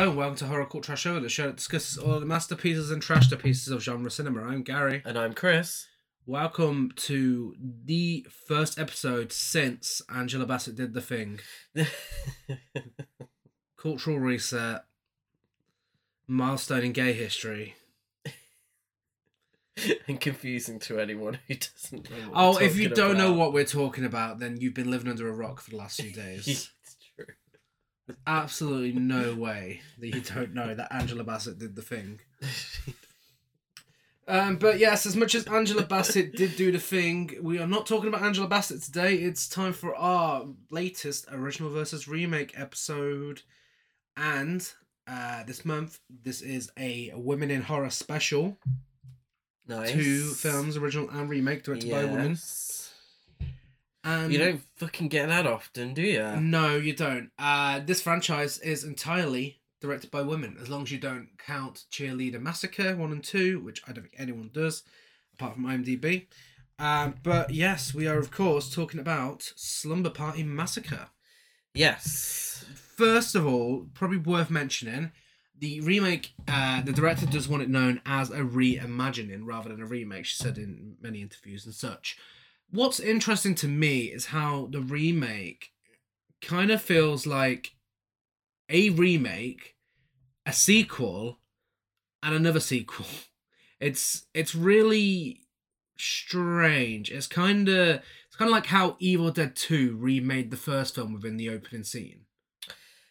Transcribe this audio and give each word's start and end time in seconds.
Hello 0.00 0.12
and 0.12 0.18
welcome 0.18 0.36
to 0.36 0.46
Horror 0.46 0.64
Cult 0.64 0.84
Trash 0.84 1.02
Show, 1.02 1.20
the 1.20 1.28
show 1.28 1.48
that 1.48 1.56
discusses 1.56 1.98
all 1.98 2.18
the 2.18 2.24
masterpieces 2.24 2.90
and 2.90 3.02
trash 3.02 3.28
pieces 3.38 3.68
of 3.68 3.82
genre 3.82 4.10
cinema. 4.10 4.42
I'm 4.44 4.62
Gary. 4.62 5.02
And 5.04 5.18
I'm 5.18 5.34
Chris. 5.34 5.88
Welcome 6.24 6.92
to 6.96 7.54
the 7.60 8.26
first 8.48 8.78
episode 8.78 9.30
since 9.30 10.00
Angela 10.08 10.46
Bassett 10.46 10.76
did 10.76 10.94
the 10.94 11.02
thing. 11.02 11.40
Cultural 13.76 14.18
reset, 14.18 14.84
milestone 16.26 16.82
in 16.82 16.92
gay 16.92 17.12
history. 17.12 17.74
and 20.08 20.18
confusing 20.18 20.78
to 20.78 20.98
anyone 20.98 21.40
who 21.46 21.56
doesn't 21.56 22.10
know. 22.10 22.16
What 22.30 22.56
Oh, 22.56 22.58
if 22.58 22.78
you 22.78 22.88
don't 22.88 23.18
know 23.18 23.34
what 23.34 23.52
we're 23.52 23.64
talking 23.66 24.06
about, 24.06 24.38
then 24.38 24.56
you've 24.62 24.72
been 24.72 24.90
living 24.90 25.10
under 25.10 25.28
a 25.28 25.32
rock 25.32 25.60
for 25.60 25.72
the 25.72 25.76
last 25.76 26.00
few 26.00 26.10
days. 26.10 26.70
Absolutely 28.26 28.92
no 28.92 29.34
way 29.34 29.80
that 29.98 30.08
you 30.08 30.20
don't 30.20 30.54
know 30.54 30.74
that 30.74 30.92
Angela 30.92 31.24
Bassett 31.24 31.58
did 31.58 31.76
the 31.76 31.82
thing. 31.82 32.20
Um, 34.28 34.58
but 34.58 34.78
yes, 34.78 35.06
as 35.06 35.16
much 35.16 35.34
as 35.34 35.44
Angela 35.48 35.82
Bassett 35.82 36.36
did 36.36 36.54
do 36.54 36.70
the 36.70 36.78
thing, 36.78 37.36
we 37.42 37.58
are 37.58 37.66
not 37.66 37.84
talking 37.84 38.06
about 38.06 38.22
Angela 38.22 38.46
Bassett 38.46 38.80
today. 38.80 39.16
It's 39.16 39.48
time 39.48 39.72
for 39.72 39.92
our 39.96 40.46
latest 40.70 41.26
original 41.32 41.68
versus 41.68 42.06
remake 42.06 42.52
episode. 42.56 43.42
And 44.16 44.70
uh, 45.08 45.42
this 45.44 45.64
month, 45.64 45.98
this 46.08 46.42
is 46.42 46.70
a 46.78 47.12
Women 47.16 47.50
in 47.50 47.62
Horror 47.62 47.90
special. 47.90 48.56
nice. 49.66 49.90
Two 49.90 50.28
films, 50.34 50.76
original 50.76 51.10
and 51.10 51.28
remake, 51.28 51.64
directed 51.64 51.90
by 51.90 52.04
women. 52.04 52.38
And 54.02 54.32
You 54.32 54.38
don't 54.38 54.62
fucking 54.76 55.08
get 55.08 55.28
that 55.28 55.46
often, 55.46 55.94
do 55.94 56.02
you? 56.02 56.36
No, 56.36 56.76
you 56.76 56.94
don't. 56.94 57.30
Uh, 57.38 57.80
this 57.80 58.00
franchise 58.00 58.58
is 58.58 58.84
entirely 58.84 59.60
directed 59.80 60.10
by 60.10 60.22
women, 60.22 60.56
as 60.60 60.68
long 60.68 60.82
as 60.82 60.92
you 60.92 60.98
don't 60.98 61.28
count 61.38 61.84
Cheerleader 61.90 62.40
Massacre 62.40 62.96
1 62.96 63.12
and 63.12 63.24
2, 63.24 63.60
which 63.60 63.82
I 63.86 63.92
don't 63.92 64.04
think 64.04 64.14
anyone 64.18 64.50
does, 64.52 64.82
apart 65.34 65.54
from 65.54 65.64
IMDb. 65.64 66.26
Um, 66.78 67.16
but 67.22 67.50
yes, 67.52 67.94
we 67.94 68.06
are, 68.06 68.18
of 68.18 68.30
course, 68.30 68.74
talking 68.74 69.00
about 69.00 69.52
Slumber 69.56 70.10
Party 70.10 70.42
Massacre. 70.42 71.08
Yes. 71.74 72.64
First 72.96 73.34
of 73.34 73.46
all, 73.46 73.86
probably 73.94 74.16
worth 74.16 74.50
mentioning, 74.50 75.12
the 75.58 75.80
remake, 75.82 76.32
uh, 76.48 76.80
the 76.80 76.92
director 76.92 77.26
does 77.26 77.48
want 77.48 77.62
it 77.62 77.68
known 77.68 78.00
as 78.06 78.30
a 78.30 78.40
reimagining 78.40 79.42
rather 79.44 79.68
than 79.68 79.82
a 79.82 79.86
remake, 79.86 80.24
she 80.24 80.36
said 80.36 80.56
in 80.56 80.96
many 81.02 81.20
interviews 81.20 81.66
and 81.66 81.74
such. 81.74 82.16
What's 82.70 83.00
interesting 83.00 83.54
to 83.56 83.68
me 83.68 84.02
is 84.06 84.26
how 84.26 84.68
the 84.70 84.80
remake 84.80 85.70
kind 86.40 86.70
of 86.70 86.80
feels 86.80 87.26
like 87.26 87.72
a 88.68 88.90
remake, 88.90 89.74
a 90.46 90.52
sequel, 90.52 91.40
and 92.22 92.34
another 92.34 92.60
sequel. 92.60 93.06
It's 93.82 94.26
it's 94.34 94.54
really 94.54 95.40
strange. 95.98 97.10
It's 97.10 97.26
kind 97.26 97.66
of 97.66 98.02
it's 98.26 98.36
kind 98.36 98.50
of 98.50 98.52
like 98.54 98.66
how 98.66 98.96
Evil 98.98 99.30
Dead 99.30 99.56
2 99.56 99.96
remade 99.98 100.50
the 100.50 100.58
first 100.58 100.94
film 100.94 101.14
within 101.14 101.38
the 101.38 101.48
opening 101.48 101.84
scene 101.84 102.26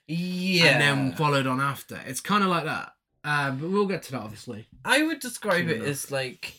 Yeah. 0.07 0.65
and 0.65 0.81
then 0.81 1.13
followed 1.17 1.47
on 1.47 1.59
after. 1.59 1.99
It's 2.05 2.21
kind 2.21 2.43
of 2.43 2.51
like 2.51 2.65
that. 2.65 2.91
Uh, 3.23 3.49
but 3.49 3.71
we'll 3.71 3.87
get 3.87 4.03
to 4.03 4.11
that, 4.11 4.21
obviously. 4.21 4.67
I 4.85 5.01
would 5.01 5.19
describe 5.19 5.61
Soon 5.61 5.69
it 5.69 5.75
enough. 5.77 5.87
as 5.87 6.11
like 6.11 6.53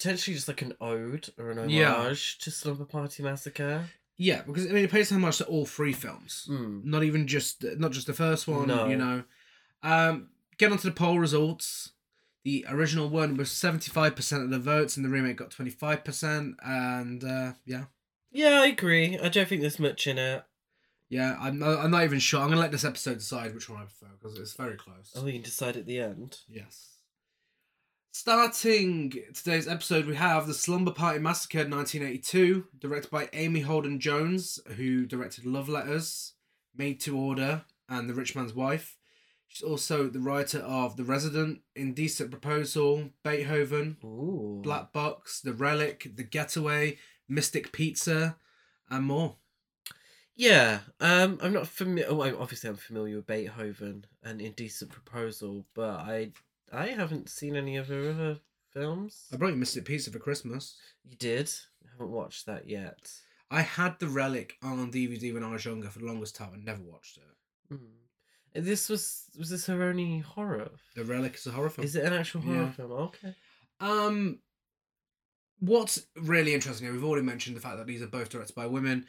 potentially 0.00 0.34
just 0.34 0.48
like 0.48 0.62
an 0.62 0.72
ode 0.80 1.28
or 1.38 1.50
an 1.50 1.58
homage 1.58 1.70
Yeah. 1.72 2.08
to 2.40 2.50
Slumber 2.50 2.86
Party 2.86 3.22
Massacre. 3.22 3.90
Yeah, 4.16 4.42
because 4.42 4.66
I 4.66 4.70
mean, 4.70 4.84
it 4.84 4.90
pays 4.90 5.08
so 5.08 5.18
much 5.18 5.38
to 5.38 5.44
all 5.46 5.66
three 5.66 5.92
films, 5.92 6.46
Mm. 6.50 6.84
not 6.84 7.04
even 7.04 7.26
just 7.26 7.62
not 7.78 7.92
just 7.92 8.06
the 8.06 8.14
first 8.14 8.48
one. 8.48 8.68
No. 8.68 8.88
You 8.88 8.96
know, 8.96 9.24
um, 9.82 10.28
get 10.58 10.72
onto 10.72 10.88
the 10.88 10.94
poll 10.94 11.18
results. 11.18 11.92
The 12.44 12.64
original 12.68 13.08
one 13.10 13.36
was 13.36 13.50
seventy 13.50 13.90
five 13.90 14.16
percent 14.16 14.42
of 14.42 14.50
the 14.50 14.58
votes, 14.58 14.96
and 14.96 15.04
the 15.04 15.10
remake 15.10 15.36
got 15.36 15.50
twenty 15.50 15.70
five 15.70 16.04
percent. 16.04 16.56
And 16.62 17.22
uh, 17.24 17.52
yeah, 17.66 17.84
Yeah, 18.30 18.60
I 18.62 18.66
agree. 18.66 19.18
I 19.18 19.28
don't 19.28 19.48
think 19.48 19.60
there's 19.60 19.78
much 19.78 20.06
in 20.06 20.16
it. 20.18 20.44
yeah, 21.08 21.36
I'm 21.40 21.58
not, 21.58 21.78
I'm 21.80 21.90
not 21.90 22.04
even 22.04 22.18
sure. 22.18 22.40
I'm 22.40 22.48
gonna 22.48 22.60
let 22.60 22.72
this 22.72 22.84
episode 22.84 23.18
decide 23.18 23.54
which 23.54 23.68
one 23.68 23.80
I 23.80 23.84
prefer 23.84 24.06
because 24.18 24.38
it's 24.38 24.54
very 24.54 24.76
close. 24.76 25.12
Oh, 25.16 25.22
we 25.24 25.32
can 25.32 25.42
decide 25.42 25.76
at 25.76 25.86
the 25.86 25.98
end. 26.00 26.38
Yes. 26.48 26.89
Starting 28.12 29.12
today's 29.32 29.68
episode, 29.68 30.04
we 30.04 30.16
have 30.16 30.48
The 30.48 30.52
Slumber 30.52 30.90
Party 30.90 31.20
Massacre 31.20 31.58
1982, 31.58 32.66
directed 32.80 33.08
by 33.08 33.28
Amy 33.32 33.60
Holden 33.60 34.00
Jones, 34.00 34.58
who 34.76 35.06
directed 35.06 35.46
Love 35.46 35.68
Letters, 35.68 36.32
Made 36.76 36.98
to 37.02 37.16
Order, 37.16 37.62
and 37.88 38.10
The 38.10 38.14
Rich 38.14 38.34
Man's 38.34 38.52
Wife. 38.52 38.96
She's 39.46 39.62
also 39.62 40.08
the 40.08 40.18
writer 40.18 40.58
of 40.58 40.96
The 40.96 41.04
Resident, 41.04 41.60
Indecent 41.76 42.32
Proposal, 42.32 43.10
Beethoven, 43.22 43.96
Ooh. 44.02 44.60
Black 44.60 44.92
Box, 44.92 45.40
The 45.40 45.52
Relic, 45.52 46.10
The 46.16 46.24
Getaway, 46.24 46.98
Mystic 47.28 47.70
Pizza, 47.70 48.36
and 48.90 49.04
more. 49.04 49.36
Yeah, 50.34 50.80
um, 50.98 51.38
I'm 51.40 51.52
not 51.52 51.68
familiar. 51.68 52.06
Oh, 52.10 52.22
obviously 52.40 52.70
I'm 52.70 52.76
familiar 52.76 53.16
with 53.16 53.28
Beethoven 53.28 54.06
and 54.24 54.40
Indecent 54.40 54.90
Proposal, 54.90 55.64
but 55.74 56.00
I 56.00 56.32
I 56.72 56.86
haven't 56.88 57.28
seen 57.28 57.56
any 57.56 57.76
of 57.76 57.88
her 57.88 58.10
other 58.10 58.38
films. 58.72 59.26
I 59.32 59.36
brought 59.36 59.50
you 59.50 59.56
Mystic 59.56 59.84
Pizza 59.84 60.10
for 60.10 60.18
Christmas. 60.18 60.76
You 61.08 61.16
did? 61.16 61.50
I 61.84 61.88
haven't 61.92 62.12
watched 62.12 62.46
that 62.46 62.68
yet. 62.68 63.10
I 63.50 63.62
had 63.62 63.98
The 63.98 64.06
Relic 64.08 64.54
on 64.62 64.92
DVD 64.92 65.34
when 65.34 65.42
I 65.42 65.50
was 65.50 65.64
younger 65.64 65.88
for 65.88 65.98
the 65.98 66.04
longest 66.06 66.36
time 66.36 66.54
and 66.54 66.64
never 66.64 66.82
watched 66.82 67.18
it. 67.18 67.78
And 68.54 68.64
This 68.64 68.88
was 68.88 69.24
was 69.38 69.48
this 69.50 69.66
her 69.66 69.82
only 69.82 70.20
horror? 70.20 70.70
The 70.94 71.04
Relic 71.04 71.34
is 71.36 71.46
a 71.46 71.52
horror 71.52 71.70
film. 71.70 71.84
Is 71.84 71.96
it 71.96 72.04
an 72.04 72.12
actual 72.12 72.40
horror 72.42 72.62
Yeah. 72.62 72.70
film? 72.72 72.92
Okay. 72.92 73.34
Um, 73.80 74.38
what's 75.58 76.06
really 76.16 76.54
interesting 76.54 76.86
here, 76.86 76.94
we've 76.94 77.04
already 77.04 77.26
mentioned 77.26 77.56
the 77.56 77.60
fact 77.60 77.78
that 77.78 77.86
these 77.86 78.02
are 78.02 78.06
both 78.08 78.28
directed 78.28 78.54
by 78.54 78.66
women, 78.66 79.06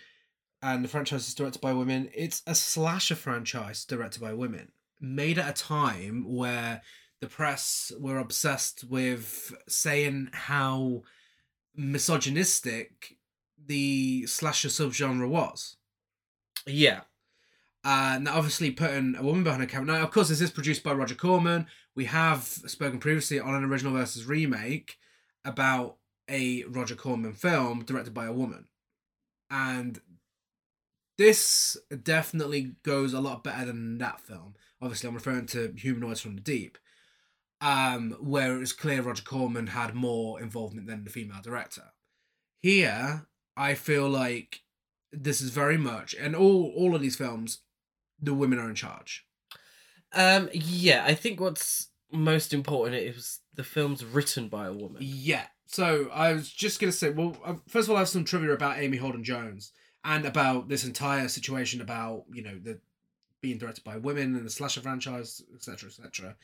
and 0.61 0.83
the 0.83 0.87
franchise 0.89 1.27
is 1.27 1.35
directed 1.35 1.61
by 1.61 1.73
women. 1.73 2.09
It's 2.15 2.41
a 2.47 2.55
slasher 2.55 3.15
franchise 3.15 3.83
directed 3.85 4.21
by 4.21 4.33
women, 4.33 4.71
made 4.99 5.39
at 5.39 5.49
a 5.49 5.63
time 5.63 6.23
where 6.31 6.81
the 7.21 7.27
press 7.27 7.91
were 7.99 8.17
obsessed 8.17 8.83
with 8.83 9.53
saying 9.67 10.29
how 10.33 11.03
misogynistic 11.75 13.17
the 13.63 14.25
slasher 14.27 14.67
subgenre 14.69 15.29
was. 15.29 15.77
Yeah. 16.65 17.01
and 17.83 18.27
obviously 18.27 18.71
putting 18.71 19.15
a 19.15 19.23
woman 19.23 19.43
behind 19.43 19.63
a 19.63 19.67
camera. 19.67 19.97
Now, 19.97 20.03
of 20.03 20.11
course, 20.11 20.29
this 20.29 20.41
is 20.41 20.51
produced 20.51 20.83
by 20.83 20.93
Roger 20.93 21.15
Corman. 21.15 21.67
We 21.95 22.05
have 22.05 22.43
spoken 22.43 22.99
previously 22.99 23.39
on 23.39 23.55
an 23.55 23.63
original 23.63 23.93
versus 23.93 24.25
remake 24.25 24.97
about 25.43 25.97
a 26.29 26.63
Roger 26.65 26.95
Corman 26.95 27.33
film 27.33 27.83
directed 27.83 28.13
by 28.13 28.25
a 28.25 28.33
woman, 28.33 28.67
and 29.49 29.99
this 31.17 31.75
definitely 32.03 32.75
goes 32.83 33.13
a 33.13 33.19
lot 33.19 33.43
better 33.43 33.65
than 33.65 33.97
that 33.97 34.21
film. 34.21 34.55
Obviously, 34.81 35.07
I'm 35.09 35.15
referring 35.15 35.47
to 35.47 35.73
Humanoids 35.75 36.21
from 36.21 36.35
the 36.35 36.41
Deep, 36.41 36.77
um, 37.61 38.17
where 38.19 38.55
it 38.55 38.59
was 38.59 38.73
clear 38.73 39.01
Roger 39.01 39.23
Corman 39.23 39.67
had 39.67 39.93
more 39.93 40.41
involvement 40.41 40.87
than 40.87 41.03
the 41.03 41.09
female 41.09 41.41
director. 41.41 41.93
Here, 42.61 43.27
I 43.55 43.75
feel 43.75 44.09
like 44.09 44.61
this 45.11 45.41
is 45.41 45.51
very 45.51 45.77
much, 45.77 46.15
and 46.19 46.35
all 46.35 46.73
all 46.75 46.95
of 46.95 47.01
these 47.01 47.15
films, 47.15 47.59
the 48.19 48.33
women 48.33 48.59
are 48.59 48.69
in 48.69 48.75
charge. 48.75 49.25
Um. 50.13 50.49
Yeah, 50.53 51.03
I 51.05 51.13
think 51.13 51.39
what's 51.39 51.89
most 52.11 52.53
important 52.53 52.95
is 52.95 53.39
the 53.53 53.63
film's 53.63 54.03
written 54.03 54.47
by 54.47 54.67
a 54.67 54.73
woman. 54.73 54.97
Yeah. 54.99 55.45
So 55.67 56.09
I 56.11 56.33
was 56.33 56.51
just 56.51 56.79
gonna 56.79 56.91
say, 56.91 57.11
well, 57.11 57.37
uh, 57.45 57.55
first 57.67 57.87
of 57.87 57.91
all, 57.91 57.95
I 57.95 57.99
have 57.99 58.09
some 58.09 58.25
trivia 58.25 58.51
about 58.51 58.79
Amy 58.79 58.97
Holden 58.97 59.23
Jones 59.23 59.71
and 60.03 60.25
about 60.25 60.67
this 60.67 60.83
entire 60.83 61.27
situation 61.27 61.81
about 61.81 62.25
you 62.33 62.43
know 62.43 62.57
the 62.61 62.79
being 63.41 63.57
directed 63.57 63.83
by 63.83 63.97
women 63.97 64.35
and 64.35 64.45
the 64.45 64.49
slasher 64.49 64.81
franchise, 64.81 65.41
etc., 65.55 65.89
etc. 65.89 66.35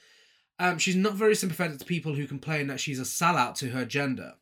Um, 0.59 0.77
she's 0.77 0.95
not 0.95 1.13
very 1.13 1.35
sympathetic 1.35 1.77
to 1.79 1.85
people 1.85 2.15
who 2.15 2.27
complain 2.27 2.67
that 2.67 2.79
she's 2.79 2.99
a 2.99 3.03
sellout 3.03 3.55
to 3.55 3.69
her 3.69 3.85
gender, 3.85 4.33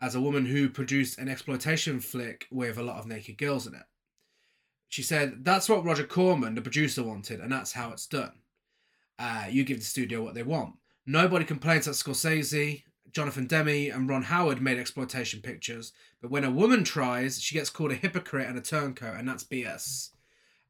as 0.00 0.14
a 0.14 0.20
woman 0.20 0.46
who 0.46 0.68
produced 0.68 1.18
an 1.18 1.28
exploitation 1.28 2.00
flick 2.00 2.46
with 2.50 2.76
a 2.76 2.82
lot 2.82 2.98
of 2.98 3.06
naked 3.06 3.38
girls 3.38 3.66
in 3.66 3.74
it. 3.74 3.84
She 4.88 5.02
said 5.02 5.44
that's 5.44 5.68
what 5.68 5.84
Roger 5.84 6.04
Corman, 6.04 6.54
the 6.54 6.62
producer, 6.62 7.02
wanted, 7.02 7.40
and 7.40 7.50
that's 7.50 7.72
how 7.72 7.90
it's 7.90 8.06
done. 8.06 8.32
Uh, 9.18 9.46
you 9.48 9.64
give 9.64 9.78
the 9.78 9.84
studio 9.84 10.22
what 10.22 10.34
they 10.34 10.42
want. 10.42 10.74
Nobody 11.06 11.44
complains 11.44 11.86
that 11.86 11.92
Scorsese, 11.92 12.82
Jonathan 13.12 13.46
Demme, 13.46 13.90
and 13.90 14.08
Ron 14.08 14.24
Howard 14.24 14.60
made 14.60 14.78
exploitation 14.78 15.40
pictures, 15.40 15.92
but 16.20 16.30
when 16.30 16.44
a 16.44 16.50
woman 16.50 16.84
tries, 16.84 17.40
she 17.40 17.54
gets 17.54 17.70
called 17.70 17.92
a 17.92 17.96
hypocrite 17.96 18.48
and 18.48 18.58
a 18.58 18.60
turncoat, 18.60 19.16
and 19.16 19.28
that's 19.28 19.44
BS. 19.44 20.10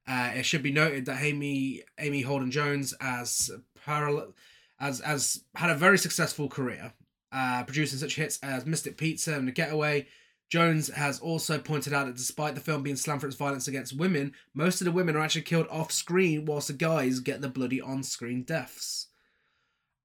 Uh, 0.06 0.31
it 0.34 0.44
should 0.44 0.62
be 0.62 0.70
noted 0.70 1.06
that 1.06 1.22
Amy 1.22 1.82
Amy 1.99 2.22
Holden 2.22 2.50
Jones 2.50 2.94
as 3.00 3.50
parallel 3.84 4.34
as 4.81 5.00
as 5.00 5.44
had 5.55 5.70
a 5.70 5.75
very 5.75 5.99
successful 5.99 6.49
career, 6.49 6.93
uh, 7.32 7.64
producing 7.64 7.99
such 7.99 8.17
hits 8.17 8.38
as 8.43 8.67
Mystic 8.67 8.96
Pizza 8.96 9.34
and 9.34 9.49
The 9.49 9.52
Getaway. 9.52 10.06
Jones 10.49 10.88
has 10.88 11.19
also 11.19 11.58
pointed 11.58 11.93
out 11.93 12.06
that 12.06 12.17
despite 12.17 12.55
the 12.55 12.61
film 12.61 12.84
being 12.84 12.94
slammed 12.94 13.20
for 13.20 13.26
its 13.26 13.34
violence 13.34 13.67
against 13.67 13.96
women, 13.99 14.32
most 14.55 14.81
of 14.81 14.84
the 14.84 14.93
women 14.93 15.17
are 15.17 15.20
actually 15.20 15.43
killed 15.43 15.67
off 15.69 15.90
screen, 15.90 16.44
whilst 16.44 16.69
the 16.69 16.75
guys 16.75 17.19
get 17.19 17.40
the 17.40 17.49
bloody 17.49 17.81
on 17.81 18.05
screen 18.05 18.44
deaths. 18.44 19.08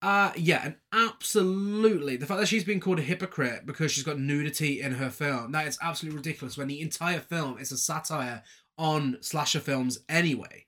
Uh, 0.02 0.32
yeah, 0.36 0.62
and 0.66 0.76
absolutely. 0.92 2.18
The 2.18 2.26
fact 2.26 2.40
that 2.40 2.48
she's 2.48 2.64
being 2.64 2.80
called 2.80 2.98
a 2.98 3.04
hypocrite 3.04 3.68
because 3.68 3.92
she's 3.92 4.04
got 4.04 4.18
nudity 4.18 4.82
in 4.82 4.94
her 4.94 5.12
film, 5.12 5.52
that 5.52 5.68
is 5.68 5.78
absolutely 5.80 6.18
ridiculous 6.18 6.58
when 6.58 6.68
the 6.68 6.82
entire 6.82 7.20
film 7.20 7.60
is 7.60 7.72
a 7.72 7.78
satire 7.78 8.42
on 8.80 9.18
slasher 9.22 9.60
films 9.60 10.00
anyway. 10.10 10.66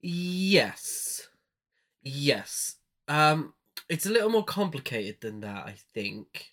Yes. 0.00 1.28
Yes. 2.02 2.76
Um 3.08 3.54
it's 3.88 4.06
a 4.06 4.10
little 4.10 4.30
more 4.30 4.44
complicated 4.44 5.20
than 5.20 5.40
that, 5.40 5.66
I 5.66 5.74
think, 5.94 6.52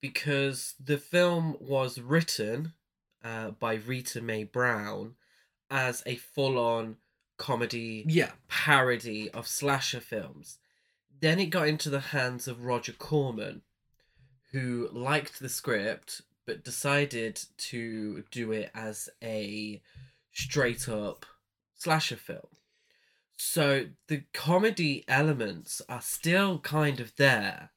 because 0.00 0.74
the 0.82 0.98
film 0.98 1.56
was 1.60 2.00
written 2.00 2.74
uh, 3.24 3.50
by 3.50 3.74
Rita 3.74 4.20
Mae 4.20 4.44
Brown 4.44 5.14
as 5.68 6.02
a 6.06 6.14
full-on 6.16 6.96
comedy 7.38 8.04
Yeah. 8.06 8.32
parody 8.48 9.30
of 9.30 9.48
slasher 9.48 10.00
films. 10.00 10.58
Then 11.20 11.38
it 11.40 11.46
got 11.46 11.68
into 11.68 11.90
the 11.90 12.00
hands 12.00 12.46
of 12.46 12.64
Roger 12.64 12.92
Corman, 12.92 13.62
who 14.52 14.88
liked 14.92 15.40
the 15.40 15.48
script 15.48 16.22
but 16.46 16.64
decided 16.64 17.40
to 17.56 18.24
do 18.30 18.52
it 18.52 18.70
as 18.74 19.08
a 19.22 19.80
straight 20.32 20.88
up 20.88 21.26
slasher 21.76 22.16
film. 22.16 22.46
So 23.42 23.86
the 24.08 24.24
comedy 24.34 25.02
elements 25.08 25.80
are 25.88 26.02
still 26.02 26.58
kind 26.58 27.00
of 27.00 27.16
there, 27.16 27.70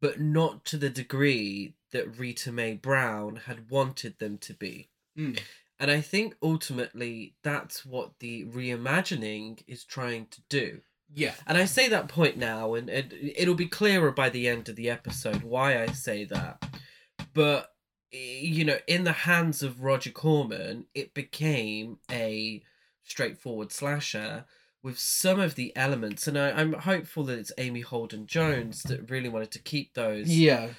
but 0.00 0.20
not 0.20 0.64
to 0.66 0.76
the 0.76 0.88
degree 0.88 1.74
that 1.90 2.16
Rita 2.16 2.52
Mae 2.52 2.74
Brown 2.74 3.40
had 3.46 3.70
wanted 3.70 4.20
them 4.20 4.38
to 4.38 4.54
be. 4.54 4.88
Mm. 5.18 5.40
And 5.80 5.90
I 5.90 6.00
think 6.00 6.36
ultimately 6.40 7.34
that's 7.42 7.84
what 7.84 8.20
the 8.20 8.44
reimagining 8.44 9.64
is 9.66 9.82
trying 9.82 10.26
to 10.26 10.40
do. 10.48 10.82
Yeah. 11.12 11.34
And 11.44 11.58
I 11.58 11.64
say 11.64 11.88
that 11.88 12.06
point 12.06 12.36
now, 12.36 12.74
and 12.74 12.88
it, 12.88 13.12
it'll 13.36 13.56
be 13.56 13.66
clearer 13.66 14.12
by 14.12 14.30
the 14.30 14.46
end 14.46 14.68
of 14.68 14.76
the 14.76 14.90
episode 14.90 15.42
why 15.42 15.82
I 15.82 15.88
say 15.88 16.24
that. 16.26 16.64
But, 17.34 17.72
you 18.12 18.64
know, 18.64 18.78
in 18.86 19.02
the 19.02 19.12
hands 19.12 19.60
of 19.60 19.82
Roger 19.82 20.10
Corman, 20.10 20.86
it 20.94 21.14
became 21.14 21.98
a 22.08 22.62
straightforward 23.02 23.72
slasher 23.72 24.44
with 24.82 24.98
some 24.98 25.40
of 25.40 25.54
the 25.54 25.74
elements. 25.76 26.26
And 26.28 26.38
I, 26.38 26.50
I'm 26.52 26.72
hopeful 26.72 27.24
that 27.24 27.38
it's 27.38 27.52
Amy 27.58 27.80
Holden 27.80 28.26
Jones 28.26 28.82
that 28.84 29.10
really 29.10 29.28
wanted 29.28 29.50
to 29.52 29.58
keep 29.58 29.94
those 29.94 30.28
Yeah. 30.28 30.70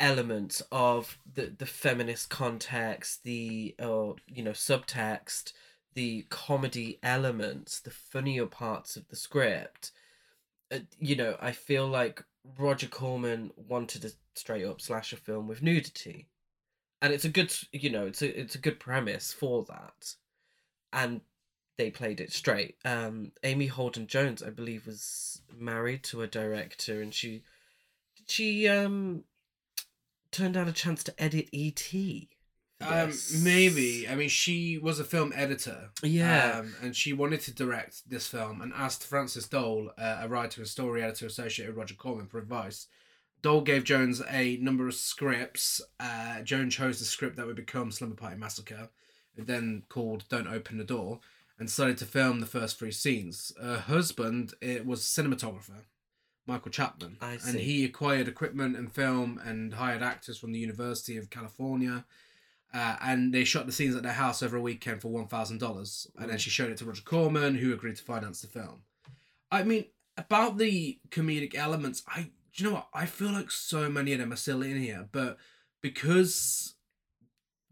elements 0.00 0.62
of 0.72 1.18
the 1.34 1.54
the 1.56 1.66
feminist 1.66 2.30
context, 2.30 3.22
the 3.22 3.74
uh, 3.78 4.12
you 4.26 4.42
know 4.42 4.52
subtext, 4.52 5.52
the 5.94 6.26
comedy 6.30 6.98
elements, 7.02 7.80
the 7.80 7.90
funnier 7.90 8.46
parts 8.46 8.96
of 8.96 9.08
the 9.08 9.16
script. 9.16 9.92
Uh, 10.72 10.80
you 10.98 11.14
know, 11.14 11.36
I 11.40 11.52
feel 11.52 11.86
like 11.86 12.24
Roger 12.58 12.88
Corman 12.88 13.52
wanted 13.56 14.04
a 14.04 14.10
straight 14.34 14.64
up 14.64 14.80
slasher 14.80 15.16
film 15.16 15.46
with 15.46 15.62
nudity, 15.62 16.28
and 17.00 17.12
it's 17.12 17.24
a 17.24 17.28
good 17.28 17.54
you 17.72 17.90
know 17.90 18.06
it's 18.06 18.22
a 18.22 18.40
it's 18.40 18.54
a 18.54 18.58
good 18.60 18.80
premise 18.80 19.32
for 19.32 19.64
that, 19.64 20.14
and 20.92 21.20
they 21.76 21.90
played 21.90 22.20
it 22.20 22.32
straight. 22.32 22.76
Um, 22.84 23.32
Amy 23.42 23.66
Holden 23.66 24.06
Jones, 24.06 24.42
I 24.42 24.50
believe, 24.50 24.86
was 24.86 25.42
married 25.56 26.02
to 26.04 26.22
a 26.22 26.26
director, 26.26 27.00
and 27.00 27.12
she 27.12 27.42
did 28.16 28.30
she 28.30 28.68
um 28.68 29.24
turned 30.30 30.54
down 30.54 30.68
a 30.68 30.72
chance 30.72 31.04
to 31.04 31.22
edit 31.22 31.48
E 31.52 31.68
E.T. 31.68 32.28
for 32.80 32.86
Um, 32.92 33.12
maybe. 33.42 34.08
I 34.08 34.14
mean, 34.16 34.28
she 34.28 34.78
was 34.78 34.98
a 34.98 35.04
film 35.04 35.32
editor. 35.34 35.90
Yeah. 36.02 36.58
Um, 36.58 36.74
and 36.82 36.96
she 36.96 37.12
wanted 37.12 37.40
to 37.42 37.54
direct 37.54 38.08
this 38.08 38.26
film 38.26 38.60
and 38.60 38.72
asked 38.74 39.06
Frances 39.06 39.46
Doel, 39.46 39.90
uh, 39.96 40.18
a 40.22 40.28
writer 40.28 40.60
and 40.60 40.68
story 40.68 41.02
editor 41.02 41.26
associated 41.26 41.72
with 41.72 41.78
Roger 41.78 41.94
Corman, 41.94 42.26
for 42.26 42.38
advice. 42.38 42.88
Doel 43.42 43.64
gave 43.64 43.84
Jones 43.84 44.22
a 44.28 44.56
number 44.56 44.88
of 44.88 44.94
scripts. 44.94 45.80
Uh, 46.00 46.40
Jones 46.40 46.74
chose 46.74 46.98
the 46.98 47.04
script 47.04 47.36
that 47.36 47.46
would 47.46 47.56
become 47.56 47.92
Slumber 47.92 48.16
Party 48.16 48.36
Massacre, 48.36 48.88
then 49.36 49.84
called 49.88 50.24
Don't 50.28 50.48
Open 50.48 50.78
the 50.78 50.84
Door, 50.84 51.20
and 51.58 51.70
started 51.70 51.98
to 51.98 52.04
film 52.04 52.40
the 52.40 52.46
first 52.46 52.78
three 52.78 52.90
scenes. 52.92 53.52
Her 53.60 53.78
husband 53.78 54.54
it 54.60 54.86
was 54.86 55.00
a 55.00 55.22
cinematographer, 55.22 55.84
Michael 56.46 56.70
Chapman. 56.70 57.18
I 57.20 57.38
And 57.46 57.58
he 57.58 57.84
acquired 57.84 58.28
equipment 58.28 58.76
and 58.76 58.92
film 58.92 59.40
and 59.44 59.74
hired 59.74 60.02
actors 60.02 60.38
from 60.38 60.52
the 60.52 60.58
University 60.58 61.16
of 61.16 61.30
California. 61.30 62.04
Uh, 62.72 62.96
and 63.02 63.32
they 63.32 63.44
shot 63.44 63.66
the 63.66 63.72
scenes 63.72 63.94
at 63.94 64.02
their 64.02 64.12
house 64.12 64.42
over 64.42 64.56
a 64.56 64.60
weekend 64.60 65.00
for 65.00 65.08
one 65.08 65.28
thousand 65.28 65.58
dollars, 65.58 66.08
and 66.18 66.28
then 66.28 66.38
she 66.38 66.50
showed 66.50 66.72
it 66.72 66.76
to 66.78 66.84
Roger 66.84 67.02
Corman, 67.02 67.54
who 67.54 67.72
agreed 67.72 67.94
to 67.96 68.02
finance 68.02 68.40
the 68.40 68.48
film. 68.48 68.82
I 69.48 69.62
mean, 69.62 69.84
about 70.16 70.58
the 70.58 70.98
comedic 71.10 71.54
elements, 71.54 72.02
I 72.08 72.30
do 72.52 72.64
you 72.64 72.70
know 72.70 72.74
what? 72.74 72.88
I 72.92 73.06
feel 73.06 73.30
like 73.30 73.52
so 73.52 73.88
many 73.88 74.12
of 74.12 74.18
them 74.18 74.32
are 74.32 74.36
still 74.36 74.62
in 74.62 74.76
here, 74.76 75.08
but 75.12 75.38
because 75.80 76.74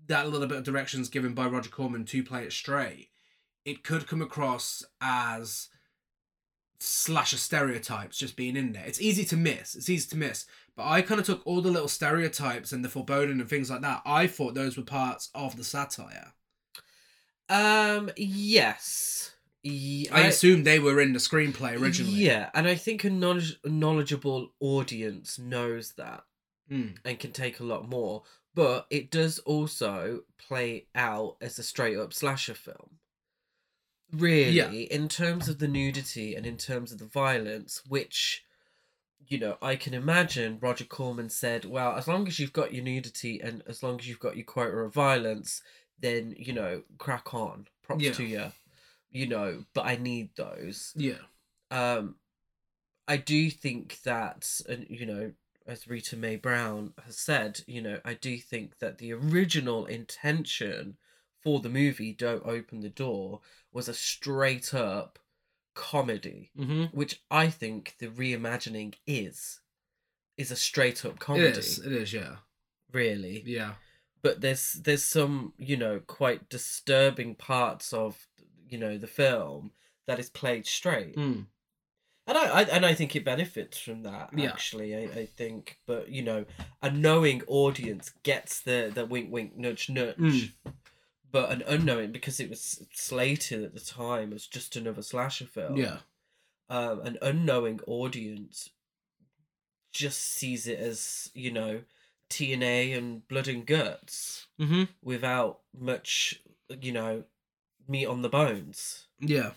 that 0.06 0.28
little 0.28 0.46
bit 0.46 0.58
of 0.58 0.64
directions 0.64 1.08
given 1.08 1.34
by 1.34 1.46
Roger 1.46 1.70
Corman 1.70 2.04
to 2.04 2.22
play 2.22 2.44
it 2.44 2.52
straight, 2.52 3.10
it 3.64 3.84
could 3.84 4.06
come 4.06 4.22
across 4.22 4.84
as 5.00 5.68
slasher 6.80 7.36
stereotypes 7.36 8.18
just 8.18 8.34
being 8.36 8.56
in 8.56 8.72
there. 8.72 8.84
It's 8.84 9.00
easy 9.00 9.24
to 9.26 9.36
miss. 9.36 9.74
It's 9.76 9.88
easy 9.88 10.08
to 10.10 10.16
miss. 10.16 10.46
But 10.76 10.86
I 10.88 11.02
kind 11.02 11.20
of 11.20 11.26
took 11.26 11.42
all 11.46 11.60
the 11.60 11.70
little 11.70 11.86
stereotypes 11.88 12.72
and 12.72 12.84
the 12.84 12.88
foreboding 12.88 13.40
and 13.40 13.48
things 13.48 13.70
like 13.70 13.82
that. 13.82 14.02
I 14.04 14.26
thought 14.26 14.54
those 14.54 14.76
were 14.76 14.82
parts 14.82 15.30
of 15.34 15.56
the 15.56 15.64
satire. 15.64 16.32
Um. 17.48 18.10
Yes. 18.16 19.34
Ye- 19.62 20.08
I, 20.10 20.22
assumed 20.22 20.64
they 20.66 20.80
were 20.80 21.00
in 21.00 21.12
the 21.12 21.20
screenplay 21.20 21.80
originally. 21.80 22.14
Yeah, 22.14 22.50
and 22.52 22.66
I 22.66 22.74
think 22.74 23.04
a 23.04 23.10
knowledge- 23.10 23.60
knowledgeable 23.64 24.54
audience 24.58 25.38
knows 25.38 25.92
that 25.92 26.24
Mm. 26.70 26.96
and 27.04 27.20
can 27.20 27.30
take 27.32 27.60
a 27.60 27.64
lot 27.64 27.88
more. 27.88 28.24
But 28.54 28.86
it 28.90 29.10
does 29.10 29.38
also 29.40 30.22
play 30.36 30.86
out 30.96 31.36
as 31.40 31.58
a 31.58 31.62
straight 31.62 31.96
up 31.96 32.12
slasher 32.12 32.54
film. 32.54 32.98
Really, 34.12 34.84
in 34.84 35.08
terms 35.08 35.48
of 35.48 35.58
the 35.58 35.68
nudity 35.68 36.34
and 36.34 36.44
in 36.46 36.56
terms 36.58 36.92
of 36.92 36.98
the 36.98 37.06
violence, 37.06 37.82
which, 37.88 38.44
you 39.26 39.38
know, 39.38 39.56
I 39.62 39.76
can 39.76 39.94
imagine 39.94 40.58
Roger 40.60 40.84
Corman 40.84 41.30
said, 41.30 41.64
well, 41.64 41.96
as 41.96 42.06
long 42.06 42.26
as 42.28 42.38
you've 42.38 42.52
got 42.52 42.74
your 42.74 42.84
nudity 42.84 43.40
and 43.40 43.62
as 43.66 43.82
long 43.82 43.98
as 43.98 44.06
you've 44.08 44.20
got 44.20 44.36
your 44.36 44.44
quota 44.44 44.76
of 44.78 44.92
violence, 44.92 45.62
then, 45.98 46.34
you 46.36 46.52
know, 46.52 46.82
crack 46.98 47.32
on. 47.32 47.68
Props 47.82 48.02
Yeah. 48.04 48.12
to 48.12 48.24
you. 48.24 48.52
You 49.10 49.26
know, 49.28 49.64
but 49.74 49.86
I 49.86 49.96
need 49.96 50.30
those 50.36 50.92
Yeah. 50.96 51.18
um 51.70 52.16
i 53.08 53.16
do 53.16 53.50
think 53.50 54.00
that 54.02 54.60
and 54.68 54.86
you 54.88 55.04
know 55.04 55.32
as 55.66 55.88
rita 55.88 56.16
mae 56.16 56.36
brown 56.36 56.94
has 57.04 57.18
said 57.18 57.60
you 57.66 57.82
know 57.82 57.98
i 58.04 58.14
do 58.14 58.38
think 58.38 58.78
that 58.78 58.98
the 58.98 59.12
original 59.12 59.86
intention 59.86 60.96
for 61.42 61.58
the 61.60 61.68
movie 61.68 62.12
don't 62.12 62.46
open 62.46 62.80
the 62.80 62.88
door 62.88 63.40
was 63.72 63.88
a 63.88 63.94
straight 63.94 64.72
up 64.74 65.18
comedy 65.74 66.50
Mm-hmm. 66.58 66.84
which 66.96 67.22
i 67.30 67.48
think 67.48 67.94
the 67.98 68.08
reimagining 68.08 68.94
is 69.06 69.60
is 70.36 70.50
a 70.50 70.56
straight 70.56 71.04
up 71.04 71.18
comedy 71.18 71.46
is. 71.46 71.78
It 71.78 71.92
is. 71.92 72.12
Yeah. 72.12 72.36
really 72.92 73.42
Yeah. 73.46 73.72
but 74.22 74.40
there's 74.42 74.74
there's 74.74 75.04
some 75.04 75.54
you 75.56 75.76
know 75.76 76.00
quite 76.06 76.48
disturbing 76.50 77.34
parts 77.34 77.92
of 77.92 78.26
you 78.68 78.78
know 78.78 78.98
the 78.98 79.06
film 79.06 79.72
that 80.06 80.18
is 80.18 80.28
played 80.30 80.66
straight 80.66 81.16
Mm. 81.16 81.46
and 82.26 82.38
I, 82.38 82.44
I 82.60 82.62
and 82.64 82.84
I 82.84 82.92
think 82.94 83.16
it 83.16 83.24
benefits 83.24 83.78
from 83.78 84.02
that 84.02 84.30
Yeah. 84.36 84.50
actually 84.50 84.94
I, 84.94 85.04
I 85.20 85.26
think 85.26 85.78
but 85.86 86.08
you 86.10 86.22
know 86.22 86.44
a 86.82 86.90
knowing 86.90 87.42
audience 87.46 88.12
gets 88.22 88.60
the 88.60 88.90
the 88.94 89.06
wink 89.06 89.32
wink 89.32 89.56
nudge 89.56 89.88
nudge 89.88 90.16
Mm. 90.18 90.50
But 91.32 91.50
an 91.50 91.62
unknowing 91.66 92.12
because 92.12 92.38
it 92.38 92.48
was 92.50 92.84
slated 92.92 93.64
at 93.64 93.74
the 93.74 93.80
time 93.80 94.32
as 94.32 94.46
just 94.46 94.76
another 94.76 95.02
slasher 95.02 95.46
film 95.46 95.76
Yeah. 95.76 95.98
um 96.70 97.00
an 97.00 97.18
unknowing 97.22 97.80
audience 97.86 98.70
just 99.92 100.20
sees 100.22 100.66
it 100.66 100.78
as 100.78 101.30
you 101.34 101.50
know 101.50 101.80
TNA 102.30 102.96
and 102.96 103.26
blood 103.28 103.48
and 103.48 103.66
guts 103.66 104.46
Mm-hmm. 104.60 104.84
without 105.02 105.60
much 105.78 106.40
you 106.80 106.92
know 106.92 107.24
meat 107.88 108.06
on 108.06 108.22
the 108.22 108.28
bones 108.28 109.06
Yeah. 109.20 109.52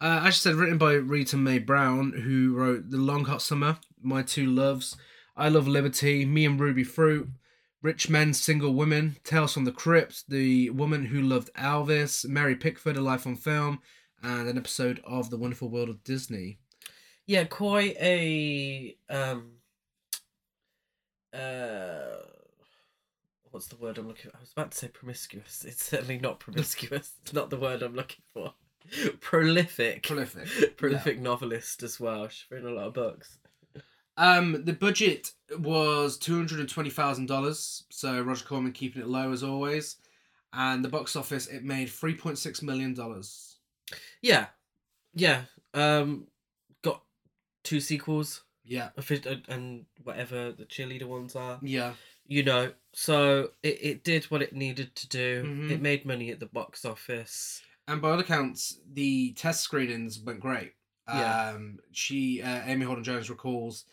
Uh, 0.00 0.20
as 0.22 0.26
I 0.26 0.30
said, 0.30 0.54
written 0.54 0.78
by 0.78 0.92
Rita 0.92 1.36
Mae 1.36 1.58
Brown, 1.58 2.12
who 2.24 2.54
wrote 2.54 2.90
The 2.90 2.98
Long 2.98 3.24
Hot 3.24 3.42
Summer, 3.42 3.78
My 4.00 4.22
Two 4.22 4.46
Loves, 4.46 4.96
I 5.36 5.48
Love 5.48 5.66
Liberty, 5.66 6.24
Me 6.24 6.44
and 6.44 6.60
Ruby 6.60 6.84
Fruit, 6.84 7.28
Rich 7.82 8.08
Men, 8.10 8.34
Single 8.34 8.74
Women, 8.74 9.16
Tales 9.22 9.54
from 9.54 9.64
the 9.64 9.72
Crypt, 9.72 10.24
The 10.28 10.70
Woman 10.70 11.06
Who 11.06 11.20
Loved 11.22 11.50
Elvis, 11.54 12.24
Mary 12.26 12.56
Pickford, 12.56 12.96
A 12.96 13.00
Life 13.00 13.26
on 13.26 13.36
Film, 13.36 13.80
and 14.22 14.48
an 14.48 14.58
episode 14.58 15.00
of 15.04 15.30
The 15.30 15.36
Wonderful 15.38 15.68
World 15.68 15.88
of 15.88 16.02
Disney. 16.02 16.58
yeah 17.26 17.44
quite 17.44 17.96
a 18.00 18.96
um 19.08 19.52
uh 21.32 22.16
what's 23.50 23.66
the 23.68 23.76
word 23.76 23.98
I'm 23.98 24.08
looking 24.08 24.30
for? 24.30 24.36
I 24.36 24.40
was 24.40 24.52
about 24.52 24.72
to 24.72 24.78
say 24.78 24.88
promiscuous. 24.88 25.64
It's 25.68 25.84
certainly 25.84 26.18
not 26.18 26.40
promiscuous. 26.40 27.12
it's 27.22 27.32
not 27.32 27.50
the 27.50 27.56
word 27.56 27.82
I'm 27.82 27.94
looking 27.94 28.24
for. 28.34 28.54
Prolific. 29.20 30.02
Prolific. 30.06 30.76
Prolific 30.76 31.20
novelist 31.20 31.82
as 31.82 31.98
well. 32.00 32.28
She's 32.28 32.46
written 32.50 32.68
a 32.68 32.72
lot 32.74 32.88
of 32.88 32.94
books. 32.94 33.37
Um, 34.18 34.64
the 34.64 34.72
budget 34.74 35.30
was 35.58 36.18
two 36.18 36.36
hundred 36.36 36.60
and 36.60 36.68
twenty 36.68 36.90
thousand 36.90 37.26
dollars. 37.26 37.84
So 37.90 38.20
Roger 38.20 38.44
Corman 38.44 38.72
keeping 38.72 39.00
it 39.00 39.08
low 39.08 39.32
as 39.32 39.42
always, 39.42 39.96
and 40.52 40.84
the 40.84 40.88
box 40.88 41.16
office 41.16 41.46
it 41.46 41.64
made 41.64 41.88
three 41.88 42.14
point 42.14 42.36
six 42.38 42.60
million 42.62 42.92
dollars. 42.94 43.56
Yeah. 44.20 44.46
Yeah. 45.14 45.42
Um 45.72 46.26
got 46.82 47.02
two 47.64 47.80
sequels 47.80 48.42
Yeah, 48.64 48.90
and 49.48 49.86
whatever 50.02 50.52
the 50.52 50.64
cheerleader 50.64 51.04
ones 51.04 51.34
are. 51.36 51.58
yeah, 51.62 51.94
You 52.26 52.42
know, 52.42 52.72
so 52.92 53.50
it, 53.62 53.78
it 53.82 54.04
did 54.04 54.24
what 54.26 54.42
it 54.42 54.52
needed 54.52 54.94
to 54.96 55.08
do. 55.08 55.44
Mhm. 55.44 55.70
It 55.70 55.80
made 55.80 56.04
money 56.04 56.30
at 56.30 56.40
the 56.40 56.46
box 56.46 56.84
office. 56.84 57.62
and 57.86 58.02
by 58.02 58.10
all 58.10 58.18
accounts, 58.20 58.80
the 58.92 59.32
test 59.32 59.62
screenings 59.62 60.18
went 60.20 60.40
great. 60.40 60.72
Yeah. 61.08 61.52
Um, 61.54 61.78
she, 61.92 62.42
uh, 62.42 62.60
Amy 62.66 62.84
Holden 62.84 63.02
Jones, 63.04 63.30
recalls 63.30 63.84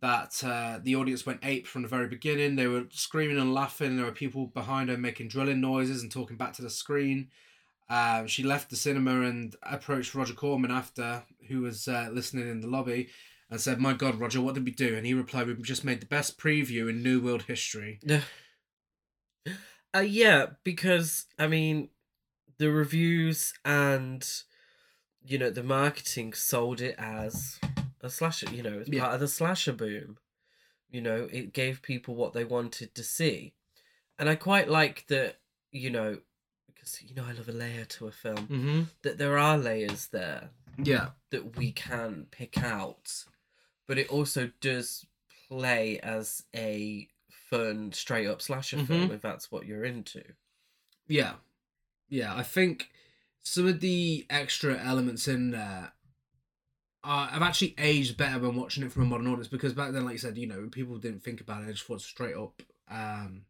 that 0.00 0.42
uh, 0.44 0.78
the 0.82 0.94
audience 0.94 1.26
went 1.26 1.40
ape 1.42 1.66
from 1.66 1.82
the 1.82 1.88
very 1.88 2.06
beginning. 2.06 2.56
They 2.56 2.68
were 2.68 2.84
screaming 2.90 3.38
and 3.38 3.52
laughing. 3.52 3.96
There 3.96 4.06
were 4.06 4.12
people 4.12 4.46
behind 4.46 4.90
her 4.90 4.96
making 4.96 5.28
drilling 5.28 5.60
noises 5.60 6.02
and 6.02 6.12
talking 6.12 6.36
back 6.36 6.52
to 6.54 6.62
the 6.62 6.70
screen. 6.70 7.28
Um, 7.90 8.26
she 8.26 8.42
left 8.42 8.70
the 8.70 8.76
cinema 8.76 9.22
and 9.22 9.56
approached 9.62 10.14
Roger 10.14 10.34
Corman 10.34 10.70
after, 10.70 11.24
who 11.48 11.62
was 11.62 11.88
uh, 11.88 12.10
listening 12.12 12.48
in 12.48 12.60
the 12.60 12.68
lobby, 12.68 13.08
and 13.50 13.60
said, 13.60 13.80
"My 13.80 13.94
God, 13.94 14.20
Roger, 14.20 14.40
what 14.40 14.54
did 14.54 14.64
we 14.64 14.72
do?" 14.72 14.94
And 14.94 15.06
he 15.06 15.14
replied, 15.14 15.46
"We 15.46 15.54
just 15.62 15.84
made 15.84 16.00
the 16.00 16.06
best 16.06 16.38
preview 16.38 16.88
in 16.88 17.02
New 17.02 17.20
World 17.20 17.42
history." 17.42 18.00
Yeah. 18.02 18.20
Uh, 19.96 20.00
yeah, 20.00 20.44
because 20.64 21.24
I 21.38 21.46
mean, 21.46 21.88
the 22.58 22.70
reviews 22.70 23.54
and 23.64 24.22
you 25.24 25.38
know 25.38 25.48
the 25.48 25.62
marketing 25.62 26.34
sold 26.34 26.82
it 26.82 26.94
as 26.98 27.58
a 28.00 28.10
slasher. 28.10 28.50
You 28.50 28.62
know, 28.62 28.78
it's 28.80 28.88
Yeah. 28.88 29.00
part 29.02 29.14
of 29.14 29.20
the 29.20 29.28
slasher 29.28 29.72
boom. 29.72 30.18
You 30.90 31.00
know, 31.02 31.28
it 31.30 31.52
gave 31.52 31.82
people 31.82 32.14
what 32.14 32.32
they 32.32 32.44
wanted 32.44 32.94
to 32.94 33.02
see, 33.04 33.54
and 34.18 34.28
I 34.28 34.34
quite 34.36 34.68
like 34.68 35.06
that. 35.08 35.40
You 35.70 35.90
know, 35.90 36.20
because 36.66 37.02
you 37.02 37.14
know 37.14 37.24
I 37.26 37.32
love 37.32 37.48
a 37.48 37.52
layer 37.52 37.84
to 37.84 38.06
a 38.06 38.12
film. 38.12 38.36
Mm-hmm. 38.48 38.82
That 39.02 39.18
there 39.18 39.36
are 39.36 39.58
layers 39.58 40.06
there 40.08 40.50
Yeah. 40.78 41.10
that 41.30 41.56
we 41.56 41.72
can 41.72 42.26
pick 42.30 42.56
out, 42.62 43.24
but 43.86 43.98
it 43.98 44.08
also 44.08 44.50
does 44.60 45.04
play 45.48 45.98
as 46.00 46.44
a 46.54 47.08
fun, 47.50 47.92
straight 47.92 48.26
up 48.26 48.40
slasher 48.42 48.84
film 48.84 49.10
if 49.10 49.20
that's 49.22 49.50
what 49.50 49.66
you're 49.66 49.84
into. 49.84 50.22
Yeah. 51.06 51.34
Yeah, 52.10 52.34
I 52.34 52.42
think 52.42 52.90
some 53.42 53.66
of 53.66 53.80
the 53.80 54.26
extra 54.30 54.78
elements 54.78 55.26
in 55.28 55.50
there 55.50 55.92
are, 57.08 57.26
have 57.28 57.42
actually 57.42 57.74
aged 57.78 58.18
better 58.18 58.38
when 58.38 58.54
watching 58.54 58.84
it 58.84 58.92
from 58.92 59.04
a 59.04 59.06
modern 59.06 59.28
audience 59.28 59.48
because 59.48 59.72
back 59.72 59.92
then, 59.92 60.04
like 60.04 60.12
you 60.12 60.18
said, 60.18 60.36
you 60.36 60.46
know, 60.46 60.68
people 60.70 60.98
didn't 60.98 61.24
think 61.24 61.40
about 61.40 61.62
it, 61.62 61.66
they 61.66 61.72
just 61.72 61.84
thought 61.84 62.02
straight 62.02 62.36
up 62.36 62.62
um, 62.90 63.46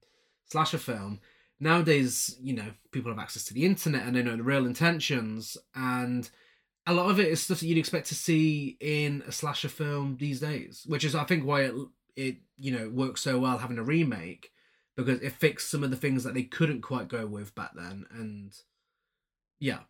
slasher 0.47 0.79
film. 0.79 1.19
Nowadays, 1.59 2.37
you 2.41 2.55
know, 2.55 2.71
people 2.93 3.11
have 3.11 3.19
access 3.19 3.43
to 3.47 3.55
the 3.55 3.65
internet 3.65 4.07
and 4.07 4.15
they 4.15 4.23
know 4.23 4.37
the 4.37 4.45
real 4.45 4.65
intentions, 4.65 5.57
and 5.75 6.31
a 6.87 6.95
lot 6.95 7.11
of 7.11 7.19
it 7.19 7.27
is 7.27 7.43
stuff 7.43 7.59
that 7.59 7.67
you'd 7.67 7.79
expect 7.79 8.07
to 8.07 8.15
see 8.15 8.77
in 8.79 9.25
a 9.27 9.33
slasher 9.33 9.69
film 9.69 10.17
these 10.21 10.39
days, 10.39 10.85
which 10.87 11.05
is, 11.05 11.17
I 11.17 11.25
think, 11.25 11.45
why 11.45 11.63
it, 11.63 11.75
it 12.15 12.37
you 12.57 12.71
know, 12.71 12.89
works 12.89 13.23
so 13.23 13.41
well 13.41 13.59
having 13.59 13.79
a 13.79 13.83
remake 13.83 14.53
because 14.95 15.21
it 15.21 15.33
fixed 15.33 15.69
some 15.69 15.83
of 15.83 15.91
the 15.91 15.97
things 15.97 16.23
that 16.23 16.35
they 16.35 16.45
couldn't 16.45 16.83
quite 16.83 17.09
go 17.09 17.27
with 17.27 17.57
back 17.57 17.73
then, 17.75 18.07
and 18.13 18.53
yeah, 19.59 19.81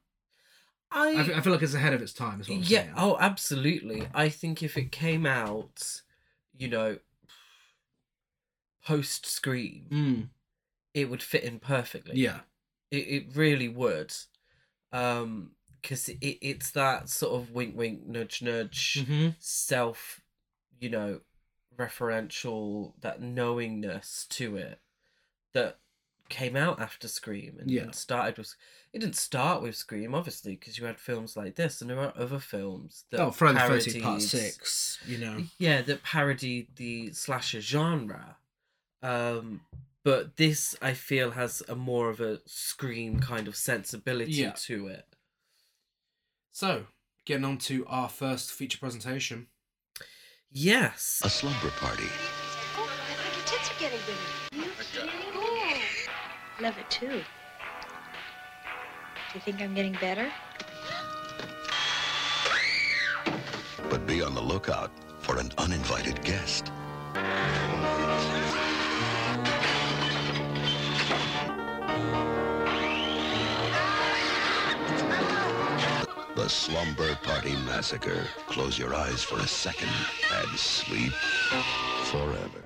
I, 0.91 1.21
I, 1.21 1.25
fe- 1.25 1.35
I 1.35 1.41
feel 1.41 1.53
like 1.53 1.63
it's 1.63 1.75
ahead 1.75 1.93
of 1.93 2.01
its 2.03 2.13
time. 2.15 2.39
What 2.39 2.49
I'm 2.49 2.59
yeah, 2.63 2.83
saying. 2.83 2.95
oh, 2.97 3.17
absolutely. 3.21 4.09
I 4.15 4.29
think 4.31 4.63
if 4.63 4.77
it 4.79 4.91
came 4.91 5.27
out, 5.27 6.01
you 6.57 6.69
know, 6.69 6.99
post 8.85 9.27
Scream, 9.27 9.87
Mm, 9.91 10.29
it 10.95 11.11
would 11.11 11.23
fit 11.23 11.45
in 11.45 11.59
perfectly. 11.59 12.17
yeah, 12.17 12.41
it, 12.91 12.97
it 12.97 13.37
really 13.37 13.69
would, 13.69 14.15
um, 14.93 15.53
because 15.81 16.09
it, 16.09 16.39
it's 16.41 16.71
that 16.73 17.09
sort 17.09 17.41
of 17.41 17.51
wink, 17.53 17.77
wink, 17.77 18.07
nudge, 18.07 18.41
nudge. 18.43 18.95
mm-hmm. 19.01 19.29
self, 19.39 20.21
you 20.81 20.89
know, 20.89 21.21
referential, 21.77 22.95
that 23.01 23.21
knowingness 23.21 24.27
to 24.31 24.57
it 24.57 24.81
that 25.53 25.79
came 26.29 26.57
out 26.57 26.81
after 26.81 27.09
Scream 27.09 27.57
and, 27.61 27.71
Yeah. 27.71 27.83
and 27.83 27.95
started 27.95 28.39
with. 28.39 28.55
It 28.99 29.03
didn't 29.03 29.15
start 29.17 29.63
with 29.63 29.77
Scream, 29.77 30.13
obviously, 30.13 30.57
because 30.57 30.77
you 30.77 30.85
had 30.85 30.99
films 30.99 31.37
like 31.37 31.55
this, 31.55 31.81
and 31.81 31.89
there 31.89 32.01
are 32.01 32.13
other 32.17 32.41
films 32.41 33.05
that 33.13 33.21
Oh, 33.21 33.31
Friday 33.31 33.61
the 33.61 33.69
Thirteenth 33.81 34.03
Part 34.05 34.23
Six. 34.23 34.99
You 35.07 35.19
know, 35.19 35.45
Yeah, 35.57 35.83
that 35.83 36.03
parodied 36.03 36.75
the 36.75 37.13
slasher 37.13 37.61
genre. 37.61 38.39
Um, 39.01 39.61
but 40.03 40.37
this, 40.37 40.75
I 40.83 40.95
feel, 40.95 41.31
has 41.31 41.63
a 41.69 41.77
more 41.77 42.11
of 42.11 42.21
a 42.21 42.41
Scream 42.47 43.21
kind 43.21 43.47
of 43.47 43.55
sensibility 43.55 44.33
Yeah. 44.33 44.51
to 44.67 44.89
it. 44.89 45.07
so 46.51 46.87
getting 47.25 47.45
on 47.45 47.59
to 47.59 47.87
our 47.87 48.09
first 48.09 48.51
feature 48.51 48.79
presentation. 48.79 49.47
Yes. 50.51 51.21
A 51.23 51.31
slumber 51.31 51.71
party. 51.79 52.03
Oh, 52.77 52.91
I 53.09 53.15
think 53.15 53.37
your 53.37 53.47
tits 53.47 53.71
are 53.71 53.79
getting 53.79 54.01
bigger. 54.51 55.13
Oh, 55.37 55.79
love 56.61 56.77
it 56.79 56.91
too. 56.91 57.23
Do 59.31 59.35
you 59.35 59.41
think 59.41 59.61
I'm 59.61 59.75
getting 59.75 59.93
better? 60.01 60.33
But 63.91 64.07
be 64.07 64.23
on 64.23 64.35
the 64.35 64.41
lookout 64.41 64.91
for 65.19 65.39
an 65.39 65.53
uninvited 65.59 66.25
guest. 66.25 66.73
The 76.35 76.49
Slumber 76.49 77.15
Party 77.17 77.53
Massacre. 77.67 78.27
Close 78.47 78.79
your 78.79 78.95
eyes 78.95 79.23
for 79.23 79.39
a 79.41 79.47
second 79.47 79.91
and 80.33 80.59
sleep 80.59 81.13
forever. 82.05 82.65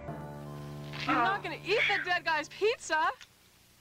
I'm 1.09 1.14
not 1.16 1.42
gonna 1.42 1.57
eat 1.66 1.81
the 1.88 2.09
dead 2.09 2.25
guy's 2.25 2.49
pizza. 2.49 3.11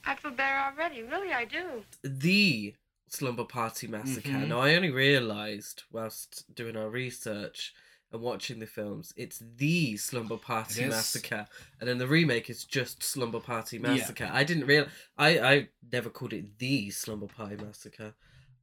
I 0.05 0.15
feel 0.15 0.31
better 0.31 0.57
already. 0.57 1.03
Really, 1.03 1.31
I 1.31 1.45
do. 1.45 1.83
the 2.03 2.73
Slumber 3.07 3.43
Party 3.43 3.87
Massacre. 3.87 4.29
Mhm. 4.29 4.47
Now, 4.47 4.59
I 4.61 4.75
only 4.75 4.89
realised 4.89 5.83
whilst 5.91 6.45
doing 6.55 6.77
our 6.77 6.89
research 6.89 7.73
and 8.11 8.21
watching 8.21 8.59
the 8.59 8.65
films, 8.65 9.13
it's 9.17 9.41
the 9.57 9.97
Slumber 9.97 10.37
Party 10.37 10.81
It 10.81 10.85
is. 10.87 10.91
Massacre, 10.91 11.45
and 11.79 11.89
then 11.89 11.97
the 11.97 12.07
remake 12.07 12.49
is 12.49 12.63
just 12.63 13.03
Slumber 13.03 13.39
Party 13.41 13.77
Yeah. 13.77 13.89
Massacre. 13.89 14.29
I 14.31 14.43
didn't 14.43 14.65
real 14.65 14.87
I 15.17 15.39
I 15.39 15.69
never 15.91 16.09
called 16.09 16.33
it 16.33 16.57
the 16.57 16.89
Slumber 16.91 17.27
Party 17.27 17.57
Massacre. 17.57 18.13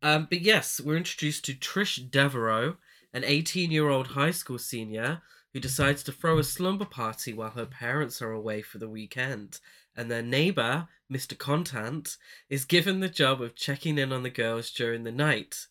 Um, 0.02 0.26
but 0.30 0.40
yes, 0.40 0.80
we're 0.80 0.97
introduced 0.97 1.45
to 1.47 1.54
Trish 1.54 2.11
Devereaux, 2.11 2.76
an 3.12 3.23
18-year-old 3.25 4.09
high 4.09 4.30
school 4.30 4.59
senior 4.59 5.23
who 5.52 5.61
decides 5.61 6.02
to 6.04 6.12
throw 6.12 6.38
a 6.38 6.45
slumber 6.45 6.85
party 6.85 7.33
while 7.33 7.50
her 7.50 7.66
parents 7.66 8.23
are 8.23 8.30
away 8.33 8.62
for 8.62 8.78
the 8.78 8.88
weekend. 8.88 9.61
And 9.97 10.11
their 10.11 10.23
neighbour, 10.23 10.88
Mr. 11.11 11.37
Contant, 11.37 12.17
is 12.49 12.65
given 12.65 13.00
the 13.00 13.09
job 13.09 13.41
of 13.41 13.55
checking 13.55 13.99
in 13.99 14.12
on 14.12 14.23
the 14.23 14.31
girls 14.31 14.71
during 14.71 15.05
the 15.05 15.12
night. 15.12 15.67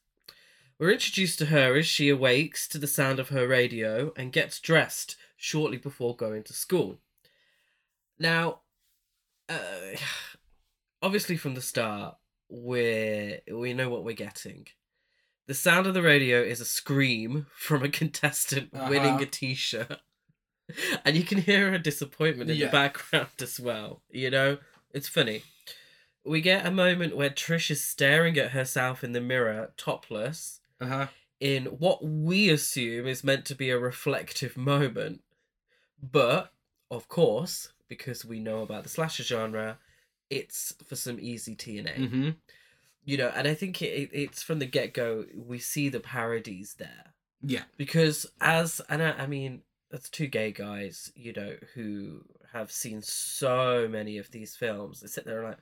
We're 0.79 0.91
introduced 0.91 1.39
to 1.39 1.47
her 1.47 1.75
as 1.75 1.87
she 1.87 2.09
awakes 2.09 2.67
to 2.69 2.77
the 2.77 2.87
sound 2.87 3.19
of 3.19 3.29
her 3.29 3.47
radio 3.47 4.11
and 4.15 4.31
gets 4.31 4.59
dressed 4.59 5.15
shortly 5.35 5.77
before 5.77 6.15
going 6.15 6.43
to 6.43 6.53
school. 6.53 6.99
Now, 8.19 8.59
uh, 9.49 9.95
obviously 11.01 11.37
from 11.37 11.55
the 11.55 11.61
start, 11.61 12.15
we 12.49 13.39
we 13.51 13.73
know 13.73 13.89
what 13.89 14.03
we're 14.03 14.13
getting. 14.15 14.67
The 15.47 15.53
sound 15.53 15.87
of 15.87 15.93
the 15.93 16.01
radio 16.01 16.41
is 16.41 16.59
a 16.59 16.65
scream 16.65 17.45
from 17.55 17.83
a 17.83 17.89
contestant 17.89 18.71
winning 18.73 19.13
Uh-huh. 19.15 19.23
a 19.23 19.25
t-shirt. 19.25 19.99
And 21.05 21.15
you 21.15 21.23
can 21.23 21.37
hear 21.37 21.71
her 21.71 21.77
disappointment 21.77 22.49
in 22.49 22.57
Yeah. 22.57 22.65
the 22.65 22.71
background 22.73 23.29
as 23.41 23.57
well. 23.59 24.01
You 24.11 24.29
know, 24.29 24.57
it's 24.93 25.07
funny. 25.07 25.43
We 26.25 26.41
get 26.41 26.65
a 26.65 26.71
moment 26.71 27.15
where 27.15 27.29
Trish 27.29 27.71
is 27.71 27.83
staring 27.83 28.37
at 28.37 28.51
herself 28.51 29.03
in 29.03 29.13
the 29.13 29.21
mirror, 29.21 29.71
topless, 29.77 30.59
Uh 30.81 30.87
huh. 30.87 31.07
in 31.39 31.65
what 31.65 32.03
we 32.03 32.49
assume 32.49 33.07
is 33.07 33.23
meant 33.23 33.45
to 33.45 33.55
be 33.55 33.69
a 33.69 33.79
reflective 33.79 34.57
moment. 34.57 35.21
But, 36.01 36.51
of 36.91 37.07
course, 37.07 37.69
because 37.87 38.25
we 38.25 38.39
know 38.39 38.61
about 38.61 38.83
the 38.83 38.89
slasher 38.89 39.23
genre, 39.23 39.79
it's 40.29 40.73
for 40.85 40.95
some 40.95 41.17
easy 41.19 41.55
TNA. 41.55 41.95
Mm-hmm. 41.97 42.29
You 43.05 43.17
know, 43.17 43.31
and 43.33 43.47
I 43.47 43.53
think 43.53 43.81
it, 43.81 43.85
it, 43.85 44.09
it's 44.11 44.43
from 44.43 44.59
the 44.59 44.65
get 44.65 44.93
go, 44.93 45.25
we 45.33 45.59
see 45.59 45.87
the 45.87 46.01
parodies 46.01 46.75
there. 46.77 47.13
Yeah. 47.41 47.63
Because, 47.77 48.25
as, 48.41 48.81
and 48.89 49.01
I, 49.01 49.11
I 49.11 49.27
mean, 49.27 49.61
as 49.91 50.09
two 50.09 50.27
gay 50.27 50.51
guys, 50.51 51.11
you 51.15 51.33
know, 51.33 51.55
who 51.73 52.21
have 52.53 52.71
seen 52.71 53.01
so 53.01 53.87
many 53.89 54.17
of 54.17 54.31
these 54.31 54.55
films, 54.55 54.99
they 55.01 55.07
sit 55.07 55.25
there 55.25 55.39
and 55.39 55.49
like, 55.49 55.57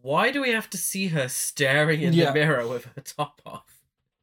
why 0.00 0.30
do 0.30 0.40
we 0.42 0.50
have 0.50 0.70
to 0.70 0.78
see 0.78 1.08
her 1.08 1.28
staring 1.28 2.02
in 2.02 2.12
Yeah. 2.12 2.26
the 2.26 2.32
mirror 2.34 2.66
with 2.66 2.84
her 2.84 3.00
top 3.02 3.42
off? 3.44 3.64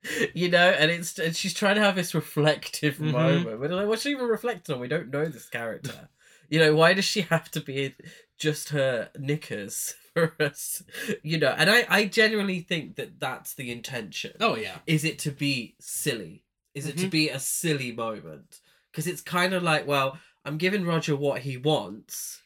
You 0.36 0.50
know, 0.50 0.70
and 0.70 0.92
it's 0.92 1.18
and 1.18 1.36
she's 1.36 1.54
trying 1.56 1.76
to 1.76 1.82
have 1.82 1.96
this 1.96 2.14
reflective 2.14 2.98
Mhm. 2.98 3.12
moment. 3.12 3.60
We're 3.60 3.70
like, 3.70 3.88
what's 3.88 4.04
she 4.04 4.12
even 4.12 4.28
reflecting 4.28 4.76
on? 4.76 4.80
We 4.82 4.88
don't 4.88 5.10
know 5.10 5.26
this 5.26 5.50
character. 5.50 6.10
you 6.48 6.60
know, 6.60 6.76
why 6.76 6.94
does 6.94 7.06
she 7.06 7.22
have 7.22 7.50
to 7.52 7.60
be 7.60 7.86
in 7.86 7.94
just 8.38 8.70
her 8.70 9.10
knickers 9.18 9.96
for 10.14 10.36
us? 10.40 10.84
You 11.24 11.40
know, 11.40 11.56
and 11.58 11.72
I 11.72 11.86
I 11.90 12.06
genuinely 12.06 12.60
think 12.62 12.98
that 12.98 13.20
that's 13.20 13.56
the 13.56 13.72
intention 13.72 14.34
Oh 14.40 14.56
yeah. 14.56 14.78
is 14.86 15.04
it 15.04 15.18
to 15.20 15.32
be 15.32 15.76
silly? 15.80 16.44
Is 16.76 16.86
it 16.88 16.98
to 17.00 17.08
Mhm. 17.08 17.12
be 17.12 17.30
a 17.30 17.40
silly 17.40 17.92
moment? 17.92 18.60
Because 18.96 19.08
it's 19.08 19.20
kind 19.22 19.54
of 19.54 19.62
like, 19.62 19.86
well, 19.86 20.18
I'm 20.46 20.58
giving 20.58 20.86
Roger 20.86 21.18
what 21.18 21.42
he 21.42 21.58
wants, 21.58 22.42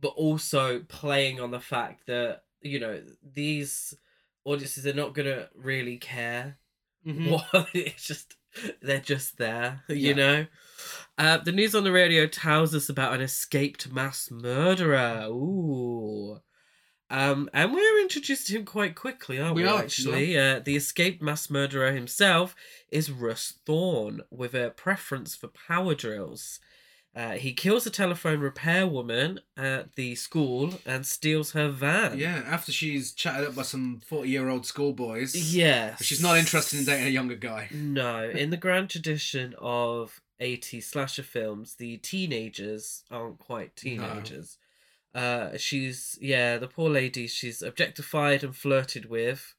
but 0.00 0.08
also 0.08 0.80
playing 0.80 1.38
on 1.38 1.52
the 1.52 1.60
fact 1.60 2.08
that, 2.08 2.42
you 2.62 2.80
know, 2.80 3.00
these 3.22 3.94
audiences 4.44 4.88
are 4.88 4.92
not 4.92 5.14
to 5.26 5.48
really 5.54 5.96
care. 5.96 6.58
Mhm. 7.06 7.30
What 7.52 7.68
it's 7.74 8.04
just 8.04 8.34
they're 8.82 8.98
just 8.98 9.38
there, 9.38 9.84
you 9.88 9.96
Yeah. 10.08 10.12
know. 10.14 10.46
Uh, 11.16 11.36
the 11.38 11.52
news 11.52 11.76
on 11.76 11.84
the 11.84 11.92
radio 11.92 12.26
tells 12.26 12.74
us 12.74 12.88
about 12.88 13.14
an 13.14 13.20
escaped 13.20 13.92
mass 13.92 14.32
murderer. 14.32 15.28
Ooh. 15.30 16.40
Um, 17.10 17.48
and 17.54 17.72
we're 17.72 18.00
introduced 18.02 18.48
to 18.48 18.52
him 18.56 18.64
quite 18.64 18.94
quickly, 18.94 19.40
aren't 19.40 19.54
we? 19.56 19.62
We 19.62 19.68
are, 19.68 19.80
actually, 19.80 20.38
uh, 20.38 20.60
the 20.60 20.76
escaped 20.76 21.22
mass 21.22 21.48
murderer 21.48 21.92
himself 21.92 22.54
is 22.90 23.10
Russ 23.10 23.54
Thorne, 23.64 24.20
with 24.30 24.54
a 24.54 24.70
preference 24.70 25.34
for 25.34 25.48
power 25.48 25.94
drills. 25.94 26.60
Uh, 27.16 27.32
he 27.32 27.52
kills 27.52 27.86
a 27.86 27.90
telephone 27.90 28.38
repair 28.38 28.86
woman 28.86 29.40
at 29.56 29.94
the 29.96 30.14
school 30.14 30.74
and 30.86 31.04
steals 31.04 31.52
her 31.52 31.68
van. 31.68 32.16
Yeah, 32.18 32.42
after 32.46 32.70
she's 32.70 33.12
chatted 33.12 33.48
up 33.48 33.54
by 33.56 33.62
some 33.62 34.00
forty-year-old 34.06 34.66
schoolboys. 34.66 35.34
Yes. 35.54 36.04
She's 36.04 36.22
not 36.22 36.36
interested 36.36 36.78
in 36.78 36.84
dating 36.84 37.06
a 37.06 37.10
younger 37.10 37.34
guy. 37.34 37.70
No, 37.72 38.28
in 38.28 38.50
the 38.50 38.56
grand 38.56 38.90
tradition 38.90 39.54
of 39.58 40.20
80 40.38 40.80
slasher 40.80 41.22
films, 41.24 41.74
the 41.74 41.96
teenagers 41.96 43.02
aren't 43.10 43.38
quite 43.38 43.74
teenagers. 43.74 44.58
Uh, 45.18 45.56
she's, 45.56 46.16
yeah, 46.20 46.58
the 46.58 46.68
poor 46.68 46.88
lady, 46.88 47.26
she's 47.26 47.60
objectified 47.60 48.44
and 48.44 48.54
flirted 48.54 49.10
with 49.10 49.54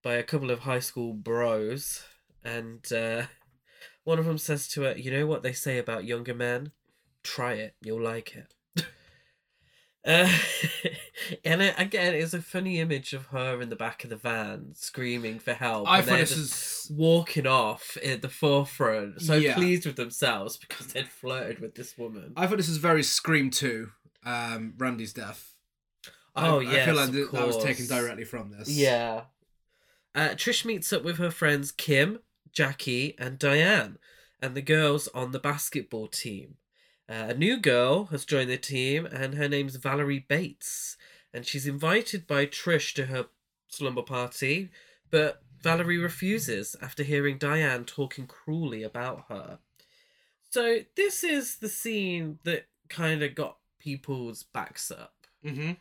by 0.00 0.14
a 0.14 0.22
couple 0.22 0.48
of 0.50 0.60
high 0.60 0.78
school 0.78 1.12
bros. 1.12 2.04
And 2.44 2.90
uh, 2.92 3.24
one 4.04 4.20
of 4.20 4.26
them 4.26 4.38
says 4.38 4.68
to 4.68 4.82
her, 4.82 4.96
You 4.96 5.10
know 5.10 5.26
what 5.26 5.42
they 5.42 5.52
say 5.52 5.78
about 5.78 6.04
younger 6.04 6.34
men? 6.34 6.70
Try 7.24 7.54
it, 7.54 7.74
you'll 7.82 8.02
like 8.02 8.36
it. 8.36 8.54
Uh, 10.04 10.28
and 11.44 11.62
it, 11.62 11.76
again, 11.78 12.12
it's 12.12 12.34
a 12.34 12.42
funny 12.42 12.80
image 12.80 13.12
of 13.12 13.26
her 13.26 13.62
in 13.62 13.68
the 13.68 13.76
back 13.76 14.02
of 14.02 14.10
the 14.10 14.16
van 14.16 14.72
screaming 14.74 15.38
for 15.38 15.52
help. 15.54 15.88
I 15.88 15.98
and 15.98 16.04
thought 16.04 16.10
they're 16.10 16.24
this 16.24 16.34
just 16.34 16.90
is 16.90 16.90
walking 16.90 17.46
off 17.46 17.96
at 18.04 18.20
the 18.20 18.28
forefront, 18.28 19.22
so 19.22 19.36
Yeah. 19.36 19.54
pleased 19.54 19.86
with 19.86 19.94
themselves 19.94 20.56
because 20.56 20.88
they'd 20.88 21.06
flirted 21.06 21.60
with 21.60 21.76
this 21.76 21.96
woman. 21.96 22.32
I 22.36 22.48
thought 22.48 22.56
this 22.56 22.68
was 22.68 22.78
very 22.78 23.04
Scream 23.04 23.48
2, 23.50 23.90
um, 24.24 24.74
Randy's 24.78 25.12
death. 25.12 25.54
I- 26.34 26.48
Oh, 26.48 26.60
I, 26.60 26.64
feel 26.64 26.72
yes, 26.72 26.96
like 26.96 27.12
th- 27.12 27.30
that 27.32 27.46
was 27.46 27.62
taken 27.62 27.86
directly 27.86 28.24
from 28.24 28.50
this. 28.50 28.68
Yeah. 28.68 29.24
Uh, 30.14 30.30
Trish 30.30 30.64
meets 30.64 30.92
up 30.92 31.02
with 31.04 31.18
her 31.18 31.30
friends 31.30 31.72
Kim, 31.72 32.20
Jackie, 32.52 33.14
and 33.18 33.38
Diane, 33.38 33.98
and 34.40 34.54
the 34.54 34.62
girls 34.62 35.08
on 35.08 35.32
the 35.32 35.38
basketball 35.38 36.08
team. 36.08 36.56
Uh, 37.08 37.26
a 37.28 37.34
new 37.34 37.58
girl 37.58 38.06
has 38.06 38.24
joined 38.24 38.48
the 38.50 38.56
team, 38.56 39.04
and 39.06 39.34
her 39.34 39.48
name's 39.48 39.76
Valerie 39.76 40.24
Bates. 40.26 40.96
And 41.34 41.44
she's 41.46 41.66
invited 41.66 42.26
by 42.26 42.46
Trish 42.46 42.94
to 42.94 43.06
her 43.06 43.26
slumber 43.68 44.02
party, 44.02 44.70
but 45.10 45.42
Valerie 45.62 45.98
refuses 45.98 46.76
after 46.82 47.02
hearing 47.02 47.38
Diane 47.38 47.84
talking 47.84 48.26
cruelly 48.26 48.82
about 48.82 49.24
her. 49.28 49.58
So, 50.50 50.80
this 50.96 51.22
is 51.24 51.56
the 51.56 51.68
scene 51.68 52.38
that 52.44 52.66
kind 52.88 53.22
of 53.22 53.34
got 53.34 53.56
people's 53.82 54.42
backs 54.44 54.90
up. 54.90 55.14
Mm-hmm. 55.44 55.72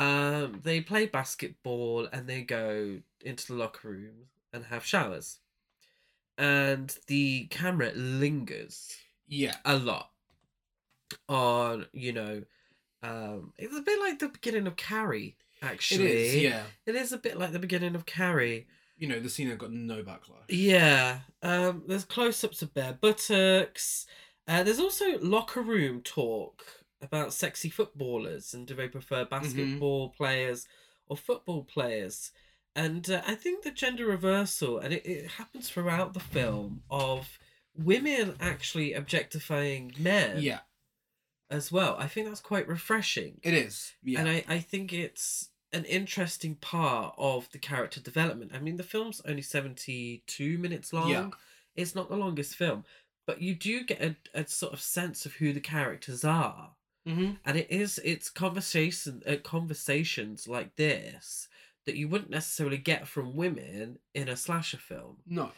Um, 0.00 0.60
they 0.62 0.80
play 0.80 1.06
basketball 1.06 2.06
and 2.12 2.26
they 2.26 2.42
go 2.42 2.98
into 3.24 3.46
the 3.46 3.54
locker 3.54 3.88
room 3.88 4.26
and 4.52 4.64
have 4.66 4.84
showers. 4.84 5.38
And 6.36 6.96
the 7.06 7.46
camera 7.50 7.92
lingers 7.94 8.96
Yeah. 9.26 9.56
a 9.64 9.76
lot 9.76 10.10
on, 11.28 11.86
you 11.92 12.12
know, 12.12 12.42
um, 13.02 13.52
it's 13.58 13.76
a 13.76 13.82
bit 13.82 13.98
like 14.00 14.18
the 14.18 14.28
beginning 14.28 14.66
of 14.66 14.76
Carrie, 14.76 15.36
actually. 15.62 16.12
is, 16.12 16.36
yeah. 16.36 16.62
It 16.86 16.94
is 16.94 17.12
a 17.12 17.18
bit 17.18 17.38
like 17.38 17.52
the 17.52 17.58
beginning 17.58 17.94
of 17.94 18.06
Carrie. 18.06 18.66
You 18.98 19.06
know, 19.08 19.20
the 19.20 19.28
scene 19.30 19.48
that 19.48 19.58
got 19.58 19.72
no 19.72 20.02
backlash. 20.02 20.46
Yeah. 20.48 21.20
Um, 21.42 21.84
there's 21.86 22.04
close 22.04 22.42
ups 22.42 22.62
of 22.62 22.74
bare 22.74 22.94
buttocks. 23.00 24.06
Uh, 24.48 24.62
there's 24.64 24.80
also 24.80 25.18
locker 25.20 25.62
room 25.62 26.00
talk 26.02 26.64
about 27.00 27.32
sexy 27.32 27.70
footballers 27.70 28.52
and 28.54 28.66
do 28.66 28.74
they 28.74 28.88
prefer 28.88 29.24
basketball 29.24 30.08
players 30.10 30.66
or 31.06 31.16
football 31.16 31.62
players. 31.64 32.32
And 32.74 33.08
uh, 33.10 33.22
I 33.26 33.34
think 33.34 33.62
the 33.64 33.70
gender 33.70 34.06
reversal, 34.06 34.78
and 34.78 34.92
it, 34.92 35.06
it 35.06 35.26
happens 35.32 35.68
throughout 35.68 36.14
the 36.14 36.20
film, 36.20 36.82
of 36.90 37.38
women 37.76 38.34
actually 38.40 38.92
objectifying 38.92 39.94
men 39.98 40.36
Yeah, 40.40 40.60
as 41.50 41.72
well. 41.72 41.96
I 41.98 42.06
think 42.08 42.26
that's 42.26 42.40
quite 42.40 42.68
refreshing. 42.68 43.40
it 43.42 43.54
is. 43.54 43.92
Yeah. 44.02 44.20
And 44.20 44.28
I, 44.28 44.44
I 44.48 44.58
think 44.58 44.92
it's 44.92 45.48
an 45.72 45.84
interesting 45.84 46.54
part 46.56 47.14
of 47.18 47.50
the 47.52 47.58
character 47.58 48.00
development. 48.00 48.52
I 48.54 48.58
mean, 48.58 48.76
the 48.76 48.82
film's 48.82 49.20
only 49.26 49.42
72 49.42 50.58
minutes 50.58 50.92
long. 50.92 51.10
Yeah. 51.10 51.30
It's 51.74 51.94
not 51.94 52.08
the 52.08 52.16
longest 52.16 52.54
film, 52.56 52.84
but 53.26 53.40
you 53.42 53.54
do 53.54 53.84
get 53.84 54.00
a, 54.02 54.16
a 54.34 54.46
sort 54.46 54.72
of 54.72 54.80
sense 54.80 55.26
of 55.26 55.34
who 55.34 55.52
the 55.52 55.60
characters 55.60 56.24
are. 56.24 56.72
Mm-hmm. 57.08 57.32
And 57.44 57.56
it 57.56 57.70
is 57.70 58.00
it's 58.04 58.28
conversation 58.30 59.22
uh, 59.26 59.36
conversations 59.42 60.46
like 60.46 60.76
this 60.76 61.48
that 61.86 61.96
you 61.96 62.08
wouldn't 62.08 62.30
necessarily 62.30 62.76
get 62.76 63.08
from 63.08 63.34
women 63.36 63.98
in 64.14 64.28
a 64.28 64.36
slasher 64.36 64.76
film 64.76 65.16
No. 65.26 65.50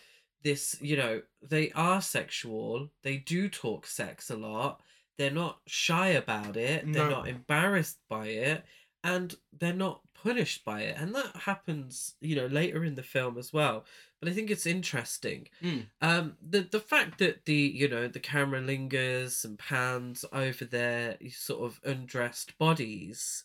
this 0.45 0.77
you 0.81 0.97
know 0.97 1.23
they 1.43 1.73
are 1.73 2.01
sexual 2.01 2.91
they 3.03 3.17
do 3.17 3.49
talk 3.49 3.87
sex 3.87 4.31
a 4.31 4.37
lot 4.37 4.81
they're 5.19 5.31
not 5.31 5.59
shy 5.67 6.09
about 6.09 6.57
it 6.57 6.85
they're 6.93 7.11
not 7.11 7.29
embarrassed 7.29 7.99
by 8.09 8.27
it 8.27 8.65
and 9.03 9.35
they're 9.59 9.73
not 9.73 10.01
punished 10.23 10.65
by 10.65 10.83
it 10.83 10.97
and 10.99 11.15
that 11.15 11.35
happens 11.35 12.15
you 12.21 12.37
know 12.37 12.47
later 12.47 12.85
in 12.85 12.95
the 12.95 13.03
film 13.03 13.39
as 13.39 13.53
well 13.53 13.85
but 14.19 14.29
i 14.29 14.33
think 14.33 14.51
it's 14.51 14.67
interesting 14.67 15.49
Mm. 15.63 15.87
um 16.01 16.37
the 16.41 16.61
the 16.61 16.81
fact 16.81 17.19
that 17.19 17.45
the 17.45 17.55
you 17.55 17.89
know 17.89 18.09
the 18.09 18.21
camera 18.21 18.61
lingers 18.61 19.45
and 19.45 19.59
pans 19.59 20.25
over 20.33 20.65
their 20.65 21.17
sort 21.31 21.63
of 21.63 21.81
undressed 21.85 22.57
bodies 22.59 23.45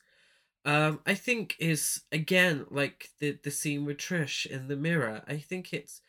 um 0.65 0.99
i 1.05 1.13
think 1.13 1.55
is 1.59 2.01
again 2.11 2.65
like 2.69 3.09
the 3.19 3.37
the 3.43 3.51
scene 3.51 3.85
with 3.85 3.97
trish 3.97 4.45
in 4.45 4.67
the 4.67 4.75
mirror 4.75 5.23
i 5.27 5.37
think 5.37 5.73
it's 5.73 6.01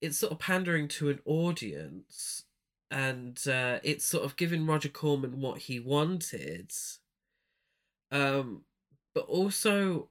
it's 0.00 0.18
sort 0.18 0.32
of 0.32 0.38
pandering 0.38 0.88
to 0.88 1.10
an 1.10 1.20
audience 1.24 2.44
and 2.90 3.40
uh, 3.48 3.78
it's 3.82 4.04
sort 4.04 4.22
of 4.22 4.36
giving 4.36 4.66
Roger 4.66 4.90
Corman 4.90 5.40
what 5.40 5.60
he 5.60 5.80
wanted. 5.80 6.70
Um, 8.10 8.64
but 9.14 9.24
also, 9.26 10.08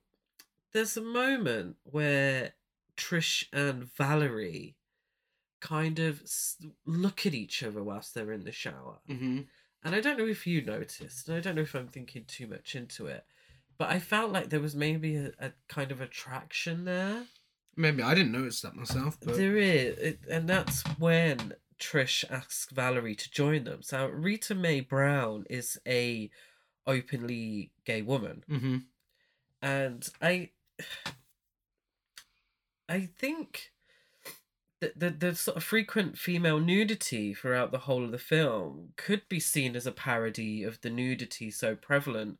there's 0.73 0.97
a 0.97 1.01
moment 1.01 1.77
where 1.83 2.53
Trish 2.97 3.45
and 3.51 3.83
Valerie 3.95 4.75
kind 5.59 5.99
of 5.99 6.23
look 6.85 7.25
at 7.25 7.33
each 7.33 7.63
other 7.63 7.83
whilst 7.83 8.13
they're 8.13 8.31
in 8.31 8.43
the 8.43 8.51
shower. 8.51 8.99
Mm-hmm. 9.09 9.41
And 9.83 9.95
I 9.95 9.99
don't 9.99 10.17
know 10.17 10.27
if 10.27 10.45
you 10.45 10.61
noticed, 10.61 11.27
and 11.27 11.37
I 11.37 11.39
don't 11.39 11.55
know 11.55 11.61
if 11.61 11.73
I'm 11.75 11.87
thinking 11.87 12.25
too 12.27 12.47
much 12.47 12.75
into 12.75 13.07
it, 13.07 13.25
but 13.77 13.89
I 13.89 13.99
felt 13.99 14.31
like 14.31 14.49
there 14.49 14.59
was 14.59 14.75
maybe 14.75 15.15
a, 15.15 15.31
a 15.39 15.51
kind 15.67 15.91
of 15.91 16.01
attraction 16.01 16.85
there. 16.85 17.23
Maybe 17.75 18.03
I 18.03 18.13
didn't 18.13 18.33
notice 18.33 18.61
that 18.61 18.75
myself, 18.75 19.17
but 19.23 19.37
There 19.37 19.57
is, 19.57 19.97
it, 19.97 20.19
and 20.29 20.47
that's 20.47 20.83
when 20.99 21.53
Trish 21.79 22.23
asks 22.29 22.67
Valerie 22.71 23.15
to 23.15 23.31
join 23.31 23.63
them. 23.63 23.81
So 23.81 24.07
Rita 24.07 24.53
Mae 24.53 24.81
Brown 24.81 25.45
is 25.49 25.79
a 25.87 26.29
openly 26.85 27.71
gay 27.85 28.01
woman, 28.01 28.43
mm-hmm. 28.49 28.77
And 29.61 30.07
I, 30.21 30.49
I 32.89 33.01
think 33.17 33.71
that 34.81 34.99
the 34.99 35.11
the 35.11 35.35
sort 35.35 35.57
of 35.57 35.63
frequent 35.63 36.17
female 36.17 36.59
nudity 36.59 37.33
throughout 37.33 37.71
the 37.71 37.79
whole 37.79 38.03
of 38.03 38.11
the 38.11 38.17
film 38.17 38.89
could 38.97 39.21
be 39.29 39.39
seen 39.39 39.75
as 39.75 39.85
a 39.85 39.91
parody 39.91 40.63
of 40.63 40.81
the 40.81 40.89
nudity 40.89 41.51
so 41.51 41.75
prevalent 41.75 42.39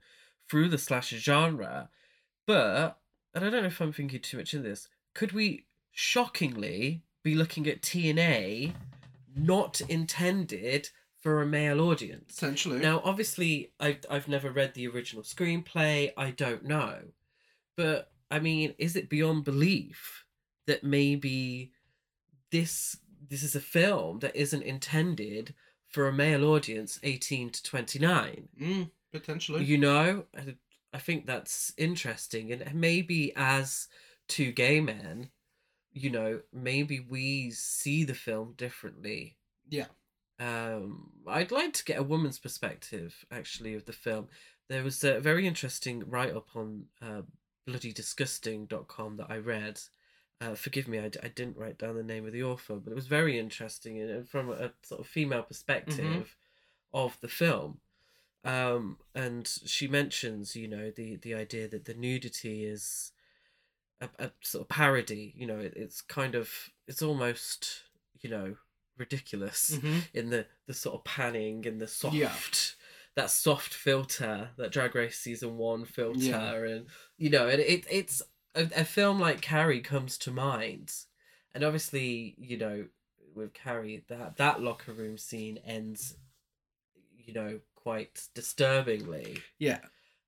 through 0.49 0.67
the 0.67 0.77
slasher 0.77 1.17
genre, 1.17 1.89
but 2.45 2.99
and 3.33 3.45
I 3.45 3.49
don't 3.49 3.61
know 3.61 3.67
if 3.67 3.79
I'm 3.79 3.93
thinking 3.93 4.19
too 4.19 4.37
much 4.37 4.53
in 4.53 4.63
this. 4.63 4.89
Could 5.13 5.31
we 5.31 5.65
shockingly 5.91 7.03
be 7.23 7.35
looking 7.35 7.67
at 7.67 7.81
TNA 7.81 8.73
not 9.35 9.81
intended 9.81 10.89
for 11.21 11.41
a 11.41 11.45
male 11.45 11.79
audience. 11.81 12.33
Essentially. 12.33 12.79
Now, 12.79 13.01
obviously, 13.05 13.71
I've 13.79 14.05
I've 14.09 14.27
never 14.27 14.51
read 14.51 14.73
the 14.73 14.87
original 14.87 15.23
screenplay. 15.23 16.11
I 16.17 16.31
don't 16.31 16.65
know, 16.65 16.97
but 17.77 18.11
I 18.29 18.39
mean, 18.39 18.73
is 18.77 18.95
it 18.95 19.09
beyond 19.09 19.45
belief 19.45 20.25
that 20.67 20.83
maybe 20.83 21.71
this 22.51 22.97
this 23.29 23.43
is 23.43 23.55
a 23.55 23.61
film 23.61 24.19
that 24.19 24.35
isn't 24.35 24.63
intended 24.63 25.53
for 25.87 26.07
a 26.07 26.13
male 26.13 26.45
audience, 26.45 26.99
eighteen 27.03 27.51
to 27.51 27.63
twenty 27.63 27.99
nine? 27.99 28.49
Mm, 28.59 28.91
potentially. 29.13 29.63
You 29.63 29.77
know, 29.77 30.25
I, 30.35 30.55
I 30.93 30.97
think 30.97 31.27
that's 31.27 31.73
interesting, 31.77 32.51
and 32.51 32.73
maybe 32.73 33.31
as 33.35 33.87
two 34.27 34.51
gay 34.51 34.81
men, 34.81 35.29
you 35.93 36.09
know, 36.09 36.41
maybe 36.51 36.99
we 36.99 37.51
see 37.51 38.03
the 38.03 38.15
film 38.15 38.53
differently 38.57 39.37
yeah. 39.71 39.85
Um, 40.41 41.11
I'd 41.27 41.51
like 41.51 41.73
to 41.73 41.85
get 41.85 41.99
a 41.99 42.03
woman's 42.03 42.39
perspective 42.39 43.25
actually 43.31 43.75
of 43.75 43.85
the 43.85 43.93
film. 43.93 44.27
There 44.69 44.83
was 44.83 45.03
a 45.03 45.19
very 45.19 45.45
interesting 45.47 46.03
write 46.07 46.35
up 46.35 46.47
on 46.55 46.85
uh, 47.01 47.21
bloodydisgusting.com 47.67 49.17
that 49.17 49.27
I 49.29 49.37
read. 49.37 49.79
Uh, 50.39 50.55
forgive 50.55 50.87
me, 50.87 50.97
I, 50.97 51.11
I 51.21 51.27
didn't 51.27 51.57
write 51.57 51.77
down 51.77 51.95
the 51.95 52.03
name 52.03 52.25
of 52.25 52.33
the 52.33 52.41
author, 52.41 52.75
but 52.75 52.91
it 52.91 52.95
was 52.95 53.05
very 53.05 53.37
interesting 53.37 54.01
and 54.01 54.09
and 54.09 54.27
from 54.27 54.49
a 54.49 54.71
sort 54.81 55.01
of 55.01 55.07
female 55.07 55.43
perspective 55.43 56.35
of 56.93 57.17
the 57.21 57.27
film. 57.27 57.79
Um, 58.43 58.97
and 59.13 59.47
she 59.47 59.87
mentions, 59.87 60.55
you 60.55 60.67
know, 60.67 60.89
the, 60.89 61.17
the 61.17 61.35
idea 61.35 61.67
that 61.67 61.85
the 61.85 61.93
nudity 61.93 62.65
is 62.65 63.11
a, 63.99 64.09
a 64.17 64.31
sort 64.41 64.63
of 64.63 64.69
parody. 64.69 65.33
You 65.37 65.45
know, 65.45 65.59
it, 65.59 65.73
it's 65.75 66.01
kind 66.01 66.33
of, 66.33 66.49
it's 66.87 67.03
almost, 67.03 67.83
you 68.19 68.31
know, 68.31 68.55
ridiculous 69.01 69.71
Mhm. 69.77 70.01
in 70.13 70.29
the 70.29 70.47
the 70.67 70.73
sort 70.73 70.95
of 70.97 71.03
panning 71.03 71.67
and 71.67 71.79
the 71.81 71.87
soft 71.87 72.15
Yeah. 72.15 72.35
that 73.15 73.29
soft 73.29 73.73
filter 73.73 74.51
that 74.57 74.71
drag 74.71 74.95
race 74.95 75.17
season 75.19 75.57
one 75.57 75.83
filter 75.85 76.19
Yeah. 76.19 76.53
and 76.73 76.87
you 77.17 77.29
know 77.29 77.47
and 77.49 77.59
it 77.61 77.85
it's 77.89 78.21
a, 78.55 78.63
a 78.83 78.85
film 78.85 79.19
like 79.19 79.41
carrie 79.41 79.81
comes 79.81 80.17
to 80.19 80.31
mind 80.31 80.93
and 81.53 81.63
obviously 81.63 82.35
you 82.37 82.57
know 82.57 82.87
with 83.35 83.53
carrie 83.53 84.03
that 84.07 84.37
that 84.37 84.61
locker 84.61 84.93
room 84.93 85.17
scene 85.17 85.57
ends 85.65 86.15
you 87.25 87.33
know 87.33 87.59
quite 87.75 88.27
disturbingly 88.35 89.41
Yeah. 89.57 89.79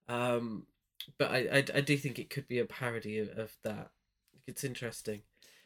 um 0.07 0.65
but 1.17 1.31
i 1.31 1.37
i, 1.57 1.57
I 1.79 1.81
do 1.81 1.95
think 1.97 2.17
it 2.19 2.29
could 2.29 2.47
be 2.47 2.59
a 2.59 2.65
parody 2.65 3.19
of, 3.19 3.29
of 3.37 3.51
that 3.63 3.91
it's 4.47 4.63
interesting 4.63 5.21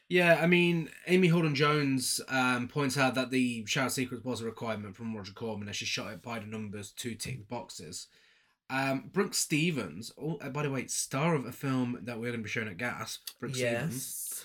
Yeah, 0.08 0.40
I 0.40 0.46
mean, 0.46 0.88
Amy 1.06 1.28
Holden 1.28 1.54
Jones 1.54 2.20
um, 2.28 2.66
points 2.68 2.96
out 2.96 3.14
that 3.14 3.30
the 3.30 3.66
shower 3.66 3.90
sequence 3.90 4.24
was 4.24 4.40
a 4.40 4.46
requirement 4.46 4.96
from 4.96 5.14
Roger 5.14 5.32
Corman 5.32 5.68
as 5.68 5.76
she 5.76 5.84
shot 5.84 6.12
it 6.12 6.22
by 6.22 6.38
the 6.38 6.46
numbers 6.46 6.90
to 6.92 7.14
tick 7.14 7.38
the 7.38 7.44
boxes. 7.44 8.06
Um, 8.70 9.10
Brooke 9.12 9.34
Stevens, 9.34 10.12
oh, 10.20 10.38
uh, 10.42 10.48
by 10.48 10.62
the 10.62 10.70
way, 10.70 10.86
star 10.86 11.34
of 11.34 11.44
a 11.44 11.52
film 11.52 11.98
that 12.02 12.16
we're 12.16 12.28
going 12.28 12.40
to 12.40 12.44
be 12.44 12.48
showing 12.48 12.68
at 12.68 12.78
Gasp, 12.78 13.20
Brooke 13.38 13.54
Stevens, 13.54 14.44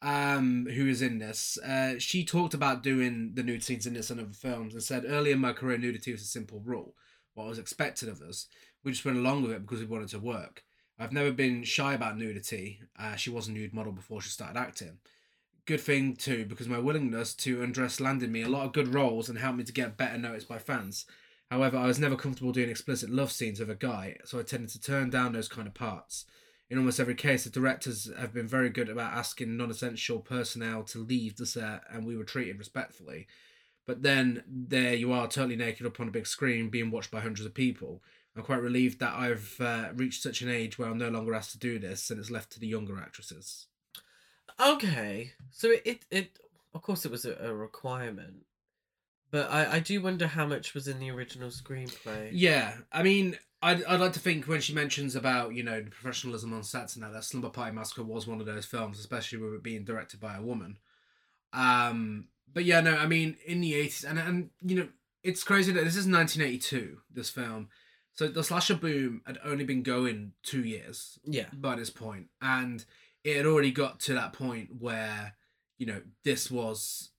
um, 0.00 0.66
who 0.74 0.88
is 0.88 1.02
in 1.02 1.18
this, 1.18 1.58
uh, 1.58 1.98
she 1.98 2.24
talked 2.24 2.54
about 2.54 2.82
doing 2.82 3.32
the 3.34 3.42
nude 3.42 3.62
scenes 3.62 3.86
in 3.86 3.94
this 3.94 4.10
and 4.10 4.20
other 4.20 4.32
films 4.32 4.72
and 4.72 4.82
said, 4.82 5.04
early 5.06 5.30
in 5.30 5.38
my 5.38 5.52
career, 5.52 5.78
nudity 5.78 6.12
was 6.12 6.22
a 6.22 6.26
simple 6.26 6.60
rule. 6.64 6.94
What 7.34 7.48
was 7.48 7.58
expected 7.58 8.08
of 8.08 8.20
us. 8.20 8.46
We 8.84 8.92
just 8.92 9.04
went 9.04 9.18
along 9.18 9.42
with 9.42 9.52
it 9.52 9.62
because 9.62 9.80
we 9.80 9.86
wanted 9.86 10.08
to 10.08 10.18
work. 10.18 10.64
I've 10.98 11.12
never 11.12 11.32
been 11.32 11.64
shy 11.64 11.94
about 11.94 12.18
nudity. 12.18 12.80
Uh, 12.98 13.16
she 13.16 13.30
was 13.30 13.48
a 13.48 13.52
nude 13.52 13.74
model 13.74 13.92
before 13.92 14.20
she 14.20 14.30
started 14.30 14.58
acting. 14.58 14.98
Good 15.64 15.80
thing 15.80 16.16
too, 16.16 16.44
because 16.44 16.68
my 16.68 16.78
willingness 16.78 17.34
to 17.34 17.62
undress 17.62 18.00
landed 18.00 18.30
me 18.30 18.42
a 18.42 18.48
lot 18.48 18.66
of 18.66 18.72
good 18.72 18.92
roles 18.92 19.28
and 19.28 19.38
helped 19.38 19.58
me 19.58 19.64
to 19.64 19.72
get 19.72 19.96
better 19.96 20.18
noticed 20.18 20.48
by 20.48 20.58
fans. 20.58 21.06
However, 21.50 21.76
I 21.76 21.86
was 21.86 21.98
never 21.98 22.16
comfortable 22.16 22.52
doing 22.52 22.70
explicit 22.70 23.10
love 23.10 23.30
scenes 23.30 23.60
with 23.60 23.70
a 23.70 23.74
guy, 23.74 24.16
so 24.24 24.38
I 24.38 24.42
tended 24.42 24.70
to 24.70 24.80
turn 24.80 25.10
down 25.10 25.32
those 25.32 25.48
kind 25.48 25.68
of 25.68 25.74
parts. 25.74 26.24
In 26.70 26.78
almost 26.78 26.98
every 26.98 27.14
case, 27.14 27.44
the 27.44 27.50
directors 27.50 28.10
have 28.18 28.32
been 28.32 28.48
very 28.48 28.70
good 28.70 28.88
about 28.88 29.12
asking 29.12 29.56
non 29.56 29.70
essential 29.70 30.20
personnel 30.20 30.82
to 30.84 31.04
leave 31.04 31.36
the 31.36 31.44
set, 31.44 31.82
and 31.92 32.06
we 32.06 32.16
were 32.16 32.24
treated 32.24 32.58
respectfully. 32.58 33.26
But 33.86 34.02
then 34.02 34.42
there 34.48 34.94
you 34.94 35.12
are, 35.12 35.28
totally 35.28 35.56
naked 35.56 35.86
up 35.86 36.00
on 36.00 36.08
a 36.08 36.12
big 36.12 36.26
screen, 36.26 36.70
being 36.70 36.90
watched 36.90 37.10
by 37.10 37.20
hundreds 37.20 37.44
of 37.44 37.52
people. 37.52 38.02
I'm 38.36 38.42
quite 38.42 38.62
relieved 38.62 39.00
that 39.00 39.14
I've 39.14 39.56
uh, 39.60 39.88
reached 39.94 40.22
such 40.22 40.40
an 40.40 40.48
age 40.48 40.78
where 40.78 40.88
I'm 40.88 40.98
no 40.98 41.10
longer 41.10 41.34
asked 41.34 41.52
to 41.52 41.58
do 41.58 41.78
this, 41.78 42.10
and 42.10 42.18
it's 42.18 42.30
left 42.30 42.52
to 42.52 42.60
the 42.60 42.66
younger 42.66 42.98
actresses. 42.98 43.66
Okay, 44.60 45.32
so 45.50 45.70
it 45.70 45.82
it, 45.84 46.04
it 46.10 46.38
of 46.74 46.82
course 46.82 47.04
it 47.04 47.10
was 47.10 47.24
a, 47.24 47.36
a 47.40 47.54
requirement, 47.54 48.46
but 49.30 49.50
I 49.50 49.74
I 49.74 49.80
do 49.80 50.00
wonder 50.00 50.26
how 50.26 50.46
much 50.46 50.74
was 50.74 50.88
in 50.88 50.98
the 50.98 51.10
original 51.10 51.50
screenplay. 51.50 52.30
Yeah, 52.32 52.74
I 52.90 53.02
mean, 53.02 53.36
I'd, 53.62 53.84
I'd 53.84 54.00
like 54.00 54.12
to 54.14 54.20
think 54.20 54.48
when 54.48 54.60
she 54.60 54.74
mentions 54.74 55.14
about, 55.14 55.54
you 55.54 55.62
know, 55.62 55.80
the 55.80 55.90
professionalism 55.90 56.52
on 56.52 56.64
sets 56.64 56.96
and 56.96 57.04
that, 57.04 57.12
that 57.12 57.22
Slumber 57.22 57.48
Party 57.48 57.72
Massacre 57.72 58.02
was 58.02 58.26
one 58.26 58.40
of 58.40 58.46
those 58.46 58.66
films, 58.66 58.98
especially 58.98 59.38
with 59.38 59.54
it 59.54 59.62
being 59.62 59.84
directed 59.84 60.18
by 60.18 60.36
a 60.36 60.42
woman. 60.42 60.78
Um, 61.52 62.26
but 62.52 62.64
yeah, 62.64 62.80
no, 62.80 62.96
I 62.96 63.06
mean, 63.06 63.36
in 63.46 63.60
the 63.60 63.72
80s, 63.74 64.04
and, 64.04 64.18
and 64.18 64.50
you 64.62 64.76
know, 64.76 64.88
it's 65.22 65.44
crazy 65.44 65.70
that 65.72 65.84
this 65.84 65.96
is 65.96 66.08
1982, 66.08 66.98
this 67.12 67.30
film. 67.30 67.68
So 68.14 68.28
the 68.28 68.44
slasher 68.44 68.74
boom 68.74 69.22
had 69.26 69.38
only 69.44 69.64
been 69.64 69.82
going 69.82 70.32
two 70.42 70.62
years 70.62 71.18
Yeah, 71.24 71.46
by 71.52 71.76
this 71.76 71.90
point, 71.90 72.26
and 72.40 72.84
it 73.24 73.36
had 73.36 73.46
already 73.46 73.70
got 73.70 74.00
to 74.00 74.14
that 74.14 74.32
point 74.32 74.68
where, 74.80 75.34
you 75.78 75.86
know, 75.86 76.02
this 76.24 76.50
was, 76.50 77.10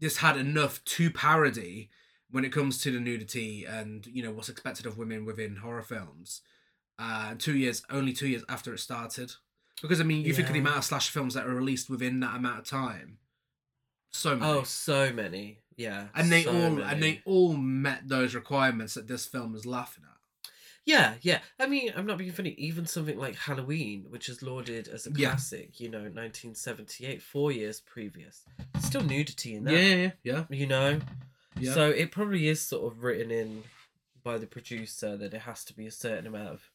this 0.00 0.18
had 0.18 0.36
enough 0.36 0.82
to 0.84 1.10
parody 1.10 1.90
when 2.30 2.44
it 2.44 2.52
comes 2.52 2.80
to 2.82 2.90
the 2.90 2.98
nudity 2.98 3.66
and 3.66 4.06
you 4.06 4.22
know 4.22 4.32
what's 4.32 4.48
expected 4.48 4.86
of 4.86 4.96
women 4.96 5.24
within 5.24 5.56
horror 5.56 5.82
films. 5.82 6.40
Uh, 6.98 7.34
two 7.36 7.56
years, 7.56 7.82
only 7.90 8.12
two 8.12 8.28
years 8.28 8.44
after 8.48 8.72
it 8.72 8.78
started, 8.78 9.32
because 9.82 10.00
I 10.00 10.04
mean, 10.04 10.24
you 10.24 10.32
think 10.32 10.48
of 10.48 10.54
the 10.54 10.60
amount 10.60 10.78
of 10.78 10.84
slasher 10.84 11.12
films 11.12 11.34
that 11.34 11.46
are 11.46 11.54
released 11.54 11.90
within 11.90 12.20
that 12.20 12.36
amount 12.36 12.60
of 12.60 12.64
time. 12.64 13.18
So 14.12 14.36
many. 14.36 14.50
Oh, 14.50 14.62
so 14.62 15.12
many. 15.12 15.58
Yeah. 15.76 16.08
and 16.14 16.30
they 16.30 16.42
so 16.44 16.52
all 16.52 16.70
many. 16.70 16.82
and 16.82 17.02
they 17.02 17.22
all 17.24 17.54
met 17.54 18.08
those 18.08 18.34
requirements 18.34 18.94
that 18.94 19.08
this 19.08 19.26
film 19.26 19.54
is 19.54 19.66
laughing 19.66 20.04
at. 20.04 20.11
Yeah, 20.84 21.14
yeah. 21.20 21.40
I 21.60 21.66
mean, 21.66 21.92
I'm 21.96 22.06
not 22.06 22.18
being 22.18 22.32
funny. 22.32 22.50
Even 22.58 22.86
something 22.86 23.16
like 23.18 23.36
Halloween, 23.36 24.06
which 24.08 24.28
is 24.28 24.42
lauded 24.42 24.88
as 24.88 25.06
a 25.06 25.10
Yeah. 25.14 25.28
classic, 25.30 25.78
you 25.78 25.88
know, 25.88 26.00
1978, 26.08 27.22
four 27.22 27.52
years 27.52 27.80
previous, 27.80 28.42
still 28.80 29.02
nudity 29.02 29.54
in 29.54 29.64
that. 29.64 29.74
yeah, 29.74 30.10
yeah, 30.24 30.44
You 30.50 30.66
know. 30.66 31.00
yeah. 31.58 31.72
So 31.74 31.88
it 31.90 32.10
probably 32.10 32.48
is 32.48 32.60
sort 32.60 32.92
of 32.92 33.02
written 33.02 33.30
in 33.30 33.62
by 34.24 34.38
the 34.38 34.46
producer 34.46 35.16
that 35.16 35.34
it 35.34 35.42
has 35.42 35.64
to 35.66 35.74
be 35.74 35.86
a 35.86 35.90
certain 35.92 36.26
amount 36.26 36.48
of 36.48 36.70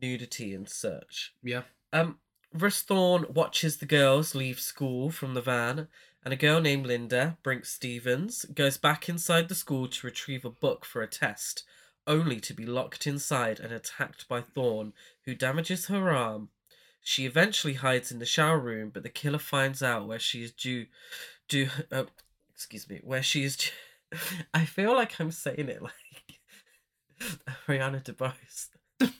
nudity 0.00 0.54
and 0.54 0.68
such. 0.68 1.34
yeah. 1.42 1.62
Um, 1.92 2.18
Russ 2.54 2.80
Thorne 2.82 3.26
watches 3.30 3.78
the 3.78 3.86
girls 3.86 4.34
leave 4.34 4.60
school 4.60 5.10
from 5.10 5.32
the 5.34 5.40
van, 5.42 5.88
and 6.24 6.32
a 6.34 6.36
girl 6.36 6.60
named 6.60 6.86
Linda, 6.86 7.38
Brinke 7.42 7.66
Stevens, 7.66 8.44
goes 8.46 8.76
back 8.76 9.08
inside 9.08 9.48
the 9.48 9.54
school 9.54 9.88
to 9.88 10.06
retrieve 10.06 10.44
a 10.44 10.50
book 10.50 10.84
for 10.84 11.02
a 11.02 11.06
test, 11.06 11.64
only 12.06 12.40
to 12.40 12.54
be 12.54 12.66
locked 12.66 13.06
inside 13.06 13.60
and 13.60 13.72
attacked 13.72 14.28
by 14.28 14.40
Thorn, 14.40 14.92
who 15.24 15.34
damages 15.34 15.86
her 15.86 16.10
arm. 16.10 16.48
She 17.02 17.26
eventually 17.26 17.74
hides 17.74 18.12
in 18.12 18.18
the 18.18 18.26
shower 18.26 18.58
room, 18.58 18.90
but 18.92 19.02
the 19.02 19.08
killer 19.08 19.38
finds 19.38 19.82
out 19.82 20.06
where 20.06 20.18
she 20.18 20.44
is 20.44 20.52
due, 20.52 20.86
due, 21.48 21.68
uh, 21.90 22.04
excuse 22.54 22.88
me, 22.88 23.00
where 23.02 23.22
she 23.22 23.44
is. 23.44 23.56
Due, 23.56 23.70
I 24.54 24.64
feel 24.64 24.94
like 24.94 25.20
I'm 25.20 25.32
saying 25.32 25.68
it 25.68 25.82
like 25.82 25.92
Ariana 27.66 28.02
DeBose. 28.02 28.68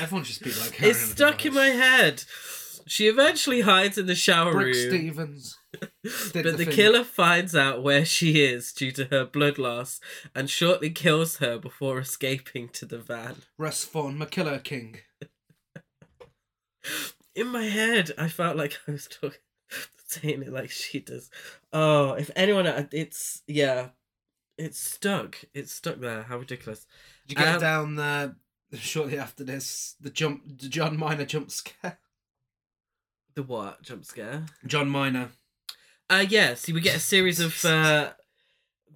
Everyone 0.00 0.24
should 0.24 0.36
speak 0.36 0.60
like 0.60 0.82
It's 0.82 0.98
Ariana 0.98 1.10
stuck 1.10 1.46
in 1.46 1.54
my 1.54 1.68
head. 1.68 2.24
She 2.86 3.08
eventually 3.08 3.62
hides 3.62 3.98
in 3.98 4.06
the 4.06 4.14
shower 4.14 4.52
Brooke 4.52 4.66
room, 4.66 4.74
Stevens. 4.74 5.57
but 5.80 5.90
the, 6.32 6.54
thing. 6.56 6.70
killer 6.70 7.04
finds 7.04 7.54
out 7.54 7.82
where 7.82 8.04
she 8.04 8.42
is 8.42 8.72
due 8.72 8.90
to 8.92 9.04
her 9.06 9.24
blood 9.24 9.58
loss 9.58 10.00
and 10.34 10.48
shortly 10.48 10.90
kills 10.90 11.36
her 11.38 11.58
before 11.58 11.98
escaping 11.98 12.68
to 12.70 12.86
the 12.86 12.98
van. 12.98 13.36
Russ 13.58 13.84
Thorne, 13.84 14.18
McKiller 14.18 14.62
King. 14.64 15.00
In 17.34 17.48
my 17.48 17.64
head, 17.64 18.12
I 18.18 18.28
felt 18.28 18.56
like 18.56 18.78
I 18.88 18.92
was 18.92 19.06
talking, 19.06 19.38
saying 20.06 20.42
it 20.42 20.52
like 20.52 20.70
she 20.70 21.00
does. 21.00 21.30
Oh, 21.72 22.12
if 22.14 22.30
anyone, 22.34 22.66
it's 22.92 23.42
yeah, 23.46 23.88
it's 24.56 24.80
stuck. 24.80 25.38
It's 25.54 25.72
stuck 25.72 26.00
there. 26.00 26.22
How 26.22 26.38
ridiculous. 26.38 26.86
Did 27.26 27.38
you 27.38 27.44
get 27.44 27.54
Um, 27.56 27.60
down 27.60 27.94
there 27.96 28.36
shortly 28.80 29.18
after 29.18 29.44
this? 29.44 29.96
The 30.00 30.10
jump, 30.10 30.42
the 30.58 30.68
John 30.68 30.98
Minor 30.98 31.26
jump 31.26 31.50
scare. 31.50 31.98
The 33.34 33.42
what 33.44 33.82
jump 33.82 34.04
scare? 34.04 34.46
John 34.66 34.88
Minor. 34.90 35.30
Uh 36.10 36.24
yeah, 36.28 36.54
see 36.54 36.72
we 36.72 36.80
get 36.80 36.96
a 36.96 37.00
series 37.00 37.40
of 37.40 37.64
uh 37.64 38.12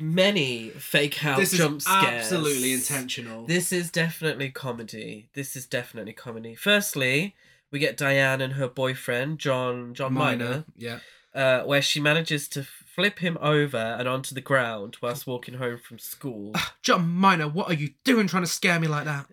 many 0.00 0.70
fake 0.70 1.24
out 1.24 1.38
this 1.38 1.52
is 1.52 1.58
jump 1.58 1.82
scares. 1.82 2.04
absolutely 2.04 2.72
intentional. 2.72 3.46
This 3.46 3.72
is 3.72 3.90
definitely 3.90 4.50
comedy. 4.50 5.28
This 5.34 5.54
is 5.54 5.66
definitely 5.66 6.12
comedy. 6.12 6.54
Firstly, 6.54 7.34
we 7.70 7.78
get 7.78 7.96
Diane 7.96 8.40
and 8.40 8.54
her 8.54 8.68
boyfriend, 8.68 9.38
John 9.38 9.94
John 9.94 10.14
Minor, 10.14 10.64
yeah. 10.76 10.98
uh, 11.34 11.62
where 11.62 11.82
she 11.82 12.00
manages 12.00 12.48
to 12.48 12.62
flip 12.62 13.20
him 13.20 13.38
over 13.40 13.78
and 13.78 14.06
onto 14.06 14.34
the 14.34 14.40
ground 14.40 14.98
whilst 15.00 15.26
walking 15.26 15.54
home 15.54 15.78
from 15.78 15.98
school. 15.98 16.52
John 16.82 17.08
Minor, 17.08 17.48
what 17.48 17.70
are 17.70 17.74
you 17.74 17.90
doing 18.04 18.26
trying 18.26 18.42
to 18.42 18.48
scare 18.48 18.78
me 18.78 18.88
like 18.88 19.04
that? 19.04 19.26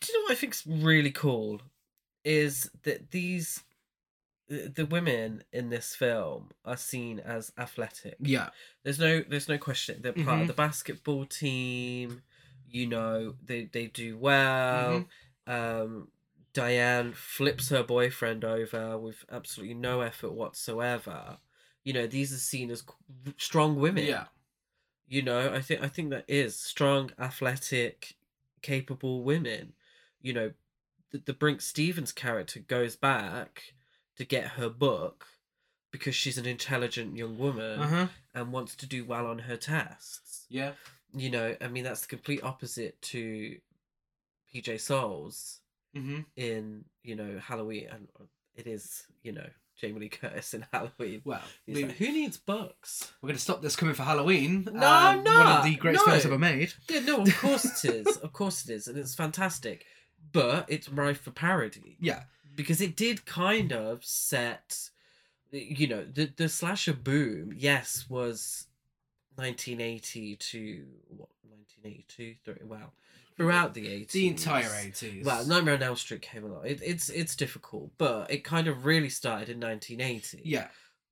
Do 0.00 0.12
you 0.12 0.18
know 0.18 0.24
what 0.24 0.32
I 0.32 0.34
think's 0.34 0.66
really 0.66 1.10
cool? 1.10 1.60
Is 2.24 2.70
that 2.82 3.10
these 3.10 3.62
the 4.50 4.84
women 4.86 5.44
in 5.52 5.70
this 5.70 5.94
film 5.94 6.50
are 6.64 6.76
seen 6.76 7.20
as 7.20 7.52
athletic. 7.56 8.16
Yeah. 8.20 8.50
There's 8.82 8.98
no 8.98 9.22
there's 9.28 9.48
no 9.48 9.58
question. 9.58 10.00
They're 10.02 10.12
part 10.12 10.26
Mhm. 10.26 10.42
of 10.42 10.46
the 10.48 10.52
basketball 10.54 11.24
team. 11.24 12.22
You 12.68 12.86
know, 12.88 13.36
they 13.44 13.64
they 13.64 13.86
do 13.86 14.18
well. 14.18 15.06
Mm-hmm. 15.46 15.52
Um 15.52 16.08
Diane 16.52 17.12
flips 17.12 17.68
her 17.68 17.84
boyfriend 17.84 18.44
over 18.44 18.98
with 18.98 19.24
absolutely 19.30 19.74
no 19.74 20.00
effort 20.00 20.32
whatsoever. 20.32 21.38
You 21.84 21.92
know, 21.92 22.06
these 22.08 22.32
are 22.32 22.38
seen 22.38 22.72
as 22.72 22.82
strong 23.36 23.76
women. 23.76 24.04
Yeah. 24.04 24.26
You 25.06 25.22
know, 25.22 25.54
I 25.54 25.60
think 25.60 25.80
I 25.82 25.88
think 25.88 26.10
that 26.10 26.24
is 26.26 26.56
strong, 26.58 27.12
athletic, 27.18 28.14
capable 28.62 29.22
women. 29.22 29.74
You 30.20 30.32
know, 30.32 30.52
the, 31.12 31.18
the 31.18 31.34
Brinke 31.34 31.62
Stevens 31.62 32.10
character 32.12 32.58
goes 32.60 32.96
back 32.96 33.74
to 34.20 34.24
get 34.26 34.44
her 34.58 34.68
book 34.68 35.26
because 35.90 36.14
she's 36.14 36.38
an 36.38 36.46
intelligent 36.46 37.16
young 37.16 37.36
woman 37.38 37.80
Uh 37.80 37.86
huh. 37.88 38.06
and 38.34 38.52
wants 38.52 38.74
to 38.76 38.86
do 38.86 39.04
well 39.04 39.26
on 39.26 39.40
her 39.40 39.56
tests. 39.56 40.46
Yeah. 40.48 40.72
You 41.14 41.30
know, 41.30 41.56
I 41.60 41.68
mean 41.68 41.84
that's 41.84 42.02
the 42.02 42.06
complete 42.06 42.42
opposite 42.44 43.00
to 43.02 43.56
PJ 44.54 44.80
Soles 44.80 45.56
Mm-hmm. 45.96 46.20
in, 46.36 46.84
you 47.02 47.16
know, 47.16 47.40
Halloween 47.44 47.88
and 47.90 48.06
it 48.54 48.68
is, 48.68 49.02
you 49.24 49.32
know, 49.32 49.46
Jamie 49.80 49.98
Lee 49.98 50.08
Curtis 50.08 50.54
in 50.54 50.64
Halloween. 50.72 51.20
Well, 51.24 51.42
we, 51.66 51.84
like, 51.84 51.96
who 51.96 52.12
needs 52.12 52.36
books? 52.36 53.12
we're 53.20 53.26
going 53.28 53.36
to 53.36 53.42
stop 53.42 53.60
this 53.60 53.74
coming 53.74 53.96
for 53.96 54.04
Halloween. 54.04 54.68
No, 54.72 54.86
um, 54.86 55.24
no, 55.24 55.38
One 55.38 55.46
of 55.48 55.64
the 55.64 55.74
greatest 55.74 56.04
films 56.04 56.24
ever 56.24 56.38
made. 56.38 56.72
Yeah, 56.88 57.00
no, 57.00 57.22
of 57.22 57.36
course 57.38 57.84
it 57.84 58.06
is. 58.06 58.16
Of 58.18 58.32
course 58.32 58.68
it 58.68 58.72
is, 58.72 58.86
and 58.86 58.96
it's 58.96 59.16
fantastic. 59.16 59.84
But 60.32 60.66
it's 60.68 60.88
rife 60.88 61.22
for 61.22 61.32
parody 61.32 61.96
Yeah. 62.00 62.22
Because 62.60 62.80
it 62.80 62.96
did 62.96 63.26
kind 63.26 63.72
of 63.72 64.04
set, 64.04 64.90
you 65.50 65.86
know, 65.86 66.04
the 66.04 66.30
the 66.36 66.48
slasher 66.48 66.92
boom. 66.92 67.54
Yes, 67.56 68.06
was 68.08 68.66
1980 69.36 70.36
to 70.36 70.84
what 71.08 71.28
1982. 71.48 72.34
Three, 72.44 72.66
well, 72.66 72.92
throughout 73.36 73.74
the 73.74 73.86
80s. 73.86 74.10
The 74.10 74.28
entire 74.28 74.64
80s. 74.64 75.24
Well, 75.24 75.46
Nightmare 75.46 75.74
on 75.74 75.82
Elm 75.82 75.96
Street 75.96 76.22
came 76.22 76.44
along. 76.44 76.66
It, 76.66 76.80
it's 76.84 77.08
it's 77.08 77.34
difficult, 77.34 77.90
but 77.98 78.30
it 78.30 78.44
kind 78.44 78.68
of 78.68 78.84
really 78.84 79.08
started 79.08 79.48
in 79.48 79.60
1980. 79.60 80.42
Yeah. 80.44 80.68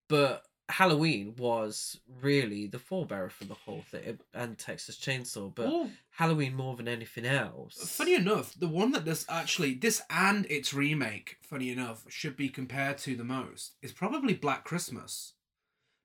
But 0.09 0.45
Halloween 0.69 1.35
was 1.39 1.99
really 2.21 2.67
the 2.67 2.79
forebearer 2.79 3.31
for 3.31 3.45
the 3.45 3.55
whole 3.55 3.83
thing, 3.91 4.19
and 4.35 4.59
Texas 4.59 4.97
Chainsaw. 4.99 5.55
But 5.55 5.89
Halloween 6.11 6.55
more 6.55 6.77
than 6.77 6.89
anything 6.89 7.25
else. 7.25 7.91
funny 7.91 8.15
enough, 8.15 8.55
the 8.55 8.69
one 8.69 8.93
that 8.93 9.05
does 9.05 9.25
actually, 9.29 9.75
this 9.75 10.03
and 10.11 10.45
its 10.47 10.75
remake, 10.75 11.39
funny 11.43 11.71
enough, 11.71 12.05
should 12.09 12.37
be 12.37 12.49
compared 12.49 12.99
to 12.99 13.17
the 13.17 13.25
most 13.25 13.77
is 13.81 13.93
probably 13.93 14.35
Black 14.35 14.65
Christmas. 14.65 15.35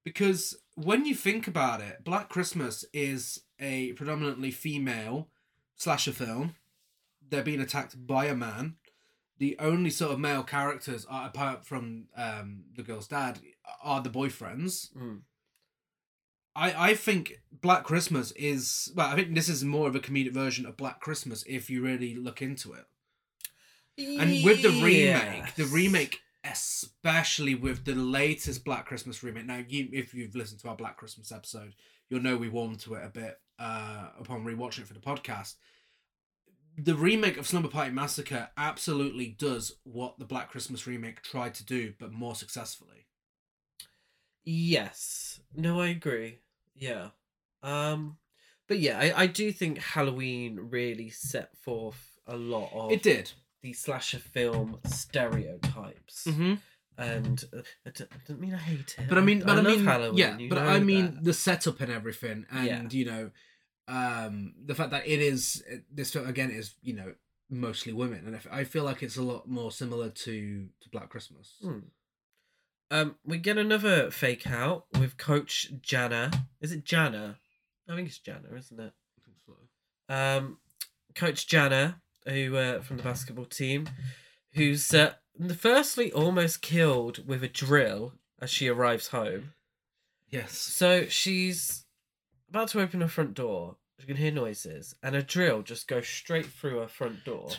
Because 0.05 0.55
when 0.75 1.05
you 1.05 1.15
think 1.15 1.47
about 1.47 1.81
it, 1.81 2.03
Black 2.03 2.29
Christmas 2.29 2.85
is 2.93 3.41
a 3.59 3.93
predominantly 3.93 4.51
female 4.51 5.29
slasher 5.75 6.11
film. 6.11 6.55
They're 7.27 7.43
being 7.43 7.61
attacked 7.61 8.05
by 8.05 8.25
a 8.25 8.35
man. 8.35 8.75
The 9.43 9.57
only 9.59 9.89
sort 9.89 10.13
of 10.13 10.21
male 10.21 10.41
characters, 10.41 11.05
are, 11.09 11.27
apart 11.27 11.65
from 11.65 12.05
um, 12.15 12.63
the 12.77 12.81
girl's 12.81 13.09
dad, 13.09 13.39
are 13.83 14.01
the 14.01 14.09
boyfriends. 14.09 14.95
Mm. 14.95 15.23
I, 16.55 16.91
I 16.91 16.93
think 16.93 17.41
Black 17.51 17.83
Christmas 17.83 18.31
is 18.37 18.89
well. 18.95 19.09
I 19.09 19.15
think 19.17 19.35
this 19.35 19.49
is 19.49 19.61
more 19.65 19.89
of 19.89 19.97
a 19.97 19.99
comedic 19.99 20.31
version 20.31 20.65
of 20.65 20.77
Black 20.77 21.01
Christmas 21.01 21.43
if 21.45 21.69
you 21.69 21.83
really 21.83 22.15
look 22.15 22.41
into 22.41 22.71
it. 22.71 22.85
And 23.97 24.45
with 24.45 24.61
the 24.61 24.69
remake, 24.81 25.55
the 25.55 25.65
remake, 25.65 26.21
especially 26.45 27.53
with 27.53 27.83
the 27.83 27.95
latest 27.95 28.63
Black 28.63 28.85
Christmas 28.85 29.23
remake. 29.23 29.45
Now, 29.45 29.61
you, 29.67 29.89
if 29.91 30.13
you've 30.13 30.37
listened 30.37 30.61
to 30.61 30.69
our 30.69 30.77
Black 30.77 30.95
Christmas 30.95 31.33
episode, 31.33 31.75
you'll 32.07 32.21
know 32.21 32.37
we 32.37 32.47
warmed 32.47 32.79
to 32.79 32.93
it 32.93 33.03
a 33.03 33.09
bit 33.09 33.41
uh, 33.59 34.07
upon 34.17 34.45
rewatching 34.45 34.79
it 34.79 34.87
for 34.87 34.93
the 34.93 35.01
podcast. 35.01 35.55
The 36.77 36.95
remake 36.95 37.37
of 37.37 37.45
Slumber 37.47 37.67
Party 37.69 37.91
Massacre 37.91 38.49
absolutely 38.57 39.27
does 39.37 39.75
what 39.83 40.17
the 40.17 40.25
Black 40.25 40.49
Christmas 40.49 40.87
remake 40.87 41.21
tried 41.21 41.53
to 41.55 41.65
do, 41.65 41.93
but 41.99 42.11
more 42.11 42.35
successfully. 42.35 43.05
Yes. 44.43 45.39
No, 45.55 45.79
I 45.81 45.87
agree. 45.89 46.39
Yeah. 46.75 47.09
Um, 47.61 48.17
but 48.67 48.79
yeah, 48.79 48.99
I, 48.99 49.23
I 49.23 49.27
do 49.27 49.51
think 49.51 49.77
Halloween 49.79 50.59
really 50.71 51.09
set 51.09 51.55
forth 51.57 52.17
a 52.27 52.35
lot 52.35 52.71
of 52.73 52.91
It 52.91 53.03
did. 53.03 53.31
the 53.61 53.73
slasher 53.73 54.19
film 54.19 54.79
stereotypes. 54.85 56.25
Mm-hmm. 56.27 56.53
And 56.97 57.43
uh, 57.55 57.61
I 57.85 57.89
don't, 57.89 58.11
I 58.11 58.17
don't 58.27 58.39
mean 58.39 58.53
I 58.53 58.57
hate 58.57 58.95
it. 58.99 59.09
But 59.09 59.17
I 59.17 59.21
mean, 59.21 59.39
but 59.39 59.49
I, 59.49 59.55
love 59.55 59.65
mean, 59.65 59.85
Halloween, 59.85 60.17
yeah, 60.17 60.37
but 60.49 60.59
I 60.59 60.79
mean 60.79 61.05
that. 61.15 61.23
the 61.23 61.33
setup 61.33 61.81
and 61.81 61.91
everything, 61.91 62.45
and 62.51 62.67
Yeah. 62.93 62.99
you 62.99 63.05
know, 63.05 63.31
um, 63.87 64.53
the 64.65 64.75
fact 64.75 64.91
that 64.91 65.07
it 65.07 65.19
is 65.19 65.63
this 65.91 66.11
film 66.11 66.27
again 66.27 66.51
is 66.51 66.75
you 66.81 66.93
know 66.93 67.13
mostly 67.49 67.93
women, 67.93 68.23
and 68.25 68.39
i 68.51 68.63
feel 68.63 68.83
like 68.83 69.03
it's 69.03 69.17
a 69.17 69.21
lot 69.21 69.47
more 69.47 69.71
similar 69.71 70.09
to 70.09 70.67
to 70.81 70.89
Black 70.89 71.09
Christmas. 71.09 71.55
Hmm. 71.61 71.79
Um, 72.91 73.15
we 73.25 73.37
get 73.37 73.57
another 73.57 74.11
fake 74.11 74.45
out 74.45 74.85
with 74.99 75.17
Coach 75.17 75.71
Jana. 75.81 76.29
Is 76.61 76.71
it 76.71 76.85
Jana? 76.85 77.39
I 77.89 77.95
think 77.95 78.07
it's 78.07 78.19
Jana, 78.19 78.49
isn't 78.55 78.79
it? 78.79 78.93
I 78.93 79.21
think 79.25 79.37
so. 79.45 80.13
Um, 80.13 80.57
Coach 81.15 81.47
Jana, 81.47 82.01
who 82.27 82.55
uh, 82.55 82.81
from 82.81 82.97
the 82.97 83.03
basketball 83.03 83.45
team, 83.45 83.89
who's 84.53 84.93
uh, 84.93 85.13
firstly 85.57 86.11
almost 86.11 86.61
killed 86.61 87.27
with 87.27 87.43
a 87.43 87.47
drill 87.47 88.13
as 88.39 88.49
she 88.49 88.67
arrives 88.67 89.07
home. 89.07 89.53
Yes. 90.29 90.57
So 90.57 91.05
she's 91.07 91.85
about 92.53 92.67
to 92.69 92.81
open 92.81 93.01
her 93.01 93.07
front 93.07 93.33
door. 93.33 93.77
She 93.99 94.05
can 94.05 94.15
hear 94.17 94.31
noises, 94.31 94.95
and 95.01 95.15
a 95.15 95.23
drill 95.23 95.63
just 95.63 95.87
goes 95.87 96.07
straight 96.07 96.45
through 96.45 96.79
her 96.79 96.87
front 96.87 97.25
door. 97.25 97.49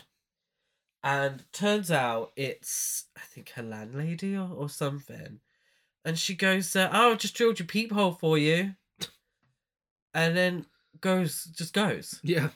And 1.03 1.43
turns 1.51 1.91
out 1.91 2.31
it's, 2.35 3.05
I 3.17 3.21
think, 3.21 3.49
her 3.51 3.63
landlady 3.63 4.35
or, 4.35 4.49
or 4.49 4.69
something. 4.69 5.39
And 6.05 6.17
she 6.17 6.33
goes, 6.33 6.75
uh, 6.75 6.89
"Oh, 6.93 7.11
I 7.11 7.15
just 7.15 7.35
drilled 7.35 7.59
your 7.59 7.67
peephole 7.67 8.13
for 8.13 8.37
you." 8.37 8.75
And 10.13 10.35
then 10.37 10.65
goes, 11.01 11.43
just 11.43 11.73
goes. 11.73 12.19
Yeah. 12.23 12.49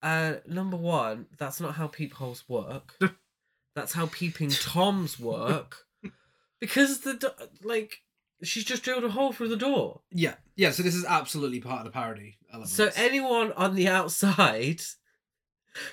Uh, 0.00 0.34
number 0.46 0.76
one, 0.76 1.26
that's 1.38 1.60
not 1.60 1.74
how 1.74 1.88
peepholes 1.88 2.44
work. 2.48 2.96
that's 3.74 3.94
how 3.94 4.06
peeping 4.06 4.50
toms 4.50 5.18
work. 5.18 5.86
Because 6.60 7.00
the 7.00 7.34
like, 7.64 8.02
she's 8.42 8.64
just 8.64 8.82
drilled 8.82 9.04
a 9.04 9.08
hole 9.10 9.32
through 9.32 9.48
the 9.48 9.56
door. 9.56 10.00
Yeah. 10.10 10.34
Yeah. 10.56 10.70
So 10.72 10.82
this 10.82 10.94
is 10.94 11.04
absolutely 11.04 11.60
part 11.60 11.80
of 11.80 11.84
the 11.86 11.90
parody 11.90 12.36
element. 12.50 12.70
So 12.70 12.90
anyone 12.96 13.52
on 13.52 13.74
the 13.74 13.88
outside 13.88 14.82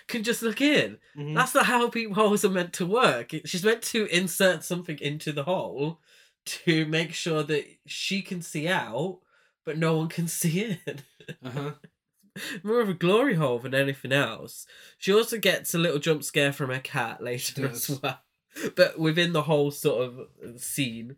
can 0.07 0.23
just 0.23 0.41
look 0.41 0.59
in. 0.61 0.97
Mhm. 1.17 1.35
That's 1.35 1.55
not 1.55 1.65
how 1.67 1.89
peepholes 1.89 2.43
are 2.43 2.49
meant 2.49 2.73
to 2.73 2.85
work. 2.85 3.31
She's 3.45 3.63
meant 3.63 3.81
to 3.83 4.05
insert 4.07 4.63
something 4.63 4.97
into 4.99 5.31
the 5.31 5.43
hole 5.43 6.01
to 6.45 6.85
make 6.85 7.13
sure 7.13 7.43
that 7.43 7.65
she 7.85 8.21
can 8.21 8.41
see 8.41 8.67
out, 8.67 9.19
but 9.65 9.77
no 9.77 9.95
one 9.97 10.09
can 10.09 10.27
see 10.39 10.77
in. 10.85 10.99
uh-huh. 11.43 11.71
More 12.63 12.79
of 12.79 12.89
a 12.89 12.93
glory 12.93 13.35
hole 13.35 13.59
than 13.59 13.73
anything 13.75 14.11
else. 14.11 14.65
She 14.97 15.13
also 15.13 15.37
gets 15.37 15.73
a 15.73 15.77
little 15.79 15.99
jump 15.99 16.23
scare 16.23 16.53
from 16.53 16.69
her 16.69 16.79
cat 16.79 17.21
later 17.23 17.67
as 17.67 17.89
well. 18.01 18.19
But 18.75 18.97
within 18.99 19.31
the 19.33 19.43
whole 19.43 19.71
sort 19.71 20.05
of 20.09 20.61
scene, 20.61 21.15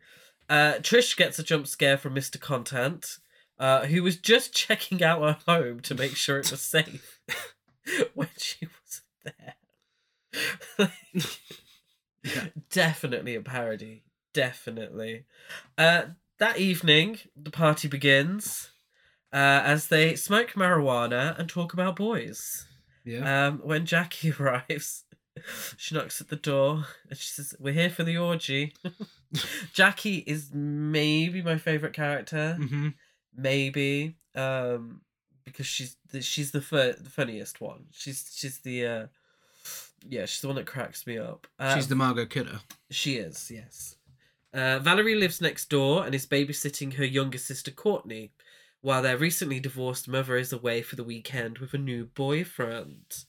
uh, 0.52 0.74
Trish 0.80 1.16
gets 1.16 1.40
a 1.40 1.44
jump 1.44 1.66
scare 1.66 1.98
from 1.98 2.14
Mr. 2.14 2.38
Contant, 2.38 3.20
uh, 3.58 3.86
who 3.86 4.04
was 4.04 4.18
just 4.18 4.54
checking 4.56 5.02
out 5.02 5.22
her 5.22 5.38
home 5.48 5.80
to 5.80 5.96
make 5.96 6.18
sure 6.18 6.40
it 6.40 6.52
was 6.52 6.62
safe 6.62 7.22
when 8.14 8.28
she 8.38 8.68
was 8.68 9.02
there. 9.24 10.92
Yeah. 12.24 12.48
Definitely 12.70 13.36
a 13.36 13.42
parody. 13.42 14.04
Definitely. 14.34 15.26
Uh, 15.78 16.04
that 16.38 16.58
evening, 16.60 17.20
the 17.36 17.52
party 17.52 17.88
begins 17.88 18.72
uh, 19.32 19.62
as 19.64 19.88
they 19.88 20.16
smoke 20.16 20.52
marijuana 20.52 21.40
and 21.40 21.48
talk 21.48 21.72
about 21.72 21.96
boys. 21.96 22.66
Yeah. 23.06 23.48
Um, 23.48 23.62
when 23.64 23.86
Jackie 23.86 24.34
arrives, 24.40 25.06
she 25.78 25.96
knocks 25.96 26.20
at 26.20 26.28
the 26.28 26.36
door 26.36 26.88
and 27.10 27.18
she 27.18 27.30
says, 27.30 27.56
"We're 27.58 27.74
here 27.74 27.90
for 27.90 28.04
the 28.04 28.18
orgy." 28.18 28.74
Jackie 29.74 30.18
is 30.18 30.52
maybe 30.54 31.42
my 31.42 31.58
favorite 31.58 31.94
character. 31.94 32.58
mm-hmm. 32.60 32.90
Maybe 33.36 34.16
um, 34.36 35.02
because 35.46 35.66
she's 35.66 35.96
the, 36.12 36.22
she's 36.22 36.52
the, 36.52 36.62
fu- 36.62 36.94
the 36.94 37.10
funniest 37.10 37.62
one. 37.62 37.86
She's 37.92 38.32
she's 38.36 38.60
the 38.60 38.86
uh, 38.86 39.06
yeah 40.08 40.26
she's 40.26 40.42
the 40.42 40.48
one 40.48 40.56
that 40.58 40.66
cracks 40.66 41.08
me 41.08 41.18
up. 41.18 41.48
Uh, 41.60 41.76
She's 41.76 41.88
the 41.88 41.96
Margot 41.96 42.26
Kidder. 42.26 42.60
she 42.90 43.16
is, 43.16 43.50
yes. 43.54 43.96
Uh, 44.54 44.80
Valerie 44.80 45.16
lives 45.16 45.40
next 45.40 45.70
door 45.70 46.06
and 46.06 46.14
is 46.14 46.26
babysitting 46.26 46.96
her 46.96 47.06
younger 47.06 47.38
sister 47.38 47.72
Courtney, 47.72 48.34
while 48.82 49.02
their 49.02 49.18
recently 49.18 49.62
divorced 49.62 50.10
mother 50.10 50.36
is 50.36 50.52
away 50.52 50.82
for 50.82 50.98
the 50.98 51.06
weekend 51.06 51.60
with 51.60 51.74
a 51.74 51.78
new 51.78 52.06
boyfriend. 52.06 53.24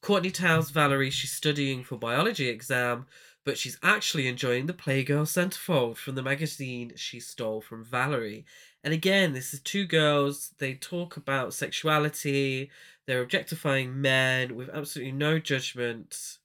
Courtney 0.00 0.30
tells 0.30 0.70
Valerie 0.70 1.10
she's 1.10 1.32
studying 1.32 1.82
for 1.82 1.96
biology 1.96 2.48
exam, 2.48 3.06
but 3.50 3.58
she's 3.58 3.78
actually 3.82 4.28
enjoying 4.28 4.66
the 4.66 4.72
Playgirl 4.72 5.26
centerfold 5.26 5.96
from 5.96 6.14
the 6.14 6.22
magazine 6.22 6.92
she 6.94 7.18
stole 7.18 7.60
from 7.60 7.82
Valerie. 7.84 8.44
And 8.84 8.94
again, 8.94 9.32
this 9.32 9.52
is 9.52 9.58
two 9.58 9.86
girls. 9.86 10.54
They 10.58 10.74
talk 10.74 11.16
about 11.16 11.52
sexuality. 11.52 12.70
They're 13.08 13.20
objectifying 13.22 14.00
men 14.00 14.54
with 14.54 14.68
absolutely 14.68 15.10
no 15.10 15.40
judgment 15.40 16.38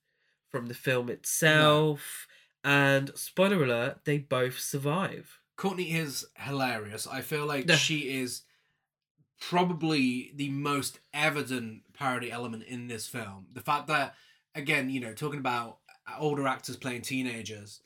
from 0.50 0.66
the 0.66 0.74
film 0.74 1.12
itself. 1.12 2.26
And 2.64 3.12
spoiler 3.14 3.64
alert, 3.64 4.00
they 4.06 4.18
both 4.18 4.58
survive. 4.58 5.38
Courtney 5.58 5.92
is 5.94 6.26
hilarious. 6.38 7.06
I 7.06 7.22
feel 7.22 7.46
like 7.46 7.66
Yeah. 7.70 7.76
she 7.76 8.18
is 8.20 8.42
probably 9.40 10.32
the 10.36 10.50
most 10.50 10.98
evident 11.14 11.84
parody 11.94 12.32
element 12.32 12.64
in 12.64 12.88
this 12.88 13.06
film. 13.08 13.46
The 13.54 13.62
fact 13.62 13.86
that, 13.90 14.16
again, 14.56 14.90
you 14.90 15.00
know, 15.02 15.14
talking 15.14 15.40
about 15.40 15.78
older 16.20 16.48
actors 16.48 16.78
playing 16.78 17.02
teenagers, 17.02 17.82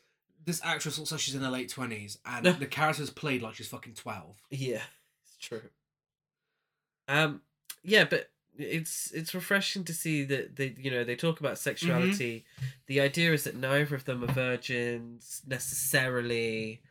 this 0.45 0.61
actress 0.63 0.97
looks 0.97 1.11
like 1.11 1.21
she's 1.21 1.35
in 1.35 1.41
her 1.41 1.49
late 1.49 1.73
20s, 1.73 2.17
and 2.25 2.45
the 2.59 2.65
character's 2.65 3.09
played 3.09 3.41
like 3.41 3.55
she's 3.55 3.67
fucking 3.67 3.93
12. 3.93 4.35
Yeah, 4.51 4.81
it's 5.23 5.37
true. 5.37 5.61
Um, 7.07 7.41
yeah, 7.83 8.05
but 8.05 8.29
it's 8.57 9.11
it's 9.11 9.33
refreshing 9.33 9.83
to 9.85 9.93
see 9.93 10.23
that 10.25 10.55
they 10.57 10.75
you 10.77 10.91
know 10.91 11.03
they 11.03 11.15
talk 11.15 11.39
about 11.39 11.57
sexuality. 11.57 12.45
The 12.87 12.99
idea 12.99 13.33
is 13.33 13.45
that 13.45 13.55
neither 13.55 13.95
of 13.95 14.05
them 14.05 14.23
are 14.23 14.27
virgins 14.27 15.41
necessarily, 15.47 16.81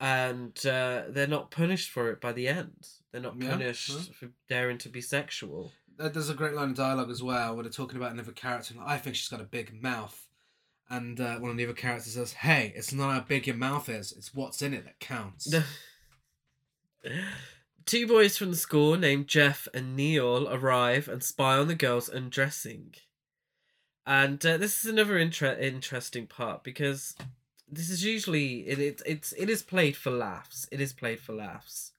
and 0.00 0.54
uh, 0.64 1.02
they're 1.08 1.26
not 1.26 1.50
punished 1.50 1.90
for 1.90 2.10
it 2.10 2.20
by 2.20 2.32
the 2.32 2.48
end. 2.48 2.88
They're 3.12 3.20
not 3.20 3.38
punished 3.38 3.90
yeah. 3.90 4.14
for 4.18 4.28
daring 4.48 4.78
to 4.78 4.88
be 4.88 5.00
sexual. 5.00 5.72
There's 5.96 6.30
a 6.30 6.34
great 6.34 6.54
line 6.54 6.70
of 6.70 6.76
dialogue 6.76 7.10
as 7.10 7.22
well 7.22 7.54
where 7.54 7.64
they're 7.64 7.72
talking 7.72 7.96
about 7.96 8.12
another 8.12 8.30
character. 8.30 8.74
and 8.74 8.82
I 8.84 8.98
think 8.98 9.16
she's 9.16 9.28
got 9.28 9.40
a 9.40 9.44
big 9.44 9.82
mouth. 9.82 10.27
And 10.90 11.20
uh, 11.20 11.38
one 11.38 11.50
of 11.50 11.56
the 11.56 11.64
other 11.64 11.74
characters 11.74 12.14
says, 12.14 12.32
Hey, 12.32 12.72
it's 12.74 12.92
not 12.92 13.12
how 13.12 13.20
big 13.20 13.46
your 13.46 13.56
mouth 13.56 13.88
is, 13.88 14.12
it's 14.12 14.34
what's 14.34 14.62
in 14.62 14.74
it 14.74 14.84
that 14.84 15.00
counts. 15.00 15.54
Two 17.86 18.06
boys 18.06 18.36
from 18.36 18.50
the 18.50 18.56
school 18.56 18.96
named 18.96 19.28
Jeff 19.28 19.66
and 19.72 19.96
Neil 19.96 20.48
arrive 20.48 21.08
and 21.08 21.22
spy 21.22 21.56
on 21.56 21.68
the 21.68 21.74
girls 21.74 22.08
undressing. 22.08 22.94
And 24.06 24.44
uh, 24.44 24.56
this 24.56 24.84
is 24.84 24.90
another 24.90 25.18
inter- 25.18 25.58
interesting 25.58 26.26
part 26.26 26.64
because 26.64 27.14
this 27.70 27.90
is 27.90 28.04
usually 28.04 28.60
it, 28.60 28.78
it 28.78 29.02
it's 29.04 29.32
it 29.32 29.50
is 29.50 29.62
played 29.62 29.96
for 29.96 30.10
laughs. 30.10 30.66
It 30.72 30.80
is 30.80 30.92
played 30.92 31.20
for 31.20 31.34
laughs. 31.34 31.92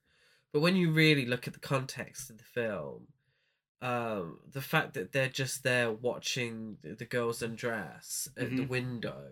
But 0.51 0.61
when 0.61 0.75
you 0.75 0.91
really 0.91 1.25
look 1.25 1.47
at 1.47 1.53
the 1.53 1.59
context 1.59 2.29
of 2.29 2.39
the 2.39 2.43
film, 2.43 3.07
um, 3.81 4.39
the 4.51 4.61
fact 4.61 4.93
that 4.95 5.11
they're 5.13 5.29
just 5.29 5.63
there 5.63 5.91
watching 5.91 6.77
the, 6.81 6.95
the 6.95 7.05
girls 7.05 7.41
undress 7.41 8.27
at 8.37 8.49
the 8.49 8.63
Mhm. 8.63 8.67
window, 8.67 9.31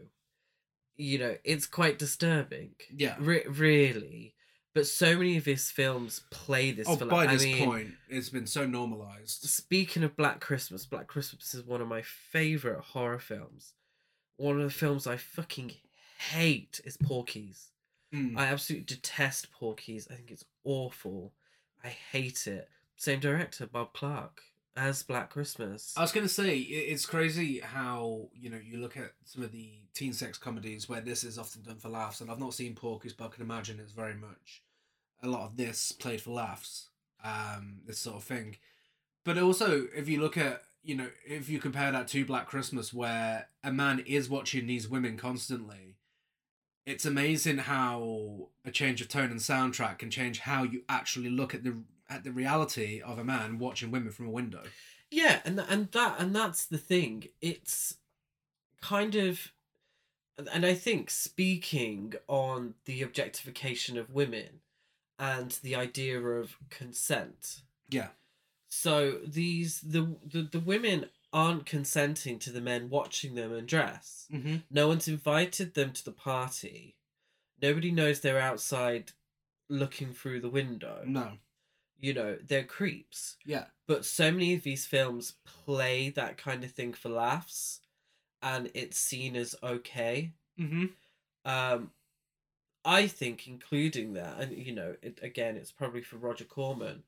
you 0.96 1.18
know, 1.20 1.38
it's 1.44 1.68
quite 1.68 2.00
disturbing. 2.00 2.76
Yeah. 2.96 3.16
Re- 3.20 3.46
really. 3.48 4.34
But 4.74 4.88
so 4.88 5.18
many 5.18 5.38
of 5.38 5.46
his 5.46 5.72
films 5.72 6.22
play 6.30 6.72
this. 6.72 6.88
Oh, 6.88 6.96
for, 6.98 7.06
by 7.06 7.26
like, 7.26 7.32
this 7.32 7.44
mean, 7.46 7.66
point, 7.66 7.94
it's 8.10 8.30
been 8.30 8.46
so 8.48 8.66
normalized. 8.68 9.42
Speaking 9.50 10.04
of 10.04 10.16
Black 10.16 10.40
Christmas, 10.40 10.86
Black 10.86 11.08
Christmas 11.08 11.54
is 11.56 11.64
one 11.64 11.82
of 11.82 11.88
my 11.88 12.02
favorite 12.04 12.82
horror 12.82 13.20
films. 13.20 13.74
One 14.38 14.58
of 14.58 14.64
the 14.64 14.70
films 14.70 15.08
I 15.08 15.18
fucking 15.18 15.74
hate 16.32 16.80
is 16.86 16.96
Porky's. 16.96 17.72
Mm. 18.14 18.38
I 18.38 18.46
absolutely 18.46 18.86
detest 18.86 19.52
Porky's. 19.52 20.08
I 20.12 20.14
think 20.14 20.30
it's 20.32 20.46
awful. 20.64 21.34
I 21.84 21.88
hate 21.90 22.46
it. 22.48 22.70
Same 22.98 23.20
director, 23.20 23.68
Bob 23.68 23.94
Clark, 23.94 24.42
as 24.76 25.04
Black 25.04 25.30
Christmas. 25.30 25.94
I 25.96 26.02
was 26.02 26.12
gonna 26.12 26.28
say 26.28 26.58
it's 26.58 27.06
crazy 27.06 27.60
how 27.60 28.30
you 28.34 28.50
know 28.50 28.58
you 28.58 28.80
look 28.80 28.98
at 28.98 29.12
some 29.24 29.44
of 29.44 29.52
the 29.52 29.74
teen 29.94 30.14
sex 30.14 30.40
comedies 30.40 30.90
where 30.90 31.00
this 31.00 31.24
is 31.24 31.38
often 31.38 31.62
done 31.62 31.78
for 31.78 31.90
laughs, 31.90 32.22
and 32.22 32.32
I've 32.32 32.40
not 32.40 32.56
seen 32.56 32.74
Porky's, 32.74 33.14
but 33.14 33.26
I 33.26 33.30
can 33.30 33.44
imagine 33.44 33.80
it's 33.80 33.92
very 33.92 34.16
much 34.16 34.64
a 35.22 35.28
lot 35.28 35.46
of 35.46 35.58
this 35.58 35.92
played 35.92 36.22
for 36.22 36.32
laughs, 36.32 36.90
um, 37.24 37.82
this 37.86 38.00
sort 38.00 38.18
of 38.18 38.24
thing. 38.24 38.58
But 39.24 39.38
also, 39.38 39.88
if 39.96 40.10
you 40.10 40.20
look 40.20 40.36
at 40.36 40.64
you 40.82 40.96
know 40.96 41.10
if 41.24 41.50
you 41.50 41.60
compare 41.60 41.92
that 41.92 42.08
to 42.10 42.26
Black 42.26 42.48
Christmas, 42.48 42.92
where 42.92 43.50
a 43.64 43.72
man 43.72 44.04
is 44.08 44.28
watching 44.28 44.66
these 44.66 44.90
women 44.90 45.18
constantly, 45.18 45.98
it's 46.88 47.06
amazing 47.06 47.60
how 47.60 48.50
a 48.66 48.72
change 48.72 49.02
of 49.02 49.08
tone 49.08 49.30
and 49.30 49.40
soundtrack 49.40 50.00
can 50.00 50.10
change 50.10 50.40
how 50.40 50.64
you 50.64 50.82
actually 50.90 51.30
look 51.30 51.54
at 51.54 51.64
the 51.64 51.84
at 52.10 52.24
the 52.24 52.32
reality 52.32 53.02
of 53.02 53.20
a 53.20 53.24
man 53.24 53.60
watching 53.60 53.91
women 53.91 54.12
from 54.12 54.28
a 54.28 54.32
window. 54.32 54.63
Yeah, 55.10 55.39
and 55.46 55.60
and 55.60 55.91
that 55.91 56.20
and 56.20 56.36
that's 56.36 56.65
the 56.65 56.78
thing. 56.78 57.26
It's 57.41 57.98
kind 58.82 59.15
of 59.15 59.52
and 60.52 60.65
I 60.65 60.74
think 60.74 61.10
speaking 61.10 62.13
on 62.28 62.76
the 62.86 63.02
objectification 63.02 63.98
of 63.98 64.13
women 64.13 64.62
and 65.17 65.52
the 65.63 65.76
idea 65.76 66.20
of 66.22 66.58
consent. 66.70 67.62
Yeah. 67.89 68.10
So 68.70 69.20
these 69.26 69.82
the 69.82 70.15
the, 70.24 70.43
the 70.43 70.60
women 70.60 71.08
aren't 71.34 71.65
consenting 71.65 72.39
to 72.39 72.52
the 72.52 72.62
men 72.62 72.89
watching 72.89 73.36
them 73.36 73.54
undress. 73.54 74.28
Mm-hmm. 74.32 74.58
No 74.72 74.88
one's 74.88 75.08
invited 75.08 75.74
them 75.74 75.91
to 75.93 76.06
the 76.06 76.12
party. 76.12 76.96
Nobody 77.62 77.91
knows 77.91 78.20
they're 78.20 78.39
outside 78.39 79.12
looking 79.70 80.13
through 80.13 80.41
the 80.41 80.50
window. 80.50 81.04
No. 81.06 81.34
You 82.00 82.14
know, 82.14 82.38
they're 82.46 82.64
creeps 82.64 83.38
Yeah. 83.46 83.66
but 83.88 84.06
so 84.06 84.32
many 84.32 84.54
of 84.54 84.64
these 84.64 84.86
films 84.86 85.34
play 85.46 86.10
that 86.12 86.38
kind 86.38 86.64
of 86.64 86.72
thing 86.72 86.94
for 86.94 87.10
laughs 87.10 87.80
and 88.42 88.70
it's 88.74 88.98
seen 88.98 89.36
as 89.36 89.56
okay 89.64 90.32
Mm-hmm. 90.60 90.86
um 91.46 91.92
i 92.86 93.08
think 93.08 93.48
including 93.48 94.14
that 94.14 94.40
and 94.40 94.58
you 94.58 94.74
know 94.74 94.96
it 95.02 95.20
again 95.22 95.56
it's 95.58 95.72
probably 95.72 96.02
for 96.02 96.18
roger 96.18 96.46
corman 96.46 97.04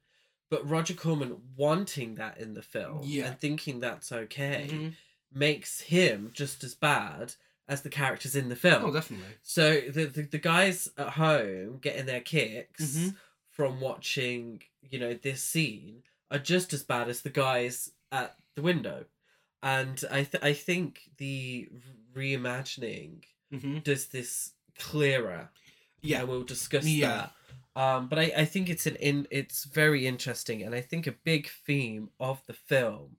but 0.49 0.67
roger 0.69 0.93
corman 0.93 1.37
wanting 1.55 2.15
that 2.15 2.37
in 2.39 2.53
the 2.53 2.61
film 2.61 3.01
Yeah. 3.03 3.27
and 3.27 3.39
thinking 3.39 3.79
that's 3.79 4.11
okay 4.11 4.67
Mhm. 4.71 4.93
makes 5.31 5.81
him 5.81 6.31
just 6.33 6.63
as 6.63 6.73
bad 6.75 7.35
as 7.67 7.83
the 7.83 7.89
characters 7.89 8.35
in 8.35 8.49
the 8.49 8.55
film 8.55 8.85
Oh, 8.85 8.91
definitely. 8.91 9.35
so 9.43 9.79
the, 9.81 10.05
the 10.05 10.23
the 10.23 10.39
guys 10.39 10.89
at 10.97 11.09
home 11.09 11.77
getting 11.79 12.05
their 12.07 12.21
kicks 12.21 12.83
Mhm. 12.97 13.15
From 13.59 13.81
watching, 13.81 14.61
you 14.89 14.97
know, 14.97 15.13
this 15.13 15.43
scene 15.43 16.01
are 16.31 16.39
just 16.39 16.71
as 16.71 16.81
bad 16.81 17.09
as 17.09 17.19
the 17.23 17.29
guys 17.29 17.91
at 18.09 18.37
the 18.55 18.61
window. 18.61 19.03
And 19.61 20.01
I 20.09 20.23
th- 20.23 20.41
I 20.41 20.53
think 20.53 21.01
the 21.17 21.67
reimagining 22.15 23.23
Mm-hmm. 23.53 23.79
does 23.79 24.05
this 24.07 24.51
clearer. 24.77 25.49
Yeah. 26.01 26.19
And 26.19 26.29
we'll 26.29 26.43
discuss 26.43 26.85
Yeah. 26.85 27.29
that. 27.75 27.81
Um, 27.81 28.07
but 28.07 28.17
I, 28.19 28.31
I 28.37 28.45
think 28.45 28.69
it's 28.69 28.85
an 28.85 28.95
in 28.97 29.27
it's 29.31 29.65
very 29.65 30.07
interesting 30.07 30.61
and 30.63 30.73
I 30.75 30.81
think 30.81 31.05
a 31.07 31.11
big 31.11 31.49
theme 31.49 32.09
of 32.19 32.41
the 32.45 32.53
film, 32.53 33.17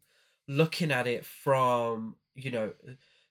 looking 0.49 0.91
at 0.93 1.07
it 1.07 1.27
from, 1.27 2.15
you 2.35 2.51
know, 2.51 2.73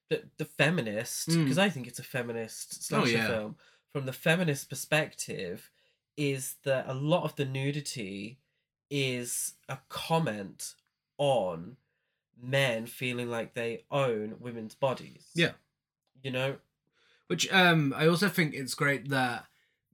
the 0.10 0.24
the 0.38 0.46
feminist, 0.46 1.30
Mm. 1.30 1.44
because 1.46 1.58
I 1.58 1.70
think 1.70 1.88
it's 1.88 2.00
a 2.00 2.04
feminist 2.04 2.84
slasher 2.84 3.12
yeah. 3.12 3.28
film, 3.28 3.56
from 3.94 4.06
the 4.06 4.14
feminist 4.14 4.70
perspective, 4.70 5.72
is 6.20 6.56
that 6.66 6.86
a 6.88 6.94
lot 6.94 7.24
of 7.24 7.36
the 7.38 7.46
nudity 7.46 8.40
is 8.90 9.54
a 9.70 9.78
comment 9.88 10.76
on 11.18 11.78
men 12.42 12.86
feeling 12.86 13.30
like 13.30 13.54
they 13.54 13.86
own 13.90 14.36
women's 14.40 14.76
bodies. 14.76 15.30
Yeah. 15.34 15.52
You 16.22 16.32
know? 16.32 16.56
Which 17.28 17.52
um, 17.54 17.94
I 17.96 18.08
also 18.08 18.28
think 18.28 18.54
it's 18.54 18.74
great 18.74 19.10
that 19.10 19.46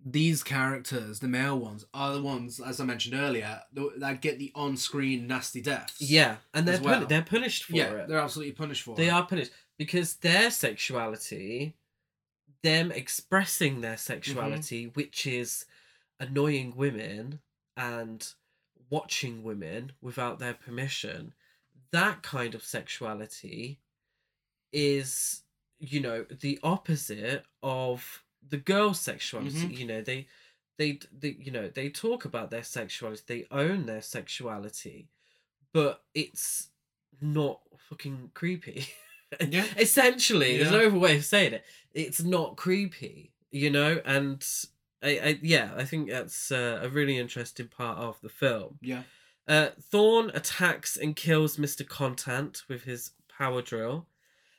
these 0.04 0.42
characters, 0.44 1.20
the 1.20 1.28
male 1.28 1.60
ones, 1.60 1.86
are 1.94 2.14
the 2.14 2.22
ones, 2.22 2.60
as 2.60 2.80
I 2.80 2.86
mentioned 2.86 3.16
earlier, 3.16 3.62
that 3.98 4.22
get 4.22 4.40
the 4.40 4.52
on-screen 4.56 5.28
nasty 5.28 5.62
deaths. 5.62 6.02
Yeah. 6.02 6.38
And 6.54 6.68
they're 6.68 6.82
well. 6.82 6.96
puni- 6.96 7.06
they're 7.08 7.22
punished 7.22 7.66
for 7.66 7.74
yeah, 7.74 7.92
it. 7.92 8.08
they're 8.08 8.20
absolutely 8.20 8.54
punished 8.54 8.84
for 8.84 8.96
They 8.96 9.04
it. 9.04 9.06
They 9.06 9.12
are 9.12 9.26
punished 9.28 9.52
because 9.78 10.16
their 10.16 10.50
sexuality, 10.50 11.76
them 12.64 12.92
expressing 12.92 13.74
Mm-hmm. 13.74 13.82
their 13.82 13.98
sexuality, 13.98 14.86
which 14.94 15.28
is 15.28 15.66
annoying 16.20 16.74
women 16.76 17.40
and 17.78 18.28
watching 18.90 19.44
women 19.44 19.92
without 20.02 20.40
their 20.40 20.54
permission, 20.54 21.34
that 21.92 22.22
kind 22.24 22.56
of 22.56 22.64
sexuality 22.64 23.80
is, 24.72 25.42
you 25.80 26.00
know, 26.00 26.26
the 26.42 26.60
opposite 26.64 27.44
of 27.64 28.24
the 28.48 28.58
girl 28.58 28.94
sexuality. 28.94 29.58
Mhm. 29.68 29.78
You 29.78 29.88
know, 29.88 30.02
they, 30.02 30.28
they, 30.78 31.00
they, 31.18 31.36
you 31.40 31.52
know, 31.52 31.68
they 31.70 31.90
talk 31.90 32.26
about 32.26 32.52
their 32.52 32.64
sexuality, 32.64 33.24
they 33.28 33.48
own 33.52 33.86
their 33.86 34.02
sexuality, 34.02 35.10
but 35.74 36.04
it's 36.14 36.70
not 37.22 37.62
fucking 37.78 38.32
creepy. 38.34 38.88
Yeah. 39.50 39.66
Essentially, 39.78 40.58
there's 40.58 40.72
no 40.72 40.86
other 40.86 40.98
way 40.98 41.18
of 41.18 41.26
saying 41.26 41.54
it. 41.54 41.66
It's 41.94 42.24
not 42.24 42.56
creepy. 42.56 43.34
you 43.52 43.70
know, 43.70 44.00
and 44.06 44.46
I, 45.04 45.10
I 45.10 45.40
yeah, 45.42 45.72
I 45.76 45.84
think 45.86 46.10
that's 46.10 46.52
uh, 46.52 46.80
a 46.82 46.90
really 46.90 47.18
interesting 47.18 47.68
part 47.68 47.98
of 47.98 48.20
the 48.22 48.30
film. 48.30 48.78
Yeah. 48.82 49.04
Uh, 49.48 49.70
Thorn 49.80 50.32
attacks 50.34 50.98
and 50.98 51.16
kills 51.16 51.58
Mr. 51.58 51.88
Contant 51.88 52.64
with 52.68 52.84
his 52.84 53.12
power 53.38 53.62
drill. 53.62 54.08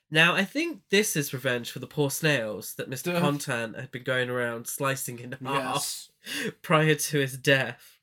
Now, 0.09 0.35
I 0.37 0.45
think 0.45 0.83
this 0.91 1.17
is 1.17 1.35
revenge 1.35 1.73
for 1.73 1.81
the 1.81 1.89
poor 1.89 2.11
snails 2.11 2.75
that 2.75 2.89
Mr. 2.89 3.13
Duh. 3.13 3.21
Contant 3.21 3.75
had 3.77 3.91
been 3.91 4.05
going 4.05 4.31
around 4.31 4.69
slicing 4.69 5.19
in 5.19 5.33
half 5.45 5.75
Yes. 5.75 6.11
prior 6.63 6.95
to 6.95 7.19
his 7.19 7.37
death. 7.37 7.99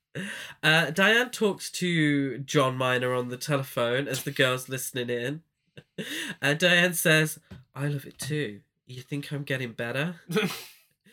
Uh, 0.62 0.92
Diane 0.92 1.30
talks 1.32 1.72
to 1.72 2.40
John 2.40 2.76
Miner 2.76 3.14
on 3.14 3.30
the 3.30 3.38
telephone 3.38 4.08
as 4.10 4.24
the 4.24 4.32
girl's 4.32 4.68
listening 4.70 5.10
in. 5.10 5.42
And 6.42 6.60
Diane 6.60 6.94
says, 6.94 7.40
I 7.74 7.88
love 7.88 8.06
it 8.06 8.20
too. 8.20 8.60
You 8.86 9.02
think 9.02 9.32
I'm 9.32 9.44
getting 9.44 9.72
better? 9.72 10.16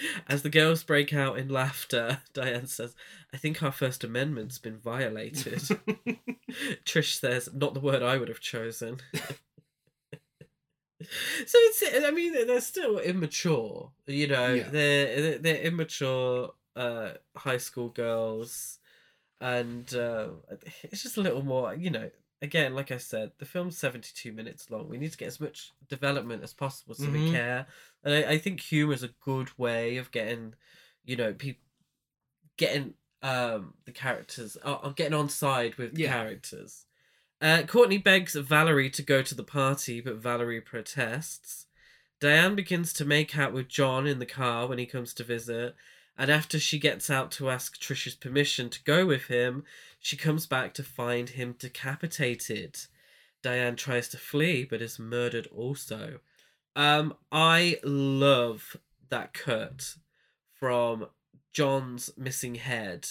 As 0.28 0.42
the 0.42 0.50
girls 0.50 0.82
break 0.82 1.12
out 1.12 1.38
in 1.38 1.48
laughter, 1.48 2.18
Diane 2.32 2.66
says, 2.66 2.94
I 3.32 3.36
think 3.36 3.62
our 3.62 3.72
First 3.72 4.04
Amendment's 4.04 4.58
been 4.58 4.78
violated. 4.78 5.54
Trish 6.84 7.18
says, 7.18 7.48
not 7.52 7.74
the 7.74 7.80
word 7.80 8.02
I 8.02 8.16
would 8.16 8.28
have 8.28 8.40
chosen. 8.40 8.98
so 9.12 9.18
it's, 11.58 11.82
I 12.04 12.10
mean, 12.10 12.32
they're 12.32 12.60
still 12.60 12.98
immature, 12.98 13.90
you 14.06 14.26
know, 14.26 14.54
Yeah. 14.54 14.68
they're, 14.68 15.20
they're, 15.22 15.38
they're 15.38 15.62
immature 15.62 16.50
uh, 16.76 17.10
high 17.36 17.58
school 17.58 17.88
girls. 17.88 18.78
And 19.40 19.92
uh, 19.94 20.28
it's 20.82 21.02
just 21.02 21.16
a 21.16 21.22
little 21.22 21.42
more, 21.42 21.74
you 21.74 21.90
know, 21.90 22.10
again, 22.42 22.74
like 22.74 22.90
I 22.90 22.96
said, 22.96 23.32
the 23.38 23.44
film's 23.44 23.76
72 23.78 24.32
minutes 24.32 24.70
long. 24.70 24.88
We 24.88 24.98
need 24.98 25.12
to 25.12 25.18
get 25.18 25.28
as 25.28 25.40
much 25.40 25.72
development 25.88 26.42
as 26.42 26.52
possible 26.52 26.94
so 26.94 27.10
we 27.10 27.20
Mhm. 27.20 27.30
care. 27.30 27.66
And 28.04 28.14
I, 28.14 28.32
I 28.32 28.38
think 28.38 28.60
humor 28.60 28.94
is 28.94 29.02
a 29.02 29.08
good 29.08 29.56
way 29.58 29.96
of 29.96 30.10
getting, 30.10 30.54
you 31.04 31.16
know, 31.16 31.32
people 31.34 31.62
getting 32.56 32.94
um 33.22 33.74
the 33.84 33.92
characters, 33.92 34.56
uh, 34.64 34.78
uh, 34.82 34.88
getting 34.90 35.14
on 35.14 35.28
side 35.28 35.74
with 35.76 35.94
the 35.94 36.02
Yeah. 36.02 36.12
characters. 36.12 36.86
Uh, 37.42 37.62
Courtney 37.66 37.98
begs 37.98 38.34
Valerie 38.34 38.90
to 38.90 39.02
go 39.02 39.22
to 39.22 39.34
the 39.34 39.44
party, 39.44 40.00
but 40.00 40.16
Valerie 40.16 40.60
protests. 40.60 41.66
Diane 42.20 42.54
begins 42.54 42.92
to 42.94 43.04
make 43.04 43.36
out 43.36 43.52
with 43.52 43.68
John 43.68 44.06
in 44.06 44.18
the 44.18 44.26
car 44.26 44.66
when 44.66 44.78
he 44.78 44.84
comes 44.86 45.14
to 45.14 45.24
visit, 45.24 45.74
and 46.20 46.30
after 46.30 46.60
she 46.60 46.78
gets 46.78 47.08
out 47.10 47.30
to 47.32 47.50
ask 47.50 47.78
Trisha's 47.80 48.14
permission 48.14 48.68
to 48.70 48.84
go 48.84 49.06
with 49.06 49.24
him, 49.24 49.64
she 49.98 50.16
comes 50.16 50.46
back 50.46 50.74
to 50.74 50.82
find 50.84 51.30
him 51.30 51.56
decapitated. 51.58 52.78
Diane 53.42 53.74
tries 53.76 54.08
to 54.10 54.18
flee, 54.18 54.64
but 54.64 54.82
is 54.82 54.98
murdered 54.98 55.48
also. 55.48 56.20
Um, 56.76 57.14
I 57.32 57.78
love 57.82 58.76
that 59.08 59.32
cut 59.32 59.94
from 60.52 61.06
John's 61.52 62.10
missing 62.16 62.54
head 62.56 63.08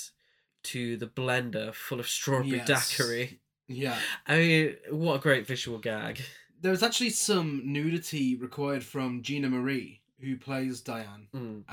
to 0.63 0.95
the 0.97 1.07
blender 1.07 1.73
full 1.73 1.99
of 1.99 2.07
strawberry 2.07 2.57
Yes. 2.67 2.95
daiquiri. 2.95 3.39
yeah. 3.67 3.99
I 4.27 4.37
mean, 4.37 4.75
what 4.91 5.15
a 5.15 5.19
great 5.19 5.47
visual 5.47 5.79
gag. 5.79 6.21
There 6.61 6.71
was 6.71 6.83
actually 6.83 7.09
some 7.11 7.61
nudity 7.73 8.35
required 8.35 8.83
from 8.83 9.23
Gina 9.23 9.49
Mari, 9.49 10.01
who 10.21 10.37
plays 10.37 10.81
Diane, 10.81 11.27
Mm. 11.33 11.63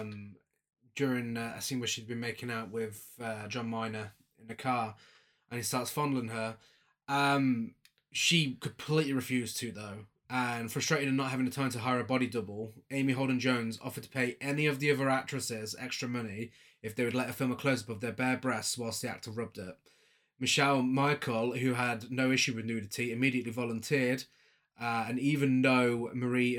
um, 0.00 0.36
during 0.96 1.36
uh, 1.36 1.54
a 1.56 1.60
scene 1.60 1.78
where 1.78 1.86
she'd 1.86 2.08
been 2.08 2.20
making 2.20 2.50
out 2.50 2.72
with 2.72 3.06
uh, 3.22 3.46
John 3.46 3.68
Miner 3.68 4.12
in 4.40 4.48
the 4.48 4.54
car, 4.54 4.96
and 5.50 5.58
he 5.58 5.62
starts 5.62 5.90
fondling 5.90 6.28
her. 6.28 6.56
Um, 7.06 7.74
she 8.10 8.56
completely 8.60 9.12
refused 9.12 9.58
to 9.58 9.70
though, 9.70 10.06
and 10.28 10.72
frustrated 10.72 11.08
and 11.08 11.16
not 11.16 11.30
having 11.30 11.44
the 11.44 11.52
time 11.52 11.70
to 11.70 11.78
hire 11.78 12.00
a 12.00 12.04
body 12.04 12.26
double, 12.26 12.72
Amy 12.90 13.12
Holden 13.12 13.38
Jones 13.38 13.78
offered 13.84 14.04
to 14.04 14.08
pay 14.08 14.36
any 14.40 14.66
of 14.66 14.80
the 14.80 14.90
other 14.90 15.08
actresses 15.08 15.76
extra 15.78 16.08
money 16.08 16.50
if 16.82 16.94
they 16.94 17.04
would 17.04 17.14
let 17.14 17.26
her 17.26 17.32
film 17.32 17.52
a 17.52 17.56
close 17.56 17.82
up 17.82 17.88
of 17.88 18.00
their 18.00 18.12
bare 18.12 18.36
breasts 18.36 18.76
whilst 18.76 19.02
the 19.02 19.08
actor 19.08 19.30
rubbed 19.30 19.58
it. 19.58 19.76
Michelle 20.38 20.82
Michael, 20.82 21.52
who 21.52 21.74
had 21.74 22.10
no 22.10 22.30
issue 22.30 22.54
with 22.54 22.64
nudity, 22.64 23.12
immediately 23.12 23.52
volunteered, 23.52 24.24
uh, 24.80 25.06
and 25.08 25.18
even 25.18 25.62
though 25.62 26.10
Mari 26.12 26.56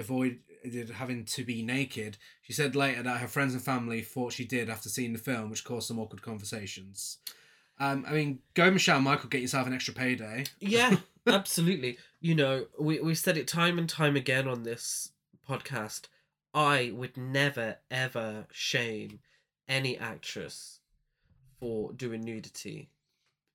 avoided 0.68 0.95
having 0.95 1.26
to 1.26 1.43
be 1.43 1.61
naked, 1.63 2.18
she 2.41 2.53
said 2.53 2.76
later 2.76 3.03
that 3.03 3.20
her 3.20 3.28
friends 3.28 3.53
and 3.53 3.63
family 3.63 4.01
thought 4.01 4.34
she 4.34 4.45
did 4.45 4.70
after 4.70 4.89
seeing 4.89 5.13
the 5.13 5.20
film, 5.20 5.49
which 5.49 5.63
caused 5.63 5.88
some 5.88 5.99
awkward 5.99 6.22
conversations. 6.22 7.18
Um, 7.80 8.05
I 8.07 8.13
mean, 8.13 8.39
go 8.53 8.72
Michelle 8.72 9.01
Michael, 9.01 9.30
get 9.30 9.41
yourself 9.41 9.68
an 9.68 9.74
extra 9.74 9.93
payday. 9.93 10.45
Yeah, 10.59 10.97
absolutely. 11.28 11.97
You 12.20 12.36
know, 12.36 12.65
we 12.80 12.99
we 12.99 13.13
said 13.15 13.38
it 13.38 13.47
time 13.47 13.78
and 13.78 13.88
time 13.88 14.15
again 14.15 14.47
on 14.47 14.63
this 14.63 15.11
podcast. 15.47 16.05
I 16.53 16.91
would 16.95 17.15
never 17.18 17.78
ever 17.91 18.47
shame 18.51 19.20
any 19.68 19.97
actress 19.97 20.80
for 21.59 21.93
doing 21.93 22.22
nudity 22.22 22.89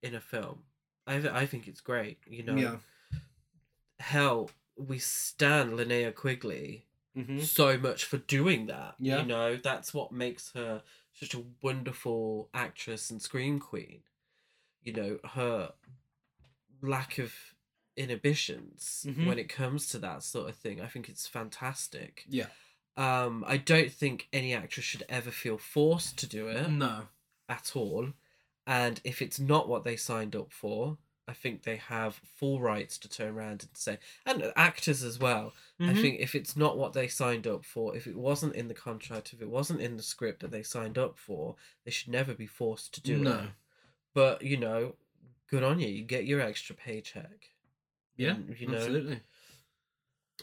in 0.02 0.14
a 0.14 0.20
film. 0.20 0.60
I 1.06 1.18
th- 1.18 1.32
I 1.32 1.46
think 1.46 1.66
it's 1.66 1.80
great. 1.80 2.18
You 2.28 2.44
know, 2.44 2.54
Yeah. 2.56 2.76
hell, 3.98 4.50
we 4.76 4.98
stand 5.00 5.72
Linnea 5.72 6.14
Quigley 6.14 6.84
Mm-hmm. 7.16 7.40
so 7.40 7.76
much 7.76 8.04
for 8.04 8.16
doing 8.16 8.66
that. 8.66 8.94
Yeah. 8.98 9.20
You 9.20 9.26
know, 9.26 9.56
that's 9.56 9.92
what 9.92 10.12
makes 10.12 10.52
her 10.54 10.82
such 11.12 11.34
a 11.34 11.44
wonderful 11.60 12.48
actress 12.54 13.10
and 13.10 13.20
scream 13.20 13.60
queen. 13.60 14.00
You 14.82 14.92
know, 14.94 15.18
her 15.34 15.72
lack 16.80 17.18
of 17.18 17.34
inhibitions 17.96 19.04
Mhm. 19.06 19.26
when 19.26 19.38
it 19.38 19.48
comes 19.48 19.86
to 19.88 19.98
that 19.98 20.22
sort 20.22 20.48
of 20.48 20.56
thing. 20.56 20.80
I 20.80 20.86
think 20.88 21.08
it's 21.08 21.26
fantastic. 21.26 22.24
Yeah. 22.28 22.46
Um, 22.96 23.44
I 23.46 23.56
don't 23.56 23.92
think 23.92 24.28
any 24.32 24.54
actress 24.54 24.84
should 24.86 25.04
ever 25.08 25.30
feel 25.30 25.58
forced 25.58 26.16
to 26.18 26.26
do 26.26 26.48
it 26.48 26.70
No. 26.70 27.08
at 27.48 27.74
all. 27.76 28.12
And 28.66 29.00
if 29.04 29.20
it's 29.22 29.38
not 29.38 29.68
what 29.68 29.84
they 29.84 29.96
signed 29.96 30.34
up 30.36 30.52
for, 30.52 30.98
I 31.33 31.35
think 31.35 31.62
they 31.62 31.76
have 31.76 32.16
full 32.37 32.61
rights 32.61 32.99
to 32.99 33.09
turn 33.09 33.35
around 33.35 33.62
and 33.62 33.70
say, 33.72 33.99
and 34.26 34.53
actors 34.55 35.03
as 35.03 35.18
well. 35.18 35.55
I 35.80 35.85
Mhm. 35.95 36.01
think 36.03 36.20
if 36.20 36.35
it's 36.35 36.57
not 36.59 36.76
what 36.76 36.93
they 36.93 37.09
signed 37.09 37.47
up 37.47 37.64
for, 37.64 37.97
if 37.97 38.07
it 38.07 38.16
wasn't 38.16 38.55
in 38.55 38.68
the 38.68 38.74
contract, 38.74 39.33
if 39.33 39.41
it 39.41 39.49
wasn't 39.49 39.80
in 39.80 39.97
the 39.97 40.03
script 40.03 40.41
that 40.41 40.51
they 40.51 40.62
signed 40.62 40.99
up 40.99 41.16
for, 41.18 41.57
they 41.85 41.91
should 41.91 42.11
never 42.11 42.35
be 42.35 42.47
forced 42.47 42.93
to 42.95 43.01
do 43.01 43.16
No. 43.20 43.39
it. 43.45 43.51
But 44.12 44.43
you 44.43 44.59
know, 44.59 44.97
good 45.47 45.62
on 45.62 45.80
you. 45.80 45.89
You 45.89 46.05
get 46.05 46.26
your 46.26 46.43
extra 46.43 46.76
paycheck. 46.76 47.55
Yeah. 48.16 48.33
And, 48.35 48.61
you 48.61 48.66
know, 48.66 48.74
absolutely. 48.76 49.20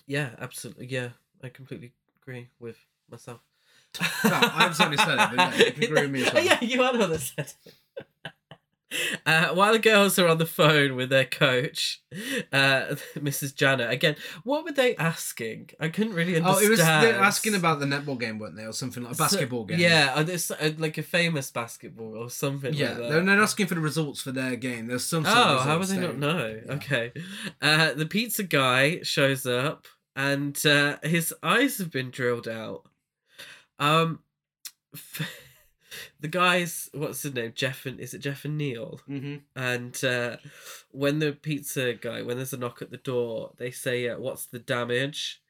Yeah, 0.08 0.36
absolutely. 0.40 0.88
Yeah, 0.88 1.10
I 1.44 1.50
completely 1.50 1.94
agree 2.20 2.50
with 2.60 2.78
myself. 3.12 3.42
Well, 4.00 4.10
I've 4.24 4.76
certainly 4.76 4.98
said 4.98 5.20
it, 5.20 5.30
but 5.30 5.38
yeah, 5.38 5.56
you 5.66 5.72
can 5.72 5.84
agree 5.90 6.02
with 6.02 6.12
me 6.12 6.24
as 6.24 6.34
well. 6.34 6.44
Yeah, 6.44 6.64
you 6.64 6.82
are 6.82 6.94
the 6.94 7.00
one 7.00 7.12
that 7.12 7.20
said 7.22 7.54
it. 7.66 7.74
Uh, 9.26 9.50
while 9.50 9.74
the 9.74 9.80
girls 9.80 10.18
are 10.18 10.28
on 10.28 10.40
the 10.40 10.46
phone 10.46 10.96
with 10.96 11.10
their 11.10 11.26
coach, 11.26 12.02
uh, 12.52 12.96
Mrs. 13.16 13.54
Janet, 13.54 13.92
again, 13.92 14.16
what 14.44 14.64
were 14.64 14.72
they 14.72 14.96
asking? 14.96 15.70
I 15.80 15.90
couldn't 15.90 16.14
really 16.14 16.36
understand. 16.36 16.64
Oh, 16.64 16.66
it 16.66 16.70
was 16.70 16.80
they're 16.80 17.20
asking 17.20 17.56
about 17.56 17.80
the 17.80 17.86
netball 17.86 18.20
game, 18.20 18.40
weren't 18.40 18.56
they, 18.56 18.66
or 18.66 18.74
something 18.74 19.04
like 19.04 19.14
a 19.14 19.16
So- 19.16 19.24
basketball 19.26 19.66
game? 19.66 19.80
Yeah, 19.80 20.24
this, 20.24 20.50
uh, 20.50 20.72
like 20.78 20.98
a 20.98 21.04
famous 21.04 21.52
basketball 21.52 22.18
or 22.18 22.30
something 22.30 22.74
yeah. 22.74 22.90
like 22.90 22.98
that. 22.98 23.10
They're, 23.10 23.24
they're 23.24 23.42
asking 23.42 23.68
for 23.68 23.76
the 23.76 23.82
results 23.82 24.22
for 24.22 24.32
their 24.32 24.56
game. 24.56 24.88
There's 24.88 25.06
some. 25.06 25.24
sort 25.24 25.38
of 25.38 25.60
Oh, 25.60 25.60
how 25.62 25.78
would 25.78 25.88
they 25.88 26.00
not 26.00 26.18
know? 26.18 26.60
Yeah. 26.66 26.74
Okay. 26.74 27.12
Uh, 27.62 27.94
the 27.94 28.06
pizza 28.06 28.44
guy 28.44 29.02
shows 29.04 29.46
up 29.46 29.86
and 30.16 30.66
uh, 30.66 30.98
his 31.04 31.34
eyes 31.44 31.78
have 31.78 31.92
been 31.92 32.10
drilled 32.10 32.48
out. 32.48 32.84
Um, 33.78 34.20
the 36.20 36.28
guy's 36.28 36.90
what's 36.94 37.22
his 37.22 37.34
name? 37.34 37.54
Jeff 37.56 37.86
and 37.86 38.00
is 38.00 38.14
it 38.14 38.20
Jeff 38.20 38.46
and 38.46 38.58
Neil? 38.58 39.02
Mm-hmm. 39.10 39.38
And 39.56 40.04
uh, 40.04 40.38
when 40.92 41.20
the 41.20 41.34
pizza 41.34 41.94
guy, 41.94 42.22
when 42.22 42.38
there's 42.38 42.54
a 42.54 42.58
knock 42.58 42.82
at 42.82 42.92
the 42.92 42.98
door, 42.98 43.54
they 43.58 43.72
say, 43.72 44.08
uh, 44.10 44.20
"What's 44.20 44.46
the 44.46 44.60
damage?" 44.60 45.42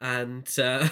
And 0.00 0.48
uh, 0.58 0.88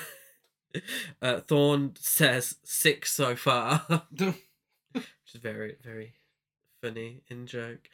uh, 1.23 1.41
Thorn 1.41 1.95
says, 1.99 2.57
six 2.65 3.13
so 3.13 3.37
far." 3.37 3.85
which 4.19 5.35
is 5.35 5.41
very 5.41 5.77
very 5.83 6.15
funny 6.83 7.23
in 7.29 7.47
joke. 7.47 7.89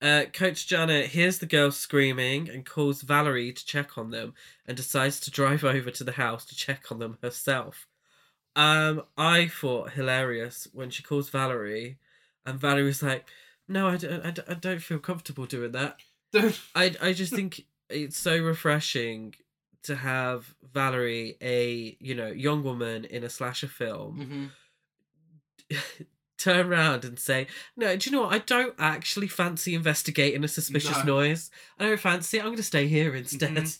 Uh, 0.00 0.24
Coach 0.30 0.66
Janet 0.66 1.06
hears 1.06 1.38
the 1.38 1.46
girls 1.46 1.76
screaming 1.76 2.50
and 2.50 2.66
calls 2.66 3.00
Valerie 3.00 3.52
to 3.52 3.64
check 3.64 3.96
on 3.96 4.10
them, 4.10 4.34
and 4.66 4.76
decides 4.76 5.20
to 5.20 5.30
drive 5.30 5.64
over 5.64 5.90
to 5.90 6.04
the 6.04 6.12
house 6.12 6.44
to 6.46 6.56
check 6.56 6.90
on 6.90 6.98
them 6.98 7.18
herself. 7.22 7.86
Um, 8.56 9.02
I 9.16 9.46
thought 9.48 9.92
hilarious 9.92 10.66
when 10.72 10.90
she 10.90 11.02
calls 11.02 11.28
Valerie, 11.28 11.98
and 12.44 12.58
Valerie 12.58 12.84
was 12.84 13.02
like, 13.02 13.28
"No, 13.68 13.86
I 13.86 13.96
don't, 13.98 14.24
I 14.24 14.30
don't, 14.30 14.50
I 14.50 14.54
don't 14.54 14.82
feel 14.82 14.98
comfortable 14.98 15.46
doing 15.46 15.72
that." 15.72 15.98
I 16.74 16.94
I 17.00 17.12
just 17.12 17.32
think 17.34 17.66
it's 17.90 18.16
so 18.16 18.36
refreshing 18.38 19.34
to 19.82 19.94
have 19.94 20.54
Valerie, 20.72 21.36
a 21.40 21.96
you 22.00 22.14
know 22.14 22.28
young 22.28 22.64
woman 22.64 23.04
in 23.04 23.22
a 23.24 23.28
slasher 23.28 23.68
film, 23.68 24.50
mm-hmm. 25.70 25.76
turn 26.38 26.66
around 26.66 27.04
and 27.04 27.18
say, 27.18 27.46
"No, 27.76 27.94
do 27.96 28.08
you 28.10 28.16
know 28.16 28.22
what? 28.22 28.32
I 28.34 28.38
don't 28.38 28.74
actually 28.78 29.28
fancy 29.28 29.74
investigating 29.74 30.44
a 30.44 30.48
suspicious 30.48 30.98
No. 31.04 31.16
noise. 31.16 31.50
I 31.78 31.84
don't 31.84 32.00
fancy 32.00 32.38
it. 32.38 32.40
I'm 32.40 32.46
going 32.46 32.56
to 32.56 32.62
stay 32.62 32.86
here 32.88 33.14
instead." 33.14 33.50
Mhm. 33.54 33.78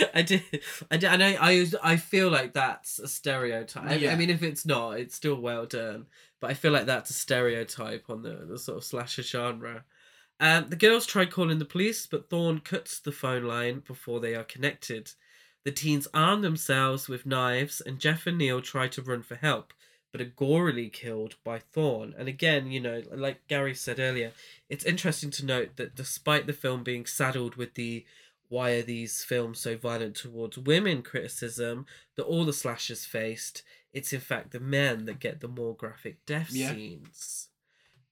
I 0.14 0.22
did. 0.22 0.42
I 0.90 0.96
did. 0.96 1.08
I, 1.08 1.36
I, 1.40 1.66
I 1.82 1.96
feel 1.96 2.30
like 2.30 2.52
that's 2.52 2.98
a 2.98 3.08
stereotype. 3.08 3.84
I, 3.84 4.08
I 4.08 4.16
mean, 4.16 4.30
if 4.30 4.42
it's 4.42 4.66
not, 4.66 4.98
it's 4.98 5.14
still 5.14 5.36
well 5.36 5.66
done. 5.66 6.06
But 6.40 6.50
I 6.50 6.54
feel 6.54 6.72
like 6.72 6.86
that's 6.86 7.10
a 7.10 7.14
stereotype 7.14 8.06
on 8.08 8.22
the, 8.22 8.44
the 8.48 8.58
sort 8.58 8.78
of 8.78 8.84
slasher 8.84 9.22
genre. 9.22 9.84
Um, 10.40 10.68
the 10.70 10.76
girls 10.76 11.06
try 11.06 11.24
calling 11.24 11.60
the 11.60 11.64
police, 11.64 12.06
but 12.06 12.28
Thorn 12.28 12.60
cuts 12.60 12.98
the 12.98 13.12
phone 13.12 13.44
line 13.44 13.82
before 13.86 14.18
they 14.18 14.34
are 14.34 14.44
connected. 14.44 15.12
The 15.64 15.70
teens 15.70 16.08
arm 16.12 16.42
themselves 16.42 17.08
with 17.08 17.26
knives, 17.26 17.80
and 17.80 18.00
Jeff 18.00 18.26
and 18.26 18.38
Neil 18.38 18.60
try 18.60 18.88
to 18.88 19.02
run 19.02 19.22
for 19.22 19.36
help, 19.36 19.72
but 20.10 20.20
are 20.20 20.24
gorily 20.24 20.92
killed 20.92 21.36
by 21.44 21.60
Thorn. 21.60 22.12
And 22.18 22.28
again, 22.28 22.72
you 22.72 22.80
know, 22.80 23.02
like 23.14 23.46
Gary 23.46 23.74
said 23.74 24.00
earlier, 24.00 24.32
it's 24.68 24.84
interesting 24.84 25.30
to 25.30 25.44
note 25.44 25.76
that 25.76 25.94
despite 25.94 26.48
the 26.48 26.52
film 26.52 26.82
being 26.82 27.06
saddled 27.06 27.54
with 27.54 27.74
the 27.74 28.04
why 28.52 28.72
are 28.72 28.82
these 28.82 29.24
films 29.24 29.58
so 29.58 29.78
violent 29.78 30.14
towards 30.14 30.58
women 30.58 31.00
criticism 31.00 31.86
that 32.16 32.24
all 32.24 32.44
the 32.44 32.52
slashers 32.52 33.06
faced, 33.06 33.62
it's 33.94 34.12
in 34.12 34.20
fact 34.20 34.50
the 34.50 34.60
men 34.60 35.06
that 35.06 35.18
get 35.18 35.40
the 35.40 35.48
more 35.48 35.74
graphic 35.74 36.18
death 36.26 36.50
Yeah. 36.52 36.74
scenes. 36.74 37.48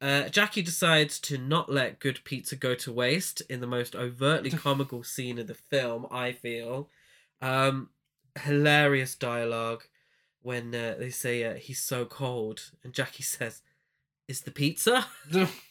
Uh, 0.00 0.30
Jackie 0.30 0.62
decides 0.62 1.20
to 1.20 1.36
not 1.36 1.70
let 1.70 1.98
good 1.98 2.24
pizza 2.24 2.56
go 2.56 2.74
to 2.76 2.90
waste 2.90 3.42
in 3.50 3.60
the 3.60 3.66
most 3.66 3.94
overtly 3.94 4.48
comical 4.66 5.02
scene 5.04 5.38
of 5.38 5.46
the 5.46 5.52
film, 5.54 6.06
I 6.10 6.32
feel. 6.32 6.88
Um, 7.42 7.90
hilarious 8.42 9.14
dialogue 9.16 9.82
when 10.40 10.74
uh, 10.74 10.94
they 10.98 11.10
say 11.10 11.44
uh, 11.44 11.54
he's 11.56 11.82
so 11.82 12.06
cold, 12.06 12.70
and 12.82 12.94
Jackie 12.94 13.22
says, 13.36 13.60
Is 14.26 14.40
the 14.40 14.52
pizza? 14.52 15.04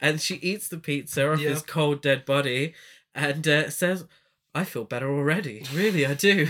and 0.00 0.20
she 0.20 0.36
eats 0.36 0.68
the 0.68 0.78
pizza 0.78 1.30
off 1.32 1.40
Yeah. 1.40 1.50
his 1.50 1.62
cold 1.62 2.00
dead 2.02 2.24
body 2.24 2.74
and 3.14 3.46
uh, 3.46 3.70
says 3.70 4.04
i 4.54 4.64
feel 4.64 4.84
better 4.84 5.10
already. 5.10 5.64
Really 5.72 6.06
i 6.06 6.14
do. 6.14 6.48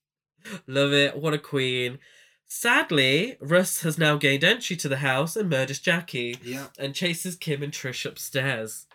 Love 0.66 0.92
it. 0.92 1.16
What 1.16 1.34
a 1.34 1.38
queen. 1.38 1.98
Sadly 2.46 3.36
russ 3.40 3.82
has 3.82 3.98
now 3.98 4.16
gained 4.16 4.44
entry 4.44 4.76
to 4.76 4.88
the 4.88 4.98
house 4.98 5.36
and 5.36 5.50
murders 5.50 5.80
jackie 5.80 6.38
yeah. 6.42 6.68
and 6.78 6.94
chases 6.94 7.34
kim 7.36 7.62
and 7.62 7.72
trish 7.72 8.06
upstairs. 8.06 8.86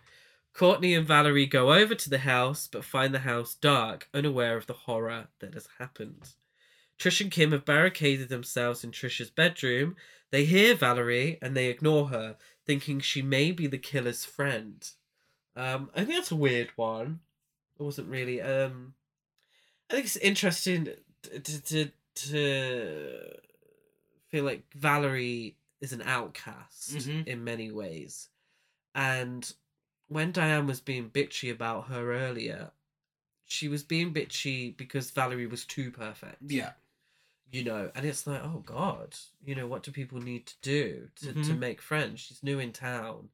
Courtney 0.54 0.93
and 0.93 1.08
valerie 1.08 1.45
go 1.45 1.74
over 1.74 1.95
to 1.95 2.10
the 2.10 2.20
house 2.20 2.68
but 2.72 2.86
find 2.86 3.14
the 3.14 3.20
house 3.20 3.56
dark 3.56 4.08
unaware 4.14 4.58
of 4.58 4.68
the 4.68 4.74
horror 4.74 5.28
that 5.39 5.54
has 5.54 5.68
happened. 5.80 6.30
Trish 6.99 7.20
and 7.22 7.32
kim 7.32 7.52
have 7.52 7.66
barricaded 7.66 8.30
themselves 8.30 8.84
in 8.84 8.91
trish's 8.91 9.30
bedroom. 9.30 9.95
They 10.30 10.45
hear 10.45 10.76
valerie 10.76 11.38
and 11.41 11.56
they 11.58 11.68
ignore 11.68 12.08
her 12.08 12.38
thinking 12.66 12.99
she 12.99 13.22
may 13.22 13.51
be 13.51 13.68
the 13.68 13.78
killer's 13.78 14.26
friend. 14.26 14.88
Um, 15.55 15.89
I 15.95 16.03
think 16.05 16.16
that's 16.18 16.32
a 16.32 16.36
weird 16.36 16.70
one. 16.76 17.20
It 17.80 17.84
wasn't 17.84 18.07
really. 18.09 18.41
Um, 18.41 18.93
I 19.89 19.93
think 19.95 20.05
it's 20.05 20.18
interesting 20.18 20.89
to, 21.24 21.39
to 21.62 21.91
to 22.14 23.20
feel 24.30 24.43
like 24.43 24.64
Valerie 24.76 25.55
is 25.82 25.93
an 25.93 26.01
outcast 26.03 26.95
Mhm. 26.95 27.28
in 27.28 27.43
many 27.43 27.72
ways, 27.72 28.30
and 28.95 29.53
when 30.07 30.32
Diane 30.32 30.68
was 30.68 30.80
being 30.82 31.09
bitchy 31.09 31.51
about 31.51 31.88
her 31.88 32.14
earlier, 32.14 32.72
she 33.45 33.68
was 33.68 33.84
being 33.84 34.14
bitchy 34.14 34.76
because 34.76 35.09
Valerie 35.12 35.47
was 35.47 35.66
too 35.66 35.89
perfect 35.91 36.38
Yeah. 36.47 36.74
You 37.52 37.64
know 37.64 37.91
and 37.95 38.06
it's 38.06 38.26
like 38.28 38.41
oh 38.43 38.64
god 38.66 39.16
you 39.43 39.56
know 39.56 39.68
what 39.68 39.84
do 39.84 39.91
people 39.91 40.20
need 40.22 40.45
to 40.47 40.56
do 40.62 41.10
to, 41.18 41.34
to 41.34 41.54
Mhm. 41.54 41.60
make 41.60 41.82
friends? 41.82 42.22
She's 42.22 42.43
new 42.43 42.60
in 42.60 42.72
town. 42.74 43.30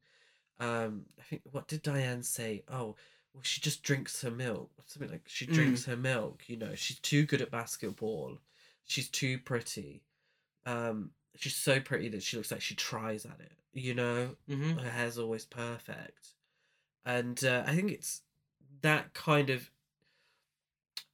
Um 0.60 1.06
i 1.20 1.22
think 1.22 1.42
what 1.52 1.68
did 1.68 1.82
diane 1.82 2.22
say? 2.22 2.64
Oh 2.68 2.96
well 3.34 3.42
she 3.42 3.60
just 3.60 3.82
drinks 3.82 4.22
her 4.22 4.30
milk. 4.30 4.70
Something 4.86 5.10
like 5.12 5.28
she 5.28 5.46
Mm. 5.46 5.54
drinks 5.54 5.84
her 5.86 5.96
milk 5.96 6.48
you 6.48 6.56
know 6.56 6.74
she's 6.74 6.98
too 7.00 7.24
good 7.26 7.42
at 7.42 7.50
basketball. 7.50 8.38
She's 8.84 9.08
too 9.08 9.38
pretty. 9.38 10.02
Um 10.66 11.12
she's 11.36 11.56
so 11.56 11.80
pretty 11.80 12.08
that 12.10 12.22
she 12.22 12.36
looks 12.36 12.50
like 12.50 12.62
she 12.62 12.74
tries 12.74 13.24
at 13.26 13.40
it 13.40 13.52
you 13.74 13.94
know? 13.94 14.36
Mm-hmm. 14.48 14.78
her 14.78 14.90
hair's 14.90 15.18
always 15.18 15.44
perfect. 15.46 16.34
And 17.04 17.42
uh, 17.44 17.64
i 17.66 17.74
think 17.76 17.92
it's 17.92 18.22
that 18.82 19.14
kind 19.14 19.50
of 19.50 19.70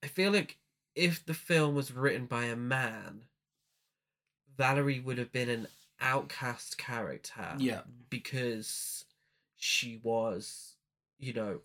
i 0.03 0.07
feel 0.07 0.33
like 0.33 0.59
if 0.95 1.25
the 1.25 1.35
film 1.35 1.75
was 1.75 1.93
written 1.93 2.27
by 2.27 2.45
a 2.45 2.57
man 2.57 3.23
valerie 4.57 5.01
would 5.01 5.19
have 5.19 5.33
been 5.33 5.49
an 5.49 5.67
outcast 6.01 6.79
character 6.79 7.55
Yeah. 7.59 7.83
because 8.11 9.05
she 9.57 9.99
was 10.03 10.75
you 11.19 11.33
know 11.33 11.61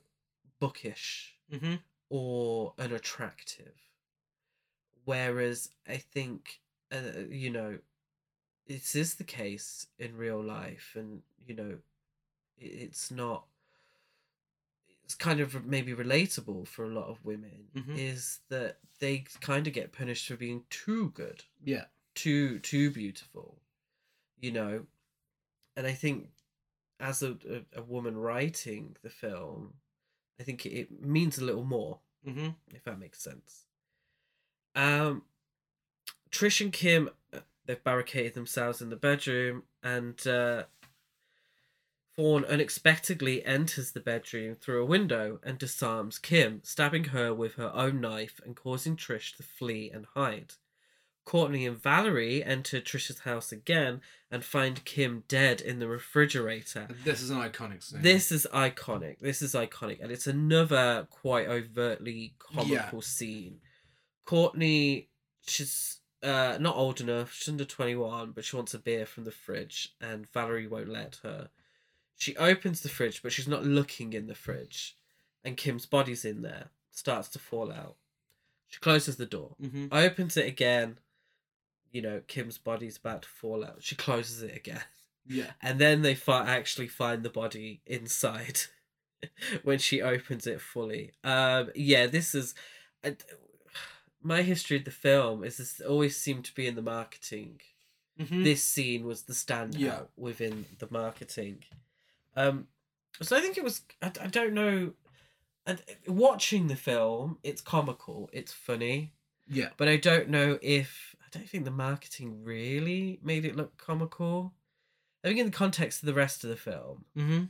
bookish 0.59 1.36
Mm-hmm. 1.51 1.75
or 2.09 2.73
unattractive. 2.77 3.73
Whereas 5.05 5.69
I 5.88 5.97
think, 5.97 6.59
uh, 6.91 7.21
you 7.27 7.49
know, 7.49 7.80
this 8.67 8.95
is 8.95 9.15
the 9.15 9.23
case 9.23 9.88
in 9.97 10.15
real 10.15 10.39
life, 10.43 10.91
and 10.95 11.23
you 11.47 11.55
know, 11.55 11.77
it's 12.59 13.09
not. 13.09 13.45
It's 15.10 15.16
kind 15.16 15.39
of 15.39 15.66
maybe 15.66 15.91
relatable 15.91 16.68
for 16.68 16.86
a 16.86 16.89
lot 16.93 17.07
of 17.10 17.26
women. 17.26 17.70
Mhm. 17.76 17.97
Is 17.97 18.41
that 18.49 18.78
they 18.99 19.26
kind 19.41 19.66
of 19.66 19.74
get 19.74 19.91
punished 19.91 20.28
for 20.28 20.36
being 20.36 20.66
too 20.70 21.10
good, 21.16 21.45
Yeah. 21.64 21.86
too 22.14 22.60
too 22.60 22.91
beautiful, 22.91 23.60
you 24.39 24.51
know, 24.51 24.86
and 25.76 25.88
I 25.88 25.93
think 25.93 26.30
as 26.99 27.24
a, 27.24 27.32
a, 27.49 27.80
a 27.80 27.82
woman 27.82 28.18
writing 28.18 28.97
the 29.01 29.10
film, 29.10 29.74
I 30.39 30.43
think 30.43 30.64
it, 30.68 30.74
it 30.74 31.01
means 31.01 31.39
a 31.39 31.43
little 31.43 31.66
more 31.66 32.01
Mm-hmm. 32.24 32.49
if 32.76 32.84
that 32.84 32.99
makes 32.99 33.20
sense. 33.20 33.66
Um, 34.76 35.24
Trish 36.30 36.62
and 36.62 36.72
Kim, 36.72 37.10
uh, 37.34 37.39
they've 37.66 37.84
barricaded 37.84 38.36
themselves 38.36 38.80
in 38.80 38.89
the 38.91 38.95
bedroom, 38.95 39.64
and 39.82 40.28
uh, 40.28 40.66
Thorn 42.20 42.43
unexpectedly 42.43 43.45
enters 43.45 43.91
the 43.91 44.01
bedroom 44.01 44.55
through 44.55 44.84
a 44.84 44.86
window 44.86 45.39
and 45.41 45.57
disarms 45.57 46.20
Kim, 46.20 46.59
stabbing 46.65 47.05
her 47.05 47.34
with 47.34 47.53
her 47.53 47.72
own 47.74 48.01
knife 48.01 48.41
and 48.45 48.57
causing 48.57 48.97
Trish 48.97 49.38
to 49.38 49.43
flee 49.43 49.89
and 49.89 50.05
hide. 50.15 50.55
Courtney 51.24 51.65
and 51.65 51.82
Valerie 51.82 52.43
enter 52.43 52.82
Trish's 52.82 53.20
house 53.20 53.53
again 53.53 54.01
and 54.30 54.43
find 54.43 54.84
Kim 54.84 55.24
dead 55.30 55.61
in 55.61 55.80
the 55.80 55.88
refrigerator. 55.88 56.89
This 57.05 57.22
is 57.22 57.30
an 57.30 57.38
iconic 57.38 57.84
scene. 57.84 58.01
This 58.01 58.34
is 58.34 58.45
iconic. 58.53 59.20
This 59.20 59.41
is 59.41 59.53
iconic, 59.53 60.03
and 60.03 60.11
it's 60.11 60.28
another 60.28 61.07
quite 61.09 61.47
overtly 61.47 62.34
comical 62.38 63.01
scene. 63.01 63.61
Courtney, 64.26 65.07
she's 65.47 66.01
uh 66.22 66.57
not 66.59 66.76
old 66.76 66.99
enough. 66.99 67.32
She's 67.32 67.47
under 67.47 67.63
twenty 67.63 67.95
one, 67.95 68.32
but 68.32 68.43
she 68.43 68.57
wants 68.57 68.74
a 68.74 68.78
beer 68.78 69.05
from 69.05 69.24
the 69.24 69.32
fridge, 69.32 69.95
and 70.01 70.30
Valerie 70.34 70.67
won't 70.67 70.89
let 70.89 71.20
her. 71.24 71.49
She 72.20 72.36
opens 72.38 72.82
the 72.82 72.89
fridge, 72.89 73.24
but 73.24 73.32
she's 73.32 73.47
not 73.47 73.63
looking 73.65 74.11
in 74.13 74.28
the 74.28 74.36
fridge, 74.36 74.95
and 75.43 75.55
Kim's 75.57 75.86
body's 75.88 76.24
in 76.26 76.41
there. 76.43 76.67
Starts 76.91 77.30
to 77.30 77.39
fall 77.39 77.72
out. 77.72 77.95
She 78.67 78.80
closes 78.80 79.15
the 79.15 79.26
door. 79.26 79.55
Mm-hmm. 79.63 79.88
Opens 79.91 80.36
it 80.38 80.45
again. 80.45 80.97
You 81.93 82.01
know, 82.01 82.22
Kim's 82.28 82.57
body's 82.57 82.97
about 82.97 83.22
to 83.24 83.30
fall 83.30 83.63
out. 83.65 83.78
She 83.80 83.95
closes 83.95 84.43
it 84.43 84.55
again 84.55 84.84
Yeah. 85.26 85.51
and 85.61 85.80
then 85.80 86.01
they 86.03 86.13
fi- 86.13 86.45
actually 86.45 86.88
find 86.88 87.24
the 87.24 87.30
body 87.32 87.80
inside 87.88 88.59
when 89.63 89.80
she 89.80 90.01
opens 90.01 90.45
it 90.45 90.59
fully. 90.61 91.13
Um, 91.24 91.72
yeah, 91.74 92.05
this 92.05 92.36
is 92.36 92.53
I- 93.03 93.15
my 94.22 94.41
history 94.41 94.78
of 94.78 94.84
the 94.86 94.91
film. 94.91 95.43
Is 95.45 95.55
this 95.57 95.80
always 95.82 96.17
seemed 96.17 96.43
to 96.45 96.53
be 96.53 96.67
in 96.67 96.76
the 96.76 96.82
marketing. 96.84 97.61
Mm-hmm. 98.20 98.43
This 98.43 98.61
scene 98.63 99.05
was 99.05 99.24
the 99.24 99.34
standout 99.34 99.80
Yeah. 99.80 99.99
within 100.17 100.65
the 100.80 100.88
marketing. 100.91 101.63
Um, 102.40 102.68
so 103.22 103.36
I 103.38 103.42
think 103.42 103.58
it 103.58 103.64
was. 103.64 103.82
I, 104.02 104.12
I 104.22 104.28
don't 104.28 104.54
know. 104.54 104.94
And 105.66 105.82
watching 106.08 106.68
the 106.68 106.76
film, 106.76 107.38
it's 107.44 107.62
comical, 107.62 108.30
it's 108.34 108.52
funny, 108.54 109.14
yeah. 109.48 109.70
but 109.78 109.88
I 109.88 109.98
don't 109.98 110.30
know 110.30 110.58
if 110.62 111.16
I 111.22 111.26
don't 111.32 111.48
think 111.48 111.66
the 111.66 111.70
marketing 111.72 112.44
really 112.44 113.20
made 113.22 113.46
it 113.46 113.56
look 113.56 113.78
comical. 113.78 114.54
I 115.24 115.28
think 115.28 115.40
in 115.40 115.46
the 115.46 115.52
context 115.52 116.02
of 116.02 116.08
the 116.08 116.14
rest 116.14 116.44
of 116.44 116.50
the 116.50 116.56
film, 116.56 117.06
Mm-hmm. 117.16 117.44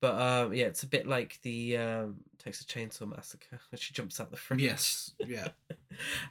but 0.00 0.20
um, 0.20 0.52
yeah, 0.52 0.66
it's 0.66 0.82
a 0.82 0.88
bit 0.88 1.06
like 1.06 1.38
the 1.42 1.76
um, 1.78 2.16
Texas 2.42 2.66
Chainsaw 2.66 3.08
Massacre 3.08 3.60
when 3.70 3.78
she 3.78 3.94
jumps 3.94 4.20
out 4.20 4.30
the 4.30 4.36
front. 4.36 4.60
Yes. 4.60 5.12
Yeah. 5.24 5.48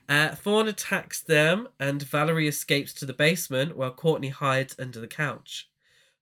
Uh, 0.09 0.29
Thorn 0.33 0.67
attacks 0.67 1.21
them, 1.21 1.67
and 1.79 2.01
Valerie 2.01 2.47
escapes 2.47 2.93
to 2.95 3.05
the 3.05 3.13
basement 3.13 3.77
while 3.77 3.91
Courtney 3.91 4.29
hides 4.29 4.75
under 4.79 4.99
the 4.99 5.07
couch. 5.07 5.69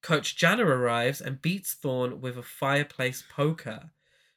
Coach 0.01 0.35
Jana 0.37 0.65
arrives 0.65 1.21
and 1.21 1.41
beats 1.41 1.73
Thorn 1.73 2.21
with 2.21 2.37
a 2.37 2.43
fireplace 2.43 3.23
poker. 3.29 3.91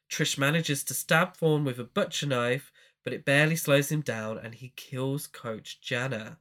Trish 0.09 0.37
manages 0.37 0.83
to 0.85 0.93
stab 0.93 1.35
Thorn 1.35 1.63
with 1.63 1.79
a 1.79 1.83
butcher 1.83 2.27
knife, 2.27 2.71
but 3.03 3.13
it 3.13 3.25
barely 3.25 3.55
slows 3.55 3.91
him 3.91 4.01
down 4.01 4.37
and 4.37 4.55
he 4.55 4.73
kills 4.75 5.27
Coach 5.27 5.81
Jana. 5.81 6.37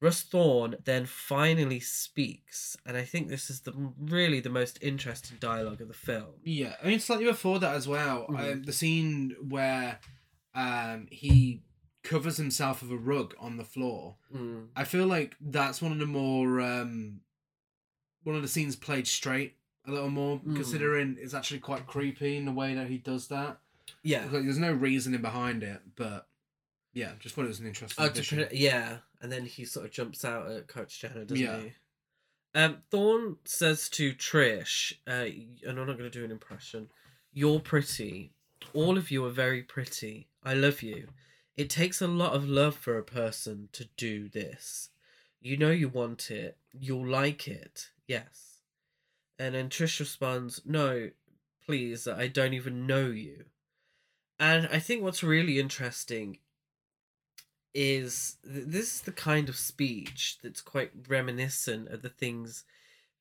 Russ 0.00 0.22
Thorn 0.22 0.74
then 0.84 1.06
finally 1.06 1.78
speaks, 1.78 2.76
and 2.84 2.96
I 2.96 3.04
think 3.04 3.28
this 3.28 3.48
is 3.48 3.60
the 3.60 3.72
really 4.00 4.40
the 4.40 4.50
most 4.50 4.76
interesting 4.82 5.36
dialogue 5.38 5.80
of 5.80 5.86
the 5.86 5.94
film. 5.94 6.40
Yeah, 6.42 6.74
I 6.82 6.88
mean 6.88 6.98
slightly 6.98 7.26
before 7.26 7.60
that 7.60 7.76
as 7.76 7.86
well. 7.86 8.26
Um, 8.28 8.64
the 8.64 8.72
scene 8.72 9.36
where 9.48 10.00
um, 10.56 11.06
he 11.08 11.62
covers 12.02 12.36
himself 12.36 12.82
with 12.82 12.90
a 12.90 12.96
rug 12.96 13.34
on 13.38 13.58
the 13.58 13.64
floor. 13.64 14.16
Mm. 14.34 14.70
I 14.74 14.82
feel 14.82 15.06
like 15.06 15.36
that's 15.40 15.80
one 15.80 15.92
of 15.92 15.98
the 15.98 16.06
more 16.06 16.60
um, 16.60 17.20
one 18.24 18.36
of 18.36 18.42
the 18.42 18.48
scenes 18.48 18.76
played 18.76 19.06
straight 19.06 19.56
a 19.86 19.90
little 19.90 20.10
more, 20.10 20.38
Mm. 20.40 20.54
considering 20.56 21.16
it's 21.20 21.34
actually 21.34 21.60
quite 21.60 21.86
creepy 21.86 22.36
in 22.36 22.44
the 22.44 22.52
way 22.52 22.74
that 22.74 22.88
he 22.88 22.98
does 22.98 23.28
that. 23.28 23.58
Yeah. 24.02 24.22
Like, 24.24 24.44
there's 24.44 24.58
no 24.58 24.72
reasoning 24.72 25.20
behind 25.22 25.62
it, 25.62 25.80
but 25.96 26.28
yeah, 26.92 27.12
just 27.18 27.34
thought 27.34 27.44
it 27.44 27.48
was 27.48 27.60
an 27.60 27.66
interesting. 27.66 28.04
Oh, 28.04 28.08
to 28.08 28.48
yeah, 28.56 28.98
and 29.20 29.32
then 29.32 29.44
he 29.46 29.64
sort 29.64 29.86
of 29.86 29.92
jumps 29.92 30.24
out 30.24 30.50
at 30.50 30.68
Coach 30.68 31.00
Jana, 31.00 31.24
doesn't 31.24 31.36
Yeah. 31.44 31.60
he? 31.60 31.72
Um, 32.54 32.82
Thorn 32.90 33.38
says 33.44 33.88
to 33.90 34.12
Trish, 34.14 34.92
uh, 35.06 35.24
and 35.68 35.78
I'm 35.80 35.86
not 35.86 35.98
going 35.98 36.10
to 36.10 36.10
do 36.10 36.24
an 36.24 36.30
impression. 36.30 36.90
You're 37.32 37.60
pretty. 37.60 38.34
All 38.74 38.98
of 38.98 39.10
you 39.10 39.24
are 39.24 39.30
very 39.30 39.62
pretty. 39.62 40.28
I 40.44 40.54
love 40.54 40.82
you. 40.82 41.08
It 41.56 41.70
takes 41.70 42.00
a 42.02 42.06
lot 42.06 42.34
of 42.34 42.46
love 42.48 42.76
for 42.76 42.98
a 42.98 43.02
person 43.02 43.68
to 43.72 43.86
do 43.96 44.28
this. 44.28 44.90
You 45.42 45.56
know 45.56 45.70
you 45.70 45.88
want 45.88 46.30
it. 46.30 46.56
You'll 46.72 47.06
like 47.06 47.48
it. 47.48 47.90
Yes. 48.06 48.58
And 49.38 49.54
then 49.54 49.68
Trish 49.68 49.98
responds, 49.98 50.62
No, 50.64 51.10
please, 51.66 52.06
I 52.06 52.28
don't 52.28 52.54
even 52.54 52.86
know 52.86 53.06
you. 53.06 53.46
And 54.38 54.68
I 54.72 54.78
think 54.78 55.02
what's 55.02 55.22
really 55.22 55.58
interesting 55.58 56.38
is 57.74 58.36
th- 58.44 58.66
this 58.66 58.94
is 58.96 59.00
the 59.02 59.12
kind 59.12 59.48
of 59.48 59.56
speech 59.56 60.38
that's 60.42 60.60
quite 60.60 60.92
reminiscent 61.08 61.88
of 61.88 62.02
the 62.02 62.08
things 62.08 62.64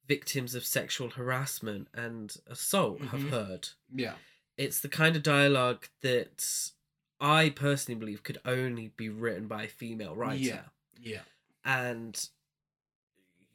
victims 0.08 0.56
of 0.56 0.66
sexual 0.66 1.10
harassment 1.12 1.88
and 1.94 2.36
assault 2.48 3.00
have 3.02 3.22
Mhm. 3.22 3.30
heard. 3.30 3.70
Yeah, 3.94 4.16
It's 4.58 4.82
the 4.82 4.90
kind 4.90 5.16
of 5.16 5.24
dialogue 5.24 5.88
that 6.02 6.72
I 7.20 7.50
personally 7.50 7.98
believe 7.98 8.22
could 8.24 8.40
only 8.44 8.90
be 8.90 9.08
written 9.10 9.48
by 9.48 9.64
a 9.64 9.68
female 9.70 10.16
writer. 10.16 10.38
Yeah. 10.44 10.66
yeah, 11.00 11.24
And 11.64 12.20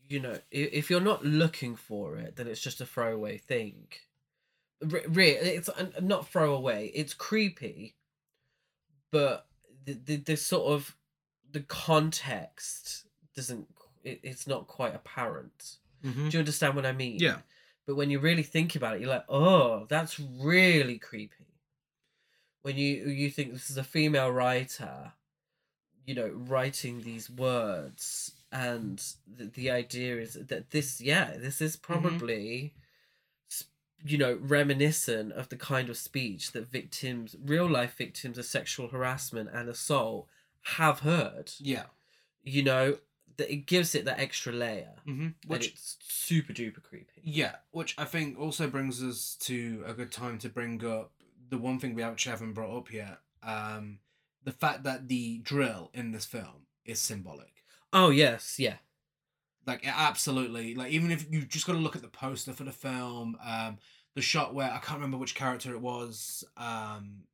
you 0.08 0.20
know, 0.20 0.38
if, 0.50 0.72
if 0.72 0.90
you're 0.90 1.00
not 1.00 1.24
looking 1.24 1.74
for 1.76 2.16
it, 2.16 2.36
then 2.36 2.46
it's 2.46 2.60
just 2.60 2.80
a 2.80 2.86
throwaway 2.86 3.38
thing. 3.38 3.88
Re- 4.80 5.06
re- 5.08 5.30
it's 5.30 5.70
not 6.00 6.28
throwaway. 6.28 6.90
It's 6.94 7.14
creepy, 7.14 7.96
but 9.10 9.46
the, 9.84 9.94
the 9.94 10.16
the 10.16 10.36
sort 10.36 10.72
of 10.72 10.94
the 11.50 11.60
context 11.60 13.06
doesn't. 13.34 13.66
It, 14.04 14.20
it's 14.22 14.46
not 14.46 14.68
quite 14.68 14.94
apparent. 14.94 15.76
mm-hmm. 16.04 16.28
Do 16.28 16.36
you 16.36 16.38
understand 16.38 16.76
what 16.76 16.86
I 16.86 16.92
mean? 16.92 17.18
yeah, 17.18 17.38
But 17.86 17.96
when 17.96 18.10
you 18.10 18.20
really 18.20 18.44
think 18.44 18.76
about 18.76 18.94
it, 18.94 19.00
you're 19.00 19.10
like, 19.10 19.24
oh, 19.28 19.86
that's 19.88 20.20
really 20.20 20.98
creepy. 20.98 21.46
When 22.62 22.76
you 22.76 23.06
you 23.06 23.30
think 23.30 23.52
this 23.52 23.70
is 23.70 23.78
a 23.78 23.84
female 23.84 24.30
writer, 24.30 25.12
you 26.06 26.14
know, 26.14 26.30
writing 26.34 27.02
these 27.02 27.28
words, 27.28 28.32
and 28.52 29.02
the, 29.26 29.44
the 29.46 29.70
idea 29.70 30.16
is 30.16 30.34
that 30.34 30.70
this, 30.70 31.00
yeah, 31.00 31.32
this 31.36 31.60
is 31.60 31.76
probably, 31.76 32.74
s 33.50 33.64
you 34.04 34.16
know, 34.16 34.38
reminiscent 34.40 35.32
of 35.32 35.48
the 35.48 35.56
kind 35.56 35.88
of 35.90 35.96
speech 35.96 36.52
that 36.52 36.66
victims, 36.70 37.36
real 37.44 37.68
life 37.68 37.96
victims 37.96 38.38
of 38.38 38.44
sexual 38.44 38.88
harassment 38.88 39.50
and 39.52 39.68
assault, 39.68 40.28
have 40.78 41.00
heard. 41.00 41.50
yeah. 41.58 41.84
You 42.44 42.62
know, 42.62 42.98
that 43.38 43.52
it 43.52 43.66
gives 43.66 43.94
it 43.96 44.04
that 44.04 44.20
extra 44.20 44.52
layer, 44.52 44.94
Mm-hmm. 45.06 45.28
Which 45.48 45.66
it's 45.68 45.96
super 46.00 46.52
duper 46.52 46.82
creepy. 46.82 47.20
Yeah, 47.24 47.56
which 47.72 47.94
I 47.98 48.04
think 48.04 48.38
also 48.38 48.68
brings 48.68 49.02
us 49.02 49.36
to 49.40 49.82
a 49.86 49.92
good 49.92 50.12
time 50.12 50.38
to 50.38 50.48
bring 50.48 50.84
up 50.86 51.10
the 51.50 51.58
one 51.58 51.78
thing 51.80 51.94
we 51.94 52.02
actually 52.04 52.30
haven't 52.30 52.54
brought 52.54 52.76
up 52.76 52.92
yet. 52.92 53.18
Um, 53.42 53.98
the 54.46 54.52
fact 54.52 54.84
that 54.84 55.08
the 55.08 55.38
drill 55.38 55.90
in 55.92 56.12
this 56.12 56.24
film 56.24 56.66
is 56.86 57.00
symbolic. 57.00 57.52
Oh 57.92 58.10
yes, 58.10 58.58
yeah. 58.58 58.76
Like 59.66 59.82
it 59.82 59.92
absolutely, 59.94 60.76
like 60.76 60.92
even 60.92 61.10
if 61.10 61.26
you 61.30 61.42
just 61.42 61.66
got 61.66 61.72
to 61.72 61.80
look 61.80 61.96
at 61.96 62.02
the 62.02 62.08
poster 62.08 62.52
for 62.52 62.62
the 62.62 62.72
film, 62.72 63.36
um, 63.44 63.78
the 64.14 64.22
shot 64.22 64.54
where 64.54 64.70
I 64.72 64.78
can't 64.78 65.00
remember 65.00 65.16
which 65.18 65.34
character 65.34 65.72
it 65.72 65.80
was, 65.80 66.44
um, 66.56 67.24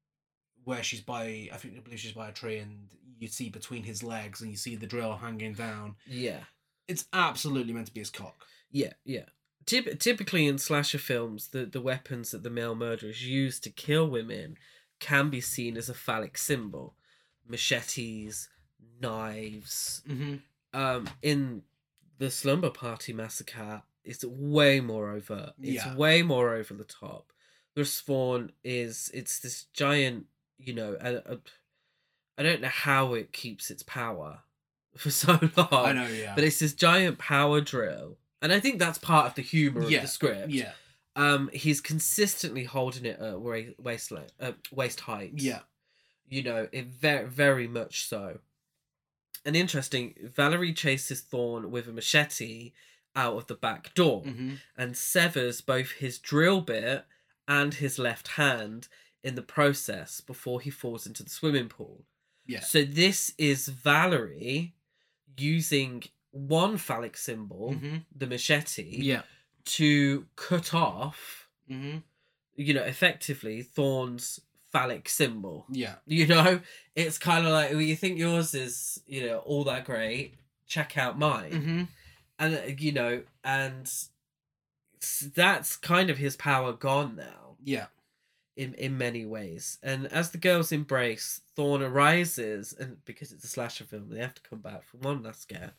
where 0.65 0.83
she's 0.83 1.03
by, 1.03 1.51
I 1.53 1.57
think 1.59 1.77
I 1.77 1.81
believe 1.81 2.01
she's 2.01 2.13
by 2.13 2.31
a 2.31 2.33
tree, 2.33 2.59
and 2.59 2.89
you 3.19 3.29
see 3.29 3.51
between 3.51 3.83
his 3.83 4.03
legs, 4.03 4.41
and 4.41 4.51
you 4.51 4.57
see 4.57 4.75
the 4.75 4.87
drill 4.87 5.17
hanging 5.17 5.53
down. 5.53 5.97
Yeah. 6.07 6.41
It's 6.89 7.05
absolutely 7.13 7.75
meant 7.75 7.89
to 7.89 7.95
be 7.95 8.01
his 8.01 8.11
cock. 8.11 8.47
Yeah, 8.71 8.95
yeah. 9.05 9.27
Typ- 9.67 9.99
typically 10.01 10.47
in 10.47 10.57
slasher 10.57 10.99
films, 10.99 11.49
the, 11.49 11.67
the 11.67 11.81
weapons 11.81 12.31
that 12.31 12.43
the 12.43 12.51
male 12.51 12.75
murderers 12.75 13.25
use 13.25 13.61
to 13.61 13.71
kill 13.71 14.09
women 14.09 14.57
can 14.99 15.29
be 15.29 15.43
seen 15.43 15.77
as 15.77 15.91
a 15.91 15.95
phallic 15.95 16.39
symbol. 16.39 16.97
Machetes, 17.49 18.49
knives. 19.01 20.03
Mm-hmm. 20.09 20.36
Um, 20.74 21.09
in 21.22 21.62
the 22.18 22.30
Slumber 22.30 22.70
Party 22.70 23.12
Massacre, 23.12 23.82
it's 24.05 24.24
way 24.24 24.80
more 24.80 25.11
overt. 25.11 25.53
It's 25.61 25.84
Yeah. 25.84 25.95
way 25.97 26.22
more 26.22 26.55
over 26.55 26.74
the 26.74 26.84
top. 26.84 27.32
The 27.74 27.84
spawn 27.84 28.53
is 28.64 29.11
it's 29.14 29.38
this 29.40 29.64
giant, 29.72 30.26
you 30.59 30.74
know, 30.74 30.97
a, 31.01 31.38
I 32.38 32.43
don't 32.43 32.61
know 32.61 32.68
how 32.68 33.14
it 33.14 33.32
keeps 33.32 33.70
its 33.70 33.82
power 33.82 34.40
for 34.97 35.11
so 35.11 35.38
long. 35.57 35.68
I 35.72 35.93
know, 35.93 36.07
yeah. 36.09 36.34
But 36.34 36.45
it's 36.45 36.59
this 36.59 36.74
giant 36.74 37.18
power 37.18 37.61
drill. 37.61 38.18
And 38.40 38.53
I 38.53 38.59
think 38.61 38.78
that's 38.78 38.99
part 38.99 39.26
of 39.26 39.34
the 39.36 39.43
humor 39.43 39.82
Yeah, 39.88 39.99
of 39.99 40.03
the 40.03 40.09
script. 40.09 40.51
yeah, 40.51 40.72
Um, 41.14 41.49
he's 41.53 41.80
consistently 41.80 42.64
holding 42.64 43.05
it 43.07 43.20
at 43.20 43.40
wa- 43.40 43.61
waist 43.78 44.11
le- 44.11 44.26
uh, 44.40 44.53
waist 44.72 45.01
height. 45.01 45.32
yeah. 45.36 45.61
You 46.33 46.43
know, 46.43 46.68
it 46.72 46.87
very 46.87 47.26
very 47.28 47.68
much 47.68 48.07
so. 48.09 48.39
And 49.45 49.55
interesting, 49.57 50.14
Valerie 50.22 50.72
chases 50.72 51.20
Thorn 51.20 51.70
with 51.70 51.89
a 51.89 51.93
machete 51.93 52.72
out 53.14 53.35
of 53.37 53.47
the 53.49 53.55
back 53.55 53.93
door 53.95 54.22
Mm-hmm. 54.22 54.55
and 54.78 54.97
severs 54.97 55.61
both 55.61 55.91
his 55.93 56.18
drill 56.18 56.61
bit 56.62 57.05
and 57.47 57.74
his 57.74 57.99
left 57.99 58.28
hand 58.43 58.89
in 59.22 59.35
the 59.35 59.43
process 59.43 60.20
before 60.20 60.61
he 60.61 60.70
falls 60.70 61.07
into 61.07 61.22
the 61.22 61.28
swimming 61.39 61.68
pool. 61.68 62.05
Yeah. 62.47 62.61
So 62.61 62.85
this 62.85 63.35
is 63.37 63.68
Valerie 63.68 64.74
using 65.37 66.03
one 66.30 66.76
phallic 66.78 67.16
symbol, 67.16 67.74
Mm-hmm. 67.74 67.97
the 68.16 68.26
machete, 68.26 69.03
Yeah. 69.03 69.22
to 69.76 70.26
cut 70.37 70.72
off, 70.72 71.49
Mm-hmm. 71.70 71.99
you 72.57 72.72
know, 72.74 72.83
effectively 72.85 73.62
Thorn's 73.62 74.41
phallic 74.73 75.09
symbol. 75.09 75.66
Yeah. 75.70 75.97
You 76.07 76.27
know, 76.27 76.61
it's 76.97 77.18
kind 77.18 77.47
of 77.47 77.53
like 77.53 77.70
well, 77.73 77.81
you 77.81 77.97
think 77.97 78.18
yours 78.18 78.55
is, 78.55 79.01
you 79.07 79.27
know, 79.27 79.39
all 79.39 79.64
that 79.64 79.85
great. 79.85 80.35
Check 80.66 80.97
out 80.97 81.18
mine, 81.18 81.51
Mm-hmm. 81.53 81.83
and 82.39 82.55
uh, 82.57 82.61
you 82.79 82.93
know, 82.93 83.23
and 83.45 83.91
that's 85.35 85.77
kind 85.77 86.11
of 86.11 86.18
his 86.18 86.37
power 86.37 86.73
gone 86.73 87.16
now 87.16 87.57
Yeah. 87.62 87.87
in 88.57 88.75
in 88.75 88.97
many 88.97 89.25
ways. 89.27 89.79
And 89.83 90.07
as 90.07 90.31
the 90.31 90.39
girls 90.39 90.73
embrace, 90.73 91.41
Thorn 91.57 91.83
arises, 91.83 92.73
and 92.79 93.05
because 93.05 93.33
it's 93.33 93.45
a 93.45 93.49
slasher 93.49 93.85
film, 93.85 94.09
they 94.11 94.20
have 94.20 94.35
to 94.35 94.43
come 94.43 94.61
back 94.61 94.85
from 94.85 95.01
one 95.01 95.23
last 95.23 95.43
scare. 95.43 95.73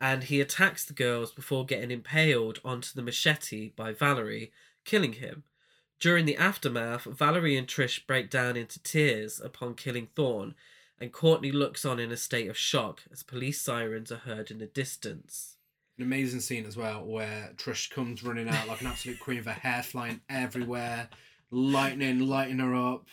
And 0.00 0.24
he 0.24 0.40
attacks 0.40 0.84
the 0.86 0.94
girls 0.94 1.30
before 1.32 1.66
getting 1.66 1.90
impaled 1.90 2.60
onto 2.64 2.88
the 2.94 3.02
machete 3.02 3.70
by 3.76 3.92
Valerie, 3.92 4.50
killing 4.84 5.14
him. 5.14 5.42
During 6.00 6.24
the 6.24 6.36
aftermath, 6.36 7.04
Valerie 7.04 7.56
and 7.58 7.66
Trish 7.68 8.06
break 8.06 8.30
down 8.30 8.56
into 8.56 8.82
tears 8.82 9.38
upon 9.40 9.74
killing 9.74 10.08
Thorn, 10.16 10.54
and 10.98 11.12
Courtney 11.12 11.52
looks 11.52 11.84
on 11.84 12.00
in 12.00 12.10
a 12.10 12.16
state 12.16 12.48
of 12.48 12.56
shock 12.56 13.02
as 13.12 13.22
police 13.22 13.60
sirens 13.60 14.10
are 14.10 14.16
heard 14.16 14.50
in 14.50 14.58
the 14.58 14.66
distance. 14.66 15.56
An 15.98 16.04
amazing 16.04 16.40
scene 16.40 16.64
as 16.64 16.76
well 16.76 17.04
where 17.04 17.52
Trish 17.56 17.90
comes 17.90 18.24
running 18.24 18.48
out 18.48 18.66
like 18.66 18.80
an 18.80 18.86
absolute 18.86 19.20
queen 19.20 19.38
with 19.38 19.46
her 19.46 19.52
hair 19.52 19.82
flying 19.82 20.22
everywhere, 20.30 21.08
lightning 21.50 22.20
lighting 22.20 22.58
her 22.60 22.74
up, 22.74 23.06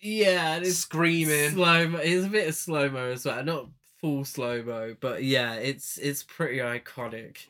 Yeah, 0.00 0.56
and 0.56 0.66
screaming. 0.66 1.50
slow 1.50 1.86
mo. 1.88 1.98
It's 1.98 2.26
a 2.26 2.30
bit 2.30 2.48
of 2.48 2.54
slow 2.56 2.88
mo 2.90 3.12
as 3.12 3.24
well, 3.24 3.44
not 3.44 3.68
full 4.00 4.24
slow 4.24 4.62
mo, 4.64 4.96
but 4.98 5.22
yeah, 5.22 5.54
it's 5.54 5.98
it's 5.98 6.24
pretty 6.24 6.58
iconic. 6.58 7.46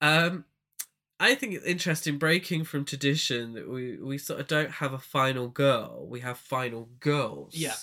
Um, 0.00 0.46
I 1.20 1.34
think 1.34 1.54
it's 1.54 1.64
interesting 1.64 2.18
breaking 2.18 2.64
from 2.64 2.84
tradition 2.84 3.52
that 3.54 3.68
we 3.68 3.96
we 3.98 4.18
sort 4.18 4.40
of 4.40 4.46
don't 4.46 4.72
have 4.72 4.92
a 4.92 4.98
final 4.98 5.48
girl. 5.48 6.06
We 6.08 6.20
have 6.20 6.38
final 6.38 6.88
girls. 7.00 7.54
Yeah. 7.54 7.74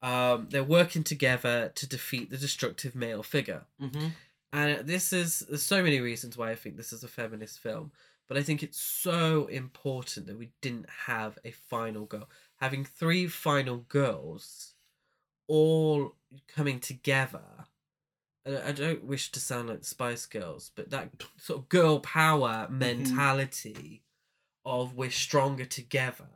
Um, 0.00 0.48
they're 0.50 0.62
working 0.62 1.02
together 1.02 1.72
to 1.74 1.88
defeat 1.88 2.30
the 2.30 2.36
destructive 2.36 2.94
male 2.94 3.24
figure. 3.24 3.64
Mm-hmm. 3.82 4.08
And 4.52 4.86
this 4.86 5.12
is 5.12 5.40
there's 5.48 5.62
so 5.62 5.82
many 5.82 6.00
reasons 6.00 6.36
why 6.36 6.50
I 6.50 6.54
think 6.54 6.76
this 6.76 6.92
is 6.92 7.02
a 7.02 7.08
feminist 7.08 7.58
film, 7.58 7.90
but 8.28 8.38
I 8.38 8.42
think 8.42 8.62
it's 8.62 8.80
so 8.80 9.46
important 9.46 10.26
that 10.26 10.38
we 10.38 10.50
didn't 10.60 10.88
have 11.06 11.38
a 11.44 11.50
final 11.50 12.04
girl. 12.06 12.28
Having 12.60 12.84
three 12.84 13.26
final 13.26 13.78
girls 13.88 14.74
all 15.48 16.14
coming 16.46 16.78
together 16.78 17.66
I 18.66 18.72
don't 18.72 19.04
wish 19.04 19.30
to 19.32 19.40
sound 19.40 19.68
like 19.68 19.80
the 19.80 19.84
Spice 19.86 20.24
Girls, 20.26 20.70
but 20.74 20.90
that 20.90 21.10
sort 21.36 21.60
of 21.60 21.68
girl 21.68 22.00
power 22.00 22.66
mentality 22.70 24.02
of 24.64 24.94
we're 24.96 25.10
stronger 25.10 25.64
together. 25.64 26.28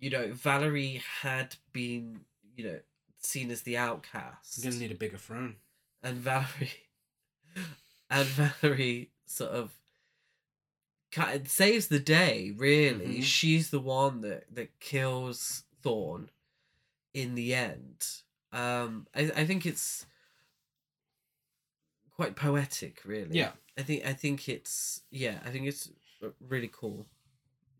You 0.00 0.10
know, 0.10 0.32
Valerie 0.32 1.02
had 1.22 1.56
been, 1.72 2.20
you 2.56 2.64
know, 2.64 2.80
seen 3.20 3.50
as 3.50 3.62
the 3.62 3.76
outcast, 3.76 4.58
You're 4.62 4.70
gonna 4.72 4.82
need 4.82 4.92
a 4.92 4.96
bigger 4.96 5.18
throne. 5.18 5.56
and 6.02 6.18
Valerie, 6.18 6.88
and 8.10 8.26
Valerie 8.28 9.10
sort 9.26 9.50
of 9.52 9.72
kind 11.10 11.40
of 11.40 11.48
saves 11.50 11.88
the 11.88 11.98
day. 11.98 12.52
Really, 12.56 13.18
Mhm. 13.18 13.24
she's 13.24 13.70
the 13.70 13.80
one 13.80 14.20
that 14.20 14.54
that 14.54 14.78
kills 14.80 15.64
Thorn 15.82 16.30
in 17.14 17.34
the 17.34 17.54
end. 17.54 18.06
Um, 18.52 19.06
I 19.14 19.22
I 19.34 19.46
think 19.46 19.66
it's 19.66 20.06
quite 22.18 22.34
poetic, 22.34 23.00
really. 23.04 23.36
Yeah. 23.38 23.52
I 23.78 23.82
think 23.82 24.04
I 24.04 24.12
think 24.12 24.48
it's 24.48 25.02
yeah, 25.10 25.38
I 25.46 25.50
think 25.50 25.66
it's 25.66 25.88
uh, 26.22 26.28
really 26.48 26.68
cool. 26.72 27.06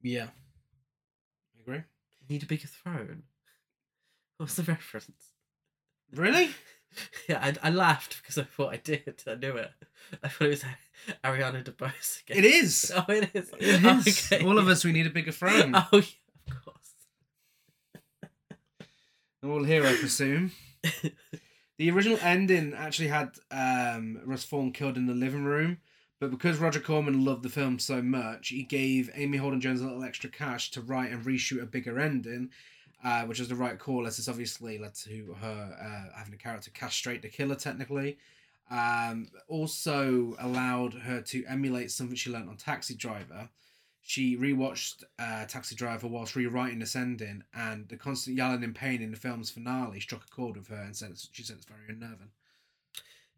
Yeah. 0.02 0.28
I 1.56 1.60
agree. 1.60 1.82
Need 2.28 2.44
a 2.44 2.46
bigger 2.46 2.68
throne. 2.68 3.24
What's 4.36 4.54
the 4.54 4.62
reference? 4.62 5.32
Really? 6.14 6.50
Yeah, 7.28 7.38
I, 7.62 7.68
I 7.68 7.70
laughed 7.70 8.16
because 8.22 8.38
I 8.38 8.44
thought 8.44 8.72
I 8.72 8.78
did. 8.78 9.22
I 9.26 9.34
knew 9.34 9.56
it. 9.58 9.70
I 10.22 10.28
thought 10.28 10.46
it 10.46 10.48
was 10.48 10.64
Ariana 11.22 11.62
DeBose 11.62 12.22
again. 12.22 12.38
It 12.38 12.44
is. 12.46 12.90
Oh, 12.96 13.04
it 13.12 13.28
is. 13.34 13.50
It 13.60 13.84
Oh, 13.84 13.98
is. 14.06 14.32
okay. 14.32 14.42
All 14.44 14.58
of 14.58 14.68
us, 14.68 14.86
we 14.86 14.92
need 14.92 15.06
a 15.06 15.10
bigger 15.10 15.30
throne. 15.30 15.74
Oh, 15.92 15.98
yeah, 15.98 16.00
of 16.50 16.64
course. 16.64 16.94
All 19.44 19.62
here, 19.64 19.84
I 19.86 19.94
presume. 19.96 20.52
The 21.78 21.92
original 21.92 22.18
ending 22.20 22.74
actually 22.74 23.06
had 23.06 23.38
um, 23.52 24.20
Russ 24.24 24.44
Thorn 24.44 24.72
killed 24.72 24.96
in 24.96 25.06
the 25.06 25.14
living 25.14 25.44
room, 25.44 25.78
but 26.18 26.32
because 26.32 26.58
Roger 26.58 26.80
Corman 26.80 27.24
loved 27.24 27.44
the 27.44 27.48
film 27.48 27.78
so 27.78 28.02
much, 28.02 28.48
he 28.48 28.64
gave 28.64 29.10
Amy 29.14 29.38
Holden 29.38 29.60
Jones 29.60 29.80
a 29.80 29.84
little 29.84 30.02
extra 30.02 30.28
cash 30.28 30.72
to 30.72 30.80
write 30.80 31.12
and 31.12 31.24
reshoot 31.24 31.62
a 31.62 31.66
bigger 31.66 32.00
ending, 32.00 32.50
uh, 33.04 33.22
which 33.26 33.38
was 33.38 33.48
the 33.48 33.54
right 33.54 33.78
call, 33.78 34.08
as 34.08 34.16
this 34.16 34.28
obviously 34.28 34.76
led 34.76 34.94
to 34.96 35.36
her 35.40 35.76
uh, 35.80 36.18
having 36.18 36.34
a 36.34 36.36
character 36.36 36.72
castrate 36.74 37.22
the 37.22 37.28
killer, 37.28 37.54
technically. 37.54 38.18
Um, 38.72 39.28
also 39.46 40.34
allowed 40.40 40.94
her 40.94 41.20
to 41.22 41.44
emulate 41.46 41.92
something 41.92 42.16
she 42.16 42.30
learned 42.30 42.48
on 42.48 42.56
Taxi 42.56 42.96
Driver. 42.96 43.48
She 44.02 44.36
rewatched 44.36 45.04
uh, 45.18 45.44
Taxi 45.44 45.74
Driver 45.74 46.06
whilst 46.06 46.34
rewriting 46.34 46.78
this 46.78 46.96
ending, 46.96 47.44
and 47.52 47.88
the 47.88 47.96
constant 47.96 48.36
yelling 48.36 48.62
in 48.62 48.72
pain 48.72 49.02
in 49.02 49.10
the 49.10 49.18
film's 49.18 49.50
finale 49.50 50.00
struck 50.00 50.24
a 50.24 50.28
chord 50.34 50.56
with 50.56 50.68
her, 50.68 50.76
and 50.76 50.96
said 50.96 51.12
she 51.32 51.42
said 51.42 51.56
it's 51.56 51.66
very 51.66 51.80
unnerving. 51.88 52.30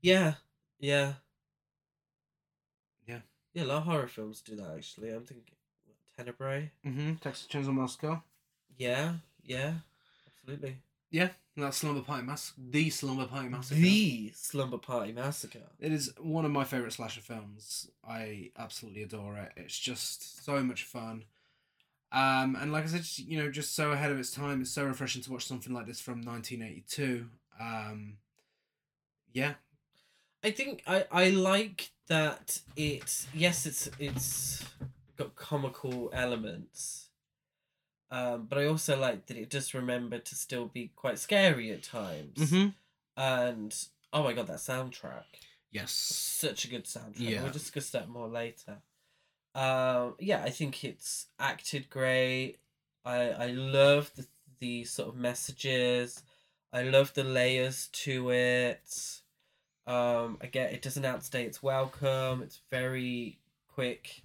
Yeah, 0.01 0.35
yeah. 0.79 1.15
Yeah. 3.07 3.21
Yeah, 3.53 3.65
a 3.65 3.67
lot 3.67 3.79
of 3.79 3.85
horror 3.85 4.07
films 4.07 4.41
do 4.43 4.55
that, 4.57 4.77
actually. 4.77 5.11
I'm 5.11 5.25
thinking 5.25 5.57
Tenebrae. 6.17 6.71
Mm-hmm. 6.87 7.15
Texas 7.15 7.49
Chainsaw 7.51 7.75
Massacre. 7.75 8.23
Yeah, 8.77 9.15
yeah. 9.45 9.75
Absolutely. 10.29 10.77
Yeah, 11.11 11.31
that 11.57 11.75
Slumber 11.75 12.03
Party 12.03 12.25
Massacre. 12.25 12.61
The 12.71 12.91
Slumber 12.91 13.27
Party 13.27 13.49
Massacre. 13.49 13.81
The 13.81 14.33
Slumber 14.35 14.79
Party 14.79 15.13
Massacre. 15.13 15.71
It 15.81 15.93
is 15.93 16.13
one 16.19 16.45
of 16.45 16.51
my 16.51 16.65
favorite 16.65 16.93
slasher 16.93 17.21
films. 17.21 17.91
I 18.07 18.51
absolutely 18.57 19.03
adore 19.03 19.37
it. 19.37 19.53
It's 19.57 19.79
just 19.79 20.45
so 20.45 20.63
much 20.63 20.85
fun. 20.85 21.25
Um, 22.13 22.57
and 22.61 22.73
like 22.73 22.85
I 22.85 22.89
said, 22.89 23.07
you 23.29 23.39
know, 23.39 23.51
just 23.51 23.75
so 23.75 23.93
ahead 23.93 24.11
of 24.11 24.19
its 24.19 24.33
time. 24.33 24.61
It's 24.61 24.71
so 24.71 24.85
refreshing 24.85 25.23
to 25.23 25.33
watch 25.33 25.47
something 25.47 25.73
like 25.73 25.87
this 25.87 26.01
from 26.01 26.23
1982. 26.23 27.27
Um, 27.61 28.17
yeah, 29.33 29.55
I 30.43 30.51
think 30.51 30.83
I 30.87 31.05
I 31.11 31.31
like 31.31 31.91
that 32.09 32.61
it 32.75 33.27
yes 33.33 33.67
it's 33.67 33.89
it's 33.99 34.65
got 35.17 35.37
comical 35.37 36.11
elements. 36.13 37.10
Um, 38.11 38.47
but 38.49 38.59
I 38.59 38.67
also 38.67 38.99
like 38.99 39.27
that 39.27 39.37
it 39.37 39.51
does 39.51 39.73
remember 39.73 40.19
to 40.19 40.35
still 40.35 40.67
be 40.67 40.91
quite 40.97 41.19
scary 41.19 41.71
at 41.71 41.83
times. 41.83 42.39
Mm-hmm. 42.39 42.69
And 43.17 43.75
oh 44.13 44.25
my 44.25 44.33
god, 44.33 44.49
that 44.49 44.57
soundtrack. 44.59 45.25
yes, 45.71 45.93
Such 45.93 46.65
a 46.65 46.69
good 46.69 46.85
soundtrack. 46.85 47.15
Yeah. 47.19 47.43
We'll 47.43 47.53
discuss 47.53 47.91
that 47.91 48.09
more 48.09 48.29
later. 48.29 48.79
Um, 49.55 50.15
yeah, 50.19 50.43
I 50.45 50.51
think 50.51 50.85
it's 50.85 51.27
acted 51.39 51.91
great. 51.91 52.57
I 53.05 53.31
I 53.31 53.47
love 53.49 54.11
the 54.17 54.27
the 54.61 54.85
sort 54.85 55.09
of 55.09 55.17
messages. 55.17 56.23
I 56.73 56.83
love 56.83 57.15
the 57.15 57.25
layers 57.25 57.89
to 58.05 58.31
it. 58.31 59.21
Um, 59.87 60.37
again, 60.41 60.73
it 60.73 60.83
doesn't 60.83 61.05
outstay 61.05 61.45
its 61.45 61.63
welcome. 61.63 62.43
It's 62.43 62.61
very 62.71 63.39
quick, 63.69 64.23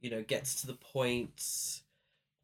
you 0.00 0.10
know, 0.10 0.22
gets 0.22 0.60
to 0.60 0.66
the 0.66 0.74
point, 0.74 1.80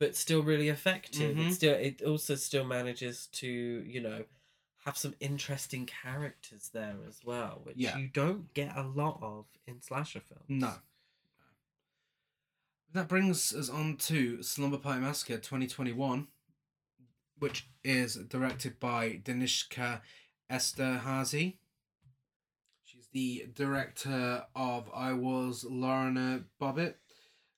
but 0.04 0.14
still 0.16 0.42
really 0.42 0.68
effective. 0.68 1.36
Mhm. 1.36 1.48
It 1.50 1.54
still 1.54 1.74
it 1.74 2.02
also 2.02 2.34
still 2.34 2.64
manages 2.64 3.26
to 3.28 3.48
you 3.48 4.00
know 4.00 4.24
have 4.84 4.98
some 4.98 5.14
interesting 5.18 5.86
characters 5.86 6.68
there 6.72 6.98
as 7.08 7.24
well, 7.24 7.60
which 7.64 7.76
Yeah. 7.78 7.96
you 7.96 8.06
don't 8.08 8.52
get 8.54 8.76
a 8.76 8.82
lot 8.82 9.18
of 9.22 9.46
in 9.66 9.80
slasher 9.80 10.20
films. 10.20 10.44
no. 10.48 10.74
That 12.92 13.08
brings 13.08 13.52
us 13.52 13.68
on 13.68 13.96
to 14.08 14.42
Slumber 14.42 14.78
Party 14.78 15.00
Massacre 15.00 15.38
2021, 15.38 16.28
which 17.38 17.66
is 17.82 18.14
directed 18.14 18.78
by 18.78 19.16
Danishka 19.24 20.00
Esterhazy. 20.48 21.56
She's 22.84 23.08
the 23.08 23.46
director 23.52 24.46
of 24.54 24.88
I 24.94 25.12
Was 25.14 25.64
Lorena 25.64 26.44
Bobbitt, 26.60 26.94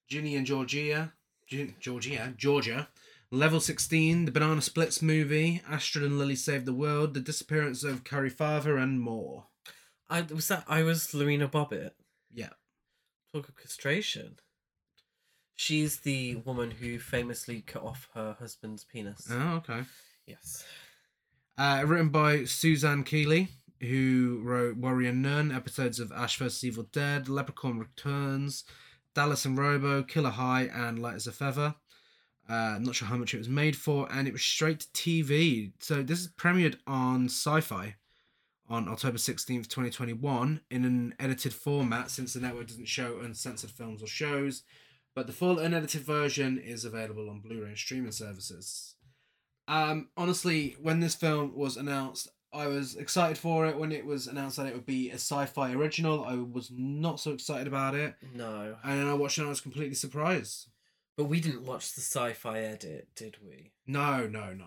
Ginny 0.09 0.37
and 0.37 0.47
Georgia, 0.47 1.13
Georgia, 1.47 2.35
Georgia, 2.37 2.89
Level 3.31 3.61
16, 3.61 4.25
the 4.25 4.33
Banana 4.33 4.63
Splits 4.63 5.01
movie, 5.01 5.63
Astrid 5.69 6.05
and 6.05 6.19
Lilly 6.19 6.37
Save 6.37 6.65
the 6.65 6.73
World, 6.73 7.15
The 7.15 7.21
Disappearance 7.21 7.85
of 7.85 8.05
Cari 8.05 8.31
Farver, 8.31 8.77
and 8.77 9.01
more. 9.01 9.47
I 10.09 10.23
was 10.23 10.49
that 10.49 10.65
I 10.69 10.83
was 10.83 11.13
Lorena 11.15 11.49
Bobbitt. 11.49 11.93
Yeah. 12.33 12.51
Talk 13.33 13.49
of 13.49 13.57
castration. 13.57 14.37
She's 15.57 16.01
the 16.01 16.37
woman 16.37 16.71
who 16.71 16.99
famously 16.99 17.63
cut 17.63 17.83
off 17.83 18.09
her 18.15 18.37
husband's 18.39 18.85
penis. 18.85 19.27
Oh, 19.31 19.63
okay. 19.69 19.83
Yes. 20.27 20.65
Uh, 21.57 21.83
written 21.87 22.11
by 22.11 22.45
Suzanne 22.45 23.05
Keilly, 23.05 23.49
who 23.81 24.41
wrote 24.45 24.77
Warrior 24.77 25.13
Nun, 25.13 25.51
episodes 25.51 25.99
of 25.99 26.13
Ash 26.13 26.37
vs. 26.39 26.63
Evil 26.63 26.85
Dead, 26.93 27.29
Leprechaun 27.29 27.79
Returns, 27.79 28.65
Dallas 29.17 29.47
and 29.47 29.57
Robo, 29.57 30.03
Killer 30.03 30.29
High, 30.29 30.65
and 30.65 30.99
Light 30.99 31.15
as 31.15 31.27
a 31.27 31.33
Feather. 31.33 31.75
Uh, 32.47 32.77
not 32.79 32.95
sure 32.95 33.09
how 33.09 33.17
much 33.17 33.33
it 33.33 33.39
was 33.39 33.49
made 33.49 33.75
for, 33.75 34.07
and 34.13 34.29
it 34.29 34.33
was 34.33 34.43
straight 34.43 34.81
to 34.81 34.89
TV. 34.89 35.73
So 35.81 36.03
this 36.03 36.21
is 36.21 36.29
premiered 36.29 36.77
on 36.87 37.25
Sci 37.25 37.63
Fi 37.63 37.95
on 38.69 38.89
October 38.89 39.17
16th, 39.17 39.69
2021, 39.69 40.61
in 40.71 40.85
an 40.85 41.15
edited 41.19 41.55
format 41.55 42.11
since 42.11 42.35
the 42.35 42.41
network 42.41 42.67
doesn't 42.67 42.89
show 42.89 43.19
uncensored 43.21 43.71
films 43.71 44.03
or 44.03 44.07
shows. 44.07 44.65
But 45.15 45.27
the 45.27 45.33
full 45.33 45.59
unedited 45.59 46.03
version 46.03 46.59
is 46.59 46.85
available 46.85 47.31
on 47.31 47.41
Blu 47.41 47.63
ray 47.63 47.69
and 47.69 47.79
streaming 47.79 48.13
services. 48.13 48.97
Um, 49.67 50.11
honestly, 50.19 50.77
when 50.79 51.01
this 51.01 51.15
film 51.15 51.57
was 51.57 51.79
announced, 51.79 52.29
I 52.57 52.67
was 52.67 52.97
excited 52.97 53.39
for 53.39 53.67
it. 53.67 53.79
When 53.79 53.93
it 53.93 54.05
was 54.07 54.27
announced 54.27 54.57
that 54.57 54.67
it 54.67 54.75
would 54.75 54.87
be 54.87 55.11
a 55.11 55.15
sci-fi 55.15 55.73
original, 55.73 56.25
I 56.25 56.35
was 56.35 56.71
not 56.71 57.21
so 57.21 57.33
excited 57.33 57.67
about 57.67 57.95
it. 57.95 58.15
No. 58.35 58.77
And 58.83 59.01
then 59.01 59.07
I 59.07 59.15
watched 59.15 59.39
it 59.39 59.43
and 59.43 59.49
I 59.49 59.51
was 59.51 59.61
completely 59.61 59.95
surprised. 59.95 60.69
But 61.17 61.25
we 61.25 61.41
didn't 61.41 61.65
watch 61.65 61.95
the 61.95 62.01
sci 62.01 62.33
fi 62.33 62.61
edit, 62.61 63.09
did 63.15 63.39
we? 63.47 63.73
No, 63.87 64.27
no, 64.27 64.47
no, 64.47 64.53
no. 64.53 64.67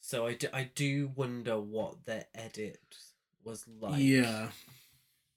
So 0.00 0.26
I 0.26 0.34
do, 0.34 0.48
I 0.52 0.70
do 0.74 1.12
wonder 1.14 1.58
what 1.60 2.04
the 2.04 2.26
edit 2.34 2.80
was 3.44 3.64
like. 3.80 4.00
Yeah. 4.00 4.48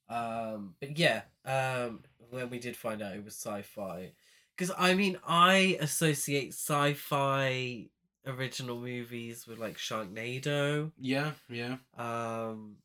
Um, 0.10 0.76
but 0.80 0.98
yeah, 0.98 1.22
um, 1.46 2.02
when 2.30 2.50
we 2.50 2.60
did 2.60 2.76
find 2.76 3.02
out 3.02 3.16
it 3.16 3.24
was 3.24 3.36
sci-fi, 3.36 4.12
because 4.56 4.74
I 4.78 4.94
mean, 4.94 5.18
I 5.28 5.78
associate 5.80 6.50
sci-fi 6.50 7.88
original 8.28 8.80
movies 8.80 9.46
with 9.48 9.58
like 9.60 9.78
Sharknado, 9.78 10.92
Yeah, 11.00 11.32
yeah. 11.50 11.78
um, 11.98 12.78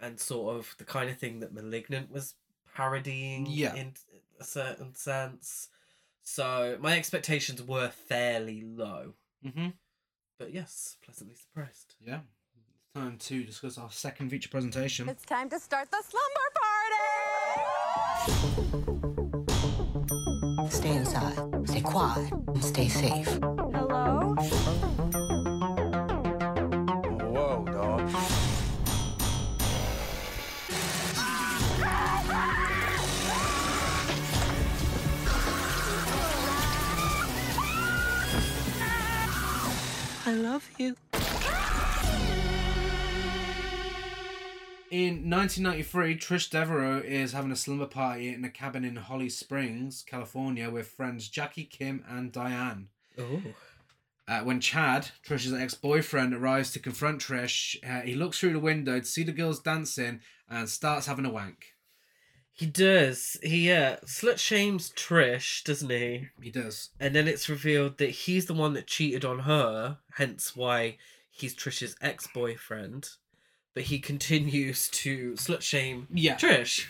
and 0.00 0.18
sort 0.18 0.56
of 0.56 0.74
the 0.78 0.84
kind 0.84 1.10
of 1.10 1.18
thing 1.18 1.40
that 1.40 1.52
*Malignant* 1.52 2.10
was 2.10 2.34
parodying 2.74 3.46
Yeah. 3.46 3.74
in 3.74 3.94
a 4.40 4.44
certain 4.44 4.94
sense. 4.94 5.68
So 6.22 6.76
my 6.80 6.96
expectations 6.96 7.62
were 7.62 7.88
fairly 7.90 8.62
low, 8.62 9.14
Mm-hmm. 9.44 9.68
but 10.38 10.52
yes, 10.52 10.96
pleasantly 11.04 11.34
surprised. 11.36 11.94
Yeah. 12.00 12.20
It's 12.84 12.94
time 12.94 13.18
to 13.18 13.44
discuss 13.44 13.78
our 13.78 13.90
second 13.90 14.30
feature 14.30 14.48
presentation. 14.48 15.08
It's 15.08 15.24
time 15.24 15.48
to 15.50 15.58
start 15.58 15.90
the 15.90 16.02
slumber 16.02 16.50
party! 16.54 17.02
Stay 20.70 20.96
inside, 20.96 21.38
stay 21.68 21.80
quiet, 21.80 22.32
and 22.32 22.64
stay 22.64 22.88
safe. 22.88 23.38
I 40.24 40.34
love 40.34 40.68
you. 40.78 40.96
In 44.90 45.30
1993, 45.30 46.16
Trish 46.16 46.50
Devereaux 46.50 46.98
is 46.98 47.32
having 47.32 47.52
a 47.52 47.56
slumber 47.56 47.86
party 47.86 48.28
in 48.34 48.44
a 48.44 48.50
cabin 48.50 48.84
in 48.84 48.96
Holly 48.96 49.28
Springs, 49.28 50.04
California, 50.06 50.70
with 50.70 50.88
friends 50.88 51.28
Jackie, 51.28 51.64
Kim, 51.64 52.04
and 52.08 52.32
Diane. 52.32 52.88
Oh. 53.18 53.42
Uh, 54.28 54.40
when 54.40 54.60
Chad, 54.60 55.08
Trish's 55.26 55.52
ex 55.52 55.74
boyfriend, 55.74 56.32
arrives 56.32 56.72
to 56.72 56.78
confront 56.78 57.20
Trish, 57.20 57.76
uh, 57.84 58.02
he 58.02 58.14
looks 58.14 58.38
through 58.38 58.52
the 58.52 58.60
window 58.60 59.00
to 59.00 59.04
see 59.04 59.24
the 59.24 59.32
girls 59.32 59.60
dancing 59.60 60.20
and 60.48 60.68
starts 60.68 61.06
having 61.06 61.26
a 61.26 61.30
wank. 61.30 61.74
He 62.52 62.66
does. 62.66 63.38
He 63.42 63.70
uh, 63.72 63.96
slut 64.04 64.38
shames 64.38 64.92
Trish, 64.94 65.64
doesn't 65.64 65.90
he? 65.90 66.28
He 66.40 66.50
does. 66.50 66.90
And 67.00 67.16
then 67.16 67.26
it's 67.26 67.48
revealed 67.48 67.98
that 67.98 68.10
he's 68.10 68.46
the 68.46 68.54
one 68.54 68.74
that 68.74 68.86
cheated 68.86 69.24
on 69.24 69.40
her, 69.40 69.98
hence 70.14 70.54
why 70.54 70.98
he's 71.30 71.54
Trish's 71.54 71.96
ex 72.00 72.28
boyfriend. 72.32 73.08
But 73.74 73.84
he 73.84 73.98
continues 73.98 74.88
to 74.90 75.32
slut 75.32 75.62
shame 75.62 76.06
Yeah. 76.12 76.36
Trish. 76.36 76.86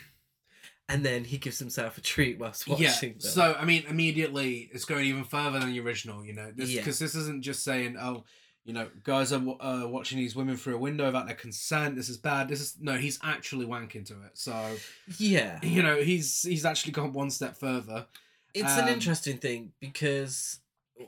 And 0.92 1.04
then 1.04 1.24
he 1.24 1.38
gives 1.38 1.58
himself 1.58 1.96
a 1.96 2.00
treat 2.02 2.38
whilst 2.38 2.68
watching 2.68 2.84
yeah. 2.84 3.08
them. 3.08 3.20
So 3.20 3.56
I 3.58 3.64
mean, 3.64 3.84
immediately 3.88 4.68
it's 4.72 4.84
going 4.84 5.06
even 5.06 5.24
further 5.24 5.58
than 5.58 5.70
the 5.72 5.80
original. 5.80 6.24
You 6.24 6.34
know, 6.34 6.52
because 6.54 6.70
Yeah. 6.70 6.82
this, 6.84 7.14
isn't 7.14 7.42
just 7.42 7.64
saying, 7.64 7.96
oh, 7.98 8.24
you 8.64 8.72
know, 8.72 8.88
guys 9.02 9.32
are 9.32 9.42
uh, 9.60 9.86
watching 9.88 10.18
these 10.18 10.36
women 10.36 10.56
through 10.56 10.76
a 10.76 10.78
window 10.78 11.06
without 11.06 11.26
their 11.26 11.34
consent. 11.34 11.96
This 11.96 12.08
is 12.08 12.18
bad. 12.18 12.48
This 12.48 12.60
is 12.60 12.76
no. 12.80 12.94
He's 12.98 13.18
actually 13.22 13.66
wanking 13.66 14.04
to 14.06 14.14
it. 14.26 14.32
So 14.34 14.76
yeah. 15.18 15.58
you 15.62 15.82
know, 15.82 15.96
he's 15.96 16.42
he's 16.42 16.64
actually 16.66 16.92
gone 16.92 17.12
one 17.12 17.30
step 17.30 17.56
further. 17.56 18.06
It's 18.54 18.76
an 18.76 18.84
Um, 18.84 18.90
interesting 18.90 19.38
thing 19.38 19.72
because 19.80 20.60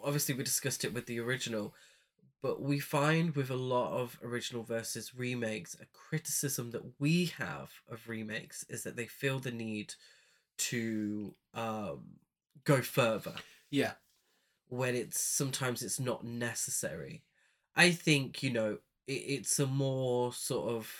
obviously 0.03 0.35
we 0.35 0.45
discussed 0.45 0.85
it 0.85 0.95
with 0.95 1.05
the 1.07 1.21
original, 1.21 1.75
but 2.45 2.61
we 2.61 2.79
find 2.79 3.35
with 3.35 3.49
a 3.49 3.57
lot 3.57 3.95
of 3.99 4.19
original 4.23 4.63
versus 4.65 5.15
remakes, 5.15 5.75
a 5.81 5.87
criticism 5.87 6.73
that 6.73 6.83
we 7.01 7.33
have 7.39 7.71
of 7.89 8.07
remakes 8.07 8.67
is 8.69 8.83
that 8.83 8.97
they 8.97 9.07
feel 9.07 9.39
the 9.39 9.51
need 9.51 9.95
to 10.59 11.35
um, 11.55 12.03
go 12.65 12.83
further 12.83 13.33
Yeah. 13.71 13.93
when 14.69 14.95
it's 14.95 15.19
sometimes 15.19 15.83
it's 15.83 15.99
not 15.99 16.23
necessary. 16.23 17.23
I 17.75 17.93
think 17.93 18.43
you 18.43 18.51
know 18.51 18.77
it, 19.07 19.13
it's 19.13 19.59
a 19.59 19.67
more 19.67 20.31
sort 20.35 20.69
of 20.69 20.95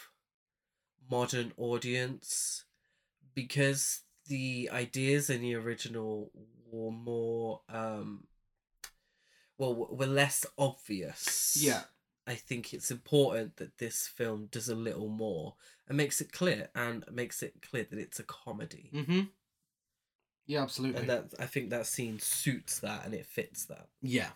modern 1.11 1.53
audience 1.59 2.65
because 3.35 4.01
the 4.29 4.71
ideas 4.73 5.29
in 5.29 5.43
the 5.43 5.57
original 5.57 6.31
were 6.73 6.91
more 6.91 7.61
um 7.69 8.25
well 9.59 9.75
were 9.75 10.07
less 10.07 10.45
obvious 10.59 11.57
Yeah. 11.61 11.83
i 12.27 12.35
think 12.35 12.73
it's 12.75 12.91
important 12.91 13.57
that 13.57 13.79
this 13.79 14.07
film 14.09 14.49
does 14.51 14.69
a 14.69 14.75
little 14.75 15.09
more 15.09 15.55
and 15.89 15.97
makes 15.97 16.21
it 16.21 16.33
clear 16.33 16.69
and 16.75 17.05
makes 17.13 17.43
it 17.43 17.55
clear 17.63 17.87
that 17.91 17.99
it's 17.99 18.19
a 18.19 18.25
comedy 18.25 18.91
Mm-hmm. 18.93 19.21
Yeah, 20.47 20.63
absolutely. 20.63 21.01
and 21.01 21.11
that 21.11 21.35
i 21.39 21.47
think 21.47 21.71
that 21.71 21.87
scene 21.87 22.19
suits 22.19 22.81
that 22.81 23.05
and 23.05 23.15
it 23.15 23.27
fits 23.27 23.65
that 23.67 23.89
Yeah. 24.03 24.31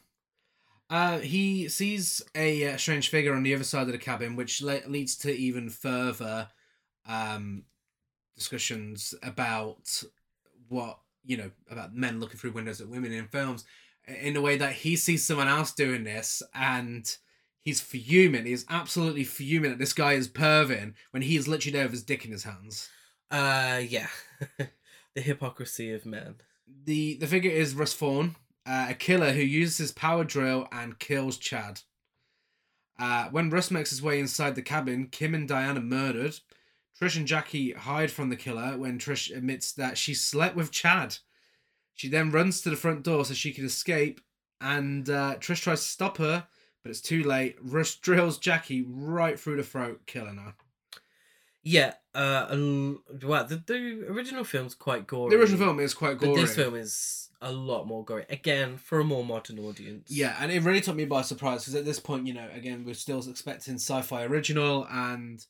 Uh, 0.91 1.19
he 1.19 1.69
sees 1.69 2.23
a 2.35 2.73
uh, 2.73 2.77
strange 2.79 3.11
figure 3.11 3.35
on 3.35 3.43
the 3.43 3.55
other 3.55 3.63
side 3.63 3.83
of 3.89 3.93
the 3.93 3.99
cabin, 3.99 4.37
which 4.37 4.63
le- 4.63 4.81
leads 4.89 5.17
to 5.17 5.31
even 5.31 5.69
further 5.69 6.49
um, 7.07 7.65
discussions 8.37 9.15
about 9.23 10.03
what 10.69 10.99
you 11.27 11.37
know 11.37 11.51
about 11.71 11.95
men 11.95 12.21
looking 12.21 12.39
through 12.39 12.53
windows 12.53 12.81
at 12.81 12.89
women 12.89 13.13
in 13.13 13.27
films, 13.29 13.67
in 14.23 14.37
a 14.37 14.41
way 14.41 14.57
that 14.57 14.73
he 14.73 14.97
sees 14.97 15.25
someone 15.25 15.49
else 15.49 15.73
doing 15.73 16.05
this 16.05 16.43
and 16.55 17.17
he's 17.61 17.81
fuming. 17.81 18.47
He's 18.47 18.65
absolutely 18.69 19.25
fuming 19.25 19.71
that 19.71 19.79
this 19.79 19.93
guy 19.93 20.13
is 20.15 20.29
perving 20.29 20.95
when 21.11 21.23
he 21.23 21.37
is 21.37 21.49
literally 21.49 21.73
there 21.77 21.85
with 21.85 21.93
his 21.93 22.03
dick 22.05 22.25
in 22.25 22.33
his 22.33 22.45
hands. 22.45 22.89
uh 23.31 23.81
yeah 23.87 24.09
the 25.15 25.21
hypocrisy 25.21 25.93
of 25.93 26.07
men 26.07 26.37
The 26.85 27.17
the 27.17 27.27
figure 27.27 27.51
is 27.51 27.75
Russ 27.75 27.95
Thorn, 27.95 28.37
uh, 28.67 28.87
a 28.91 28.95
killer 28.95 29.33
who 29.33 29.43
uses 29.43 29.79
his 29.79 29.93
power 29.93 30.25
drill 30.25 30.67
and 30.73 30.99
kills 30.99 31.37
Chad. 31.39 31.81
Uh, 32.99 33.29
when 33.31 33.51
Russ 33.51 33.71
makes 33.71 33.91
his 33.91 34.03
way 34.03 34.19
inside 34.19 34.55
the 34.55 34.63
cabin, 34.63 35.07
Kim 35.11 35.35
and 35.35 35.47
Diane 35.47 35.79
are 35.79 35.81
murdered. 35.83 36.41
Trish 37.01 37.17
and 37.17 37.27
Jackie 37.29 37.73
hide 37.73 38.11
from 38.11 38.29
the 38.29 38.37
killer 38.37 38.77
when 38.77 38.99
Trish 38.99 39.35
admits 39.35 39.73
that 39.73 39.97
she 39.97 40.15
slept 40.15 40.57
with 40.57 40.73
Chad. 40.73 41.19
She 41.99 42.09
then 42.09 42.31
runs 42.31 42.61
to 42.61 42.71
the 42.71 42.77
front 42.77 43.03
door 43.03 43.25
so 43.25 43.35
she 43.35 43.53
can 43.53 43.65
escape, 43.65 44.21
and 44.61 45.11
uh, 45.11 45.35
Trish 45.41 45.63
tries 45.63 45.81
to 45.81 45.89
stop 45.89 46.19
her, 46.19 46.47
but 46.85 46.91
it's 46.91 47.01
too 47.01 47.25
late. 47.25 47.57
Russ 47.61 47.97
drills 47.97 48.39
Jackie 48.39 48.85
right 48.89 49.39
through 49.39 49.57
the 49.57 49.65
throat, 49.65 50.03
killing 50.07 50.37
her. 50.37 50.55
yeah 51.63 51.95
uh 52.15 52.47
a 52.51 52.55
l- 52.55 53.03
well 53.25 53.45
the, 53.45 53.57
the 53.67 54.07
original 54.09 54.45
film's 54.45 54.75
quite 54.77 55.09
gory 55.09 55.35
The 55.35 55.41
original 55.41 55.59
film 55.59 55.81
is 55.81 55.93
quite 55.93 56.19
but 56.21 56.27
gory. 56.27 56.41
this 56.43 56.55
film 56.55 56.77
is 56.77 57.31
a 57.43 57.51
lot 57.53 57.89
more 57.89 58.05
gory 58.05 58.25
again 58.31 58.77
for 58.79 59.01
a 59.01 59.05
more 59.05 59.25
modern 59.25 59.59
audience 59.59 60.07
Yeah, 60.09 60.37
and 60.41 60.53
it 60.53 60.63
really 60.63 60.81
took 60.81 60.95
me 60.95 61.05
by 61.05 61.23
surprise 61.23 61.63
because 61.63 61.75
at 61.75 61.85
this 61.85 61.99
point, 62.01 62.27
you 62.29 62.35
know, 62.35 62.49
again, 62.55 62.85
we're 62.85 62.95
still 62.95 63.19
expecting 63.29 63.75
sci-fi 63.75 64.23
original, 64.23 64.87
and 64.91 65.45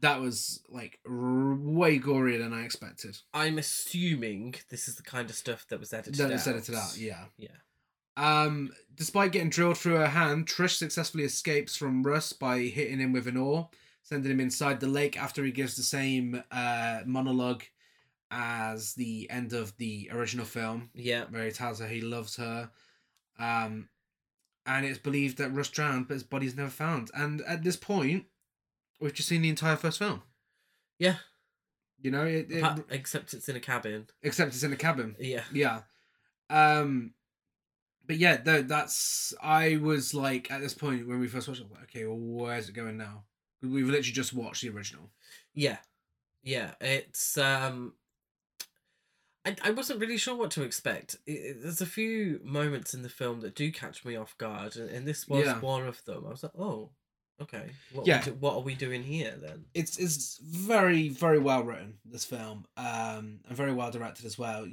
that 0.00 0.20
was 0.20 0.60
like 0.68 0.98
r- 1.08 1.54
way 1.54 1.98
gorier 1.98 2.38
than 2.38 2.52
I 2.52 2.64
expected. 2.64 3.16
i'm 3.32 3.58
assuming 3.58 4.54
this 4.70 4.88
is 4.88 4.96
the 4.96 5.02
kind 5.02 5.30
of 5.30 5.36
stuff 5.36 5.66
that 5.68 5.80
was 5.80 5.92
edited 5.92 6.14
That 6.16 6.30
is 6.32 6.46
edited 6.46 6.74
out, 6.74 6.96
yeah. 6.96 7.24
yeah 7.38 7.48
Um, 8.16 8.70
despite 8.94 9.32
getting 9.32 9.50
drilled 9.50 9.78
through 9.78 9.96
her 9.96 10.08
hand, 10.08 10.46
Trish 10.46 10.76
successfully 10.76 11.24
escapes 11.24 11.76
from 11.76 12.02
Russ 12.02 12.32
by 12.32 12.58
hitting 12.60 12.98
him 13.00 13.12
with 13.12 13.26
an 13.26 13.36
oar, 13.36 13.70
sending 14.02 14.30
him 14.30 14.40
inside 14.40 14.78
the 14.80 14.86
lake 14.86 15.16
after 15.18 15.42
he 15.44 15.50
gives 15.50 15.76
the 15.76 15.82
same 15.82 16.42
uh, 16.50 17.00
monologue 17.06 17.64
as 18.30 18.94
the 18.94 19.28
end 19.30 19.52
of 19.52 19.76
the 19.78 20.08
original 20.12 20.44
film. 20.46 20.90
yeah 20.94 21.24
where 21.30 21.44
he 21.46 21.50
tells 21.52 21.78
her 21.80 21.86
he 21.88 22.00
loves 22.00 22.36
her. 22.36 22.70
Um, 23.38 23.88
and 24.66 24.86
it's 24.86 24.98
believed 24.98 25.38
that 25.38 25.52
Russ 25.52 25.68
drowned, 25.68 26.08
but 26.08 26.14
his 26.14 26.22
body's 26.22 26.56
never 26.56 26.70
found. 26.70 27.10
And 27.14 27.40
at 27.42 27.62
this 27.62 27.76
point, 27.76 28.24
we've 29.00 29.12
just 29.14 29.28
seen 29.28 29.42
the 29.42 29.48
entire 29.48 29.76
first 29.76 29.98
film. 29.98 30.22
yeah 30.98 31.16
You 32.00 32.10
know, 32.10 32.24
it, 32.24 32.50
it, 32.50 32.58
Apart- 32.58 32.86
except 32.90 33.34
it's 33.34 33.48
in 33.48 33.56
a 33.56 33.60
cabin 33.60 34.06
except 34.22 34.54
it's 34.54 34.62
in 34.62 34.72
a 34.72 34.76
cabin. 34.76 35.16
yeah 35.18 35.44
Yeah. 35.52 35.80
Um, 36.50 37.14
but 38.06 38.16
yeah, 38.18 38.38
no, 38.44 38.60
that's 38.62 39.32
I 39.42 39.76
was 39.78 40.12
like 40.12 40.50
at 40.50 40.60
this 40.60 40.74
point 40.74 41.08
when 41.08 41.20
we 41.20 41.26
first 41.26 41.48
watched 41.48 41.62
it, 41.62 41.70
like, 41.72 41.84
okay, 41.84 42.04
well, 42.04 42.18
where's 42.18 42.68
it 42.68 42.74
going 42.74 42.98
now? 42.98 43.24
We've 43.62 43.86
literally 43.86 44.12
just 44.12 44.34
watched 44.34 44.60
the 44.62 44.68
original. 44.68 45.08
Yeah, 45.54 45.78
yeah. 46.42 46.72
It's 46.82 47.38
um, 47.38 47.94
I 49.46 49.56
I 49.64 49.70
wasn't 49.70 50.00
really 50.00 50.18
sure 50.18 50.36
what 50.36 50.50
to 50.52 50.62
expect. 50.62 51.16
I- 51.26 51.32
I- 51.32 51.54
there's 51.62 51.80
a 51.80 51.86
few 51.86 52.40
moments 52.44 52.92
in 52.92 53.00
the 53.02 53.08
film 53.08 53.40
that 53.40 53.54
do 53.54 53.72
catch 53.72 54.04
me 54.04 54.16
off 54.16 54.36
guard, 54.36 54.76
and, 54.76 54.90
and 54.90 55.08
this 55.08 55.26
was 55.26 55.46
Yeah. 55.46 55.58
one 55.60 55.86
of 55.86 56.04
them. 56.04 56.24
I 56.26 56.30
was 56.30 56.42
like, 56.42 56.52
oh, 56.58 56.90
okay. 57.40 57.70
What 57.92 58.06
Yeah. 58.06 58.18
we 58.20 58.24
do- 58.26 58.34
what 58.38 58.54
are 58.54 58.60
we 58.60 58.74
doing 58.74 59.02
here 59.02 59.36
then? 59.40 59.64
it's 59.74 59.96
it's 59.98 60.38
very 60.38 61.08
very 61.08 61.38
well 61.38 61.62
written 61.64 61.98
this 62.04 62.24
film 62.24 62.66
um 62.76 63.40
and 63.46 63.56
very 63.56 63.72
well 63.72 63.90
directed 63.90 64.24
as 64.26 64.38
well 64.38 64.66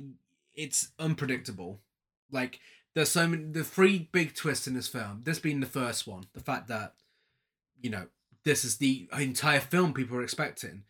it's 0.54 0.90
unpredictable 1.00 1.82
like 2.32 2.60
there's 2.94 3.10
so 3.10 3.28
many 3.28 3.44
the 3.46 3.64
three 3.64 4.10
big 4.12 4.36
twists 4.36 4.68
in 4.68 4.74
this 4.74 4.88
film 4.88 5.22
this 5.24 5.40
being 5.40 5.60
the 5.60 5.66
first 5.66 6.06
one 6.08 6.24
the 6.34 6.40
fact 6.40 6.68
that 6.68 6.94
you 7.82 7.90
know 7.90 8.08
this 8.44 8.64
is 8.66 8.78
the 8.78 9.08
entire 9.18 9.60
film 9.60 9.94
people 9.94 10.16
were 10.18 10.24
expecting 10.24 10.84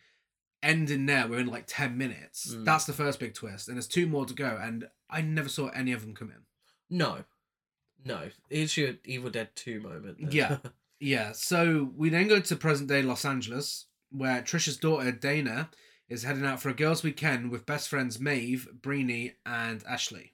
ending 0.64 1.06
there 1.06 1.28
within 1.28 1.48
like 1.48 1.66
10 1.68 1.98
minutes 1.98 2.54
Mm. 2.54 2.66
that's 2.66 2.86
the 2.86 2.94
first 2.94 3.20
big 3.20 3.34
twist 3.34 3.68
and 3.68 3.78
there's 3.78 3.88
two 3.88 4.08
more 4.08 4.26
to 4.26 4.34
go 4.34 4.60
and 4.62 4.88
i 5.10 5.22
never 5.22 5.50
saw 5.50 5.68
any 5.70 5.92
of 5.92 6.02
them 6.02 6.14
come 6.14 6.30
in 6.32 6.44
No, 6.98 7.24
no. 8.04 8.30
It's 8.50 8.76
your 8.78 8.96
Evil 9.06 9.30
Dead 9.30 9.50
Two 9.56 9.80
moment. 9.80 10.18
Yeah. 10.34 10.58
Yeah, 11.02 11.32
so 11.32 11.90
we 11.98 12.10
then 12.10 12.28
go 12.28 12.40
to 12.40 12.56
present 12.56 12.88
day 12.88 13.02
Los 13.02 13.26
Angeles, 13.26 13.88
where 14.12 14.44
Trisha's 14.44 14.78
daughter 14.78 15.12
Dana 15.12 15.72
is 16.08 16.22
heading 16.22 16.46
out 16.46 16.62
for 16.62 16.70
a 16.70 16.76
girls' 16.76 17.02
weekend 17.02 17.50
with 17.50 17.66
best 17.66 17.90
friends 17.90 18.20
Maeve, 18.20 18.68
Breenie, 18.80 19.34
and 19.44 19.84
Ashley. 19.90 20.34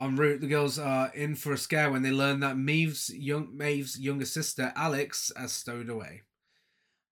En 0.00 0.14
route, 0.14 0.40
the 0.40 0.46
girls 0.46 0.78
are 0.78 1.10
in 1.12 1.34
for 1.34 1.52
a 1.52 1.58
scare 1.58 1.90
when 1.90 2.02
they 2.02 2.12
learn 2.12 2.38
that 2.38 2.56
Maeve's 2.56 3.10
young 3.12 3.56
Maeve's 3.56 3.98
younger 3.98 4.26
sister 4.26 4.72
Alex 4.76 5.32
has 5.36 5.50
stowed 5.50 5.90
away 5.90 6.22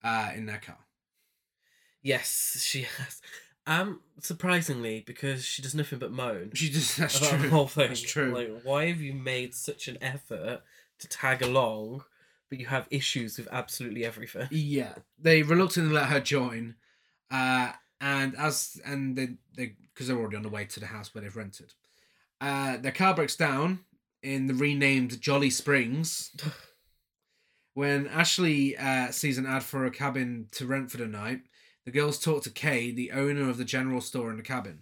uh, 0.04 0.32
in 0.34 0.48
their 0.48 0.58
car. 0.58 0.80
yes, 2.02 2.64
she 2.64 2.88
has. 2.98 3.22
Um, 3.68 4.00
surprisingly, 4.20 5.04
because 5.06 5.46
she 5.46 5.62
does 5.62 5.76
nothing 5.76 6.00
but 6.00 6.12
moan. 6.12 6.52
She 6.56 6.72
just 6.72 6.98
that's 6.98 7.20
about 7.20 7.30
true. 7.30 7.40
the 7.40 7.50
whole 7.50 7.68
thing. 7.68 7.90
That's 7.90 8.02
true. 8.02 8.34
Like, 8.34 8.64
why 8.64 8.88
have 8.88 9.00
you 9.00 9.14
made 9.14 9.54
such 9.54 9.88
an 9.88 10.00
effort 10.02 10.64
to 11.00 11.08
tag 11.08 11.42
along, 11.42 12.04
but 12.50 12.60
you 12.60 12.66
have 12.68 12.88
issues 12.92 13.38
with 13.38 13.48
absolutely 13.52 14.06
everything? 14.06 14.48
Yeah, 14.52 14.94
they 15.18 15.44
reluctantly 15.44 15.94
let 15.94 16.10
her 16.10 16.20
join, 16.20 16.76
uh, 17.32 17.72
and 18.02 18.36
as 18.36 18.80
and 18.86 19.16
they 19.16 19.30
they 19.56 19.76
because 19.94 20.08
they're 20.08 20.18
already 20.18 20.38
on 20.38 20.44
the 20.44 20.50
way 20.50 20.66
to 20.66 20.80
the 20.80 20.86
house 20.88 21.14
where 21.14 21.22
they've 21.22 21.36
rented. 21.36 21.74
Uh, 22.42 22.78
their 22.78 22.94
car 22.94 23.14
breaks 23.14 23.36
down, 23.36 23.80
in 24.22 24.48
the 24.48 24.54
renamed 24.54 25.22
Jolly 25.22 25.50
Springs. 25.50 26.32
when 27.74 28.08
Ashley 28.08 28.78
uh, 28.78 29.12
sees 29.12 29.38
an 29.38 29.46
ad 29.46 29.64
for 29.64 29.86
a 29.86 29.92
cabin 29.92 30.48
to 30.52 30.66
rent 30.66 30.92
for 30.92 30.98
the 30.98 31.08
night, 31.08 31.42
the 31.86 31.92
girls 31.92 32.20
talk 32.20 32.44
to 32.44 32.50
Kay, 32.50 32.92
the 32.92 33.12
owner 33.12 33.50
of 33.50 33.58
the 33.58 33.66
general 33.66 34.02
store 34.02 34.30
in 34.32 34.38
the 34.38 34.44
cabin. 34.44 34.80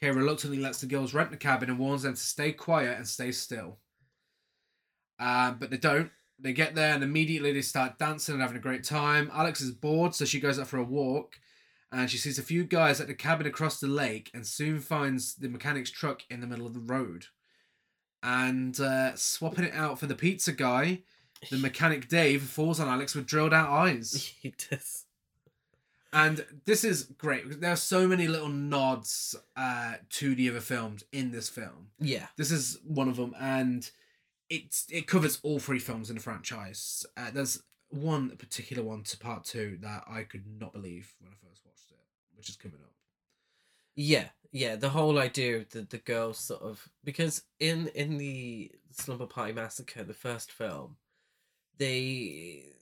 Kay 0.00 0.10
reluctantly 0.10 0.58
lets 0.58 0.80
the 0.80 0.86
girls 0.86 1.14
rent 1.14 1.30
the 1.30 1.36
cabin 1.36 1.70
and 1.70 1.78
warns 1.78 2.02
them 2.02 2.14
to 2.14 2.20
stay 2.20 2.52
quiet 2.52 2.96
and 2.96 3.08
stay 3.08 3.32
still. 3.32 3.78
Uh, 5.18 5.52
but 5.52 5.70
they 5.70 5.76
don't. 5.76 6.10
They 6.38 6.52
get 6.52 6.74
there 6.74 6.94
and 6.94 7.02
immediately 7.02 7.52
they 7.52 7.62
start 7.62 7.98
dancing 7.98 8.34
and 8.34 8.42
having 8.42 8.58
a 8.58 8.60
great 8.60 8.84
time. 8.84 9.30
Alex 9.32 9.60
is 9.60 9.70
bored, 9.70 10.14
so 10.14 10.24
she 10.26 10.40
goes 10.40 10.58
out 10.58 10.68
for 10.68 10.76
a 10.76 10.84
walk 10.84 11.40
and 11.90 12.10
she 12.10 12.18
sees 12.18 12.38
a 12.38 12.42
few 12.42 12.64
guys 12.64 13.00
at 13.00 13.06
the 13.06 13.14
cabin 13.14 13.46
across 13.46 13.80
the 13.80 13.86
lake 13.86 14.30
and 14.34 14.46
soon 14.46 14.80
finds 14.80 15.34
the 15.36 15.48
mechanic's 15.48 15.90
truck 15.90 16.22
in 16.28 16.40
the 16.40 16.46
middle 16.46 16.66
of 16.66 16.74
the 16.74 16.80
road. 16.80 17.26
And 18.22 18.78
uh, 18.80 19.14
swapping 19.14 19.64
it 19.64 19.74
out 19.74 19.98
for 19.98 20.06
the 20.06 20.14
pizza 20.14 20.52
guy, 20.52 21.02
the 21.50 21.56
mechanic 21.58 22.08
Dave 22.08 22.42
falls 22.42 22.80
on 22.80 22.88
Alex 22.88 23.14
with 23.14 23.26
drilled 23.26 23.54
out 23.54 23.70
eyes. 23.70 24.34
He 24.42 24.52
does. 24.70 25.04
And 26.12 26.46
this 26.64 26.82
is 26.82 27.04
great. 27.04 27.60
There 27.60 27.72
are 27.72 27.76
so 27.76 28.08
many 28.08 28.26
little 28.26 28.48
nods 28.48 29.34
uh, 29.56 29.94
to 30.10 30.34
the 30.34 30.48
other 30.48 30.60
films 30.60 31.04
in 31.12 31.30
this 31.30 31.48
film. 31.48 31.88
Yeah. 31.98 32.26
This 32.36 32.50
is 32.50 32.78
one 32.84 33.08
of 33.08 33.16
them, 33.16 33.34
and 33.38 33.90
it's 34.48 34.86
it 34.90 35.06
covers 35.06 35.40
all 35.42 35.58
three 35.58 35.78
films 35.78 36.10
in 36.10 36.16
the 36.16 36.22
franchise. 36.22 37.04
Uh, 37.16 37.30
there's 37.32 37.62
one 37.90 38.30
particular 38.36 38.82
one 38.82 39.02
to 39.04 39.18
part 39.18 39.44
two 39.44 39.78
that 39.80 40.04
I 40.08 40.22
could 40.22 40.44
not 40.58 40.72
believe 40.72 41.14
when 41.20 41.30
I 41.30 41.34
first 41.34 41.62
watched 41.64 41.90
it, 41.90 41.98
which 42.36 42.48
is 42.48 42.56
coming 42.56 42.80
up. 42.82 42.92
Yeah, 43.94 44.26
yeah. 44.52 44.76
The 44.76 44.90
whole 44.90 45.18
idea 45.18 45.58
of 45.58 45.70
the 45.70 45.82
the 45.82 45.98
girls 45.98 46.38
sort 46.38 46.62
of 46.62 46.88
because 47.04 47.42
in 47.58 47.88
in 47.88 48.18
the 48.18 48.70
Slumber 48.90 49.26
Party 49.26 49.52
Massacre, 49.52 50.04
the 50.04 50.14
first 50.14 50.52
film, 50.52 50.96
they 51.78 52.76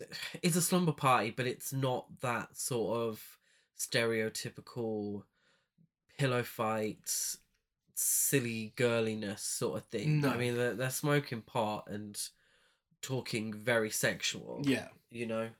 it's 0.42 0.56
a 0.56 0.62
slumber 0.62 0.92
party, 0.92 1.30
but 1.30 1.46
it's 1.46 1.72
not 1.72 2.06
that 2.20 2.56
sort 2.56 2.98
of 2.98 3.38
stereotypical 3.78 5.24
pillow 6.18 6.42
fights, 6.42 7.38
silly 7.94 8.72
girliness 8.76 9.40
sort 9.42 9.78
of 9.78 9.84
thing. 9.86 10.20
No. 10.20 10.30
I 10.30 10.36
mean, 10.36 10.56
they're, 10.56 10.74
they're 10.74 10.90
smoking 10.90 11.42
pot 11.42 11.84
and 11.88 12.18
talking 13.02 13.52
very 13.52 13.90
sexual. 13.90 14.62
Yeah. 14.64 14.88
you 15.10 15.26
know. 15.26 15.50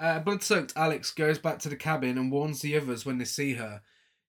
Uh, 0.00 0.20
blood 0.20 0.42
soaked 0.42 0.72
Alex 0.76 1.10
goes 1.10 1.38
back 1.38 1.58
to 1.60 1.68
the 1.68 1.76
cabin 1.76 2.16
and 2.18 2.30
warns 2.30 2.60
the 2.60 2.76
others 2.76 3.04
when 3.04 3.18
they 3.18 3.24
see 3.24 3.54
her. 3.54 3.82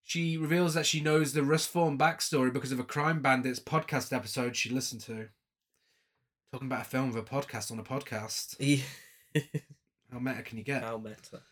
She 0.04 0.38
reveals 0.38 0.74
that 0.74 0.88
she 0.88 1.02
knows 1.02 1.34
the 1.34 1.44
Russ 1.44 1.68
Thorn 1.68 1.98
backstory 1.98 2.52
because 2.52 2.72
of 2.72 2.80
a 2.80 2.84
Crime 2.84 3.22
Bandits 3.22 3.60
podcast 3.60 4.12
episode 4.12 4.56
she 4.56 4.70
listened 4.72 5.02
to. 5.02 5.28
Talking 6.52 6.68
about 6.68 6.88
a 6.88 6.90
film 6.90 7.12
with 7.12 7.24
a 7.24 7.30
podcast 7.30 7.72
on 7.72 7.80
a 7.80 7.84
podcast. 7.84 8.56
Yeah. 9.36 9.44
How 10.12 10.18
meta 10.18 10.42
can 10.42 10.58
you 10.58 10.64
get? 10.64 10.82
How 10.84 10.98
meta. 10.98 11.44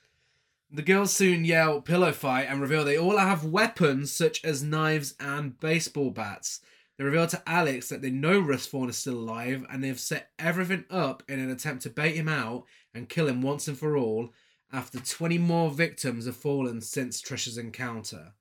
The 0.70 0.82
girls 0.82 1.16
soon 1.16 1.46
yell 1.46 1.82
pillow 1.82 2.12
fight 2.12 2.48
and 2.50 2.60
reveal 2.60 2.84
they 2.84 2.98
all 2.98 3.18
have 3.18 3.46
weapons 3.46 4.12
such 4.12 4.44
as 4.44 4.62
knives 4.62 5.16
and 5.20 5.58
baseball 5.60 6.12
bats. 6.12 6.60
They 6.98 7.06
reveal 7.06 7.28
to 7.28 7.44
Alex 7.48 7.88
that 7.90 8.02
they 8.02 8.10
know 8.10 8.40
Russ 8.40 8.68
Thorn 8.68 8.90
is 8.90 8.98
still 8.98 9.18
alive 9.18 9.66
and 9.72 9.82
they've 9.82 10.00
set 10.00 10.32
everything 10.38 10.84
up 10.90 11.24
in 11.30 11.40
an 11.40 11.50
attempt 11.50 11.84
to 11.84 11.90
bait 11.90 12.16
him 12.16 12.28
out 12.28 12.66
and 12.94 13.08
kill 13.08 13.28
him 13.28 13.42
once 13.42 13.68
and 13.68 13.78
for 13.78 13.96
all 13.96 14.34
after 14.74 15.00
20 15.00 15.38
more 15.38 15.70
victims 15.72 16.26
have 16.26 16.36
fallen 16.36 16.82
since 16.82 17.22
Trisha's 17.22 17.58
encounter. 17.58 18.34